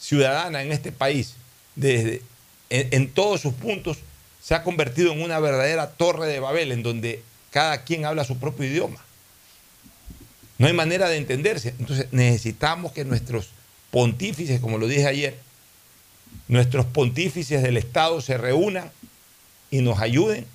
ciudadana 0.00 0.62
en 0.62 0.72
este 0.72 0.92
país, 0.92 1.34
desde, 1.76 2.22
en 2.70 3.10
todos 3.10 3.40
sus 3.40 3.54
puntos, 3.54 3.98
se 4.42 4.54
ha 4.54 4.62
convertido 4.62 5.12
en 5.12 5.22
una 5.22 5.40
verdadera 5.40 5.90
torre 5.90 6.26
de 6.26 6.40
Babel, 6.40 6.72
en 6.72 6.82
donde 6.82 7.22
cada 7.50 7.84
quien 7.84 8.04
habla 8.04 8.24
su 8.24 8.38
propio 8.38 8.66
idioma. 8.66 9.04
No 10.58 10.66
hay 10.66 10.72
manera 10.72 11.08
de 11.08 11.16
entenderse. 11.16 11.74
Entonces 11.78 12.06
necesitamos 12.10 12.92
que 12.92 13.04
nuestros 13.04 13.50
pontífices, 13.90 14.60
como 14.60 14.78
lo 14.78 14.88
dije 14.88 15.06
ayer, 15.06 15.38
nuestros 16.48 16.86
pontífices 16.86 17.62
del 17.62 17.76
Estado 17.76 18.20
se 18.20 18.36
reúnan 18.36 18.90
y 19.70 19.82
nos 19.82 20.00
ayuden 20.00 20.46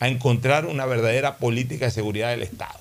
a 0.00 0.08
encontrar 0.08 0.66
una 0.66 0.86
verdadera 0.86 1.36
política 1.36 1.86
de 1.86 1.90
seguridad 1.90 2.30
del 2.30 2.42
Estado. 2.42 2.80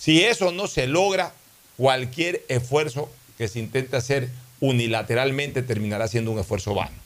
Si 0.00 0.24
eso 0.24 0.50
no 0.50 0.66
se 0.66 0.86
logra, 0.86 1.34
cualquier 1.76 2.42
esfuerzo 2.48 3.12
que 3.36 3.48
se 3.48 3.58
intente 3.58 3.98
hacer 3.98 4.30
unilateralmente 4.58 5.62
terminará 5.62 6.08
siendo 6.08 6.30
un 6.30 6.38
esfuerzo 6.38 6.74
vano. 6.74 6.96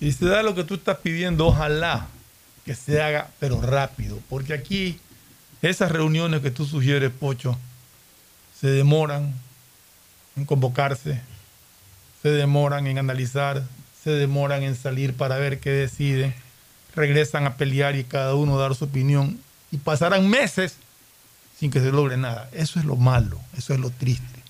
Si 0.00 0.10
se 0.10 0.26
da 0.26 0.42
lo 0.42 0.56
que 0.56 0.64
tú 0.64 0.74
estás 0.74 0.98
pidiendo, 0.98 1.46
ojalá 1.46 2.08
que 2.64 2.74
se 2.74 3.00
haga, 3.00 3.30
pero 3.38 3.62
rápido. 3.62 4.18
Porque 4.28 4.52
aquí, 4.52 4.98
esas 5.62 5.92
reuniones 5.92 6.40
que 6.40 6.50
tú 6.50 6.66
sugieres, 6.66 7.12
Pocho, 7.12 7.56
se 8.60 8.66
demoran 8.66 9.32
en 10.36 10.44
convocarse, 10.44 11.20
se 12.20 12.30
demoran 12.30 12.88
en 12.88 12.98
analizar, 12.98 13.62
se 14.02 14.10
demoran 14.10 14.64
en 14.64 14.74
salir 14.74 15.14
para 15.14 15.36
ver 15.36 15.60
qué 15.60 15.70
deciden, 15.70 16.34
regresan 16.96 17.46
a 17.46 17.56
pelear 17.56 17.94
y 17.94 18.02
cada 18.02 18.34
uno 18.34 18.58
dar 18.58 18.74
su 18.74 18.86
opinión. 18.86 19.38
Y 19.70 19.76
pasarán 19.76 20.28
meses 20.28 20.78
sin 21.58 21.70
que 21.70 21.80
se 21.80 21.92
logre 21.92 22.16
nada. 22.16 22.48
Eso 22.52 22.78
es 22.78 22.84
lo 22.84 22.96
malo, 22.96 23.40
eso 23.56 23.74
es 23.74 23.80
lo 23.80 23.90
triste. 23.90 24.40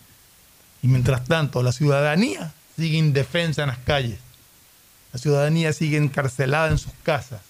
Y 0.83 0.89
mientras 0.89 1.25
tanto, 1.25 1.63
la 1.63 1.73
ciudadanía 1.73 2.53
sigue 2.77 2.99
indefensa 2.99 3.63
en 3.63 3.69
las 3.69 3.79
calles. 3.79 4.19
La 5.13 5.19
ciudadanía 5.19 5.73
sigue 5.73 5.97
encarcelada 5.97 6.69
en 6.69 6.79
sus 6.79 6.93
casas 7.03 7.41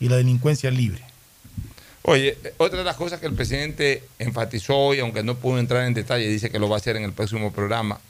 y 0.00 0.08
la 0.08 0.16
delincuencia 0.16 0.70
libre. 0.70 1.02
Oye, 2.02 2.38
otra 2.56 2.78
de 2.78 2.84
las 2.84 2.96
cosas 2.96 3.20
que 3.20 3.26
el 3.26 3.34
presidente 3.34 4.02
enfatizó 4.18 4.76
hoy, 4.76 5.00
aunque 5.00 5.22
no 5.22 5.36
pudo 5.36 5.58
entrar 5.58 5.84
en 5.84 5.94
detalle, 5.94 6.26
dice 6.26 6.50
que 6.50 6.58
lo 6.58 6.68
va 6.68 6.76
a 6.76 6.78
hacer 6.78 6.96
en 6.96 7.04
el 7.04 7.12
próximo 7.12 7.52
programa, 7.52 8.00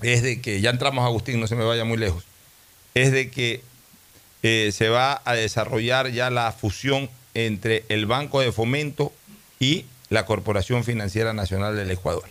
es 0.00 0.22
de 0.22 0.40
que, 0.40 0.60
ya 0.60 0.70
entramos 0.70 1.04
Agustín, 1.04 1.38
no 1.38 1.46
se 1.46 1.54
me 1.54 1.64
vaya 1.64 1.84
muy 1.84 1.98
lejos, 1.98 2.24
es 2.94 3.12
de 3.12 3.30
que 3.30 3.62
eh, 4.42 4.70
se 4.72 4.88
va 4.88 5.20
a 5.24 5.34
desarrollar 5.34 6.10
ya 6.12 6.30
la 6.30 6.50
fusión 6.52 7.10
entre 7.34 7.84
el 7.88 8.06
Banco 8.06 8.40
de 8.40 8.52
Fomento 8.52 9.12
y 9.64 9.86
la 10.10 10.26
Corporación 10.26 10.84
Financiera 10.84 11.32
Nacional 11.32 11.76
del 11.76 11.90
Ecuador. 11.90 12.24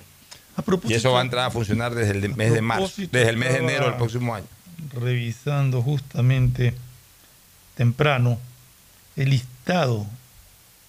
Y 0.87 0.93
eso 0.93 1.11
va 1.11 1.19
a 1.19 1.23
entrar 1.23 1.45
a 1.47 1.51
funcionar 1.51 1.95
desde 1.95 2.11
el 2.11 2.35
mes 2.35 2.53
de 2.53 2.61
marzo, 2.61 2.91
desde 3.11 3.29
el 3.29 3.37
mes 3.37 3.53
de 3.53 3.59
enero 3.59 3.85
del 3.85 3.95
próximo 3.95 4.35
año. 4.35 4.45
Revisando 4.93 5.81
justamente 5.81 6.75
temprano 7.75 8.39
el 9.15 9.29
listado, 9.31 10.05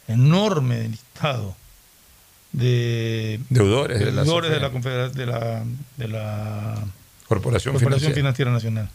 enorme 0.06 0.76
del 0.80 0.90
listado 0.90 1.56
de 2.52 3.40
Deudores 3.48 3.98
de 4.00 4.12
la 4.12 4.22
deudores 4.22 4.50
de 4.50 4.60
SOFINA. 4.60 4.68
la, 4.68 4.72
confedera- 4.72 5.08
de 5.08 5.26
la, 5.26 5.64
de 5.96 6.08
la 6.08 6.84
Corporación 7.26 7.72
Corporación 7.74 8.12
Financiera. 8.12 8.14
Financiera 8.14 8.50
Nacional. 8.52 8.90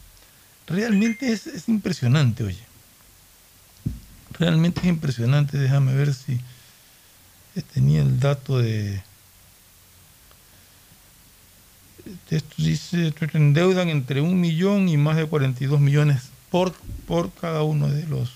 Realmente 0.68 1.32
es, 1.32 1.48
es 1.48 1.68
impresionante, 1.68 2.44
oye. 2.44 2.62
Realmente 4.38 4.80
es 4.82 4.86
impresionante. 4.86 5.58
Déjame 5.58 5.94
ver 5.94 6.14
si 6.14 6.40
tenía 7.72 8.02
el 8.02 8.18
dato 8.20 8.58
de. 8.58 9.02
Esto 12.30 12.54
dice, 12.56 13.12
endeudan 13.34 13.88
entre 13.88 14.20
un 14.20 14.40
millón 14.40 14.88
y 14.88 14.96
más 14.96 15.16
de 15.16 15.26
42 15.26 15.80
millones 15.80 16.22
por, 16.50 16.72
por 17.06 17.30
cada 17.32 17.62
uno 17.62 17.88
de 17.88 18.06
los. 18.06 18.30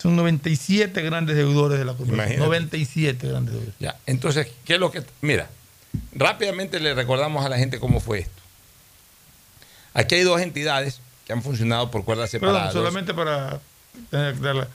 Son 0.00 0.14
97 0.14 1.00
grandes 1.02 1.34
deudores 1.36 1.78
de 1.78 1.84
la 1.84 1.92
corporación. 1.92 2.16
Imagínate. 2.18 2.46
97 2.46 3.28
grandes 3.28 3.52
deudores. 3.54 3.74
Ya, 3.80 3.96
entonces, 4.06 4.48
¿qué 4.64 4.74
es 4.74 4.80
lo 4.80 4.92
que.? 4.92 5.02
Mira, 5.22 5.48
rápidamente 6.12 6.78
le 6.78 6.94
recordamos 6.94 7.44
a 7.44 7.48
la 7.48 7.58
gente 7.58 7.80
cómo 7.80 7.98
fue 8.00 8.20
esto. 8.20 8.42
Aquí 9.94 10.14
hay 10.16 10.22
dos 10.22 10.40
entidades 10.40 11.00
que 11.26 11.32
han 11.32 11.42
funcionado 11.42 11.90
por 11.90 12.04
cuerdas 12.04 12.30
Perdón, 12.30 12.48
separadas. 12.48 12.74
dos- 12.74 12.80
solamente 12.82 13.14
para 13.14 13.60
tener 14.10 14.34
que 14.34 14.40
darla. 14.40 14.68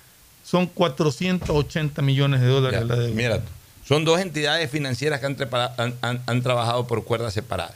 Son 0.44 0.68
480 0.68 2.02
millones 2.02 2.41
de 2.41 2.48
dólares 2.48 2.80
Ya, 2.82 2.86
la 2.86 2.95
deuda. 2.95 3.14
Mira, 3.15 3.41
son 3.88 4.06
dos 4.06 4.20
entidades 4.20 4.70
financieras 4.70 5.20
que 5.20 5.26
han, 5.26 5.36
trepara- 5.38 5.74
han- 5.78 5.95
han- 6.02 6.22
han 6.26 6.41
trabajado 6.44 6.88
por 6.88 7.03
cuerdas 7.06 7.34
separadas. 7.34 7.76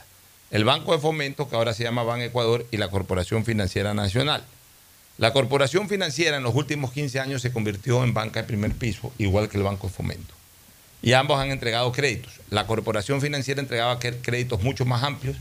El 0.50 0.64
Banco 0.64 0.92
de 0.92 0.98
Fomento, 0.98 1.48
que 1.48 1.56
ahora 1.56 1.74
se 1.74 1.84
llama 1.84 2.02
Ban 2.02 2.20
Ecuador, 2.22 2.66
y 2.70 2.76
la 2.78 2.88
Corporación 2.88 3.44
Financiera 3.44 3.92
Nacional. 3.94 4.44
La 5.18 5.32
corporación 5.32 5.88
financiera 5.88 6.36
en 6.36 6.42
los 6.44 6.54
últimos 6.54 6.92
15 6.92 7.18
años 7.20 7.42
se 7.42 7.52
convirtió 7.52 8.04
en 8.04 8.14
banca 8.14 8.40
de 8.40 8.46
primer 8.46 8.72
piso, 8.72 9.12
igual 9.18 9.48
que 9.48 9.58
el 9.58 9.64
Banco 9.64 9.88
de 9.88 9.92
Fomento. 9.92 10.32
Y 11.02 11.12
ambos 11.12 11.38
han 11.40 11.50
entregado 11.50 11.90
créditos. 11.92 12.32
La 12.50 12.66
corporación 12.66 13.20
financiera 13.20 13.60
entregaba 13.60 13.98
créditos 13.98 14.62
mucho 14.62 14.84
más 14.84 15.02
amplios 15.02 15.36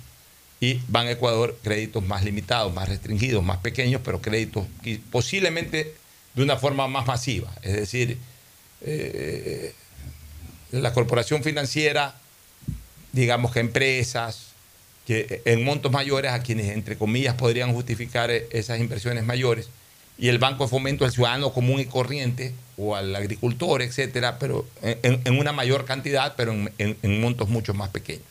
y 0.60 0.80
Ban 0.88 1.08
Ecuador 1.08 1.58
créditos 1.64 2.04
más 2.06 2.24
limitados, 2.24 2.74
más 2.74 2.90
restringidos, 2.90 3.44
más 3.44 3.58
pequeños, 3.60 4.02
pero 4.04 4.20
créditos 4.22 4.66
posiblemente 5.12 5.94
de 6.38 6.44
una 6.44 6.56
forma 6.56 6.88
más 6.88 7.06
masiva. 7.08 7.52
Es 7.64 7.74
decir, 7.74 8.18
eh, 8.82 9.74
la 10.72 10.94
corporación 10.94 11.44
financiera, 11.44 12.16
digamos 13.12 13.52
que 13.52 13.60
empresas, 13.60 14.52
que 15.08 15.42
en 15.46 15.64
montos 15.64 15.92
mayores 15.92 16.32
a 16.32 16.44
quienes, 16.44 16.70
entre 16.70 16.96
comillas, 16.96 17.34
podrían 17.34 17.74
justificar 17.74 18.30
esas 18.30 18.80
inversiones 18.80 19.24
mayores, 19.26 19.68
y 20.20 20.30
el 20.30 20.38
Banco 20.38 20.66
de 20.66 20.70
Fomento 20.70 21.06
al 21.06 21.12
ciudadano 21.12 21.54
común 21.54 21.80
y 21.80 21.86
corriente 21.86 22.54
o 22.78 22.96
al 22.96 23.16
agricultor, 23.16 23.82
etcétera, 23.82 24.38
pero 24.38 24.68
en, 24.82 25.40
una 25.40 25.52
mayor 25.54 25.86
cantidad, 25.86 26.36
pero 26.36 26.54
en, 26.78 27.22
montos 27.22 27.50
mucho 27.50 27.74
más 27.74 27.90
pequeños. 27.90 28.26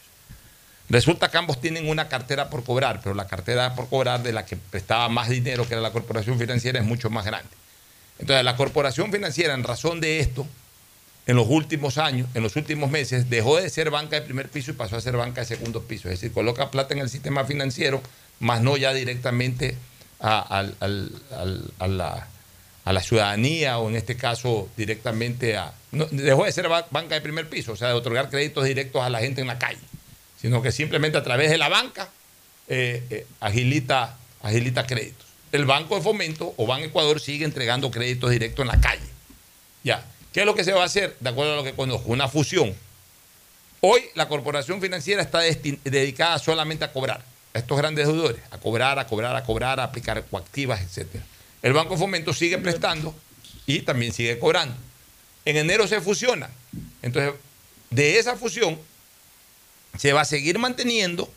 Resulta 0.89 1.29
que 1.29 1.39
ambos 1.39 1.61
tienen 1.61 1.89
una 1.89 2.09
cartera 2.09 2.51
por 2.51 2.63
cobrar, 2.63 3.01
pero 3.03 3.15
la 3.17 3.27
cartera 3.27 3.75
por 3.75 3.89
cobrar 3.89 4.23
de 4.23 4.33
la 4.33 4.45
que 4.47 4.57
prestaba 4.57 5.09
más 5.09 5.29
dinero 5.29 5.67
que 5.67 5.75
era 5.75 5.81
la 5.81 5.91
corporación 5.91 6.39
financiera 6.39 6.79
es 6.79 6.85
mucho 6.85 7.11
más 7.11 7.25
grande. 7.25 7.51
Entonces, 8.19 8.45
la 8.45 8.57
corporación 8.57 9.13
financiera, 9.13 9.55
en 9.55 9.65
razón 9.65 10.01
de 10.01 10.21
esto, 10.21 10.47
en 11.27 11.37
los 11.37 11.49
últimos 11.49 11.99
años, 11.99 12.29
en 12.35 12.43
los 12.43 12.57
últimos 12.57 12.91
meses, 12.91 13.29
dejó 13.29 13.57
de 13.57 13.69
ser 13.69 13.91
banca 13.91 14.17
de 14.17 14.23
primer 14.23 14.49
piso 14.49 14.71
y 14.71 14.75
pasó 14.75 14.97
a 14.97 15.01
ser 15.01 15.17
banca 15.17 15.41
de 15.41 15.47
segundo 15.47 15.83
piso. 15.83 16.09
Es 16.09 16.21
decir, 16.21 16.33
coloca 16.33 16.71
plata 16.71 16.95
en 16.95 17.01
el 17.01 17.11
sistema 17.11 17.45
financiero, 17.45 18.01
más 18.39 18.63
no 18.63 18.77
ya 18.77 18.95
directamente 18.95 19.77
a, 20.21 20.67
la, 21.81 23.03
ciudadanía 23.03 23.79
o 23.79 23.89
en 23.89 23.97
este 23.97 24.17
caso 24.17 24.69
directamente 24.77 25.57
a... 25.57 25.73
dejó 25.91 26.45
de 26.45 26.53
ser 26.53 26.69
banca 26.69 27.15
de 27.17 27.21
primer 27.21 27.49
piso, 27.49 27.73
o 27.73 27.77
sea, 27.77 27.89
de 27.89 27.95
otorgar 27.95 28.31
créditos 28.31 28.65
directos 28.65 29.03
a 29.03 29.11
la 29.11 29.19
gente 29.19 29.41
en 29.41 29.49
la 29.49 29.59
calle, 29.59 29.81
sino 30.41 30.63
que 30.63 30.71
simplemente 30.71 31.19
a 31.19 31.25
través 31.25 31.51
de 31.51 31.59
la 31.59 31.69
banca 31.69 32.09
eh, 32.69 33.03
eh, 33.11 33.27
agilita, 33.41 34.17
agilita 34.43 34.87
créditos. 34.87 35.26
El 35.57 35.65
Banco 35.65 35.97
de 35.97 36.03
Fomento 36.03 36.53
o 36.59 36.67
Ban 36.67 36.83
Ecuador 36.83 37.19
sigue 37.19 37.47
entregando 37.47 37.91
créditos 37.91 38.31
directos 38.31 38.63
en 38.63 38.69
la 38.69 38.79
calle. 38.79 39.07
Ya. 39.83 40.05
¿Qué 40.31 40.41
es 40.41 40.47
lo 40.47 40.55
que 40.55 40.65
se 40.65 40.73
va 40.73 40.83
a 40.83 40.85
hacer? 40.85 41.17
De 41.19 41.31
acuerdo 41.31 41.55
a 41.55 41.57
lo 41.57 41.65
que 41.65 41.73
conozco, 41.73 42.13
una 42.13 42.29
fusión. 42.29 42.75
Hoy 43.81 44.03
la 44.15 44.29
corporación 44.29 44.83
financiera 44.83 45.23
está 45.23 45.41
dedicada 45.41 46.39
solamente 46.39 46.85
a 46.85 46.93
cobrar 46.93 47.25
a 47.55 47.59
estos 47.59 47.79
grandes 47.79 48.07
deudores, 48.07 48.43
a 48.51 48.59
cobrar, 48.59 48.99
a 48.99 49.07
cobrar, 49.07 49.35
a 49.35 49.45
cobrar, 49.45 49.81
a 49.81 49.85
aplicar 49.85 50.23
coactivas, 50.27 50.83
etc. 50.83 51.23
El 51.63 51.73
Banco 51.73 51.97
Fomento 51.97 52.35
sigue 52.35 52.59
prestando 52.59 53.15
y 53.65 53.81
también 53.81 54.13
sigue 54.13 54.39
cobrando. 54.39 54.77
En 55.47 55.57
enero 55.57 55.89
se 55.89 56.03
fusiona. 56.03 56.51
Entonces, 57.01 57.33
de 57.89 58.19
esa 58.19 58.37
fusión 58.37 58.79
se 59.97 60.13
va 60.13 60.21
a 60.21 60.27
seguir 60.27 60.59
manteniendo 60.59 61.33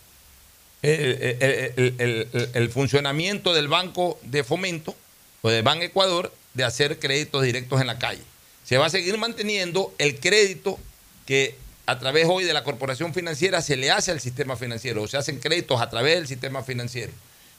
el, 0.82 2.70
funcionamiento 2.72 3.54
del 3.54 3.68
Banco 3.68 4.20
de 4.24 4.44
Fomento 4.44 4.96
o 5.42 5.50
del 5.50 5.64
Banco 5.64 5.84
Ecuador 5.84 6.34
de 6.54 6.64
hacer 6.64 7.00
créditos 7.00 7.44
directos 7.44 7.82
en 7.82 7.88
la 7.88 8.00
calle 8.00 8.22
se 8.70 8.78
va 8.78 8.86
a 8.86 8.90
seguir 8.92 9.18
manteniendo 9.18 9.96
el 9.98 10.20
crédito 10.20 10.78
que 11.26 11.56
a 11.88 11.98
través 11.98 12.28
hoy 12.30 12.44
de 12.44 12.54
la 12.54 12.64
corporación 12.64 13.16
financiera 13.16 13.64
se 13.64 13.78
le 13.78 13.90
hace 13.90 14.12
al 14.12 14.20
sistema 14.20 14.56
financiero, 14.56 15.02
o 15.02 15.08
se 15.08 15.18
hacen 15.18 15.40
créditos 15.40 15.82
a 15.82 15.90
través 15.90 16.18
del 16.18 16.28
sistema 16.28 16.62
financiero. 16.62 17.12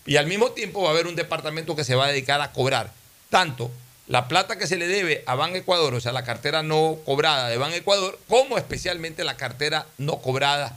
Y 0.06 0.18
al 0.18 0.28
mismo 0.28 0.52
tiempo 0.52 0.82
va 0.82 0.90
a 0.90 0.92
haber 0.92 1.08
un 1.08 1.16
departamento 1.16 1.74
que 1.74 1.82
se 1.82 1.96
va 1.96 2.06
a 2.06 2.12
dedicar 2.12 2.40
a 2.40 2.52
cobrar 2.52 2.92
tanto 3.28 3.72
la 4.06 4.28
plata 4.28 4.56
que 4.56 4.68
se 4.68 4.76
le 4.76 4.86
debe 4.86 5.24
a 5.26 5.34
Ban 5.34 5.56
Ecuador, 5.56 5.94
o 5.94 6.00
sea, 6.00 6.12
la 6.12 6.22
cartera 6.22 6.62
no 6.62 6.98
cobrada 7.04 7.48
de 7.48 7.58
Ban 7.58 7.72
Ecuador, 7.72 8.16
como 8.28 8.56
especialmente 8.56 9.24
la 9.24 9.36
cartera 9.36 9.86
no 9.98 10.18
cobrada 10.18 10.76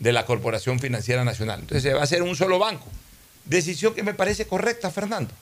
de 0.00 0.12
la 0.12 0.26
Corporación 0.26 0.80
Financiera 0.80 1.24
Nacional. 1.24 1.60
Entonces 1.60 1.84
se 1.84 1.94
va 1.94 2.00
a 2.00 2.04
hacer 2.04 2.22
un 2.22 2.34
solo 2.34 2.58
banco. 2.58 2.88
Decisión 3.44 3.94
que 3.94 4.02
me 4.02 4.14
parece 4.14 4.46
correcta, 4.46 4.90
Fernando. 4.90 5.32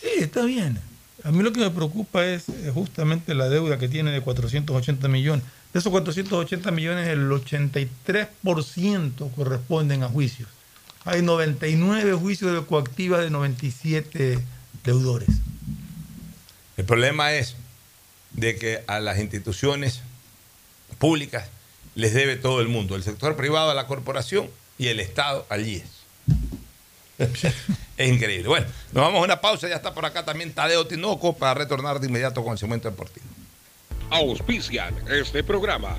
Sí, 0.00 0.10
está 0.18 0.44
bien. 0.44 0.78
A 1.24 1.32
mí 1.32 1.42
lo 1.42 1.52
que 1.52 1.60
me 1.60 1.70
preocupa 1.70 2.26
es 2.26 2.44
justamente 2.74 3.34
la 3.34 3.48
deuda 3.48 3.78
que 3.78 3.88
tiene 3.88 4.10
de 4.10 4.20
480 4.20 5.08
millones. 5.08 5.44
De 5.72 5.78
esos 5.78 5.90
480 5.90 6.70
millones, 6.70 7.08
el 7.08 7.30
83% 7.30 9.34
corresponden 9.34 10.02
a 10.02 10.08
juicios. 10.08 10.48
Hay 11.04 11.22
99 11.22 12.12
juicios 12.14 12.54
de 12.54 12.66
coactiva 12.66 13.20
de 13.20 13.30
97 13.30 14.38
deudores. 14.84 15.30
El 16.76 16.84
problema 16.84 17.32
es 17.32 17.56
de 18.32 18.56
que 18.56 18.84
a 18.86 19.00
las 19.00 19.18
instituciones 19.18 20.02
públicas 20.98 21.48
les 21.94 22.14
debe 22.14 22.36
todo 22.36 22.60
el 22.60 22.68
mundo, 22.68 22.96
el 22.96 23.02
sector 23.02 23.36
privado 23.36 23.70
a 23.70 23.74
la 23.74 23.86
corporación 23.86 24.50
y 24.78 24.88
el 24.88 25.00
Estado 25.00 25.46
al 25.48 25.66
IES. 25.66 25.84
Es 27.96 28.08
increíble. 28.08 28.48
Bueno, 28.48 28.66
nos 28.92 29.04
vamos 29.04 29.20
a 29.20 29.24
una 29.24 29.40
pausa. 29.40 29.68
Ya 29.68 29.76
está 29.76 29.92
por 29.92 30.04
acá 30.04 30.24
también 30.24 30.52
Tadeo 30.52 30.86
Tinoco 30.86 31.36
para 31.36 31.54
retornar 31.54 32.00
de 32.00 32.08
inmediato 32.08 32.42
con 32.42 32.52
el 32.52 32.58
segmento 32.58 32.90
deportivo. 32.90 33.26
Auspician 34.10 34.96
este 35.08 35.44
programa. 35.44 35.96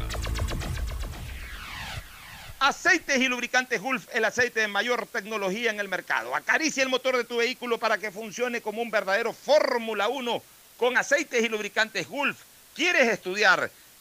Aceites 2.60 3.20
y 3.20 3.28
lubricantes 3.28 3.82
Gulf, 3.82 4.08
el 4.14 4.26
aceite 4.26 4.62
de 4.62 4.68
mayor 4.68 5.06
tecnología 5.08 5.70
en 5.70 5.80
el 5.80 5.88
mercado. 5.88 6.36
Acaricia 6.36 6.82
el 6.82 6.90
motor 6.90 7.18
de 7.18 7.26
tu 7.26 7.38
vehículo 7.38 7.78
para 7.78 7.98
que 7.98 8.12
funcione 8.12 8.62
como 8.62 8.82
un 8.82 8.90
verdadero 8.90 9.34
Fórmula 9.34 10.08
1 10.08 10.42
con 10.78 10.98
aceites 10.98 11.44
y 11.44 11.50
lubricantes 11.50 12.08
Gulf. 12.08 12.38
¿Quieres 12.76 13.10
estudiar, 13.10 13.70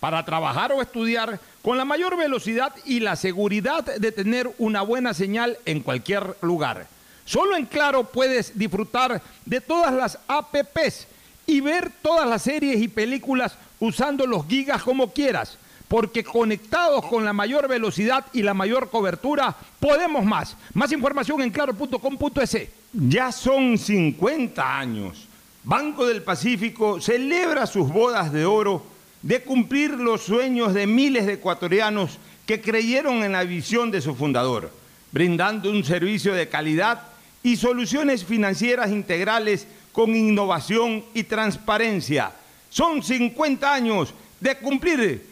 para 0.00 0.24
trabajar 0.24 0.72
o 0.72 0.82
estudiar 0.82 1.38
con 1.62 1.76
la 1.76 1.84
mayor 1.84 2.16
velocidad 2.16 2.74
y 2.86 3.00
la 3.00 3.16
seguridad 3.16 3.84
de 3.84 4.12
tener 4.12 4.50
una 4.58 4.82
buena 4.82 5.14
señal 5.14 5.58
en 5.66 5.80
cualquier 5.80 6.36
lugar. 6.40 6.86
Solo 7.26 7.56
en 7.56 7.66
Claro 7.66 8.04
puedes 8.04 8.58
disfrutar 8.58 9.22
de 9.44 9.60
todas 9.60 9.94
las 9.94 10.18
APPs 10.26 11.06
y 11.46 11.60
ver 11.60 11.92
todas 12.02 12.28
las 12.28 12.42
series 12.42 12.80
y 12.80 12.88
películas 12.88 13.54
usando 13.78 14.26
los 14.26 14.46
gigas 14.46 14.82
como 14.82 15.12
quieras, 15.12 15.58
porque 15.86 16.24
conectados 16.24 17.04
con 17.06 17.24
la 17.24 17.32
mayor 17.32 17.68
velocidad 17.68 18.24
y 18.32 18.42
la 18.42 18.54
mayor 18.54 18.90
cobertura, 18.90 19.54
podemos 19.80 20.24
más. 20.24 20.56
Más 20.72 20.92
información 20.92 21.42
en 21.42 21.50
claro.com.es. 21.50 22.68
Ya 22.92 23.32
son 23.32 23.76
50 23.76 24.78
años. 24.78 25.26
Banco 25.62 26.06
del 26.06 26.22
Pacífico 26.22 27.00
celebra 27.00 27.66
sus 27.66 27.88
bodas 27.88 28.32
de 28.32 28.46
oro 28.46 28.82
de 29.22 29.42
cumplir 29.42 29.90
los 29.92 30.22
sueños 30.22 30.74
de 30.74 30.86
miles 30.86 31.26
de 31.26 31.34
ecuatorianos 31.34 32.18
que 32.46 32.60
creyeron 32.60 33.22
en 33.22 33.32
la 33.32 33.44
visión 33.44 33.90
de 33.90 34.00
su 34.00 34.14
fundador, 34.14 34.72
brindando 35.12 35.70
un 35.70 35.84
servicio 35.84 36.34
de 36.34 36.48
calidad 36.48 37.02
y 37.42 37.56
soluciones 37.56 38.24
financieras 38.24 38.90
integrales 38.90 39.66
con 39.92 40.14
innovación 40.14 41.04
y 41.14 41.24
transparencia. 41.24 42.32
Son 42.70 43.02
50 43.02 43.72
años 43.72 44.14
de 44.40 44.56
cumplir 44.56 45.29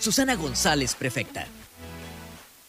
Susana 0.00 0.36
González, 0.36 0.94
prefecta. 0.94 1.46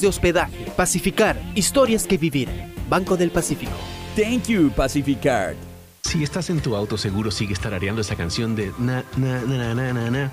de 0.00 0.08
hospedaje. 0.08 0.66
Pacificar, 0.76 1.40
historias 1.54 2.06
que 2.06 2.18
vivir. 2.18 2.48
Banco 2.88 3.16
del 3.16 3.30
Pacífico. 3.30 3.72
Thank 4.16 4.48
you, 4.48 4.70
Pacificar. 4.70 5.54
Si 6.02 6.24
estás 6.24 6.50
en 6.50 6.60
tu 6.60 6.74
auto, 6.74 6.98
seguro 6.98 7.30
sigues 7.30 7.60
tarareando 7.60 8.00
esa 8.00 8.16
canción 8.16 8.56
de 8.56 8.72
na, 8.78 9.04
na, 9.16 9.42
na, 9.42 9.74
na, 9.74 9.92
na, 9.92 10.10
na, 10.10 10.32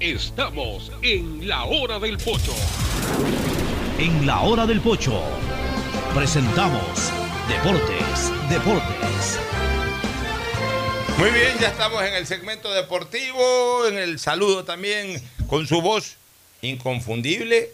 Estamos 0.00 0.90
en 1.02 1.46
la 1.46 1.64
hora 1.64 2.00
del 2.00 2.18
pocho. 2.18 2.52
En 3.98 4.26
la 4.26 4.40
hora 4.40 4.66
del 4.66 4.80
pocho 4.80 5.22
presentamos 6.12 7.12
Deportes, 7.48 8.32
Deportes. 8.50 9.38
Muy 11.16 11.30
bien, 11.30 11.56
ya 11.60 11.68
estamos 11.68 12.02
en 12.02 12.14
el 12.14 12.26
segmento 12.26 12.72
deportivo, 12.72 13.86
en 13.86 13.96
el 13.96 14.18
saludo 14.18 14.64
también 14.64 15.22
con 15.46 15.66
su 15.68 15.80
voz 15.80 16.16
inconfundible. 16.60 17.70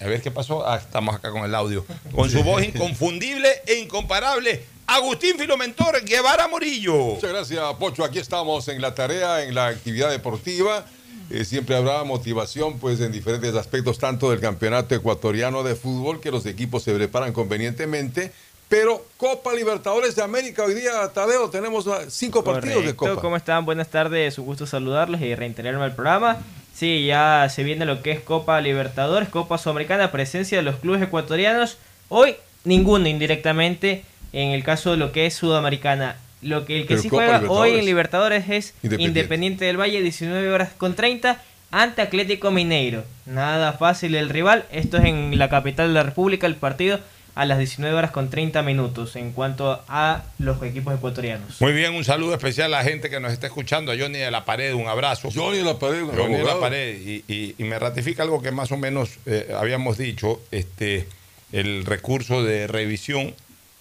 A 0.00 0.06
ver 0.06 0.20
qué 0.22 0.32
pasó. 0.32 0.66
Ah, 0.66 0.78
estamos 0.78 1.14
acá 1.14 1.30
con 1.30 1.44
el 1.44 1.54
audio. 1.54 1.86
Con 2.12 2.28
su 2.28 2.42
voz 2.42 2.64
inconfundible 2.64 3.62
e 3.66 3.74
incomparable. 3.74 4.64
Agustín 4.86 5.38
Filomentor 5.38 6.04
Guevara 6.04 6.48
Morillo. 6.48 6.96
Muchas 6.96 7.30
gracias, 7.30 7.74
Pocho. 7.78 8.04
Aquí 8.04 8.18
estamos 8.18 8.66
en 8.66 8.82
la 8.82 8.94
tarea, 8.96 9.44
en 9.44 9.54
la 9.54 9.68
actividad 9.68 10.10
deportiva. 10.10 10.84
Eh, 11.30 11.44
siempre 11.44 11.76
habrá 11.76 12.02
motivación 12.02 12.78
pues 12.78 13.00
en 13.00 13.12
diferentes 13.12 13.54
aspectos, 13.54 13.98
tanto 13.98 14.30
del 14.30 14.40
campeonato 14.40 14.94
ecuatoriano 14.94 15.62
de 15.62 15.76
fútbol, 15.76 16.20
que 16.20 16.30
los 16.32 16.44
equipos 16.44 16.82
se 16.82 16.92
preparan 16.92 17.32
convenientemente, 17.32 18.32
pero 18.68 19.04
Copa 19.16 19.52
Libertadores 19.54 20.16
de 20.16 20.22
América, 20.22 20.64
hoy 20.64 20.74
día, 20.74 21.08
Tadeo, 21.12 21.50
tenemos 21.50 21.86
ah, 21.86 22.02
cinco 22.08 22.44
partidos 22.44 22.84
de 22.84 22.94
Copa. 22.94 23.20
¿Cómo 23.20 23.36
están? 23.36 23.64
Buenas 23.64 23.88
tardes, 23.88 24.38
un 24.38 24.46
gusto 24.46 24.66
saludarlos 24.66 25.20
y 25.20 25.34
reintegrarme 25.34 25.84
al 25.84 25.94
programa. 25.94 26.38
Sí, 26.74 27.06
ya 27.06 27.48
se 27.50 27.62
viene 27.62 27.84
lo 27.84 28.02
que 28.02 28.12
es 28.12 28.20
Copa 28.20 28.60
Libertadores, 28.60 29.28
Copa 29.28 29.58
Sudamericana, 29.58 30.12
presencia 30.12 30.58
de 30.58 30.62
los 30.62 30.76
clubes 30.76 31.02
ecuatorianos. 31.02 31.78
Hoy 32.08 32.36
ninguno 32.64 33.08
indirectamente 33.08 34.04
en 34.32 34.50
el 34.50 34.62
caso 34.62 34.92
de 34.92 34.96
lo 34.96 35.12
que 35.12 35.26
es 35.26 35.34
Sudamericana. 35.34 36.16
Lo 36.42 36.64
que 36.64 36.76
el 36.78 36.82
que 36.82 36.88
Pero 36.94 37.02
sí 37.02 37.08
Copa 37.08 37.38
juega 37.38 37.50
hoy 37.50 37.78
en 37.78 37.84
Libertadores 37.84 38.48
es 38.48 38.74
Independiente. 38.82 39.20
Independiente. 39.20 39.64
del 39.66 39.76
Valle, 39.80 40.00
19 40.02 40.48
horas 40.50 40.70
con 40.76 40.94
30, 40.94 41.40
ante 41.70 42.02
Atlético 42.02 42.50
Mineiro. 42.50 43.04
Nada 43.26 43.72
fácil 43.74 44.14
el 44.14 44.28
rival. 44.30 44.64
Esto 44.72 44.96
es 44.98 45.04
en 45.04 45.38
la 45.38 45.48
capital 45.50 45.88
de 45.88 45.94
la 45.94 46.02
República, 46.02 46.46
el 46.46 46.56
partido 46.56 46.98
a 47.36 47.44
las 47.46 47.58
19 47.58 47.94
horas 47.96 48.10
con 48.10 48.28
30 48.28 48.60
minutos 48.62 49.14
en 49.16 49.32
cuanto 49.32 49.80
a 49.88 50.24
los 50.38 50.60
equipos 50.64 50.94
ecuatorianos. 50.94 51.60
Muy 51.60 51.72
bien, 51.72 51.94
un 51.94 52.04
saludo 52.04 52.34
especial 52.34 52.74
a 52.74 52.78
la 52.78 52.84
gente 52.84 53.08
que 53.08 53.20
nos 53.20 53.32
está 53.32 53.46
escuchando, 53.46 53.92
a 53.92 53.96
Johnny 53.96 54.18
de 54.18 54.30
la 54.32 54.44
Pared, 54.44 54.74
un 54.74 54.88
abrazo. 54.88 55.28
Johnny 55.32 55.58
de 55.58 55.64
la 55.64 55.78
Pared, 55.78 56.02
un 56.02 56.10
Johnny 56.16 56.34
de 56.38 56.44
la. 56.44 56.58
Pared, 56.58 56.98
y, 57.00 57.24
y- 57.32 57.54
y 57.56 57.64
me 57.64 57.78
ratifica 57.78 58.24
algo 58.24 58.42
que 58.42 58.50
más 58.50 58.72
o 58.72 58.76
menos 58.76 59.10
eh, 59.26 59.54
habíamos 59.56 59.96
dicho, 59.96 60.40
este, 60.50 61.06
el 61.52 61.86
recurso 61.86 62.42
de 62.42 62.66
revisión 62.66 63.32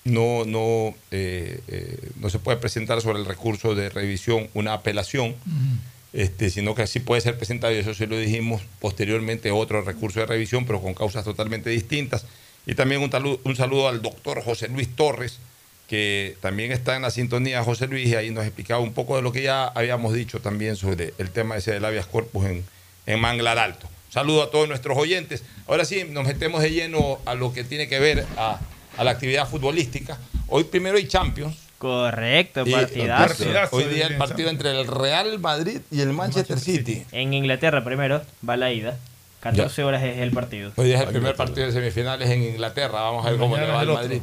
no, 0.05 0.45
no, 0.45 0.95
eh, 1.11 1.59
eh, 1.67 2.09
no 2.19 2.29
se 2.29 2.39
puede 2.39 2.57
presentar 2.57 3.01
sobre 3.01 3.19
el 3.19 3.25
recurso 3.25 3.75
de 3.75 3.89
revisión 3.89 4.47
una 4.53 4.73
apelación, 4.73 5.35
este, 6.13 6.49
sino 6.49 6.73
que 6.75 6.83
así 6.83 6.99
puede 6.99 7.21
ser 7.21 7.37
presentado, 7.37 7.73
y 7.73 7.77
eso 7.77 7.93
sí 7.93 8.05
lo 8.05 8.17
dijimos 8.17 8.61
posteriormente, 8.79 9.51
otro 9.51 9.81
recurso 9.81 10.19
de 10.19 10.25
revisión, 10.25 10.65
pero 10.65 10.81
con 10.81 10.93
causas 10.93 11.23
totalmente 11.23 11.69
distintas. 11.69 12.25
Y 12.65 12.75
también 12.75 13.01
un 13.01 13.11
saludo, 13.11 13.39
un 13.43 13.55
saludo 13.55 13.87
al 13.87 14.01
doctor 14.01 14.43
José 14.43 14.67
Luis 14.69 14.95
Torres, 14.95 15.39
que 15.87 16.37
también 16.39 16.71
está 16.71 16.95
en 16.95 17.01
la 17.01 17.09
sintonía, 17.09 17.63
José 17.63 17.87
Luis, 17.87 18.07
y 18.07 18.15
ahí 18.15 18.29
nos 18.29 18.45
explicaba 18.45 18.79
un 18.79 18.93
poco 18.93 19.15
de 19.15 19.23
lo 19.23 19.31
que 19.31 19.41
ya 19.41 19.65
habíamos 19.65 20.13
dicho 20.13 20.39
también 20.39 20.75
sobre 20.75 21.13
el 21.17 21.31
tema 21.31 21.57
ese 21.57 21.71
del 21.71 21.85
habeas 21.85 22.05
corpus 22.05 22.45
en, 22.45 22.63
en 23.05 23.19
Manglar 23.19 23.57
Alto. 23.57 23.87
Saludo 24.09 24.43
a 24.43 24.51
todos 24.51 24.67
nuestros 24.67 24.97
oyentes. 24.97 25.43
Ahora 25.67 25.85
sí, 25.85 26.03
nos 26.09 26.25
metemos 26.25 26.61
de 26.61 26.71
lleno 26.71 27.19
a 27.25 27.35
lo 27.35 27.53
que 27.53 27.63
tiene 27.63 27.87
que 27.87 27.99
ver 27.99 28.25
a, 28.37 28.59
a 28.99 29.03
la 29.05 29.11
actividad 29.11 29.47
futbolística. 29.47 30.17
Hoy 30.47 30.65
primero 30.65 30.97
hay 30.97 31.07
Champions. 31.07 31.55
Correcto, 31.77 32.63
Y- 32.65 32.71
partidazo. 32.73 33.45
Hoy 33.71 33.85
día 33.85 34.07
el 34.07 34.17
partido 34.17 34.49
entre 34.49 34.71
el 34.77 34.85
Real 34.85 35.39
Madrid 35.39 35.79
y 35.89 36.01
el 36.01 36.11
Manchester 36.11 36.59
City. 36.59 37.05
En 37.13 37.33
Inglaterra 37.33 37.83
primero 37.85 38.21
va 38.47 38.57
la 38.57 38.73
ida. 38.73 38.97
14 39.39 39.85
horas 39.85 40.03
es 40.03 40.17
el 40.17 40.31
partido. 40.31 40.73
Hoy 40.75 40.87
día 40.87 40.97
es 40.97 41.03
el 41.03 41.07
primer 41.09 41.33
partido 41.37 41.65
de 41.67 41.71
semifinales 41.71 42.29
en 42.29 42.43
Inglaterra. 42.43 42.99
Vamos 42.99 43.25
a 43.25 43.29
ver 43.29 43.39
cómo 43.39 43.55
le 43.55 43.65
va 43.67 43.79
al. 43.79 43.87
Madrid. 43.87 44.21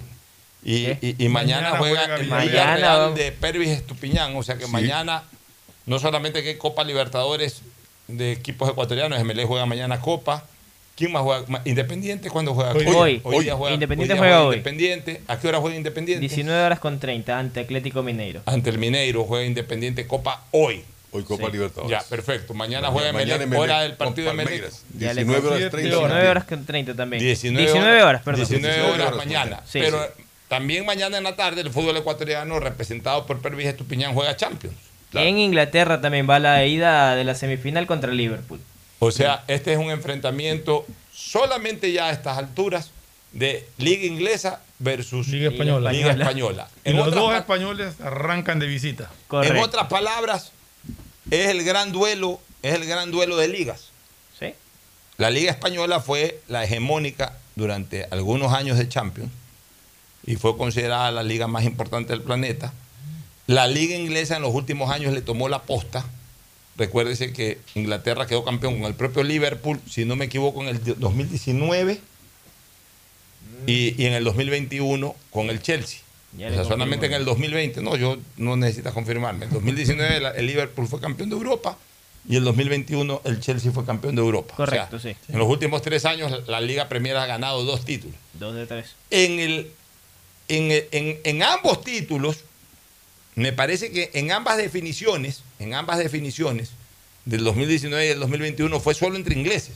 Y, 0.62 0.88
y- 1.00 1.14
y 1.18 1.28
mañana, 1.30 1.70
Mañana 1.70 1.78
juega 1.78 2.00
juega 2.02 2.16
el 2.16 2.26
Mañana, 2.28 3.08
de 3.12 3.32
Pervis 3.32 3.70
Estupiñán. 3.70 4.36
O 4.36 4.42
sea 4.42 4.58
que 4.58 4.66
Sí. 4.66 4.70
mañana 4.70 5.22
no 5.86 5.98
solamente 5.98 6.42
que 6.42 6.50
hay 6.50 6.56
Copa 6.58 6.84
Libertadores 6.84 7.62
de 8.08 8.32
equipos 8.32 8.68
ecuatorianos, 8.68 9.18
MLE 9.18 9.46
juega 9.46 9.64
mañana 9.64 9.98
Copa. 10.02 10.44
¿Quién 10.96 11.12
más 11.12 11.22
juega? 11.22 11.44
Independiente, 11.66 12.30
¿cuándo 12.30 12.54
juega? 12.54 12.72
Hoy. 12.72 12.86
Hoy. 12.86 13.20
Hoy. 13.22 13.44
día 13.44 13.54
juega, 13.54 13.74
Independiente 13.74 14.14
día 14.14 14.18
juega 14.22 14.42
hoy. 14.44 14.56
Independiente. 14.56 15.20
¿A 15.28 15.38
qué 15.38 15.48
hora 15.48 15.60
juega 15.60 15.76
Independiente? 15.76 16.20
19 16.20 16.62
horas 16.62 16.80
con 16.80 16.98
30 16.98 17.38
ante 17.38 17.60
Atlético 17.60 18.02
Mineiro. 18.02 18.40
Ante 18.46 18.70
el 18.70 18.78
Mineiro 18.78 19.24
juega 19.24 19.44
Independiente 19.44 20.06
Copa 20.06 20.44
hoy. 20.52 20.82
Hoy 21.12 21.22
Copa 21.22 21.46
Sí. 21.46 21.52
Libertadores. 21.52 21.90
Ya, 21.90 22.02
perfecto. 22.08 22.52
Mañana, 22.54 22.90
Mañana- 22.90 22.92
juega 22.92 23.12
mañana 23.12 23.34
Emelec, 23.34 23.46
Emelec 23.46 23.60
hora 23.62 23.80
del 23.82 23.92
partido 23.94 24.30
de. 24.30 24.36
Palmeiras. 24.36 24.84
19 24.88 25.46
horas 25.48 25.58
30. 25.70 25.78
19 25.98 26.28
horas 26.28 26.44
con 26.44 26.64
30 26.66 26.94
también. 26.94 27.22
19, 27.22 28.02
horas, 28.02 28.22
perdón. 28.22 28.46
19 28.46 28.82
horas 28.82 29.16
mañana. 29.16 29.60
Sí, 29.66 29.78
Pero 29.80 30.02
sí. 30.02 30.22
también 30.48 30.84
mañana 30.86 31.18
en 31.18 31.24
la 31.24 31.36
tarde 31.36 31.60
el 31.60 31.70
fútbol 31.70 31.96
ecuatoriano 31.98 32.58
representado 32.58 33.26
por 33.26 33.40
Pervis 33.42 33.66
Estupiñán 33.66 34.14
juega 34.14 34.34
Champions. 34.36 34.74
En 35.12 35.38
Inglaterra 35.38 36.00
también 36.00 36.26
va 36.28 36.38
la 36.38 36.64
ida 36.66 37.14
de 37.16 37.24
la 37.24 37.34
semifinal 37.34 37.86
contra 37.86 38.10
Liverpool. 38.12 38.60
O 38.98 39.10
sea, 39.10 39.44
este 39.48 39.72
es 39.72 39.78
un 39.78 39.90
enfrentamiento 39.90 40.86
solamente 41.12 41.92
ya 41.92 42.06
a 42.06 42.12
estas 42.12 42.38
alturas 42.38 42.90
de 43.32 43.68
Liga 43.78 44.06
Inglesa 44.06 44.62
versus 44.78 45.28
Liga 45.28 45.50
Española. 45.50 45.92
Liga 45.92 46.12
Española. 46.12 46.68
Y 46.84 46.90
En 46.90 46.96
los 46.96 47.14
dos 47.14 47.30
pa- 47.32 47.38
españoles 47.38 48.00
arrancan 48.00 48.58
de 48.58 48.66
visita. 48.66 49.10
En 49.42 49.56
otras 49.58 49.88
palabras, 49.88 50.52
es 51.30 51.48
el 51.48 51.62
gran 51.64 51.92
duelo, 51.92 52.40
es 52.62 52.74
el 52.74 52.86
gran 52.86 53.10
duelo 53.10 53.36
de 53.36 53.48
ligas. 53.48 53.90
Sí. 54.38 54.54
La 55.18 55.30
Liga 55.30 55.50
Española 55.50 56.00
fue 56.00 56.40
la 56.48 56.64
hegemónica 56.64 57.36
durante 57.54 58.06
algunos 58.10 58.52
años 58.52 58.78
de 58.78 58.88
Champions 58.88 59.30
y 60.26 60.36
fue 60.36 60.56
considerada 60.56 61.10
la 61.10 61.22
liga 61.22 61.46
más 61.46 61.64
importante 61.64 62.12
del 62.12 62.22
planeta. 62.22 62.72
La 63.46 63.66
Liga 63.66 63.94
Inglesa 63.96 64.36
en 64.36 64.42
los 64.42 64.54
últimos 64.54 64.90
años 64.90 65.12
le 65.14 65.22
tomó 65.22 65.48
la 65.48 65.62
posta. 65.62 66.04
Recuérdese 66.78 67.32
que 67.32 67.58
Inglaterra 67.74 68.26
quedó 68.26 68.44
campeón 68.44 68.74
con 68.78 68.84
el 68.84 68.94
propio 68.94 69.22
Liverpool, 69.22 69.80
si 69.88 70.04
no 70.04 70.14
me 70.16 70.26
equivoco, 70.26 70.62
en 70.62 70.68
el 70.68 70.82
2019 70.98 72.00
y, 73.66 74.00
y 74.02 74.06
en 74.06 74.12
el 74.12 74.24
2021 74.24 75.14
con 75.30 75.50
el 75.50 75.60
Chelsea. 75.62 76.00
O 76.34 76.38
sea, 76.38 76.64
solamente 76.68 77.06
en 77.06 77.12
el 77.14 77.24
2020, 77.24 77.80
no, 77.82 77.96
yo 77.96 78.18
no 78.36 78.56
necesitas 78.56 78.92
confirmarme. 78.92 79.46
En 79.46 79.52
2019 79.52 80.20
la- 80.20 80.30
el 80.32 80.46
Liverpool 80.46 80.86
fue 80.86 81.00
campeón 81.00 81.30
de 81.30 81.36
Europa 81.36 81.78
y 82.28 82.36
en 82.36 82.44
2021 82.44 83.22
el 83.24 83.40
Chelsea 83.40 83.72
fue 83.72 83.86
campeón 83.86 84.14
de 84.16 84.20
Europa. 84.20 84.52
O 84.54 84.56
sea, 84.56 84.66
Correcto, 84.88 84.98
sí. 84.98 85.16
En 85.32 85.38
los 85.38 85.48
últimos 85.48 85.80
tres 85.80 86.04
años 86.04 86.46
la 86.46 86.60
Liga 86.60 86.88
Premier 86.88 87.16
ha 87.16 87.24
ganado 87.26 87.64
dos 87.64 87.84
títulos. 87.86 88.16
Dos 88.34 88.54
de 88.54 88.66
tres. 88.66 88.94
En, 89.10 89.38
el, 89.40 89.70
en, 90.48 90.70
el- 90.72 90.88
en- 90.90 91.18
en 91.24 91.42
ambos 91.42 91.82
títulos, 91.82 92.38
me 93.36 93.52
parece 93.52 93.90
que 93.92 94.10
en 94.14 94.32
ambas 94.32 94.56
definiciones, 94.56 95.42
en 95.60 95.74
ambas 95.74 95.98
definiciones 95.98 96.70
del 97.24 97.44
2019 97.44 98.04
y 98.04 98.08
del 98.08 98.18
2021 98.20 98.80
fue 98.80 98.94
solo 98.94 99.16
entre 99.16 99.34
ingleses. 99.36 99.74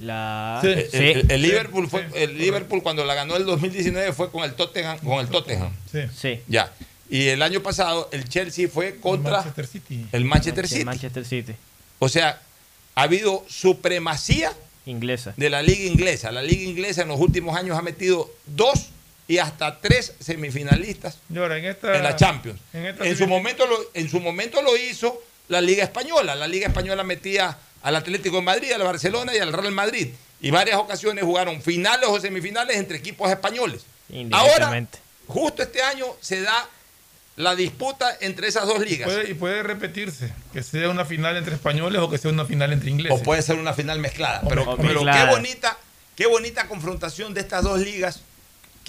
La... 0.00 0.60
El, 0.64 0.90
Sí. 0.90 0.96
el- 0.96 1.30
el 1.30 1.42
Liverpool 1.42 1.88
fue, 1.88 2.06
el 2.14 2.38
Liverpool 2.38 2.82
cuando 2.82 3.04
la 3.04 3.14
ganó 3.14 3.36
el 3.36 3.44
2019 3.44 4.12
fue 4.12 4.30
con 4.30 4.44
el 4.44 4.54
Tottenham, 4.54 4.98
con 5.00 5.18
el 5.20 5.28
Tottenham. 5.28 5.72
Sí. 5.92 6.00
Sí. 6.16 6.40
Ya. 6.48 6.72
Y 7.10 7.26
el 7.28 7.42
año 7.42 7.60
pasado 7.62 8.08
el 8.12 8.28
Chelsea 8.28 8.68
fue 8.68 8.96
contra 8.96 9.32
Manchester 9.38 9.66
City. 9.66 10.06
el 10.12 10.24
Manchester 10.24 10.68
City. 10.68 10.84
Manchester 10.84 11.24
City. 11.26 11.52
O 11.98 12.08
sea, 12.08 12.40
ha 12.94 13.02
habido 13.02 13.44
supremacía 13.48 14.52
Inglesa. 14.86 15.34
de 15.36 15.50
la 15.50 15.60
liga 15.62 15.84
inglesa. 15.84 16.32
La 16.32 16.42
liga 16.42 16.62
inglesa 16.62 17.02
en 17.02 17.08
los 17.08 17.20
últimos 17.20 17.54
años 17.56 17.76
ha 17.78 17.82
metido 17.82 18.32
dos 18.46 18.86
y 19.30 19.38
hasta 19.38 19.80
tres 19.80 20.12
semifinalistas 20.18 21.18
ahora, 21.36 21.56
en 21.56 21.66
esta, 21.66 21.96
en 21.96 22.02
la 22.02 22.16
Champions. 22.16 22.58
en 22.72 22.86
esta 22.86 23.06
En 23.06 23.16
su, 23.16 23.28
momento 23.28 23.64
lo, 23.64 23.78
en 23.94 24.10
su 24.10 24.18
momento 24.18 24.60
lo 24.60 24.76
hizo 24.76 25.22
la 25.46 25.60
Liga 25.60 25.84
Española. 25.84 26.34
La 26.34 26.48
Liga 26.48 26.66
Española 26.66 27.04
metía 27.04 27.56
al 27.82 27.94
Atlético 27.94 28.38
de 28.38 28.42
Madrid, 28.42 28.72
al 28.72 28.82
Barcelona 28.82 29.32
y 29.32 29.38
al 29.38 29.52
Real 29.52 29.70
Madrid. 29.70 30.08
Y 30.40 30.50
varias 30.50 30.78
ocasiones 30.78 31.22
jugaron 31.22 31.62
finales 31.62 32.08
o 32.08 32.18
semifinales 32.18 32.76
entre 32.76 32.96
equipos 32.96 33.30
españoles. 33.30 33.86
Ahora, 34.32 34.84
justo 35.28 35.62
este 35.62 35.80
año 35.80 36.06
se 36.20 36.40
da 36.42 36.68
la 37.36 37.54
disputa 37.54 38.18
entre 38.20 38.48
esas 38.48 38.66
dos 38.66 38.80
ligas. 38.80 39.08
Puede, 39.08 39.30
y 39.30 39.34
puede 39.34 39.62
repetirse, 39.62 40.32
que 40.52 40.64
sea 40.64 40.88
una 40.88 41.04
final 41.04 41.36
entre 41.36 41.54
españoles 41.54 42.00
o 42.00 42.10
que 42.10 42.18
sea 42.18 42.32
una 42.32 42.46
final 42.46 42.72
entre 42.72 42.90
ingleses. 42.90 43.20
O 43.20 43.22
puede 43.22 43.42
ser 43.42 43.60
una 43.60 43.74
final 43.74 44.00
mezclada. 44.00 44.40
O 44.42 44.48
Pero, 44.48 44.76
mezclada. 44.76 44.88
pero 44.88 45.04
qué 45.04 45.30
bonita, 45.30 45.78
qué 46.16 46.26
bonita 46.26 46.66
confrontación 46.66 47.32
de 47.32 47.42
estas 47.42 47.62
dos 47.62 47.78
ligas 47.78 48.24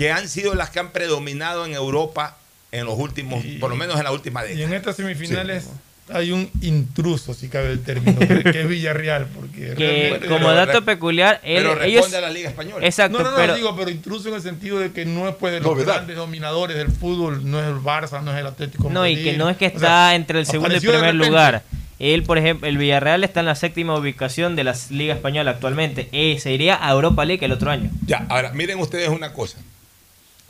que 0.02 0.12
han 0.12 0.28
sido 0.28 0.56
las 0.56 0.72
que 0.72 0.80
han 0.80 0.90
predominado 0.92 1.66
en 1.66 1.74
Europa 1.74 2.38
en 2.72 2.86
los 2.86 2.98
últimos, 2.98 3.44
por 3.60 3.70
lo 3.70 3.76
menos 3.76 3.98
en 3.98 4.04
la 4.06 4.12
última 4.12 4.44
Y 4.46 4.50
década. 4.50 4.66
en 4.68 4.74
estas 4.74 4.96
semifinales 4.96 5.70
hay 6.12 6.32
un 6.32 6.50
intruso, 6.62 7.34
si 7.36 7.48
cabe 7.50 7.72
el 7.72 7.84
término, 7.84 8.18
que, 8.20 8.62
es 8.62 8.68
Villarreal. 8.68 9.28
Porque 9.28 9.76
Que 9.76 9.76
realmente- 9.76 10.28
como 10.28 10.40
pero 10.48 10.54
dato 10.56 10.84
peculiar, 10.84 11.40
él- 11.44 11.58
pero 11.58 11.76
responde 11.76 11.88
ellos... 11.92 12.14
a 12.16 12.22
la 12.22 12.30
Liga 12.32 12.50
Española. 12.50 12.84
Exacto, 12.86 13.20
No, 13.20 13.24
no, 13.26 13.30
no, 13.32 13.38
pero... 13.38 13.56
digo, 13.56 13.76
pero 13.78 13.92
intruso 13.92 14.30
en 14.30 14.36
el 14.36 14.42
sentido 14.42 14.80
de 14.80 14.92
que 14.92 15.06
no 15.06 15.30
es 15.30 15.36
pues, 15.36 15.54
de 15.54 15.60
los 15.60 15.72
Novedad. 15.72 15.94
grandes 15.98 16.16
dominadores 16.16 16.76
del 16.78 16.90
fútbol, 16.92 17.50
no 17.50 17.60
es 17.62 17.68
el 17.68 17.76
Barça, 17.76 18.24
no 18.24 18.34
es 18.34 18.40
el 18.40 18.48
Atlético 18.48 18.90
No, 18.90 19.06
y 19.08 19.22
que 19.24 19.38
no 19.38 19.50
es 19.50 19.58
que 19.58 19.66
O 19.66 19.68
está 19.68 19.80
sea, 19.80 20.16
entre 20.16 20.40
el 20.40 20.46
segundo 20.48 20.74
y 20.74 20.78
el 20.78 20.82
primer 20.82 21.14
lugar. 21.16 21.62
Él, 22.00 22.24
por 22.24 22.40
ejemplo, 22.40 22.68
el 22.68 22.80
Villarreal 22.80 23.24
está 23.24 23.42
en 23.42 23.46
la 23.46 23.54
séptima 23.56 23.96
ubicación 23.96 24.56
de 24.56 24.64
la 24.64 24.76
Liga 24.90 25.14
Española 25.14 25.52
actualmente. 25.52 26.10
Eh, 26.12 26.40
se 26.40 26.52
iría 26.52 26.84
a 26.84 26.92
Europa 26.92 27.24
League 27.26 27.46
el 27.46 27.52
otro 27.52 27.70
año. 27.70 27.92
Ya, 28.08 28.26
ahora 28.28 28.52
miren 28.54 28.80
ustedes 28.80 29.10
una 29.10 29.34
cosa. 29.34 29.60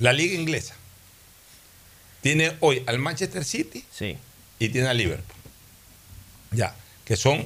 La 0.02 0.14
liga 0.14 0.36
inglesa 0.36 0.76
tiene 2.22 2.54
hoy 2.60 2.84
al 2.86 3.00
Manchester 3.00 3.44
City 3.44 3.84
Sí. 3.92 4.18
y 4.60 4.70
tiene 4.70 4.88
al 4.88 4.98
Liverpool. 4.98 5.36
Ya, 6.52 6.76
que 7.06 7.16
son 7.16 7.46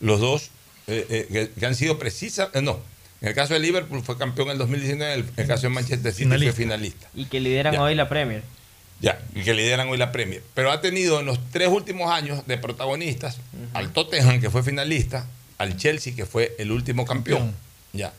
los 0.00 0.20
dos 0.20 0.50
eh, 0.86 1.06
eh, 1.10 1.28
que, 1.30 1.50
que 1.60 1.66
han 1.66 1.74
sido 1.74 1.98
precisas. 1.98 2.48
eh, 2.54 2.62
no, 2.62 2.80
en 3.20 3.28
el 3.28 3.34
caso 3.34 3.54
de 3.54 3.60
Liverpool 3.60 4.02
fue 4.02 4.16
campeón 4.18 4.48
en 4.48 4.52
el 4.52 4.58
2019, 4.58 5.12
en 5.14 5.20
el, 5.20 5.26
en 5.26 5.34
el 5.36 5.46
caso 5.46 5.62
de 5.62 5.68
Manchester 5.70 6.12
City 6.12 6.24
Finalista. 6.24 6.52
fue 6.54 6.62
finalista. 6.64 7.08
Y 7.14 7.24
que 7.26 7.40
lideran 7.40 7.74
Ya. 7.74 7.82
hoy 7.82 7.94
la 7.94 8.08
Premier. 8.08 8.42
Ya, 9.00 9.20
y 9.34 9.42
que 9.42 9.52
lideran 9.52 9.88
hoy 9.88 9.98
la 9.98 10.10
Premier. 10.10 10.42
Pero 10.54 10.70
ha 10.72 10.80
tenido 10.80 11.20
en 11.20 11.26
los 11.26 11.38
tres 11.50 11.68
últimos 11.68 12.10
años 12.10 12.46
de 12.46 12.56
protagonistas 12.56 13.36
al 13.74 13.92
Tottenham, 13.92 14.40
que 14.40 14.48
fue 14.48 14.62
finalista, 14.62 15.26
al 15.58 15.76
Chelsea, 15.76 16.14
que 16.14 16.24
fue 16.24 16.54
el 16.58 16.70
último 16.72 17.04
campeón. 17.04 17.38
Campeón. 17.40 17.56
Ya. 17.92 18.12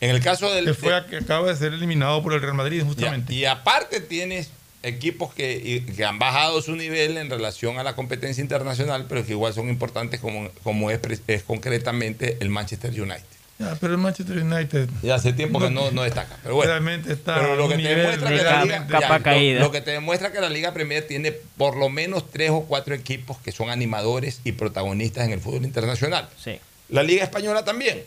En 0.00 0.10
el 0.10 0.20
caso 0.20 0.52
del. 0.52 0.64
Que 0.66 0.74
fue 0.74 0.90
de- 0.90 0.96
a- 0.96 1.06
que 1.06 1.16
acaba 1.16 1.48
de 1.48 1.56
ser 1.56 1.72
eliminado 1.72 2.22
por 2.22 2.32
el 2.34 2.40
Real 2.42 2.54
Madrid, 2.54 2.80
ya, 2.80 2.84
justamente. 2.86 3.32
Y 3.34 3.44
aparte 3.46 4.00
tienes 4.00 4.50
equipos 4.82 5.34
que, 5.34 5.82
han 6.06 6.18
bajado 6.18 6.60
su 6.62 6.76
nivel 6.76 7.16
en 7.16 7.28
relación 7.30 7.78
a 7.78 7.82
la 7.82 7.96
competencia 7.96 8.40
internacional, 8.42 9.06
pero 9.08 9.24
que 9.24 9.32
igual 9.32 9.52
son 9.54 9.68
importantes 9.68 10.20
como, 10.20 10.48
como 10.62 10.90
es, 10.90 11.00
es 11.26 11.42
concretamente 11.42 12.36
el 12.40 12.50
Manchester 12.50 12.90
United. 12.90 13.24
Ya, 13.58 13.74
pero 13.80 13.94
el 13.94 13.98
Manchester 13.98 14.36
United 14.36 14.86
Y 15.02 15.08
hace 15.08 15.32
tiempo 15.32 15.58
que 15.58 15.70
no, 15.70 15.90
no 15.90 16.02
destaca. 16.02 16.36
Pero 16.42 16.56
bueno. 16.56 16.70
realmente 16.70 17.10
está 17.14 17.36
Pero 17.36 17.56
lo 17.56 17.68
que 17.70 17.76
te 17.76 17.94
demuestra 17.94 18.28
que 18.28 18.36
la 18.42 18.62
liga, 18.64 18.86
capa 18.86 19.00
ya, 19.08 19.16
lo- 19.18 19.24
caída. 19.24 19.60
Lo, 19.60 19.72
que 19.72 19.80
te 19.80 19.90
demuestra 19.92 20.30
que 20.30 20.40
la 20.42 20.50
Liga 20.50 20.74
Premier 20.74 21.06
tiene 21.06 21.32
por 21.32 21.74
lo 21.76 21.88
menos 21.88 22.30
tres 22.30 22.50
o 22.50 22.64
cuatro 22.64 22.94
equipos 22.94 23.38
que 23.38 23.52
son 23.52 23.70
animadores 23.70 24.40
y 24.44 24.52
protagonistas 24.52 25.24
en 25.24 25.32
el 25.32 25.40
fútbol 25.40 25.64
internacional. 25.64 26.28
Sí. 26.38 26.60
La 26.90 27.02
Liga 27.02 27.24
Española 27.24 27.64
también. 27.64 28.04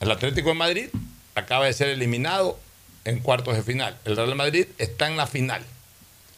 El 0.00 0.10
Atlético 0.10 0.48
de 0.50 0.54
Madrid 0.54 0.88
acaba 1.34 1.66
de 1.66 1.72
ser 1.72 1.88
eliminado 1.88 2.58
en 3.04 3.18
cuartos 3.20 3.56
de 3.56 3.62
final. 3.62 3.96
El 4.04 4.16
Real 4.16 4.34
Madrid 4.34 4.66
está 4.78 5.06
en 5.06 5.16
la 5.16 5.26
final. 5.26 5.62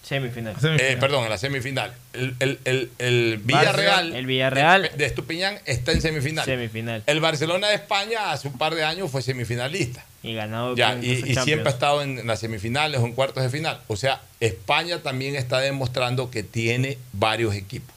Semifinal. 0.03 0.57
Eh, 0.81 0.97
perdón, 0.99 1.25
en 1.25 1.31
la 1.31 1.37
semifinal. 1.37 1.93
El, 2.15 2.35
el- 2.41 2.59
el- 2.65 2.91
el 2.99 3.39
Villarreal, 3.45 4.15
El 4.15 4.25
Villarreal. 4.27 4.83
de, 4.83 4.89
de 4.97 5.05
Estupiñán 5.05 5.59
está 5.67 5.93
en 5.93 6.01
semifinal. 6.01 6.47
Semifinal. 6.47 7.03
El 7.07 7.21
Barcelona 7.21 7.69
de 7.69 7.75
España 7.75 8.33
hace 8.33 8.49
un 8.49 8.57
par 8.57 8.75
de 8.75 8.85
años 8.85 9.11
fue 9.11 9.21
semifinalista. 9.21 10.03
Y 10.23 10.33
ganado 10.35 10.75
Ya, 10.77 10.95
y, 10.97 11.35
siempre 11.45 11.69
ha 11.69 11.73
estado 11.73 12.01
en 12.03 12.27
las 12.27 12.41
semifinales 12.41 13.01
o 13.01 13.05
en 13.07 13.13
cuartos 13.13 13.43
de 13.43 13.51
final. 13.51 13.81
O 13.87 13.97
sea, 13.97 14.23
España 14.41 15.01
también 15.03 15.37
está 15.37 15.59
demostrando 15.61 16.31
que 16.31 16.43
tiene 16.43 16.97
varios 17.13 17.55
equipos, 17.55 17.95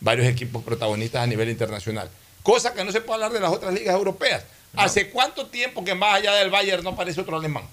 varios 0.00 0.28
equipos 0.28 0.62
protagonistas 0.62 1.22
a 1.24 1.26
nivel 1.26 1.48
internacional. 1.48 2.08
Cosa 2.44 2.74
que 2.74 2.84
no 2.84 2.92
se 2.92 3.00
puede 3.00 3.14
hablar 3.24 3.32
de 3.32 3.40
las 3.40 3.50
otras 3.50 3.74
ligas 3.74 3.94
europeas. 3.96 4.44
¿Hace 4.76 5.10
cuánto 5.10 5.46
tiempo 5.46 5.84
que 5.84 5.94
más 5.94 6.14
allá 6.14 6.32
del 6.34 6.50
Bayern 6.50 6.82
no 6.84 6.90
aparece 6.90 7.20
otro 7.20 7.36
alemán? 7.36 7.64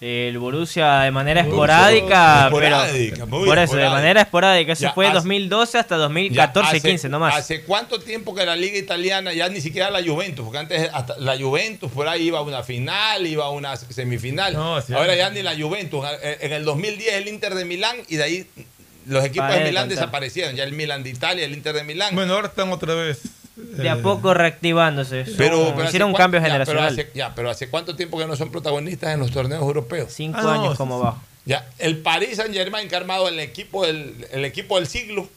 El 0.00 0.36
Borussia 0.38 1.00
de 1.00 1.10
manera 1.12 1.40
esporádica, 1.42 2.44
esporádica, 2.46 3.14
pero 3.14 3.26
muy 3.28 3.46
por 3.46 3.56
eso, 3.58 3.58
de 3.58 3.64
esporádica. 3.64 3.90
manera 3.90 4.20
esporádica. 4.22 4.72
Eso 4.72 4.82
Ya, 4.82 4.92
fue 4.92 5.06
hace- 5.06 5.14
2012 5.14 5.78
hasta 5.78 5.94
Ya, 5.94 5.98
2014, 5.98 6.76
hace- 6.76 6.88
15 6.88 7.08
nomás. 7.08 7.34
¿Hace 7.36 7.62
cuánto 7.62 8.00
tiempo 8.00 8.34
que 8.34 8.44
la 8.44 8.54
liga 8.56 8.76
italiana, 8.76 9.32
ya 9.32 9.48
ni 9.48 9.60
siquiera 9.62 9.90
la 9.90 10.02
Juventus, 10.02 10.44
porque 10.44 10.58
antes 10.58 10.90
hasta 10.92 11.16
la 11.18 11.38
Juventus 11.38 11.90
por 11.92 12.08
ahí 12.08 12.24
iba 12.24 12.38
a 12.40 12.42
una 12.42 12.62
final, 12.62 13.26
iba 13.26 13.44
a 13.46 13.50
una 13.50 13.76
semifinal. 13.76 14.52
No, 14.52 14.80
sí, 14.82 14.92
Ahora 14.92 15.14
ya- 15.14 15.28
ya 15.28 15.30
ni 15.30 15.42
la 15.42 15.56
Juventus. 15.56 16.04
En 16.22 16.52
el 16.52 16.64
2010 16.64 17.14
el 17.14 17.28
Inter 17.28 17.54
de 17.54 17.64
Milán 17.64 17.96
y 18.08 18.16
de 18.16 18.24
ahí 18.24 18.46
los 19.06 19.24
equipos 19.24 19.44
Para 19.44 19.54
de 19.54 19.60
de 19.60 19.66
Milán 19.70 19.84
contar. 19.84 19.98
desaparecieron. 19.98 20.56
Ya 20.56 20.64
el 20.64 20.72
Milán 20.72 21.02
de 21.02 21.10
Italia, 21.10 21.44
el 21.46 21.52
Inter 21.54 21.74
de 21.76 21.84
Milán. 21.84 22.14
Bueno, 22.14 22.34
ahora 22.34 22.48
están 22.48 22.70
otra 22.72 22.94
vez. 22.94 23.20
De 23.56 23.88
a 23.88 23.94
eh, 23.94 23.96
poco 24.02 24.34
reactivándose. 24.34 25.24
pero, 25.36 25.74
hicieron 25.84 26.08
un 26.10 26.14
hace 26.14 26.22
cambio 26.22 26.40
cuán- 26.40 26.50
ya, 26.50 26.64
pero 26.64 26.80
generacional. 26.80 26.92
hace- 26.92 27.10
ya, 27.14 27.34
pero 27.34 27.50
hace 27.50 27.68
cuánto 27.68 27.94
tiempo 27.96 28.18
que 28.18 28.26
no 28.26 28.34
son 28.36 28.50
protagonistas 28.50 29.14
en 29.14 29.20
los 29.20 29.30
torneos 29.30 29.62
europeos. 29.62 30.12
Cinco 30.12 30.38
Ah, 30.40 30.42
no, 30.42 30.50
años 30.50 30.72
sí, 30.72 30.76
como 30.78 30.98
sí. 30.98 31.04
bajo. 31.04 31.20
Ya, 31.46 31.68
el 31.78 31.98
Paris 31.98 32.36
Saint 32.38 32.54
Germain 32.54 32.88
que 32.88 32.94
ha 32.94 32.98
armado 32.98 33.28
el 33.28 33.38
equipo 33.38 33.86
del, 33.86 34.26
el 34.32 34.44
equipo 34.44 34.76
del 34.76 34.86
siglo. 34.88 35.28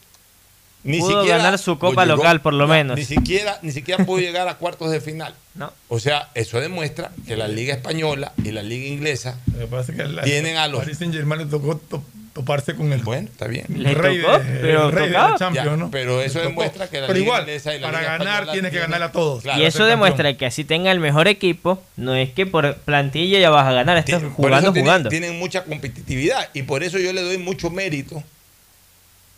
Ni 0.84 1.00
Pudo 1.00 1.18
siquiera 1.20 1.38
ganar 1.38 1.58
su 1.58 1.76
copa 1.78 2.04
llegó- 2.04 2.16
local, 2.18 2.40
por 2.40 2.54
lo 2.54 2.66
ya, 2.66 2.72
menos. 2.72 2.96
Ni 2.98 3.04
siquiera, 3.04 3.58
ni 3.62 3.72
siquiera 3.72 4.04
pudo 4.06 4.20
llegar 4.20 4.46
a 4.48 4.54
cuartos 4.54 4.90
de 4.90 5.00
final. 5.00 5.34
No. 5.54 5.72
O 5.88 5.98
sea, 5.98 6.30
eso 6.34 6.60
demuestra 6.60 7.10
que 7.26 7.36
la 7.36 7.48
Liga 7.48 7.74
Española 7.74 8.32
y 8.42 8.52
la 8.52 8.62
Liga 8.62 8.86
Inglesa 8.86 9.38
Lo 9.52 9.58
que 9.58 9.66
pasa 9.66 9.92
es 9.92 9.98
que 9.98 10.04
la- 10.04 10.22
Tienen 10.22 10.56
a 10.56 10.68
los- 10.68 10.80
Paris 10.80 10.96
Saint 10.98 11.12
Germain 11.12 11.40
le 11.42 11.46
tocó 11.46 11.76
to- 11.76 12.02
toparse 12.38 12.76
con 12.76 12.92
el, 12.92 13.02
Bueno, 13.02 13.28
está 13.30 13.48
bien. 13.48 13.66
el 13.68 13.82
Le 13.82 13.94
rey, 13.94 14.20
tocó, 14.20 14.38
de, 14.38 14.58
pero 14.60 14.86
el 14.86 14.92
rey 14.92 15.06
de 15.08 15.12
tocaba. 15.12 15.30
la 15.30 15.36
Champions, 15.38 15.66
Ya, 15.70 15.76
¿no? 15.76 15.90
pero 15.90 16.22
eso 16.22 16.38
demuestra 16.38 16.88
que 16.88 17.00
la 17.00 17.06
Pero 17.08 17.14
Liga 17.18 17.24
igual, 17.26 17.40
Inglesa 17.42 17.74
y 17.74 17.80
la 17.80 17.86
para 17.88 17.98
Liga 18.00 18.18
ganar 18.18 18.52
tienes 18.52 18.70
que 18.72 18.78
ganar 18.78 19.02
a 19.02 19.10
todos. 19.12 19.42
Claro, 19.42 19.60
y 19.60 19.64
eso 19.66 19.84
demuestra 19.86 20.18
campeón. 20.24 20.36
que 20.38 20.46
así 20.46 20.64
tenga 20.64 20.92
el 20.92 21.00
mejor 21.00 21.26
equipo, 21.26 21.82
no 21.96 22.14
es 22.14 22.30
que 22.30 22.46
por 22.46 22.76
plantilla 22.76 23.40
ya 23.40 23.50
vas 23.50 23.66
a 23.66 23.72
ganar, 23.72 23.96
estás 23.98 24.22
jugando, 24.34 24.72
tienen- 24.72 24.84
jugando. 24.84 25.08
Tienen 25.10 25.38
mucha 25.38 25.64
competitividad 25.64 26.48
y 26.54 26.62
por 26.62 26.84
eso 26.84 26.98
yo 26.98 27.12
le 27.12 27.22
doy 27.22 27.38
mucho 27.38 27.70
mérito. 27.70 28.22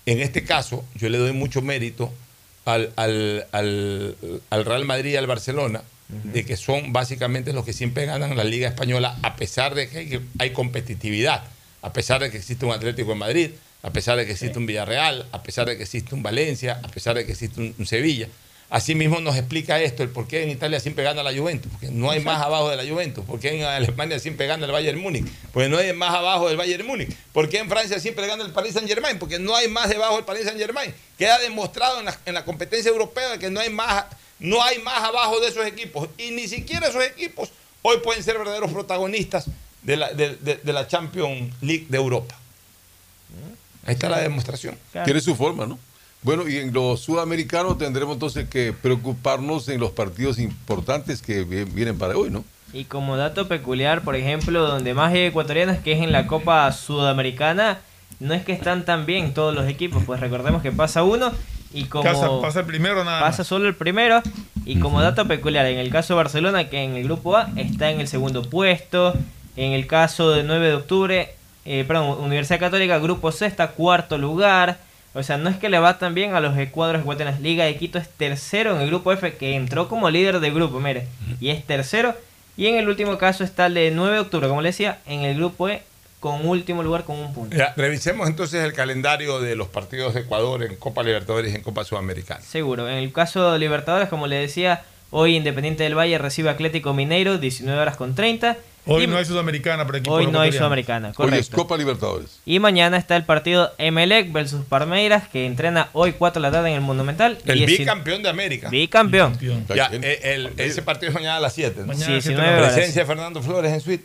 En 0.07 0.21
este 0.21 0.45
caso, 0.45 0.85
yo 0.95 1.09
le 1.09 1.19
doy 1.19 1.33
mucho 1.33 1.63
mérito 1.63 2.13
al, 2.65 2.93
al- 2.97 3.47
al- 3.53 4.17
al 4.51 4.65
Real 4.65 4.85
Madrid 4.85 5.13
y 5.13 5.17
al 5.17 5.27
Barcelona, 5.27 5.83
de 6.09 6.45
que 6.45 6.57
son 6.57 6.93
básicamente 6.93 7.53
los 7.53 7.65
que 7.65 7.73
siempre 7.73 8.05
ganan 8.05 8.37
la 8.37 8.45
Liga 8.45 8.69
Española, 8.69 9.17
a 9.23 9.37
pesar 9.37 9.75
de 9.75 9.89
que 9.89 9.99
hay, 9.99 10.21
hay 10.39 10.51
competitividad, 10.51 11.45
a 11.83 11.93
pesar 11.93 12.21
de 12.21 12.31
que 12.31 12.39
existe 12.39 12.65
un 12.65 12.73
Atlético 12.73 13.11
de 13.11 13.17
Madrid, 13.17 13.51
a 13.83 13.91
pesar 13.91 14.17
de 14.17 14.27
que 14.27 14.33
existe 14.33 14.59
un 14.59 14.67
Villarreal, 14.67 15.27
a 15.33 15.43
pesar 15.43 15.67
de 15.67 15.77
que 15.77 15.85
existe 15.85 16.15
un 16.15 16.23
Valencia, 16.23 16.81
a 16.83 16.89
pesar 16.89 17.17
de 17.17 17.25
que 17.25 17.33
existe 17.33 17.61
un, 17.61 17.75
un 17.79 17.87
Sevilla. 17.87 18.29
Asimismo 18.73 19.21
nos 19.21 19.37
explica 19.37 19.81
esto, 19.81 20.05
el 20.05 20.11
por 20.11 20.29
qué 20.29 20.45
en 20.45 20.51
Italia 20.51 20.79
siempre 20.79 21.03
gana 21.03 21.25
la 21.25 21.37
Juventus, 21.37 21.73
porque 21.73 21.89
no 21.89 22.09
hay 22.09 22.21
más 22.21 22.41
abajo 22.41 22.71
de 22.71 22.77
la 22.77 22.89
Juventus, 22.89 23.25
por 23.25 23.41
qué 23.41 23.59
en 23.59 23.65
Alemania 23.65 24.21
siempre 24.21 24.47
gana 24.47 24.65
el 24.65 24.71
Bayern 24.71 25.01
Múnich, 25.01 25.27
porque 25.53 25.69
no 25.69 25.79
hay 25.79 25.93
más 25.93 26.15
abajo 26.15 26.47
del 26.47 26.57
Bayern 26.57 26.87
Múnich, 26.87 27.13
por 27.33 27.49
qué 27.49 27.59
en 27.59 27.69
Francia 27.69 27.99
siempre 27.99 28.29
gana 28.29 28.45
el 28.45 28.53
Paris 28.53 28.75
Saint 28.75 28.89
Germain, 28.89 29.19
porque 29.19 29.41
no 29.41 29.57
hay 29.57 29.67
más 29.67 29.89
debajo 29.89 30.15
del 30.15 30.25
Paris 30.25 30.45
Saint 30.45 30.57
Germain. 30.57 30.95
Queda 31.19 31.41
demostrado 31.41 31.99
en 31.99 32.05
la, 32.05 32.19
en 32.27 32.35
la 32.35 32.45
competencia 32.45 32.91
europea 32.91 33.39
que 33.39 33.51
no 33.51 33.59
hay, 33.59 33.71
más, 33.71 34.05
no 34.39 34.63
hay 34.63 34.79
más 34.79 35.03
abajo 35.03 35.41
de 35.41 35.49
esos 35.49 35.67
equipos, 35.67 36.09
y 36.17 36.31
ni 36.31 36.47
siquiera 36.47 36.87
esos 36.87 37.03
equipos 37.03 37.51
hoy 37.83 37.97
pueden 38.05 38.23
ser 38.23 38.39
verdaderos 38.39 38.71
protagonistas 38.71 39.47
de 39.83 39.97
la, 39.97 40.09
de, 40.13 40.37
de- 40.37 40.57
de 40.63 40.73
la 40.73 40.87
Champions 40.87 41.55
League 41.63 41.87
de 41.89 41.97
Europa. 41.99 42.35
Ahí 43.87 43.95
está 43.95 44.09
la 44.09 44.19
demostración. 44.21 44.77
Tiene 45.05 45.21
su 45.21 45.35
forma, 45.35 45.67
¿no? 45.67 45.79
Bueno, 46.23 46.47
y 46.49 46.59
en 46.59 46.73
los 46.73 47.01
sudamericanos 47.01 47.79
tendremos 47.79 48.15
entonces 48.15 48.47
que 48.49 48.75
preocuparnos 48.75 49.69
en 49.71 49.81
los 49.81 49.93
partidos 49.93 50.39
importantes 50.39 51.23
que 51.23 51.45
vi- 51.45 51.65
vienen 51.65 51.97
para 51.97 52.15
hoy, 52.17 52.29
¿no? 52.31 52.45
Y 52.75 52.85
como 52.85 53.17
dato 53.17 53.49
peculiar, 53.49 54.03
por 54.03 54.15
ejemplo, 54.17 54.61
donde 54.67 54.93
más 54.93 55.13
hay 55.15 55.23
ecuatorianos, 55.23 55.79
que 55.79 55.93
es 55.93 56.03
en 56.03 56.13
la 56.13 56.27
Copa 56.27 56.71
Sudamericana, 56.73 57.79
no 58.21 58.35
es 58.35 58.45
que 58.45 58.53
están 58.53 58.85
tan 58.85 59.07
bien 59.07 59.33
todos 59.33 59.55
los 59.55 59.67
equipos, 59.67 60.05
pues 60.05 60.21
recordemos 60.21 60.61
que 60.63 60.71
pasa 60.73 61.03
uno 61.03 61.33
y 61.73 61.85
como 61.85 62.05
Pasa, 62.05 62.29
pasa 62.43 62.61
el 62.61 62.67
primero 62.67 63.03
nada 63.05 63.21
pasa 63.21 63.43
solo 63.45 63.67
el 63.67 63.75
primero 63.75 64.21
y 64.67 64.79
como 64.79 65.01
dato 65.01 65.27
peculiar, 65.27 65.65
en 65.67 65.79
el 65.79 65.91
caso 65.91 66.13
de 66.15 66.19
Barcelona, 66.19 66.69
que 66.69 66.83
en 66.85 66.97
el 66.97 67.05
grupo 67.05 67.37
A 67.37 67.49
está 67.57 67.91
en 67.91 67.99
el 68.01 68.09
segundo 68.09 68.43
puesto, 68.43 69.15
en 69.61 69.73
el 69.73 69.87
caso 69.87 70.31
de 70.31 70.43
9 70.43 70.69
de 70.69 70.75
octubre, 70.75 71.35
eh, 71.67 71.85
perdón, 71.87 72.19
Universidad 72.25 72.59
Católica, 72.59 72.99
grupo 72.99 73.31
C 73.31 73.45
está 73.45 73.69
cuarto 73.69 74.17
lugar, 74.17 74.79
o 75.13 75.23
sea, 75.23 75.37
no 75.37 75.51
es 75.51 75.59
que 75.59 75.69
le 75.69 75.79
va 75.79 75.99
tan 75.99 76.15
bien 76.15 76.35
a 76.35 76.41
los 76.41 76.55
cuadros 76.71 77.03
ecuatorianos, 77.03 77.41
Liga 77.41 77.65
de 77.65 77.77
Quito 77.77 77.99
es 77.99 78.09
tercero 78.09 78.75
en 78.75 78.81
el 78.81 78.89
grupo 78.89 79.13
F, 79.13 79.35
que 79.35 79.55
entró 79.55 79.87
como 79.87 80.09
líder 80.09 80.41
de 80.41 80.51
grupo, 80.51 80.81
mire, 80.81 81.07
y 81.41 81.51
es 81.51 81.63
tercero, 81.67 82.15
y 82.57 82.69
en 82.69 82.77
el 82.77 82.89
último 82.89 83.19
caso 83.19 83.45
está 83.45 83.67
el 83.67 83.75
de 83.75 83.91
9 83.91 84.15
de 84.15 84.21
octubre, 84.21 84.49
como 84.49 84.63
le 84.63 84.71
decía, 84.71 84.99
en 85.05 85.21
el 85.21 85.37
grupo 85.37 85.69
E, 85.69 85.83
con 86.21 86.47
último 86.47 86.83
lugar 86.83 87.05
con 87.05 87.19
un 87.19 87.35
punto. 87.35 87.55
Ya, 87.55 87.75
revisemos 87.77 88.29
entonces 88.29 88.65
el 88.65 88.73
calendario 88.73 89.41
de 89.41 89.57
los 89.57 89.69
partidos 89.69 90.15
de 90.15 90.21
Ecuador 90.21 90.63
en 90.63 90.77
Copa 90.77 91.03
Libertadores 91.03 91.53
y 91.53 91.57
en 91.57 91.63
Copa 91.63 91.85
Sudamericana. 91.85 92.41
Seguro. 92.41 92.89
En 92.89 92.97
el 92.97 93.13
caso 93.13 93.53
de 93.53 93.59
Libertadores, 93.59 94.09
como 94.09 94.27
le 94.27 94.37
decía, 94.37 94.83
hoy 95.11 95.37
Independiente 95.37 95.83
del 95.83 95.99
Valle 95.99 96.19
recibe 96.19 96.51
Atlético 96.51 96.93
Mineiro, 96.93 97.39
19 97.39 97.81
horas 97.81 97.97
con 97.97 98.15
30. 98.15 98.57
Hoy 98.87 99.05
Y 99.05 99.07
no 99.07 99.19
hay 99.19 99.25
sudamericana 99.25 99.85
para 99.87 99.99
equipos 99.99 100.19
Hoy 100.19 100.27
no 100.27 100.41
hay 100.41 100.53
sudamericana, 100.53 101.09
Hoy 101.09 101.13
es 101.13 101.17
correcto. 101.17 101.57
Copa 101.57 101.77
Libertadores. 101.77 102.41
Y 102.47 102.59
mañana 102.61 102.97
está 102.97 103.15
el 103.17 103.25
partido 103.25 103.73
Emelec 103.79 104.33
versus 104.33 104.65
Palmeiras, 104.65 105.29
que 105.29 105.47
entrena 105.47 105.89
hoy 105.93 106.13
4 106.13 106.41
de 106.41 106.49
la 106.49 106.53
tarde 106.53 106.71
en 106.71 106.77
el 106.77 106.81
Monumental. 106.81 107.39
El 107.45 107.67
bicampeón 107.67 108.23
de 108.23 108.29
América. 108.31 108.69
Bicampeón. 108.71 109.39
Ya, 109.75 109.91
eh, 109.93 110.21
el- 110.23 110.53
ese 110.57 110.83
partido 110.83 111.09
es 111.11 111.15
mañana 111.15 111.37
a 111.37 111.41
las 111.41 111.53
7. 111.53 111.81
¿no? 111.81 111.87
Mañana 111.89 112.07
a 112.07 112.11
las 112.11 112.25
19 112.25 112.55
horas. 112.59 112.73
Presencia 112.73 113.03
de 113.03 113.07
Fernando 113.07 113.43
Flores 113.43 113.73
en 113.73 113.81
suite. 113.81 114.05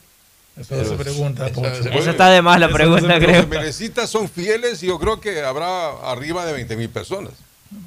Eso 0.59 0.85
se 0.85 0.95
pregunta, 0.95 1.47
Pocho. 1.49 1.69
Eso 1.91 2.11
está 2.11 2.29
de 2.29 2.41
más 2.41 2.59
la 2.59 2.69
pregunta, 2.69 3.19
creo. 3.19 3.41
Los 3.41 3.49
merecistas 3.49 4.09
son 4.09 4.29
fieles 4.29 4.81
y 4.83 4.87
yo 4.87 4.97
creo 4.99 5.19
que 5.19 5.41
habrá 5.41 5.89
arriba 6.11 6.45
de 6.45 6.53
20 6.53 6.75
mil 6.77 6.89
personas. 6.89 7.33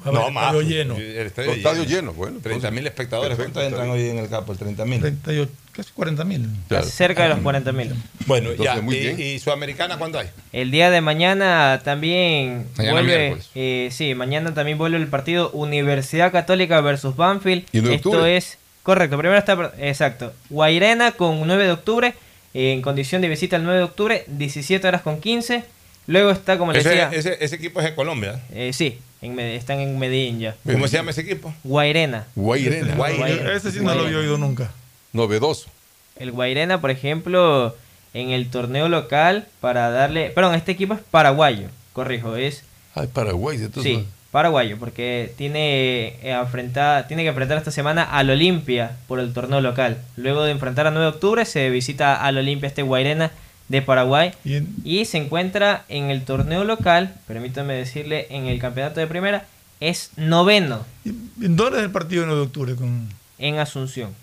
No, 0.05 0.29
más. 0.29 0.53
estadio 0.53 0.61
lleno. 0.61 0.97
El 0.97 1.25
estadio, 1.27 1.51
Estadio 1.51 1.83
lleno, 1.83 2.13
bueno. 2.13 2.39
30 2.43 2.69
mil 2.69 2.85
espectadores. 2.85 3.37
¿Cuántos 3.37 3.63
entran 3.63 3.89
hoy 3.89 4.09
en 4.09 4.19
el 4.19 4.29
campo? 4.29 4.51
El 4.51 4.57
30 4.59 4.85
mil. 4.85 4.99
38, 4.99 5.51
casi 5.79 5.91
40 5.93 6.23
mil. 6.25 6.47
Cerca 6.83 7.23
de 7.23 7.29
los 7.29 7.39
40 7.39 7.71
mil. 7.71 7.93
Bueno, 8.25 8.51
Entonces, 8.51 8.75
ya. 8.75 8.81
muy 8.81 8.95
y, 8.95 8.99
bien. 8.99 9.19
y 9.19 9.39
Sudamericana 9.39 9.97
cuándo 9.97 10.19
hay? 10.19 10.27
El 10.53 10.71
día 10.71 10.89
de 10.89 11.01
mañana 11.01 11.81
también 11.83 12.65
Mañana 12.77 12.93
vuelve, 12.93 13.37
eh, 13.55 13.89
sí, 13.91 14.13
mañana 14.15 14.53
también 14.53 14.77
vuelve 14.77 14.97
el 14.97 15.07
partido 15.07 15.49
Universidad 15.51 16.31
Católica 16.31 16.81
versus 16.81 17.15
Banfield. 17.15 17.63
¿Y 17.71 17.77
9 17.81 17.89
de 17.89 17.95
Esto 17.95 18.09
octubre? 18.09 18.37
es 18.37 18.57
correcto. 18.83 19.17
Primero 19.17 19.37
está 19.39 19.71
exacto. 19.79 20.33
Guairena 20.49 21.11
con 21.13 21.45
9 21.47 21.65
de 21.65 21.71
octubre 21.71 22.13
eh, 22.53 22.73
en 22.73 22.81
condición 22.81 23.21
de 23.21 23.29
visita 23.29 23.55
el 23.55 23.63
9 23.63 23.77
de 23.79 23.83
octubre, 23.85 24.23
17 24.27 24.87
horas 24.87 25.01
con 25.01 25.21
15. 25.21 25.63
Luego 26.07 26.31
está 26.31 26.57
como 26.57 26.71
le 26.73 26.79
Ese, 26.79 26.89
decía, 26.89 27.09
ese- 27.13 27.37
ese 27.39 27.55
equipo 27.55 27.79
es 27.81 27.87
en 27.87 27.95
Colombia. 27.95 28.39
eh, 28.51 28.71
sí, 28.73 28.97
en 29.21 29.39
están 29.39 29.79
en 29.79 29.99
Medellín 29.99 30.39
ya. 30.39 30.55
¿Cómo 30.65 30.87
se 30.87 30.97
llama 30.97 31.11
ese 31.11 31.21
equipo? 31.21 31.53
Guairena. 31.63 32.25
Guairena. 32.35 32.95
Guairena. 32.95 33.53
Ese 33.53 33.69
sí 33.71 33.79
no 33.81 33.93
lo 33.93 34.05
había 34.05 34.17
oído 34.17 34.37
nunca. 34.39 34.71
Novedoso. 35.13 35.69
El 36.17 36.31
Guairena, 36.31 36.81
por 36.81 36.91
ejemplo, 36.91 37.75
en 38.13 38.29
el 38.31 38.49
torneo 38.49 38.89
local 38.89 39.47
para 39.61 39.89
darle, 39.89 40.29
perdón, 40.31 40.55
este 40.55 40.71
equipo 40.73 40.93
es 40.93 40.99
paraguayo, 40.99 41.67
corrijo, 41.93 42.35
es 42.35 42.63
Ay, 42.95 43.07
Paraguay. 43.07 43.57
entonces- 43.57 43.83
Sí, 43.99 44.05
paraguayo, 44.31 44.77
porque 44.77 45.33
tiene, 45.37 46.07
eh, 46.21 46.31
enfrentar, 46.39 47.07
tiene 47.07 47.23
que 47.23 47.29
enfrentar 47.29 47.57
esta 47.57 47.71
semana 47.71 48.03
al 48.03 48.29
Olimpia 48.29 48.97
por 49.07 49.19
el 49.19 49.33
torneo 49.33 49.61
local. 49.61 49.97
Luego 50.17 50.43
de 50.43 50.51
enfrentar 50.51 50.87
a 50.87 50.91
9 50.91 51.05
de 51.05 51.11
octubre, 51.13 51.45
se 51.45 51.69
visita 51.69 52.23
al 52.23 52.37
Olimpia 52.37 52.67
este 52.67 52.81
Guairena 52.83 53.31
de 53.69 53.81
Paraguay 53.83 54.31
Y 54.43 54.55
en- 54.55 54.75
y 54.83 55.05
se 55.05 55.17
encuentra 55.19 55.85
en 55.89 56.09
el 56.09 56.23
torneo 56.25 56.63
local, 56.63 57.13
permítame 57.27 57.75
decirle, 57.75 58.27
en 58.31 58.47
el 58.47 58.59
campeonato 58.59 58.99
de 58.99 59.07
primera, 59.07 59.45
es 59.79 60.11
noveno 60.17 60.85
¿En 61.05 61.55
dónde 61.55 61.77
es 61.79 61.85
el 61.85 61.91
partido 61.91 62.21
del 62.21 62.29
9 62.29 62.41
de 62.41 62.47
octubre? 62.47 62.75
Con, 62.75 63.07
en 63.37 63.59
Asunción. 63.59 64.13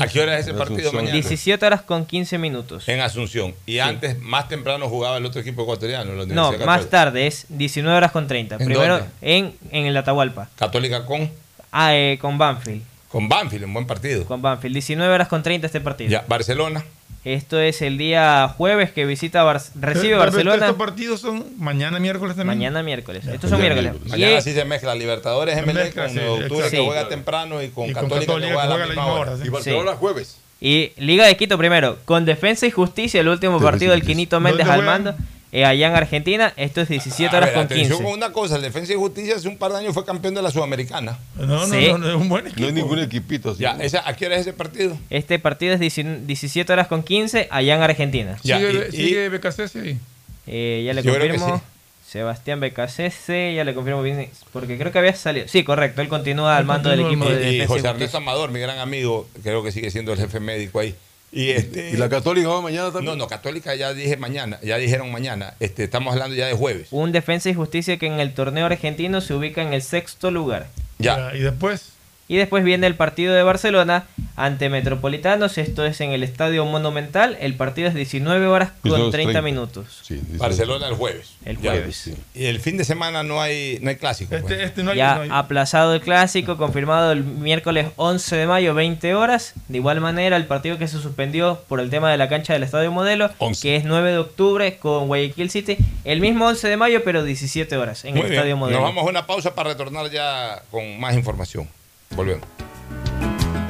¿A 0.00 0.06
qué 0.06 0.20
hora 0.20 0.38
es 0.38 0.46
ese 0.46 0.54
partido 0.54 0.92
mañana? 0.92 1.12
17 1.12 1.64
horas 1.66 1.82
con 1.82 2.06
15 2.06 2.38
minutos. 2.38 2.88
En 2.88 3.00
Asunción. 3.00 3.54
Y 3.66 3.78
antes, 3.78 4.18
más 4.20 4.48
temprano, 4.48 4.88
jugaba 4.88 5.16
el 5.18 5.24
otro 5.26 5.40
equipo 5.40 5.62
ecuatoriano. 5.62 6.12
la 6.12 6.18
No, 6.18 6.22
Universidad 6.24 6.66
más 6.66 6.76
Católica. 6.84 6.90
tarde, 6.90 7.26
es 7.26 7.46
19 7.48 7.96
horas 7.96 8.12
con 8.12 8.26
30. 8.28 8.56
¿En 8.56 8.64
Primero 8.64 8.98
dónde? 8.98 9.10
en, 9.22 9.54
en 9.70 9.86
el 9.86 9.96
Atahualpa. 9.96 10.48
Católica 10.56 11.04
con, 11.06 11.30
Ah, 11.72 11.94
eh, 11.94 12.18
con 12.20 12.38
Banfield. 12.38 12.82
con 13.08 13.28
Banfield, 13.28 13.64
un 13.64 13.74
buen 13.74 13.86
partido. 13.86 14.24
Con 14.24 14.40
Banfield. 14.40 14.72
19 14.74 15.12
horas 15.12 15.28
con 15.28 15.42
30 15.42 15.66
este 15.66 15.80
partido. 15.80 16.10
Ya, 16.10 16.24
Barcelona. 16.28 16.84
Esto 17.24 17.58
es 17.58 17.82
el 17.82 17.98
día 17.98 18.54
jueves 18.56 18.92
que 18.92 19.04
visita 19.04 19.42
Bar- 19.42 19.60
recibe 19.80 20.10
Pero 20.10 20.18
Barcelona. 20.18 20.66
Estos 20.66 20.76
partidos 20.76 21.20
son 21.20 21.44
mañana 21.58 21.98
miércoles 21.98 22.36
también. 22.36 22.58
Mañana 22.58 22.82
miércoles. 22.84 23.24
Ya. 23.24 23.32
Estos 23.34 23.50
son 23.50 23.60
miércoles. 23.60 23.90
miércoles. 23.92 24.12
Mañana 24.12 24.38
Y- 24.38 24.42
sí 24.42 24.52
se 24.52 24.64
mezcla 24.64 24.94
Libertadores 24.94 25.56
Se 25.56 25.62
MLE 25.62 25.74
mezcla, 25.84 26.02
con 26.04 26.12
sí, 26.12 26.18
9 26.22 26.38
de 26.38 26.44
octubre 26.44 26.70
que 26.70 26.84
juega 26.84 27.08
temprano 27.08 27.62
y 27.62 27.68
con 27.70 27.90
Y 27.90 27.92
con 27.92 28.02
Católica, 28.04 28.26
Católica 28.32 28.48
que 28.48 28.54
juega 28.54 28.74
a 28.74 28.78
la 28.78 28.86
misma 28.86 29.06
hora. 29.06 29.20
hora, 29.32 29.36
sí. 29.38 29.42
Y 29.46 29.48
Barcelona 29.50 29.92
jueves. 29.96 30.36
Y 30.60 30.92
Liga 30.98 31.26
de 31.26 31.36
Quito 31.36 31.58
primero, 31.58 31.98
con 32.04 32.24
Defensa 32.24 32.64
y 32.66 32.70
Justicia, 32.70 33.20
el 33.20 33.28
último 33.28 33.60
partido 33.60 33.90
del. 33.90 34.02
Quinito 34.02 34.38
Méndez 34.40 34.66
¿Dónde 34.66 34.72
al 34.88 35.02
juegan? 35.02 35.16
Eh, 35.58 35.64
allá 35.64 35.86
en 35.88 35.94
Argentina. 35.94 36.52
Esto 36.56 36.80
es 36.80 36.88
17 36.88 37.34
A 37.34 37.38
horas 37.38 37.48
ver, 37.50 37.54
con 37.54 37.64
atención 37.64 37.88
15. 37.98 38.04
con 38.04 38.12
una 38.12 38.32
cosa, 38.32 38.56
el 38.56 38.62
Defensa 38.62 38.92
y 38.92 38.96
Justicia 38.96 39.36
hace 39.36 39.48
un 39.48 39.56
par 39.56 39.72
de 39.72 39.78
años 39.78 39.94
fue 39.94 40.04
campeón 40.04 40.34
de 40.34 40.42
la 40.42 40.50
Sudamericana. 40.50 41.18
No, 41.36 41.46
no, 41.46 41.66
Sí. 41.66 41.88
no, 41.88 41.98
no, 41.98 42.08
es 42.10 42.14
un 42.16 42.28
buen 42.28 42.46
equipo. 42.46 42.60
No 42.60 42.66
hay 42.66 42.72
ningún 42.72 42.98
equipito 42.98 43.50
así. 43.52 43.62
Ya, 43.62 43.76
esa, 43.80 44.06
¿a 44.08 44.14
qué 44.14 44.26
hora 44.26 44.34
es 44.36 44.42
ese 44.42 44.52
partido? 44.52 44.96
Este 45.10 45.38
partido 45.38 45.74
es 45.74 45.80
19 45.80 46.20
17 46.26 46.72
horas 46.72 46.86
con 46.88 47.02
15 47.02 47.48
allá 47.50 47.74
en 47.76 47.82
Argentina. 47.82 48.36
Ya, 48.42 48.58
¿Sigue, 48.58 48.88
y- 48.92 48.96
sigue 48.96 49.28
BKC 49.30 49.76
ahí? 49.82 49.98
Eh, 50.46 50.82
ya 50.86 50.92
le 50.92 51.02
Yo 51.02 51.12
confirmo. 51.12 51.62
Sebastián 52.08 52.60
Becasese, 52.60 53.52
ya 53.54 53.64
le 53.64 53.74
confirmo 53.74 54.00
bien, 54.00 54.28
porque 54.52 54.78
creo 54.78 54.92
que 54.92 54.98
había 55.00 55.14
salido. 55.16 55.48
Sí, 55.48 55.64
correcto, 55.64 56.02
él 56.02 56.08
continúa 56.08 56.56
al 56.56 56.64
mando 56.64 56.88
del 56.88 57.00
equipo 57.00 57.24
de 57.24 57.32
Y, 57.32 57.34
y 57.34 57.58
defensa. 57.58 57.64
y 57.64 57.66
José. 57.78 57.88
Ernesto 57.88 58.18
Amador, 58.18 58.52
mi 58.52 58.60
gran 58.60 58.78
amigo, 58.78 59.28
creo 59.42 59.64
que 59.64 59.72
sigue 59.72 59.90
siendo 59.90 60.12
el 60.12 60.18
jefe 60.18 60.38
médico 60.38 60.78
ahí. 60.78 60.94
Y, 61.36 61.50
este, 61.50 61.90
¿Y 61.90 61.98
la 61.98 62.08
Católica 62.08 62.48
va 62.48 62.62
mañana 62.62 62.90
también? 62.90 63.04
no, 63.04 63.16
no, 63.16 63.28
Católica 63.28 63.74
ya 63.74 63.92
dije 63.92 64.16
mañana, 64.16 64.58
ya 64.62 64.78
dijeron 64.78 65.12
mañana. 65.12 65.52
Este, 65.60 65.84
estamos 65.84 66.14
hablando 66.14 66.34
ya 66.34 66.46
de 66.46 66.54
jueves. 66.54 66.88
Un 66.92 67.12
defensa 67.12 67.50
y 67.50 67.54
justicia 67.54 67.98
que 67.98 68.06
en 68.06 68.20
el 68.20 68.32
torneo 68.32 68.64
argentino 68.64 69.20
se 69.20 69.34
ubica 69.34 69.60
en 69.60 69.74
el 69.74 69.82
sexto 69.82 70.30
lugar. 70.30 70.68
Ya. 70.98 71.32
Y 71.34 71.40
después, 71.40 71.92
Y 72.28 72.36
después 72.36 72.64
viene 72.64 72.86
el 72.88 72.96
partido 72.96 73.34
de 73.34 73.42
Barcelona 73.44 74.04
ante 74.34 74.68
Metropolitanos. 74.68 75.58
Esto 75.58 75.84
es 75.86 76.00
en 76.00 76.10
el 76.10 76.24
Estadio 76.24 76.64
Monumental. 76.64 77.36
El 77.40 77.54
partido 77.54 77.86
es 77.88 77.94
19 77.94 78.46
horas 78.48 78.70
con 78.82 78.90
19:30. 79.00 79.10
30 79.12 79.42
minutos. 79.42 80.00
Sí, 80.02 80.20
Barcelona 80.32 80.88
el 80.88 80.94
jueves. 80.94 81.34
El 81.44 81.58
Ya. 81.60 81.70
jueves. 81.70 81.96
Sí. 81.96 82.14
Y 82.34 82.46
el 82.46 82.58
fin 82.60 82.76
de 82.78 82.84
semana 82.84 83.22
no 83.22 83.40
hay, 83.40 83.78
no 83.80 83.90
hay 83.90 83.96
clásico. 83.96 84.30
pues. 84.30 84.42
este, 84.42 84.64
este 84.64 84.82
no 84.82 84.90
hay. 84.90 84.96
Ya 84.96 85.14
no 85.14 85.22
hay- 85.22 85.28
aplazado 85.32 85.94
el 85.94 86.00
clásico, 86.00 86.56
confirmado 86.56 87.12
el 87.12 87.22
miércoles 87.22 87.86
11 87.94 88.34
de 88.36 88.46
mayo, 88.48 88.74
20 88.74 89.14
horas. 89.14 89.54
De 89.68 89.78
igual 89.78 90.00
manera, 90.00 90.36
el 90.36 90.46
partido 90.46 90.78
que 90.78 90.88
se 90.88 90.98
suspendió 91.00 91.62
por 91.68 91.78
el 91.80 91.90
tema 91.90 92.10
de 92.10 92.16
la 92.16 92.28
cancha 92.28 92.52
del 92.54 92.64
Estadio 92.64 92.90
Modelo, 92.90 93.30
11. 93.38 93.62
que 93.62 93.76
es 93.76 93.84
9 93.84 94.10
de 94.10 94.18
octubre 94.18 94.78
con 94.78 95.06
Guayaquil 95.06 95.48
City, 95.50 95.76
el 96.04 96.20
mismo 96.20 96.46
11 96.46 96.66
de 96.68 96.76
mayo, 96.76 97.04
pero 97.04 97.22
17 97.22 97.76
horas 97.76 98.04
en 98.04 98.12
Muy 98.14 98.22
el 98.22 98.26
bien. 98.26 98.34
Estadio 98.40 98.56
Modelo. 98.56 98.80
Nos 98.80 98.88
vamos 98.88 99.06
a 99.06 99.10
una 99.10 99.26
pausa 99.26 99.54
para 99.54 99.70
retornar 99.70 100.10
ya 100.10 100.62
con 100.72 100.98
más 100.98 101.14
información. 101.14 101.68
Volvemos. 102.16 102.42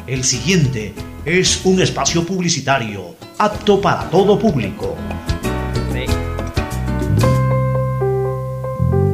El 0.06 0.23
siguiente 0.23 0.94
es 1.24 1.64
un 1.64 1.82
espacio 1.82 2.24
publicitario 2.24 3.16
apto 3.39 3.81
para 3.81 4.09
todo 4.09 4.39
público. 4.39 4.97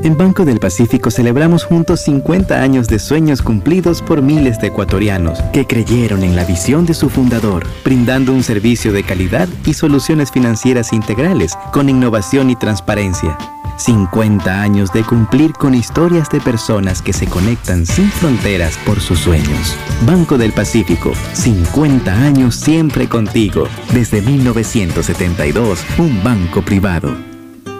En 0.04 0.16
Banco 0.16 0.44
del 0.44 0.58
Pacífico 0.58 1.12
celebramos 1.12 1.64
juntos 1.64 2.00
50 2.00 2.60
años 2.60 2.88
de 2.88 2.98
sueños 2.98 3.40
cumplidos 3.40 4.02
por 4.02 4.20
miles 4.20 4.60
de 4.60 4.66
ecuatorianos 4.66 5.40
que 5.52 5.64
creyeron 5.64 6.24
en 6.24 6.34
la 6.34 6.44
visión 6.44 6.84
de 6.86 6.94
su 6.94 7.08
fundador, 7.08 7.64
brindando 7.84 8.32
un 8.32 8.42
servicio 8.42 8.92
de 8.92 9.04
calidad 9.04 9.48
y 9.64 9.74
soluciones 9.74 10.32
financieras 10.32 10.92
integrales 10.92 11.56
con 11.72 11.88
innovación 11.88 12.50
y 12.50 12.56
transparencia. 12.56 13.38
50 13.76 14.62
años 14.62 14.92
de 14.92 15.02
cumplir 15.04 15.52
con 15.52 15.74
historias 15.74 16.28
de 16.30 16.40
personas 16.40 17.02
que 17.02 17.12
se 17.12 17.26
conectan 17.26 17.86
sin 17.86 18.08
fronteras 18.10 18.78
por 18.86 19.00
sus 19.00 19.18
sueños. 19.18 19.76
Banco 20.06 20.38
del 20.38 20.52
Pacífico, 20.52 21.12
50 21.32 22.12
años 22.12 22.54
siempre 22.54 23.08
contigo. 23.08 23.68
Desde 23.92 24.22
1972, 24.22 25.84
un 25.98 26.22
banco 26.22 26.62
privado. 26.62 27.14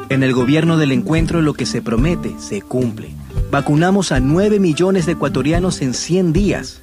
En 0.08 0.22
el 0.22 0.34
gobierno 0.34 0.76
del 0.76 0.92
encuentro 0.92 1.40
lo 1.40 1.54
que 1.54 1.64
se 1.64 1.80
promete 1.80 2.34
se 2.38 2.60
cumple. 2.60 3.14
Vacunamos 3.50 4.12
a 4.12 4.20
9 4.20 4.60
millones 4.60 5.06
de 5.06 5.12
ecuatorianos 5.12 5.80
en 5.80 5.94
100 5.94 6.32
días. 6.32 6.82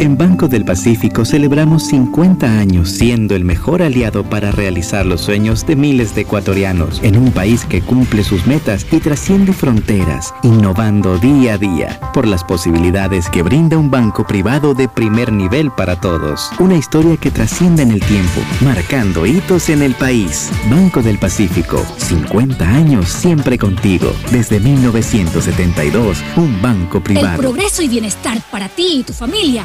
En 0.00 0.16
Banco 0.16 0.46
del 0.46 0.64
Pacífico 0.64 1.24
celebramos 1.24 1.88
50 1.88 2.46
años 2.46 2.88
siendo 2.88 3.34
el 3.34 3.44
mejor 3.44 3.82
aliado 3.82 4.22
para 4.22 4.52
realizar 4.52 5.04
los 5.04 5.22
sueños 5.22 5.66
de 5.66 5.74
miles 5.74 6.14
de 6.14 6.20
ecuatorianos 6.20 7.00
en 7.02 7.16
un 7.16 7.32
país 7.32 7.64
que 7.64 7.82
cumple 7.82 8.22
sus 8.22 8.46
metas 8.46 8.86
y 8.92 9.00
trasciende 9.00 9.52
fronteras, 9.52 10.32
innovando 10.44 11.18
día 11.18 11.54
a 11.54 11.58
día 11.58 11.98
por 12.14 12.28
las 12.28 12.44
posibilidades 12.44 13.28
que 13.28 13.42
brinda 13.42 13.76
un 13.76 13.90
banco 13.90 14.24
privado 14.24 14.72
de 14.72 14.88
primer 14.88 15.32
nivel 15.32 15.72
para 15.72 16.00
todos. 16.00 16.52
Una 16.60 16.76
historia 16.76 17.16
que 17.16 17.32
trasciende 17.32 17.82
en 17.82 17.90
el 17.90 18.00
tiempo, 18.00 18.40
marcando 18.60 19.26
hitos 19.26 19.68
en 19.68 19.82
el 19.82 19.94
país. 19.94 20.48
Banco 20.70 21.02
del 21.02 21.18
Pacífico, 21.18 21.84
50 21.96 22.64
años 22.68 23.08
siempre 23.08 23.58
contigo. 23.58 24.12
Desde 24.30 24.60
1972, 24.60 26.18
un 26.36 26.62
banco 26.62 26.98
El 26.98 27.02
privado. 27.02 27.38
progreso 27.38 27.82
y 27.82 27.88
bienestar 27.88 28.40
para 28.52 28.68
ti 28.68 28.98
y 29.00 29.02
tu 29.02 29.12
familia 29.12 29.64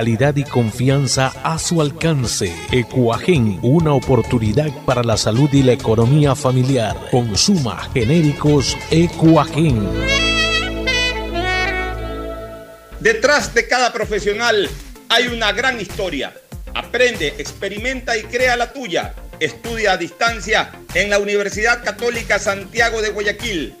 y 0.07 0.43
confianza 0.43 1.31
a 1.43 1.59
su 1.59 1.79
alcance. 1.79 2.55
Ecuagen, 2.71 3.59
una 3.61 3.93
oportunidad 3.93 4.69
para 4.85 5.03
la 5.03 5.15
salud 5.15 5.49
y 5.53 5.61
la 5.61 5.73
economía 5.73 6.33
familiar. 6.35 6.97
Consuma 7.11 7.87
genéricos 7.93 8.75
Ecuagen. 8.89 9.87
Detrás 12.99 13.53
de 13.53 13.67
cada 13.67 13.93
profesional 13.93 14.67
hay 15.09 15.27
una 15.27 15.51
gran 15.51 15.79
historia. 15.79 16.33
Aprende, 16.73 17.35
experimenta 17.37 18.17
y 18.17 18.23
crea 18.23 18.55
la 18.55 18.73
tuya. 18.73 19.13
Estudia 19.39 19.93
a 19.93 19.97
distancia 19.97 20.71
en 20.95 21.11
la 21.11 21.19
Universidad 21.19 21.83
Católica 21.83 22.39
Santiago 22.39 23.01
de 23.01 23.09
Guayaquil. 23.09 23.80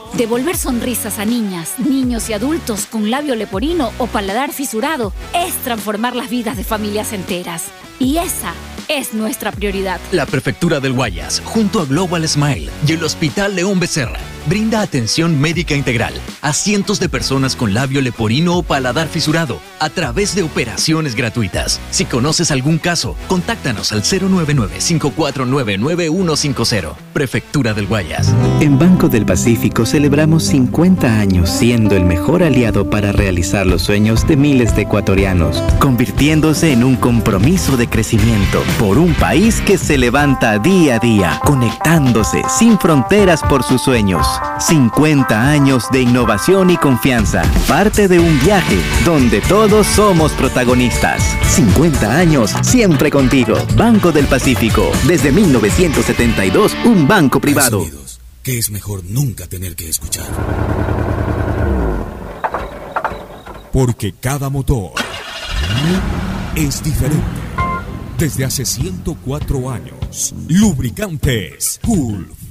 Devolver 0.21 0.55
sonrisas 0.55 1.17
a 1.17 1.25
niñas, 1.25 1.79
niños 1.79 2.29
y 2.29 2.33
adultos 2.33 2.85
con 2.85 3.09
labio 3.09 3.33
leporino 3.33 3.91
o 3.97 4.05
paladar 4.05 4.53
fisurado 4.53 5.13
es 5.33 5.55
transformar 5.63 6.15
las 6.15 6.29
vidas 6.29 6.57
de 6.57 6.63
familias 6.63 7.11
enteras. 7.11 7.71
Y 7.97 8.17
esa 8.17 8.53
es 8.87 9.15
nuestra 9.15 9.51
prioridad. 9.51 9.99
La 10.11 10.27
Prefectura 10.27 10.79
del 10.79 10.93
Guayas, 10.93 11.41
junto 11.43 11.79
a 11.81 11.85
Global 11.85 12.27
Smile 12.27 12.69
y 12.87 12.91
el 12.91 13.03
Hospital 13.03 13.55
León 13.55 13.79
Becerra, 13.79 14.19
brinda 14.47 14.81
atención 14.81 15.39
médica 15.39 15.75
integral 15.75 16.13
a 16.41 16.53
cientos 16.53 16.99
de 16.99 17.09
personas 17.09 17.55
con 17.55 17.73
labio 17.73 18.01
leporino 18.01 18.57
o 18.57 18.63
paladar 18.63 19.07
fisurado 19.07 19.59
a 19.79 19.89
través 19.89 20.35
de 20.35 20.43
operaciones 20.43 21.15
gratuitas. 21.15 21.79
Si 21.91 22.03
conoces 22.05 22.51
algún 22.51 22.77
caso, 22.77 23.15
contáctanos 23.27 23.91
al 23.91 24.03
099-549-9150. 24.03 26.93
Prefectura 27.13 27.73
del 27.73 27.87
Guayas. 27.87 28.31
En 28.59 28.77
Banco 28.77 29.09
del 29.09 29.25
Pacífico 29.25 29.85
celebramos 29.85 30.43
50 30.43 31.19
años 31.19 31.49
siendo 31.49 31.95
el 31.95 32.05
mejor 32.05 32.43
aliado 32.43 32.89
para 32.89 33.11
realizar 33.11 33.67
los 33.67 33.81
sueños 33.81 34.27
de 34.27 34.37
miles 34.37 34.75
de 34.75 34.83
ecuatorianos, 34.83 35.61
convirtiéndose 35.79 36.71
en 36.71 36.83
un 36.83 36.95
compromiso 36.95 37.77
de 37.77 37.87
crecimiento 37.87 38.63
por 38.79 38.97
un 38.97 39.13
país 39.15 39.61
que 39.61 39.77
se 39.77 39.97
levanta 39.97 40.59
día 40.59 40.95
a 40.95 40.99
día, 40.99 41.39
conectándose 41.43 42.41
sin 42.49 42.77
fronteras 42.79 43.41
por 43.43 43.63
sus 43.63 43.81
sueños. 43.81 44.25
50 44.59 45.49
años 45.49 45.85
de 45.91 46.01
innovación 46.01 46.69
y 46.69 46.77
confianza, 46.77 47.41
parte 47.67 48.07
de 48.07 48.19
un 48.19 48.39
viaje 48.41 48.77
donde 49.05 49.41
todos 49.41 49.87
somos 49.87 50.31
protagonistas. 50.33 51.21
50 51.49 52.17
años 52.17 52.51
siempre 52.61 53.09
contigo. 53.09 53.55
Banco 53.75 54.11
del 54.11 54.27
Pacífico, 54.27 54.91
desde 55.07 55.31
1972, 55.31 56.75
un 56.85 57.07
banco 57.07 57.39
privado. 57.39 57.85
que 58.43 58.57
es 58.57 58.71
mejor 58.71 59.03
nunca 59.05 59.45
tener 59.47 59.75
que 59.75 59.87
escuchar. 59.87 60.25
Porque 63.71 64.13
cada 64.13 64.49
motor 64.49 64.91
es 66.55 66.83
diferente. 66.83 67.23
Desde 68.17 68.45
hace 68.45 68.65
104 68.65 69.69
años, 69.71 70.33
Lubricantes 70.47 71.79
Gulf 71.83 72.50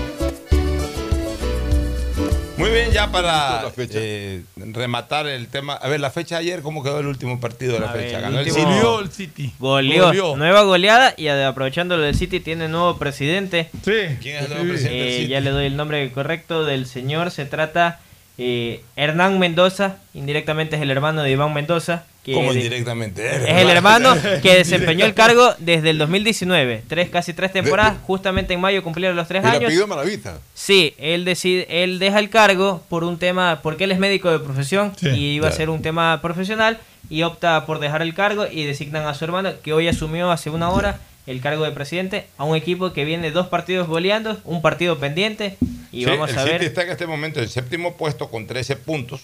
Muy 2.61 2.69
bien, 2.69 2.91
ya 2.91 3.11
para 3.11 3.63
eh, 3.77 4.43
rematar 4.55 5.25
el 5.25 5.47
tema. 5.47 5.73
A 5.73 5.87
ver, 5.89 5.99
la 5.99 6.11
fecha 6.11 6.35
de 6.35 6.41
ayer, 6.41 6.61
¿cómo 6.61 6.83
quedó 6.83 6.99
el 6.99 7.07
último 7.07 7.39
partido 7.39 7.73
de 7.73 7.79
la 7.79 7.89
A 7.89 7.93
ver, 7.93 8.03
fecha? 8.05 8.17
el 8.17 8.21
Ganó 8.23 8.39
el 8.39 8.47
último- 8.47 8.65
City. 8.67 8.79
Goleó 8.81 8.99
el 8.99 9.11
City. 9.11 9.53
Goleó. 9.57 10.05
Goleó. 10.07 10.35
Nueva 10.37 10.61
goleada 10.61 11.13
y 11.17 11.27
aprovechando 11.27 11.97
lo 11.97 12.03
del 12.03 12.15
City 12.15 12.39
tiene 12.39 12.67
nuevo 12.67 12.97
presidente. 12.97 13.69
Sí. 13.83 13.91
¿Quién 14.21 14.35
es 14.37 14.43
el 14.43 14.49
nuevo 14.51 14.65
presidente 14.69 14.97
del 14.99 15.07
Eh, 15.07 15.17
City? 15.17 15.27
ya 15.29 15.39
le 15.39 15.49
doy 15.49 15.65
el 15.65 15.75
nombre 15.75 16.11
correcto 16.11 16.63
del 16.63 16.85
señor. 16.85 17.31
Se 17.31 17.45
trata 17.45 17.99
eh, 18.37 18.83
Hernán 18.95 19.39
Mendoza. 19.39 19.97
Indirectamente 20.13 20.75
es 20.75 20.81
el 20.81 20.91
hermano 20.91 21.23
de 21.23 21.31
Iván 21.31 21.53
Mendoza. 21.53 22.05
Que 22.23 22.33
¿Cómo 22.33 22.53
indirectamente? 22.53 23.25
Es 23.25 23.57
el 23.61 23.69
hermano 23.69 24.15
que 24.43 24.55
desempeñó 24.57 25.05
el 25.05 25.15
cargo 25.15 25.55
desde 25.57 25.89
el 25.89 25.97
2019. 25.97 26.83
Tres, 26.87 27.09
casi 27.09 27.33
tres 27.33 27.51
temporadas. 27.51 27.95
Justamente 28.03 28.53
en 28.53 28.61
mayo 28.61 28.83
cumplieron 28.83 29.15
los 29.15 29.27
tres 29.27 29.43
años. 29.43 29.63
apellido 29.63 29.87
Maravita. 29.87 30.37
Sí, 30.53 30.93
él 30.99 31.25
decide, 31.25 31.83
él 31.83 31.97
deja 31.97 32.19
el 32.19 32.29
cargo 32.29 32.83
por 32.89 33.03
un 33.03 33.17
tema, 33.17 33.61
porque 33.63 33.85
él 33.85 33.91
es 33.91 33.99
médico 33.99 34.29
de 34.29 34.39
profesión 34.39 34.93
Sí, 34.97 35.09
y 35.09 35.35
iba 35.35 35.47
a 35.47 35.51
ser 35.51 35.69
un 35.71 35.81
tema 35.81 36.21
profesional 36.21 36.79
y 37.09 37.23
opta 37.23 37.65
por 37.65 37.79
dejar 37.79 38.03
el 38.03 38.13
cargo 38.13 38.45
y 38.49 38.65
designan 38.65 39.07
a 39.07 39.15
su 39.15 39.25
hermano 39.25 39.53
que 39.63 39.73
hoy 39.73 39.87
asumió 39.87 40.31
hace 40.31 40.49
una 40.51 40.69
hora 40.69 40.99
el 41.31 41.41
cargo 41.41 41.63
de 41.63 41.71
presidente 41.71 42.27
a 42.37 42.43
un 42.43 42.55
equipo 42.55 42.93
que 42.93 43.05
viene 43.05 43.31
dos 43.31 43.47
partidos 43.47 43.87
goleando, 43.87 44.39
un 44.45 44.61
partido 44.61 44.99
pendiente 44.99 45.57
y 45.91 45.99
Sí, 46.03 46.05
vamos 46.05 46.29
el 46.29 46.37
a 46.37 46.41
City 46.43 46.51
ver. 46.53 46.63
está 46.63 46.83
en 46.83 46.89
este 46.91 47.07
momento 47.07 47.39
en 47.41 47.49
séptimo 47.49 47.95
puesto 47.97 48.29
con 48.29 48.47
13 48.47 48.75
puntos, 48.77 49.21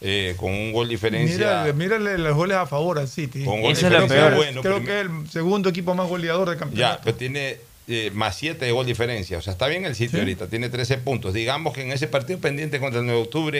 eh, 0.00 0.34
con 0.36 0.52
un 0.52 0.72
gol 0.72 0.88
diferencia. 0.88 1.36
Mírale, 1.36 1.72
mírale 1.72 2.18
los 2.18 2.34
goles 2.36 2.56
a 2.56 2.66
favor 2.66 2.98
al 2.98 3.08
City. 3.08 3.44
Con 3.44 3.62
gol 3.62 3.72
Eso 3.72 3.86
es 3.86 3.92
lo 3.92 4.02
diferencia 4.02 4.30
peor. 4.30 4.36
bueno. 4.36 4.62
Creo 4.62 4.84
que 4.84 5.00
es 5.00 5.06
el 5.06 5.30
segundo 5.30 5.68
equipo 5.70 5.94
más 5.94 6.06
goleador 6.08 6.48
Ya, 6.52 6.56
campeonato. 6.58 7.00
pero 7.04 7.16
tiene 7.16 7.56
eh, 7.88 8.10
más 8.14 8.36
7 8.36 8.64
de 8.64 8.70
gol 8.72 8.86
diferencia. 8.86 9.38
O 9.38 9.42
sea, 9.42 9.52
está 9.54 9.66
bien 9.66 9.84
el 9.84 9.94
City 9.96 10.10
Sí. 10.12 10.18
ahorita, 10.18 10.46
tiene 10.48 10.68
13 10.68 10.98
puntos. 10.98 11.34
Digamos 11.34 11.72
que 11.74 11.82
en 11.82 11.90
ese 11.90 12.06
partido 12.06 12.38
pendiente 12.38 12.78
contra 12.80 13.00
el 13.00 13.06
9 13.06 13.18
de 13.20 13.24
octubre 13.26 13.58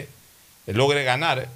eh, 0.66 0.72
logre 0.74 1.02
ganar, 1.02 1.48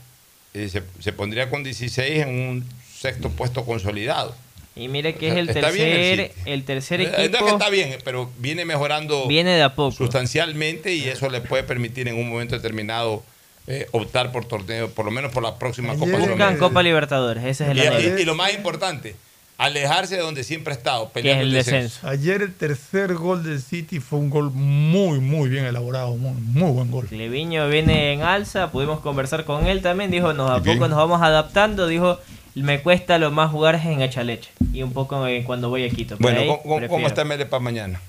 eh, 0.55 0.69
se, 0.69 0.83
se 1.01 1.13
pondría 1.13 1.49
con 1.51 1.63
16 1.63 2.23
en 2.23 2.29
un 2.31 2.65
sexto 2.99 3.29
puesto 3.31 3.65
consolidado. 3.65 4.35
Y 4.75 4.89
mire 4.89 5.15
que 5.17 5.27
O 5.27 5.29
es 5.29 5.35
sea, 5.35 5.43
el 5.43 5.49
está 5.51 5.71
bien 5.71 5.89
el 5.89 5.95
tercer, 5.97 6.29
City. 6.33 6.51
el 6.51 6.65
tercer 6.65 7.01
Eh, 7.03 7.05
No 7.05 7.11
es 7.11 7.17
que 7.17 7.25
equipo. 7.27 7.49
está 7.49 7.69
bien, 7.69 7.99
pero 8.05 8.31
viene 8.39 8.65
mejorando 8.65 9.27
Viene 9.29 9.51
de 9.51 9.63
a 9.63 9.75
poco. 9.75 9.93
sustancialmente 9.93 10.95
y 10.95 11.09
eso 11.09 11.29
le 11.29 11.41
puede 11.43 11.63
permitir 11.63 12.09
en 12.09 12.17
un 12.17 12.29
momento 12.31 12.55
determinado 12.57 13.23
eh, 13.67 13.87
optar 13.93 14.33
por 14.33 14.45
torneo, 14.47 14.91
por 14.91 15.05
lo 15.05 15.11
menos 15.13 15.31
por 15.31 15.43
la 15.43 15.57
próxima 15.59 15.91
Copa 15.93 16.07
Buscan 16.07 16.21
Sudamericana. 16.23 16.59
Copa 16.59 16.83
Libertadores, 16.83 17.45
ese 17.45 17.65
es 17.65 17.71
el 17.71 17.79
Y, 17.79 18.19
y- 18.19 18.23
y 18.23 18.25
lo 18.25 18.35
más 18.35 18.53
importante, 18.55 19.15
alejarse 19.59 20.17
de 20.17 20.23
donde 20.23 20.43
siempre 20.43 20.73
ha 20.75 20.77
estado, 20.77 21.03
que 21.05 21.09
es 21.09 21.13
peleando 21.23 21.43
el 21.43 21.49
el 21.51 21.55
descenso. 21.55 21.79
descenso. 22.05 22.09
Ayer 22.09 22.43
el 22.43 22.55
tercer 22.55 23.15
gol 23.15 23.45
del 23.45 23.61
City 23.63 24.01
fue 24.01 24.19
un 24.19 24.31
gol 24.31 24.51
muy, 24.53 25.21
muy 25.21 25.49
bien 25.49 25.65
elaborado. 25.65 26.17
Muy, 26.17 26.33
muy 26.33 26.73
buen 26.73 26.91
gol. 26.91 27.07
Leviño 27.13 27.69
viene 27.69 28.15
en 28.15 28.23
alza, 28.23 28.73
pudimos 28.73 28.99
conversar 29.01 29.45
con 29.45 29.67
él 29.67 29.81
también, 29.81 30.11
dijo, 30.11 30.33
nos 30.33 30.51
a 30.51 30.61
poco 30.63 30.89
nos 30.89 30.97
vamos 30.99 31.23
adaptando, 31.23 31.87
dijo, 31.87 32.19
me 32.55 32.81
cuesta 32.83 33.19
lo 33.19 33.31
más 33.31 33.51
jugar 33.51 33.77
es 33.77 33.85
en 33.87 34.03
Echaleche 34.03 34.51
y 34.73 34.83
un 34.83 34.93
poco 34.93 35.27
eh, 35.27 35.43
cuando 35.47 35.69
voy 35.71 35.85
a 35.85 35.89
Quito. 35.91 36.17
Bueno, 36.19 36.41
ahí 36.41 36.47
¿cómo, 36.47 36.63
cómo- 36.63 36.77
prefiero. 36.77 36.95
cómo 36.95 37.07
está 37.07 37.25
Mele 37.25 37.47
para 37.47 37.61
mañana? 37.63 38.01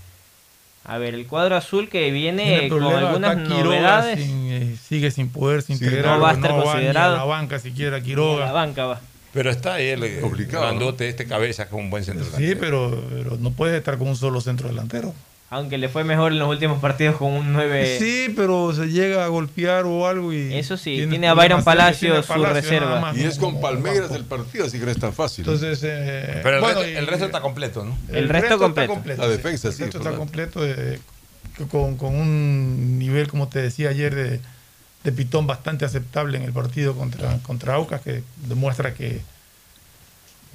A 0.86 0.98
ver, 0.98 1.14
el 1.15 1.26
cuadro 1.28 1.56
azul 1.56 1.88
que 1.88 2.11
viene 2.11 2.68
con 2.68 2.84
algunas 2.84 3.38
novedades. 3.38 4.20
sin, 4.20 4.52
eh, 4.52 4.76
sigue 4.86 5.11
sin 5.11 5.30
poder, 5.30 5.61
sin 5.61 5.78
Sí, 5.78 5.86
integrar. 5.86 6.18
no 6.18 6.22
va 6.24 6.32
a 6.32 6.34
estar 6.34 6.53
ni 6.53 6.61
considerado. 6.61 7.15
a 7.15 7.18
la 7.20 7.24
banca 7.24 7.57
siquiera 7.60 7.98
La 7.99 8.03
Quiroga. 8.03 8.52
banca 8.52 8.86
va. 8.86 9.02
Pero 9.32 9.49
está 9.49 9.76
ahí 9.76 9.88
el 9.88 10.03
eh, 10.03 10.20
Complicado, 10.20 10.64
grandote, 10.65 11.07
este 11.07 11.26
cabeza, 11.26 11.68
que 11.70 11.76
es 11.76 11.82
un 11.82 11.90
buen 11.90 12.03
centro 12.03 12.26
Sí, 12.26 12.32
delantero. 12.44 12.60
pero, 12.60 13.03
pero 13.10 13.38
no 13.38 13.52
puede 13.52 13.78
estar 13.78 13.98
con 13.98 14.10
un 14.10 14.15
solo 14.18 14.41
centro 14.41 14.68
delantero. 14.68 15.14
Aunque 15.54 15.78
le 15.78 15.88
fue 15.88 16.04
mejor 16.04 16.32
en 16.32 16.40
los 16.40 16.50
últimos 16.50 16.80
partidos 16.80 17.18
con 17.18 17.32
un 17.32 17.54
9. 17.54 18.00
Sí, 18.00 18.34
pero 18.36 18.74
se 18.74 18.88
llega 18.88 19.24
a 19.24 19.28
golpear 19.28 19.86
o 19.86 20.08
algo 20.08 20.34
y... 20.34 20.52
Eso 20.56 20.78
sí, 20.78 20.96
tiene 20.96 21.12
tiene 21.12 21.28
a 21.28 21.36
Byron 21.36 21.64
Palacio, 21.64 22.24
su 22.24 22.34
reserva. 22.44 23.00
más, 23.00 23.16
Y 23.16 23.24
es 23.24 23.38
con 23.38 23.62
Palmeiras 23.62 24.10
el 24.12 24.26
partido, 24.26 24.66
así 24.66 24.80
que 24.80 24.86
no 24.86 24.92
es 24.92 25.00
tan 25.00 25.14
fácil. 25.14 25.46
Entonces, 25.46 25.80
eh, 25.84 26.40
Pero 26.42 26.56
el, 26.56 26.62
bueno, 26.62 26.80
resto, 26.80 26.92
y- 26.92 26.96
el 26.96 27.06
resto 27.06 27.26
está 27.26 27.42
completo, 27.42 27.86
¿no? 27.86 27.96
El 28.10 28.30
resto 28.30 28.58
completo. 28.58 29.22
La 29.22 29.28
defensa, 29.28 29.68
el 29.68 29.74
sí, 29.76 29.84
resto 29.84 30.00
por 30.00 30.08
está 30.08 30.18
completo 30.18 30.60
eh, 30.66 31.00
con, 31.70 31.98
con 31.98 32.16
un 32.16 32.98
nivel, 32.98 33.28
como 33.28 33.48
te 33.48 33.62
decía 33.62 33.90
ayer, 33.90 34.16
de, 34.16 34.40
de 35.04 35.12
pitón 35.12 35.46
bastante 35.46 35.86
aceptable 35.86 36.38
en 36.40 36.46
el 36.46 36.52
partido 36.52 36.96
contra, 36.96 37.38
contra 37.44 37.76
Aucas, 37.76 38.02
que 38.02 38.24
demuestra 38.48 38.96
que, 38.96 39.22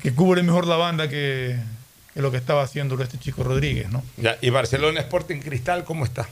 que 0.02 0.12
cubre 0.12 0.42
mejor 0.42 0.66
la 0.66 0.74
banda 0.76 1.08
que, 1.08 1.56
que 2.18 2.22
lo 2.22 2.32
que 2.32 2.36
estaba 2.36 2.62
haciendo 2.64 3.00
este 3.00 3.16
chico 3.16 3.44
Rodríguez, 3.44 3.88
¿no? 3.90 4.02
Ya, 4.16 4.36
y 4.40 4.50
Barcelona 4.50 4.98
Sporting 4.98 5.38
Cristal, 5.38 5.84
¿cómo 5.84 6.04
está? 6.04 6.28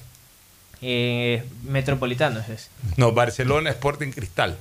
Eh, 0.82 1.44
metropolitano 1.62 2.40
es 2.40 2.48
ese. 2.48 2.68
No, 2.96 3.12
Barcelona 3.12 3.70
Sporting 3.70 4.10
Cristal. 4.10 4.56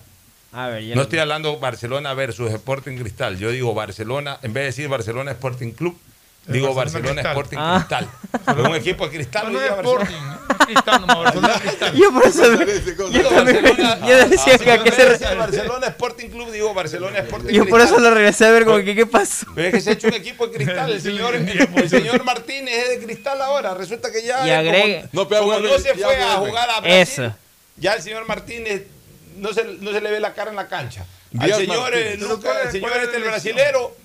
A 0.52 0.68
ver, 0.68 0.84
ya 0.84 0.89
No 0.93 0.97
lo- 0.97 1.02
estoy 1.02 1.18
hablando 1.18 1.57
Barcelona 1.60 2.14
versus 2.14 2.52
Sporting 2.52 2.97
Cristal. 2.97 3.39
Yo 3.39 3.49
digo 3.49 3.73
Barcelona, 3.73 4.38
en 4.43 4.53
vez 4.53 4.61
de 4.61 4.65
decir 4.68 4.88
Barcelona 4.88 5.31
Sporting 5.31 5.72
Club, 5.72 5.97
Digo 6.47 6.73
Barcelona. 6.73 7.22
Sporting 7.22 7.57
Ah. 7.59 7.77
Cristal. 7.88 8.09
Es 8.59 8.67
un 8.69 8.76
equipo 8.76 9.07
de 9.07 9.15
cristal. 9.15 9.51
No, 9.51 9.61
es 9.61 9.69
Barcelona. 9.72 10.03
Sporting, 10.05 10.65
Cristal, 10.65 11.01
nomás, 11.01 11.17
Barcelona 11.23 11.53
Cristal. 11.59 11.93
Yo 11.95 12.11
por 12.11 12.26
eso, 12.27 12.43
yo 13.11 13.30
también 13.30 13.65
yo 14.05 14.17
decía 14.30 14.53
Ah, 14.55 14.57
que 14.59 14.72
a 14.72 14.84
qué 14.84 14.91
si 14.91 14.97
se 14.97 15.05
re- 15.30 15.35
Barcelona 15.35 15.88
Sporting 15.88 16.30
Club, 16.30 16.51
digo 16.51 16.73
Barcelona 16.73 17.19
Sporting 17.19 17.53
yo 17.53 17.65
por 17.67 17.81
eso 17.81 17.97
lo 17.99 18.11
regresé 18.11 18.45
a 18.45 18.51
ver 18.51 18.65
como 18.65 18.77
que 18.77 18.93
qué 18.95 19.05
pasó. 19.05 19.47
Pero 19.55 19.67
es 19.69 19.73
que 19.73 19.81
se 19.81 19.89
ha 19.89 19.93
hecho 19.93 20.07
un 20.07 20.13
equipo 20.13 20.47
de 20.47 20.53
cristal. 20.57 20.91
El 20.91 21.01
señor, 21.01 21.35
el 21.35 21.89
señor 21.89 22.23
Martínez 22.23 22.73
es 22.84 22.89
de 22.99 23.05
cristal 23.05 23.41
ahora. 23.41 23.73
Resulta 23.73 24.11
que 24.11 24.22
ya. 24.23 24.45
Y 24.45 24.49
eh, 24.49 24.55
agregue- 24.55 25.01
como- 25.11 25.23
No, 25.23 25.27
pero 25.30 25.41
como 25.41 25.53
vuelve, 25.53 25.69
no 25.72 25.80
se 25.80 25.93
fue 25.95 26.15
a 26.22 26.35
jugar 26.35 26.69
a 26.69 26.81
Brasil, 26.81 27.23
Eso. 27.26 27.35
ya 27.77 27.93
el 27.93 28.01
señor 28.03 28.27
Martínez 28.27 28.84
no 29.38 29.51
se, 29.53 29.63
no 29.63 29.91
se 29.91 30.01
le 30.01 30.11
ve 30.11 30.19
la 30.19 30.34
cara 30.34 30.49
en 30.51 30.55
la 30.57 30.67
cancha. 30.67 31.05
Al 31.39 31.53
señor, 31.53 31.91
eh, 31.95 32.15
Pero 32.19 32.27
Lucas, 32.30 32.43
¿cuál 32.53 32.57
es- 32.59 32.65
el 32.65 32.72
señor 32.81 32.97
este, 33.03 33.17
el 33.17 33.23
brasilero, 33.23 33.95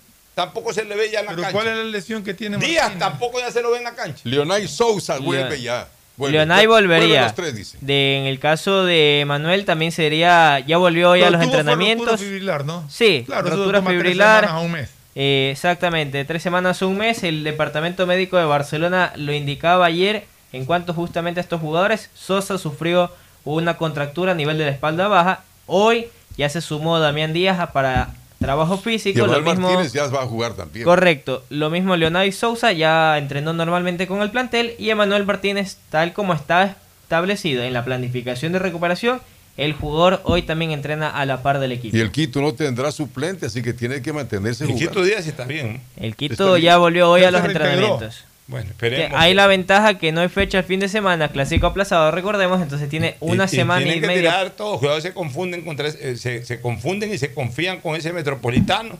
tampoco 0.44 0.72
se 0.72 0.84
le 0.84 0.94
ve 0.96 1.10
ya 1.10 1.20
en 1.20 1.26
la 1.26 1.30
Pero 1.32 1.42
cancha. 1.42 1.52
¿cuál 1.58 1.66
es 1.68 1.76
la 1.76 1.84
lesión 1.84 2.22
que 2.24 2.34
tiene 2.34 2.56
Díaz 2.58 2.84
Martínez? 2.90 2.98
tampoco 2.98 3.40
ya 3.40 3.50
se 3.50 3.62
lo 3.62 3.70
ve 3.70 3.78
en 3.78 3.84
la 3.84 3.94
cancha. 3.94 4.20
Leonay 4.24 4.66
Sousa 4.68 5.18
vuelve 5.18 5.60
ya. 5.60 5.88
Vuelve. 6.16 6.36
Leonay 6.38 6.66
volvería. 6.66 7.22
los 7.24 7.34
tres, 7.34 7.54
dice. 7.54 7.78
De, 7.80 8.18
en 8.18 8.24
el 8.26 8.38
caso 8.38 8.84
de 8.84 9.24
Manuel 9.26 9.64
también 9.64 9.90
sería, 9.92 10.58
ya 10.60 10.76
volvió 10.76 11.16
ya 11.16 11.28
a 11.28 11.30
los 11.30 11.42
entrenamientos. 11.42 12.06
rotura 12.06 12.18
fibrilar, 12.18 12.64
¿no? 12.64 12.84
Sí, 12.90 13.22
Claro, 13.26 13.48
rotura 13.50 13.80
tres 13.80 13.90
fibrilar. 13.92 14.44
semanas 14.44 14.62
a 14.62 14.64
un 14.64 14.72
mes. 14.72 14.90
Eh, 15.14 15.48
exactamente, 15.52 16.24
tres 16.24 16.42
semanas 16.42 16.82
o 16.82 16.88
un 16.88 16.98
mes. 16.98 17.22
El 17.24 17.42
Departamento 17.44 18.06
Médico 18.06 18.36
de 18.36 18.44
Barcelona 18.44 19.12
lo 19.16 19.32
indicaba 19.32 19.86
ayer 19.86 20.26
en 20.52 20.64
cuanto 20.66 20.92
justamente 20.94 21.40
a 21.40 21.42
estos 21.42 21.60
jugadores. 21.60 22.10
Sosa 22.14 22.58
sufrió 22.58 23.10
una 23.44 23.76
contractura 23.78 24.32
a 24.32 24.34
nivel 24.34 24.58
de 24.58 24.66
la 24.66 24.70
espalda 24.72 25.08
baja. 25.08 25.42
Hoy 25.66 26.08
ya 26.36 26.48
se 26.50 26.60
sumó 26.60 26.98
Damián 27.00 27.32
Díaz 27.32 27.58
a- 27.60 27.72
para 27.72 28.10
trabajo 28.40 28.74
Y 28.74 28.82
físico. 28.82 29.18
Lo 29.20 29.24
Emanuel 29.26 29.44
mismo, 29.56 29.68
Martínez 29.68 29.92
ya 29.92 30.06
va 30.08 30.22
a 30.22 30.26
jugar 30.26 30.54
también. 30.54 30.84
correcto. 30.84 31.44
Lo 31.50 31.70
mismo 31.70 31.94
Leonardo 31.94 32.32
Sousa 32.32 32.72
ya 32.72 33.16
entrenó 33.18 33.52
normalmente 33.52 34.06
con 34.06 34.22
el 34.22 34.30
plantel. 34.30 34.74
Y 34.78 34.90
Emanuel 34.90 35.24
Martínez, 35.26 35.76
tal 35.90 36.12
como 36.12 36.32
está 36.32 36.76
establecido 37.02 37.62
en 37.62 37.72
la 37.72 37.84
planificación 37.84 38.52
de 38.52 38.58
recuperación, 38.58 39.20
el 39.56 39.74
jugador 39.74 40.20
hoy 40.24 40.42
también 40.42 40.70
entrena 40.70 41.10
a 41.10 41.26
la 41.26 41.42
par 41.42 41.58
del 41.60 41.72
equipo. 41.72 41.96
Y 41.96 42.00
el 42.00 42.10
Quito 42.10 42.40
no 42.40 42.54
tendrá 42.54 42.90
suplente, 42.92 43.46
así 43.46 43.62
que 43.62 43.74
tiene 43.74 44.00
que 44.00 44.12
mantenerse 44.12 44.64
El 44.64 44.70
jugando. 44.70 44.90
Quito 44.90 45.04
Díaz 45.04 45.26
está 45.26 45.44
bien. 45.44 45.82
El 45.96 46.10
Está 46.12 46.16
Quito 46.16 46.52
bien. 46.54 46.64
ya 46.64 46.78
volvió 46.78 47.10
hoy 47.10 47.20
Ya 47.20 47.28
a 47.28 47.30
los 47.30 47.44
entrenamientos. 47.44 48.24
Bueno, 48.50 48.66
Que 48.66 48.72
esperemos. 48.86 49.18
hay 49.20 49.32
la 49.34 49.46
ventaja 49.46 49.94
que 49.98 50.10
no 50.12 50.20
hay 50.20 50.28
fecha 50.28 50.58
el 50.58 50.64
fin 50.64 50.80
de 50.80 50.88
semana, 50.88 51.28
clásico 51.28 51.66
aplazado, 51.68 52.10
recordemos, 52.10 52.60
entonces 52.60 52.88
tiene 52.88 53.16
una 53.20 53.44
Y- 53.44 53.46
y 53.46 53.48
semana 53.50 53.80
y, 53.80 53.84
tienen 53.84 54.00
que 54.00 54.06
media. 54.08 54.20
tirar 54.32 54.50
todos, 54.50 54.80
cuidado, 54.80 55.00
se 55.00 55.14
confunden 55.14 55.62
contra 55.64 55.86
eh, 55.88 56.16
se, 56.16 56.44
se 56.44 56.60
confunden 56.60 57.14
y 57.14 57.18
se 57.18 57.32
confían 57.32 57.80
con 57.80 57.94
ese 57.96 58.12
metropolitano. 58.12 58.98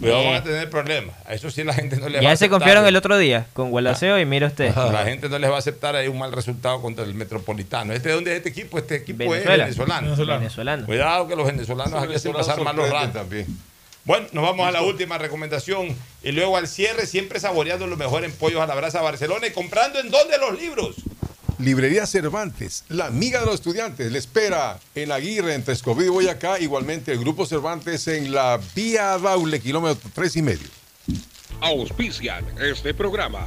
Cuidado, 0.00 0.20
Eh. 0.20 0.26
van 0.26 0.34
a 0.34 0.42
tener 0.44 0.68
problemas. 0.70 1.14
A 1.26 1.32
eso 1.34 1.50
sí 1.50 1.64
la 1.64 1.72
gente 1.72 1.96
no 1.96 2.08
le 2.08 2.14
va 2.14 2.20
a 2.20 2.22
Ya 2.22 2.28
se 2.30 2.44
aceptar. 2.44 2.50
confiaron 2.58 2.86
el 2.86 2.94
otro 2.96 3.16
día 3.18 3.46
con 3.54 3.70
Gualaceo 3.70 4.18
y 4.18 4.26
mire 4.26 4.46
usted. 4.46 4.74
La 4.74 5.04
gente 5.04 5.28
no 5.30 5.38
les 5.38 5.50
va 5.50 5.56
a 5.56 5.58
aceptar 5.58 5.96
ahí 5.96 6.08
un 6.08 6.18
mal 6.18 6.30
resultado 6.32 6.80
contra 6.82 7.04
el 7.04 7.14
metropolitano. 7.14 7.92
¿Este 7.94 8.08
de 8.10 8.14
dónde 8.14 8.30
es 8.32 8.36
este 8.38 8.50
equipo? 8.50 8.78
Este 8.78 8.96
equipo 8.96 9.18
Venezuela. 9.20 9.66
es 9.66 9.76
venezolano. 9.78 10.16
Venezolano. 10.40 10.86
Cuidado 10.86 11.26
que 11.28 11.36
los 11.36 11.46
venezolanos 11.46 12.02
aquí 12.02 12.14
hacen 12.14 12.32
pasar 12.32 12.60
malos 12.62 12.88
ratos. 12.90 13.12
también. 13.14 13.46
Bueno, 14.08 14.26
nos 14.32 14.42
vamos 14.42 14.66
a 14.66 14.70
la 14.70 14.80
última 14.80 15.18
recomendación 15.18 15.94
y 16.22 16.32
luego 16.32 16.56
al 16.56 16.66
cierre, 16.66 17.06
siempre 17.06 17.40
saboreando 17.40 17.86
lo 17.86 17.98
mejor 17.98 18.24
en 18.24 18.32
Pollos 18.32 18.62
a 18.62 18.66
la 18.66 18.74
Brasa 18.74 19.02
Barcelona 19.02 19.48
y 19.48 19.50
comprando 19.50 20.00
en 20.00 20.10
dónde 20.10 20.38
los 20.38 20.58
libros. 20.58 20.96
Librería 21.58 22.06
Cervantes, 22.06 22.84
la 22.88 23.04
amiga 23.04 23.40
de 23.40 23.44
los 23.44 23.56
estudiantes, 23.56 24.10
le 24.10 24.18
espera 24.18 24.80
en 24.94 25.12
Aguirre, 25.12 25.52
entre 25.52 25.74
Escobedo 25.74 26.06
y 26.06 26.08
Boyacá. 26.08 26.58
Igualmente 26.58 27.12
el 27.12 27.18
Grupo 27.18 27.44
Cervantes 27.44 28.08
en 28.08 28.32
la 28.32 28.58
Vía 28.74 29.18
Daule, 29.18 29.60
kilómetro 29.60 30.08
tres 30.14 30.36
y 30.36 30.40
medio. 30.40 30.68
Auspician 31.60 32.46
este 32.58 32.94
programa. 32.94 33.46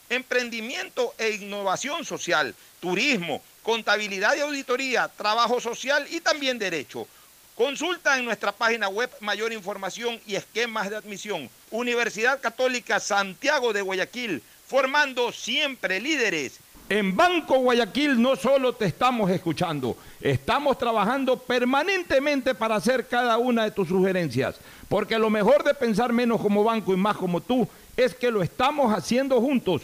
emprendimiento 0.11 1.13
e 1.17 1.31
innovación 1.31 2.03
social, 2.03 2.53
turismo, 2.81 3.41
contabilidad 3.63 4.35
y 4.35 4.41
auditoría, 4.41 5.07
trabajo 5.07 5.59
social 5.61 6.05
y 6.09 6.19
también 6.19 6.59
derecho. 6.59 7.07
Consulta 7.55 8.17
en 8.17 8.25
nuestra 8.25 8.51
página 8.51 8.89
web 8.89 9.09
mayor 9.21 9.53
información 9.53 10.19
y 10.27 10.35
esquemas 10.35 10.89
de 10.89 10.97
admisión. 10.97 11.49
Universidad 11.69 12.41
Católica 12.41 12.99
Santiago 12.99 13.71
de 13.71 13.81
Guayaquil, 13.81 14.43
formando 14.67 15.31
siempre 15.31 16.01
líderes. 16.01 16.59
En 16.89 17.15
Banco 17.15 17.59
Guayaquil 17.59 18.21
no 18.21 18.35
solo 18.35 18.73
te 18.73 18.83
estamos 18.83 19.31
escuchando, 19.31 19.95
estamos 20.19 20.77
trabajando 20.77 21.37
permanentemente 21.37 22.53
para 22.53 22.75
hacer 22.75 23.07
cada 23.07 23.37
una 23.37 23.63
de 23.63 23.71
tus 23.71 23.87
sugerencias, 23.87 24.55
porque 24.89 25.17
lo 25.17 25.29
mejor 25.29 25.63
de 25.63 25.73
pensar 25.73 26.11
menos 26.11 26.41
como 26.41 26.65
banco 26.65 26.91
y 26.91 26.97
más 26.97 27.15
como 27.15 27.39
tú 27.39 27.65
es 27.95 28.13
que 28.15 28.31
lo 28.31 28.41
estamos 28.43 28.93
haciendo 28.93 29.39
juntos. 29.39 29.83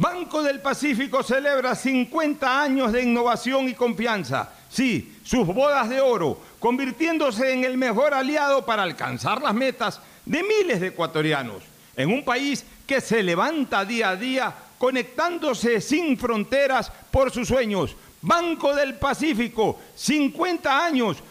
Banco 0.00 0.42
del 0.42 0.60
Pacífico 0.60 1.22
celebra 1.22 1.74
50 1.74 2.62
años 2.62 2.90
de 2.90 3.02
innovación 3.02 3.68
y 3.68 3.74
confianza. 3.74 4.50
Sí, 4.70 5.18
sus 5.22 5.46
bodas 5.46 5.90
de 5.90 6.00
oro, 6.00 6.40
convirtiéndose 6.58 7.52
en 7.52 7.64
el 7.64 7.76
mejor 7.76 8.14
aliado 8.14 8.64
para 8.64 8.82
alcanzar 8.82 9.42
las 9.42 9.52
metas 9.52 10.00
de 10.24 10.42
miles 10.42 10.80
de 10.80 10.86
ecuatorianos. 10.86 11.62
En 11.94 12.10
un 12.10 12.24
país 12.24 12.64
que 12.86 13.02
se 13.02 13.22
levanta 13.22 13.84
día 13.84 14.08
a 14.08 14.16
día 14.16 14.54
conectándose 14.78 15.82
sin 15.82 16.16
fronteras 16.16 16.90
por 17.10 17.30
sus 17.30 17.48
sueños. 17.48 17.94
Banco 18.22 18.74
del 18.74 18.94
Pacífico, 18.94 19.78
50 19.96 20.82
años 20.82 21.18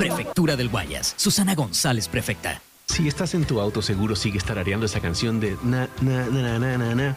Prefectura 0.00 0.56
del 0.56 0.70
Guayas. 0.70 1.12
Susana 1.18 1.54
González, 1.54 2.08
prefecta. 2.08 2.62
Si 2.86 3.06
estás 3.06 3.34
en 3.34 3.44
tu 3.44 3.60
auto, 3.60 3.82
seguro 3.82 4.16
sigues 4.16 4.44
tarareando 4.44 4.86
esa 4.86 4.98
canción 5.00 5.40
de 5.40 5.58
na, 5.62 5.90
na, 6.00 6.26
na, 6.26 6.58
na, 6.58 6.78
na, 6.78 6.94
na, 6.94 7.16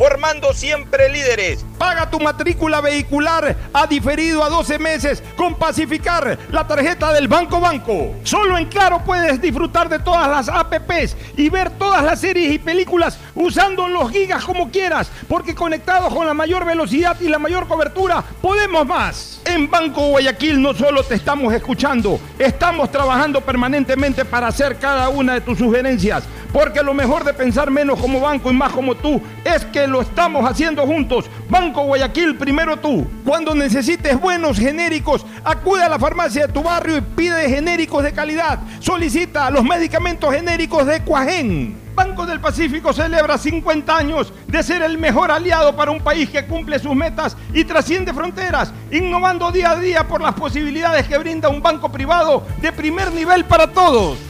formando 0.00 0.54
siempre 0.54 1.10
líderes. 1.10 1.62
Paga 1.76 2.08
tu 2.08 2.18
matrícula 2.18 2.80
vehicular 2.80 3.54
a 3.70 3.86
diferido 3.86 4.42
a 4.42 4.48
12 4.48 4.78
meses 4.78 5.22
con 5.36 5.56
Pacificar, 5.56 6.38
la 6.50 6.66
tarjeta 6.66 7.12
del 7.12 7.28
Banco 7.28 7.60
Banco. 7.60 8.14
Solo 8.24 8.56
en 8.56 8.68
Claro 8.68 9.02
puedes 9.04 9.42
disfrutar 9.42 9.90
de 9.90 9.98
todas 9.98 10.26
las 10.26 10.48
APPs 10.48 11.18
y 11.36 11.50
ver 11.50 11.68
todas 11.72 12.02
las 12.02 12.18
series 12.18 12.50
y 12.50 12.58
películas 12.58 13.18
usando 13.34 13.88
los 13.88 14.10
gigas 14.10 14.42
como 14.42 14.70
quieras, 14.70 15.10
porque 15.28 15.54
conectados 15.54 16.14
con 16.14 16.26
la 16.26 16.32
mayor 16.32 16.64
velocidad 16.64 17.20
y 17.20 17.28
la 17.28 17.38
mayor 17.38 17.68
cobertura, 17.68 18.24
podemos 18.40 18.86
más. 18.86 19.42
En 19.44 19.70
Banco 19.70 20.08
Guayaquil 20.08 20.62
no 20.62 20.72
solo 20.72 21.02
te 21.02 21.16
estamos 21.16 21.52
escuchando, 21.52 22.18
estamos 22.38 22.90
trabajando 22.90 23.42
permanentemente 23.42 24.24
para 24.24 24.46
hacer 24.46 24.78
cada 24.78 25.10
una 25.10 25.34
de 25.34 25.40
tus 25.42 25.58
sugerencias, 25.58 26.24
porque 26.52 26.82
lo 26.82 26.94
mejor 26.94 27.24
de 27.24 27.34
pensar 27.34 27.70
menos 27.70 27.98
como 27.98 28.20
banco 28.20 28.50
y 28.50 28.54
más 28.54 28.72
como 28.72 28.94
tú 28.94 29.20
es 29.44 29.64
que 29.66 29.86
lo 29.86 30.00
estamos 30.00 30.48
haciendo 30.48 30.86
juntos. 30.86 31.26
Banco 31.48 31.84
Guayaquil, 31.84 32.36
primero 32.36 32.76
tú. 32.78 33.06
Cuando 33.24 33.54
necesites 33.54 34.20
buenos 34.20 34.58
genéricos, 34.58 35.24
acude 35.44 35.82
a 35.82 35.88
la 35.88 35.98
farmacia 35.98 36.46
de 36.46 36.52
tu 36.52 36.62
barrio 36.62 36.96
y 36.96 37.00
pide 37.00 37.48
genéricos 37.48 38.02
de 38.02 38.12
calidad. 38.12 38.58
Solicita 38.80 39.50
los 39.50 39.64
medicamentos 39.64 40.34
genéricos 40.34 40.86
de 40.86 41.02
Cuajén. 41.02 41.76
Banco 41.94 42.24
del 42.24 42.40
Pacífico 42.40 42.92
celebra 42.92 43.36
50 43.36 43.94
años 43.94 44.32
de 44.46 44.62
ser 44.62 44.82
el 44.82 44.96
mejor 44.96 45.30
aliado 45.30 45.76
para 45.76 45.90
un 45.90 46.00
país 46.00 46.30
que 46.30 46.46
cumple 46.46 46.78
sus 46.78 46.94
metas 46.94 47.36
y 47.52 47.64
trasciende 47.64 48.14
fronteras, 48.14 48.72
innovando 48.90 49.52
día 49.52 49.72
a 49.72 49.76
día 49.76 50.08
por 50.08 50.22
las 50.22 50.34
posibilidades 50.34 51.06
que 51.06 51.18
brinda 51.18 51.48
un 51.48 51.60
banco 51.60 51.90
privado 51.90 52.44
de 52.62 52.72
primer 52.72 53.12
nivel 53.12 53.44
para 53.44 53.66
todos. 53.66 54.29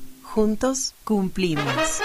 Juntos 0.33 0.93
cumplimos. 1.03 2.01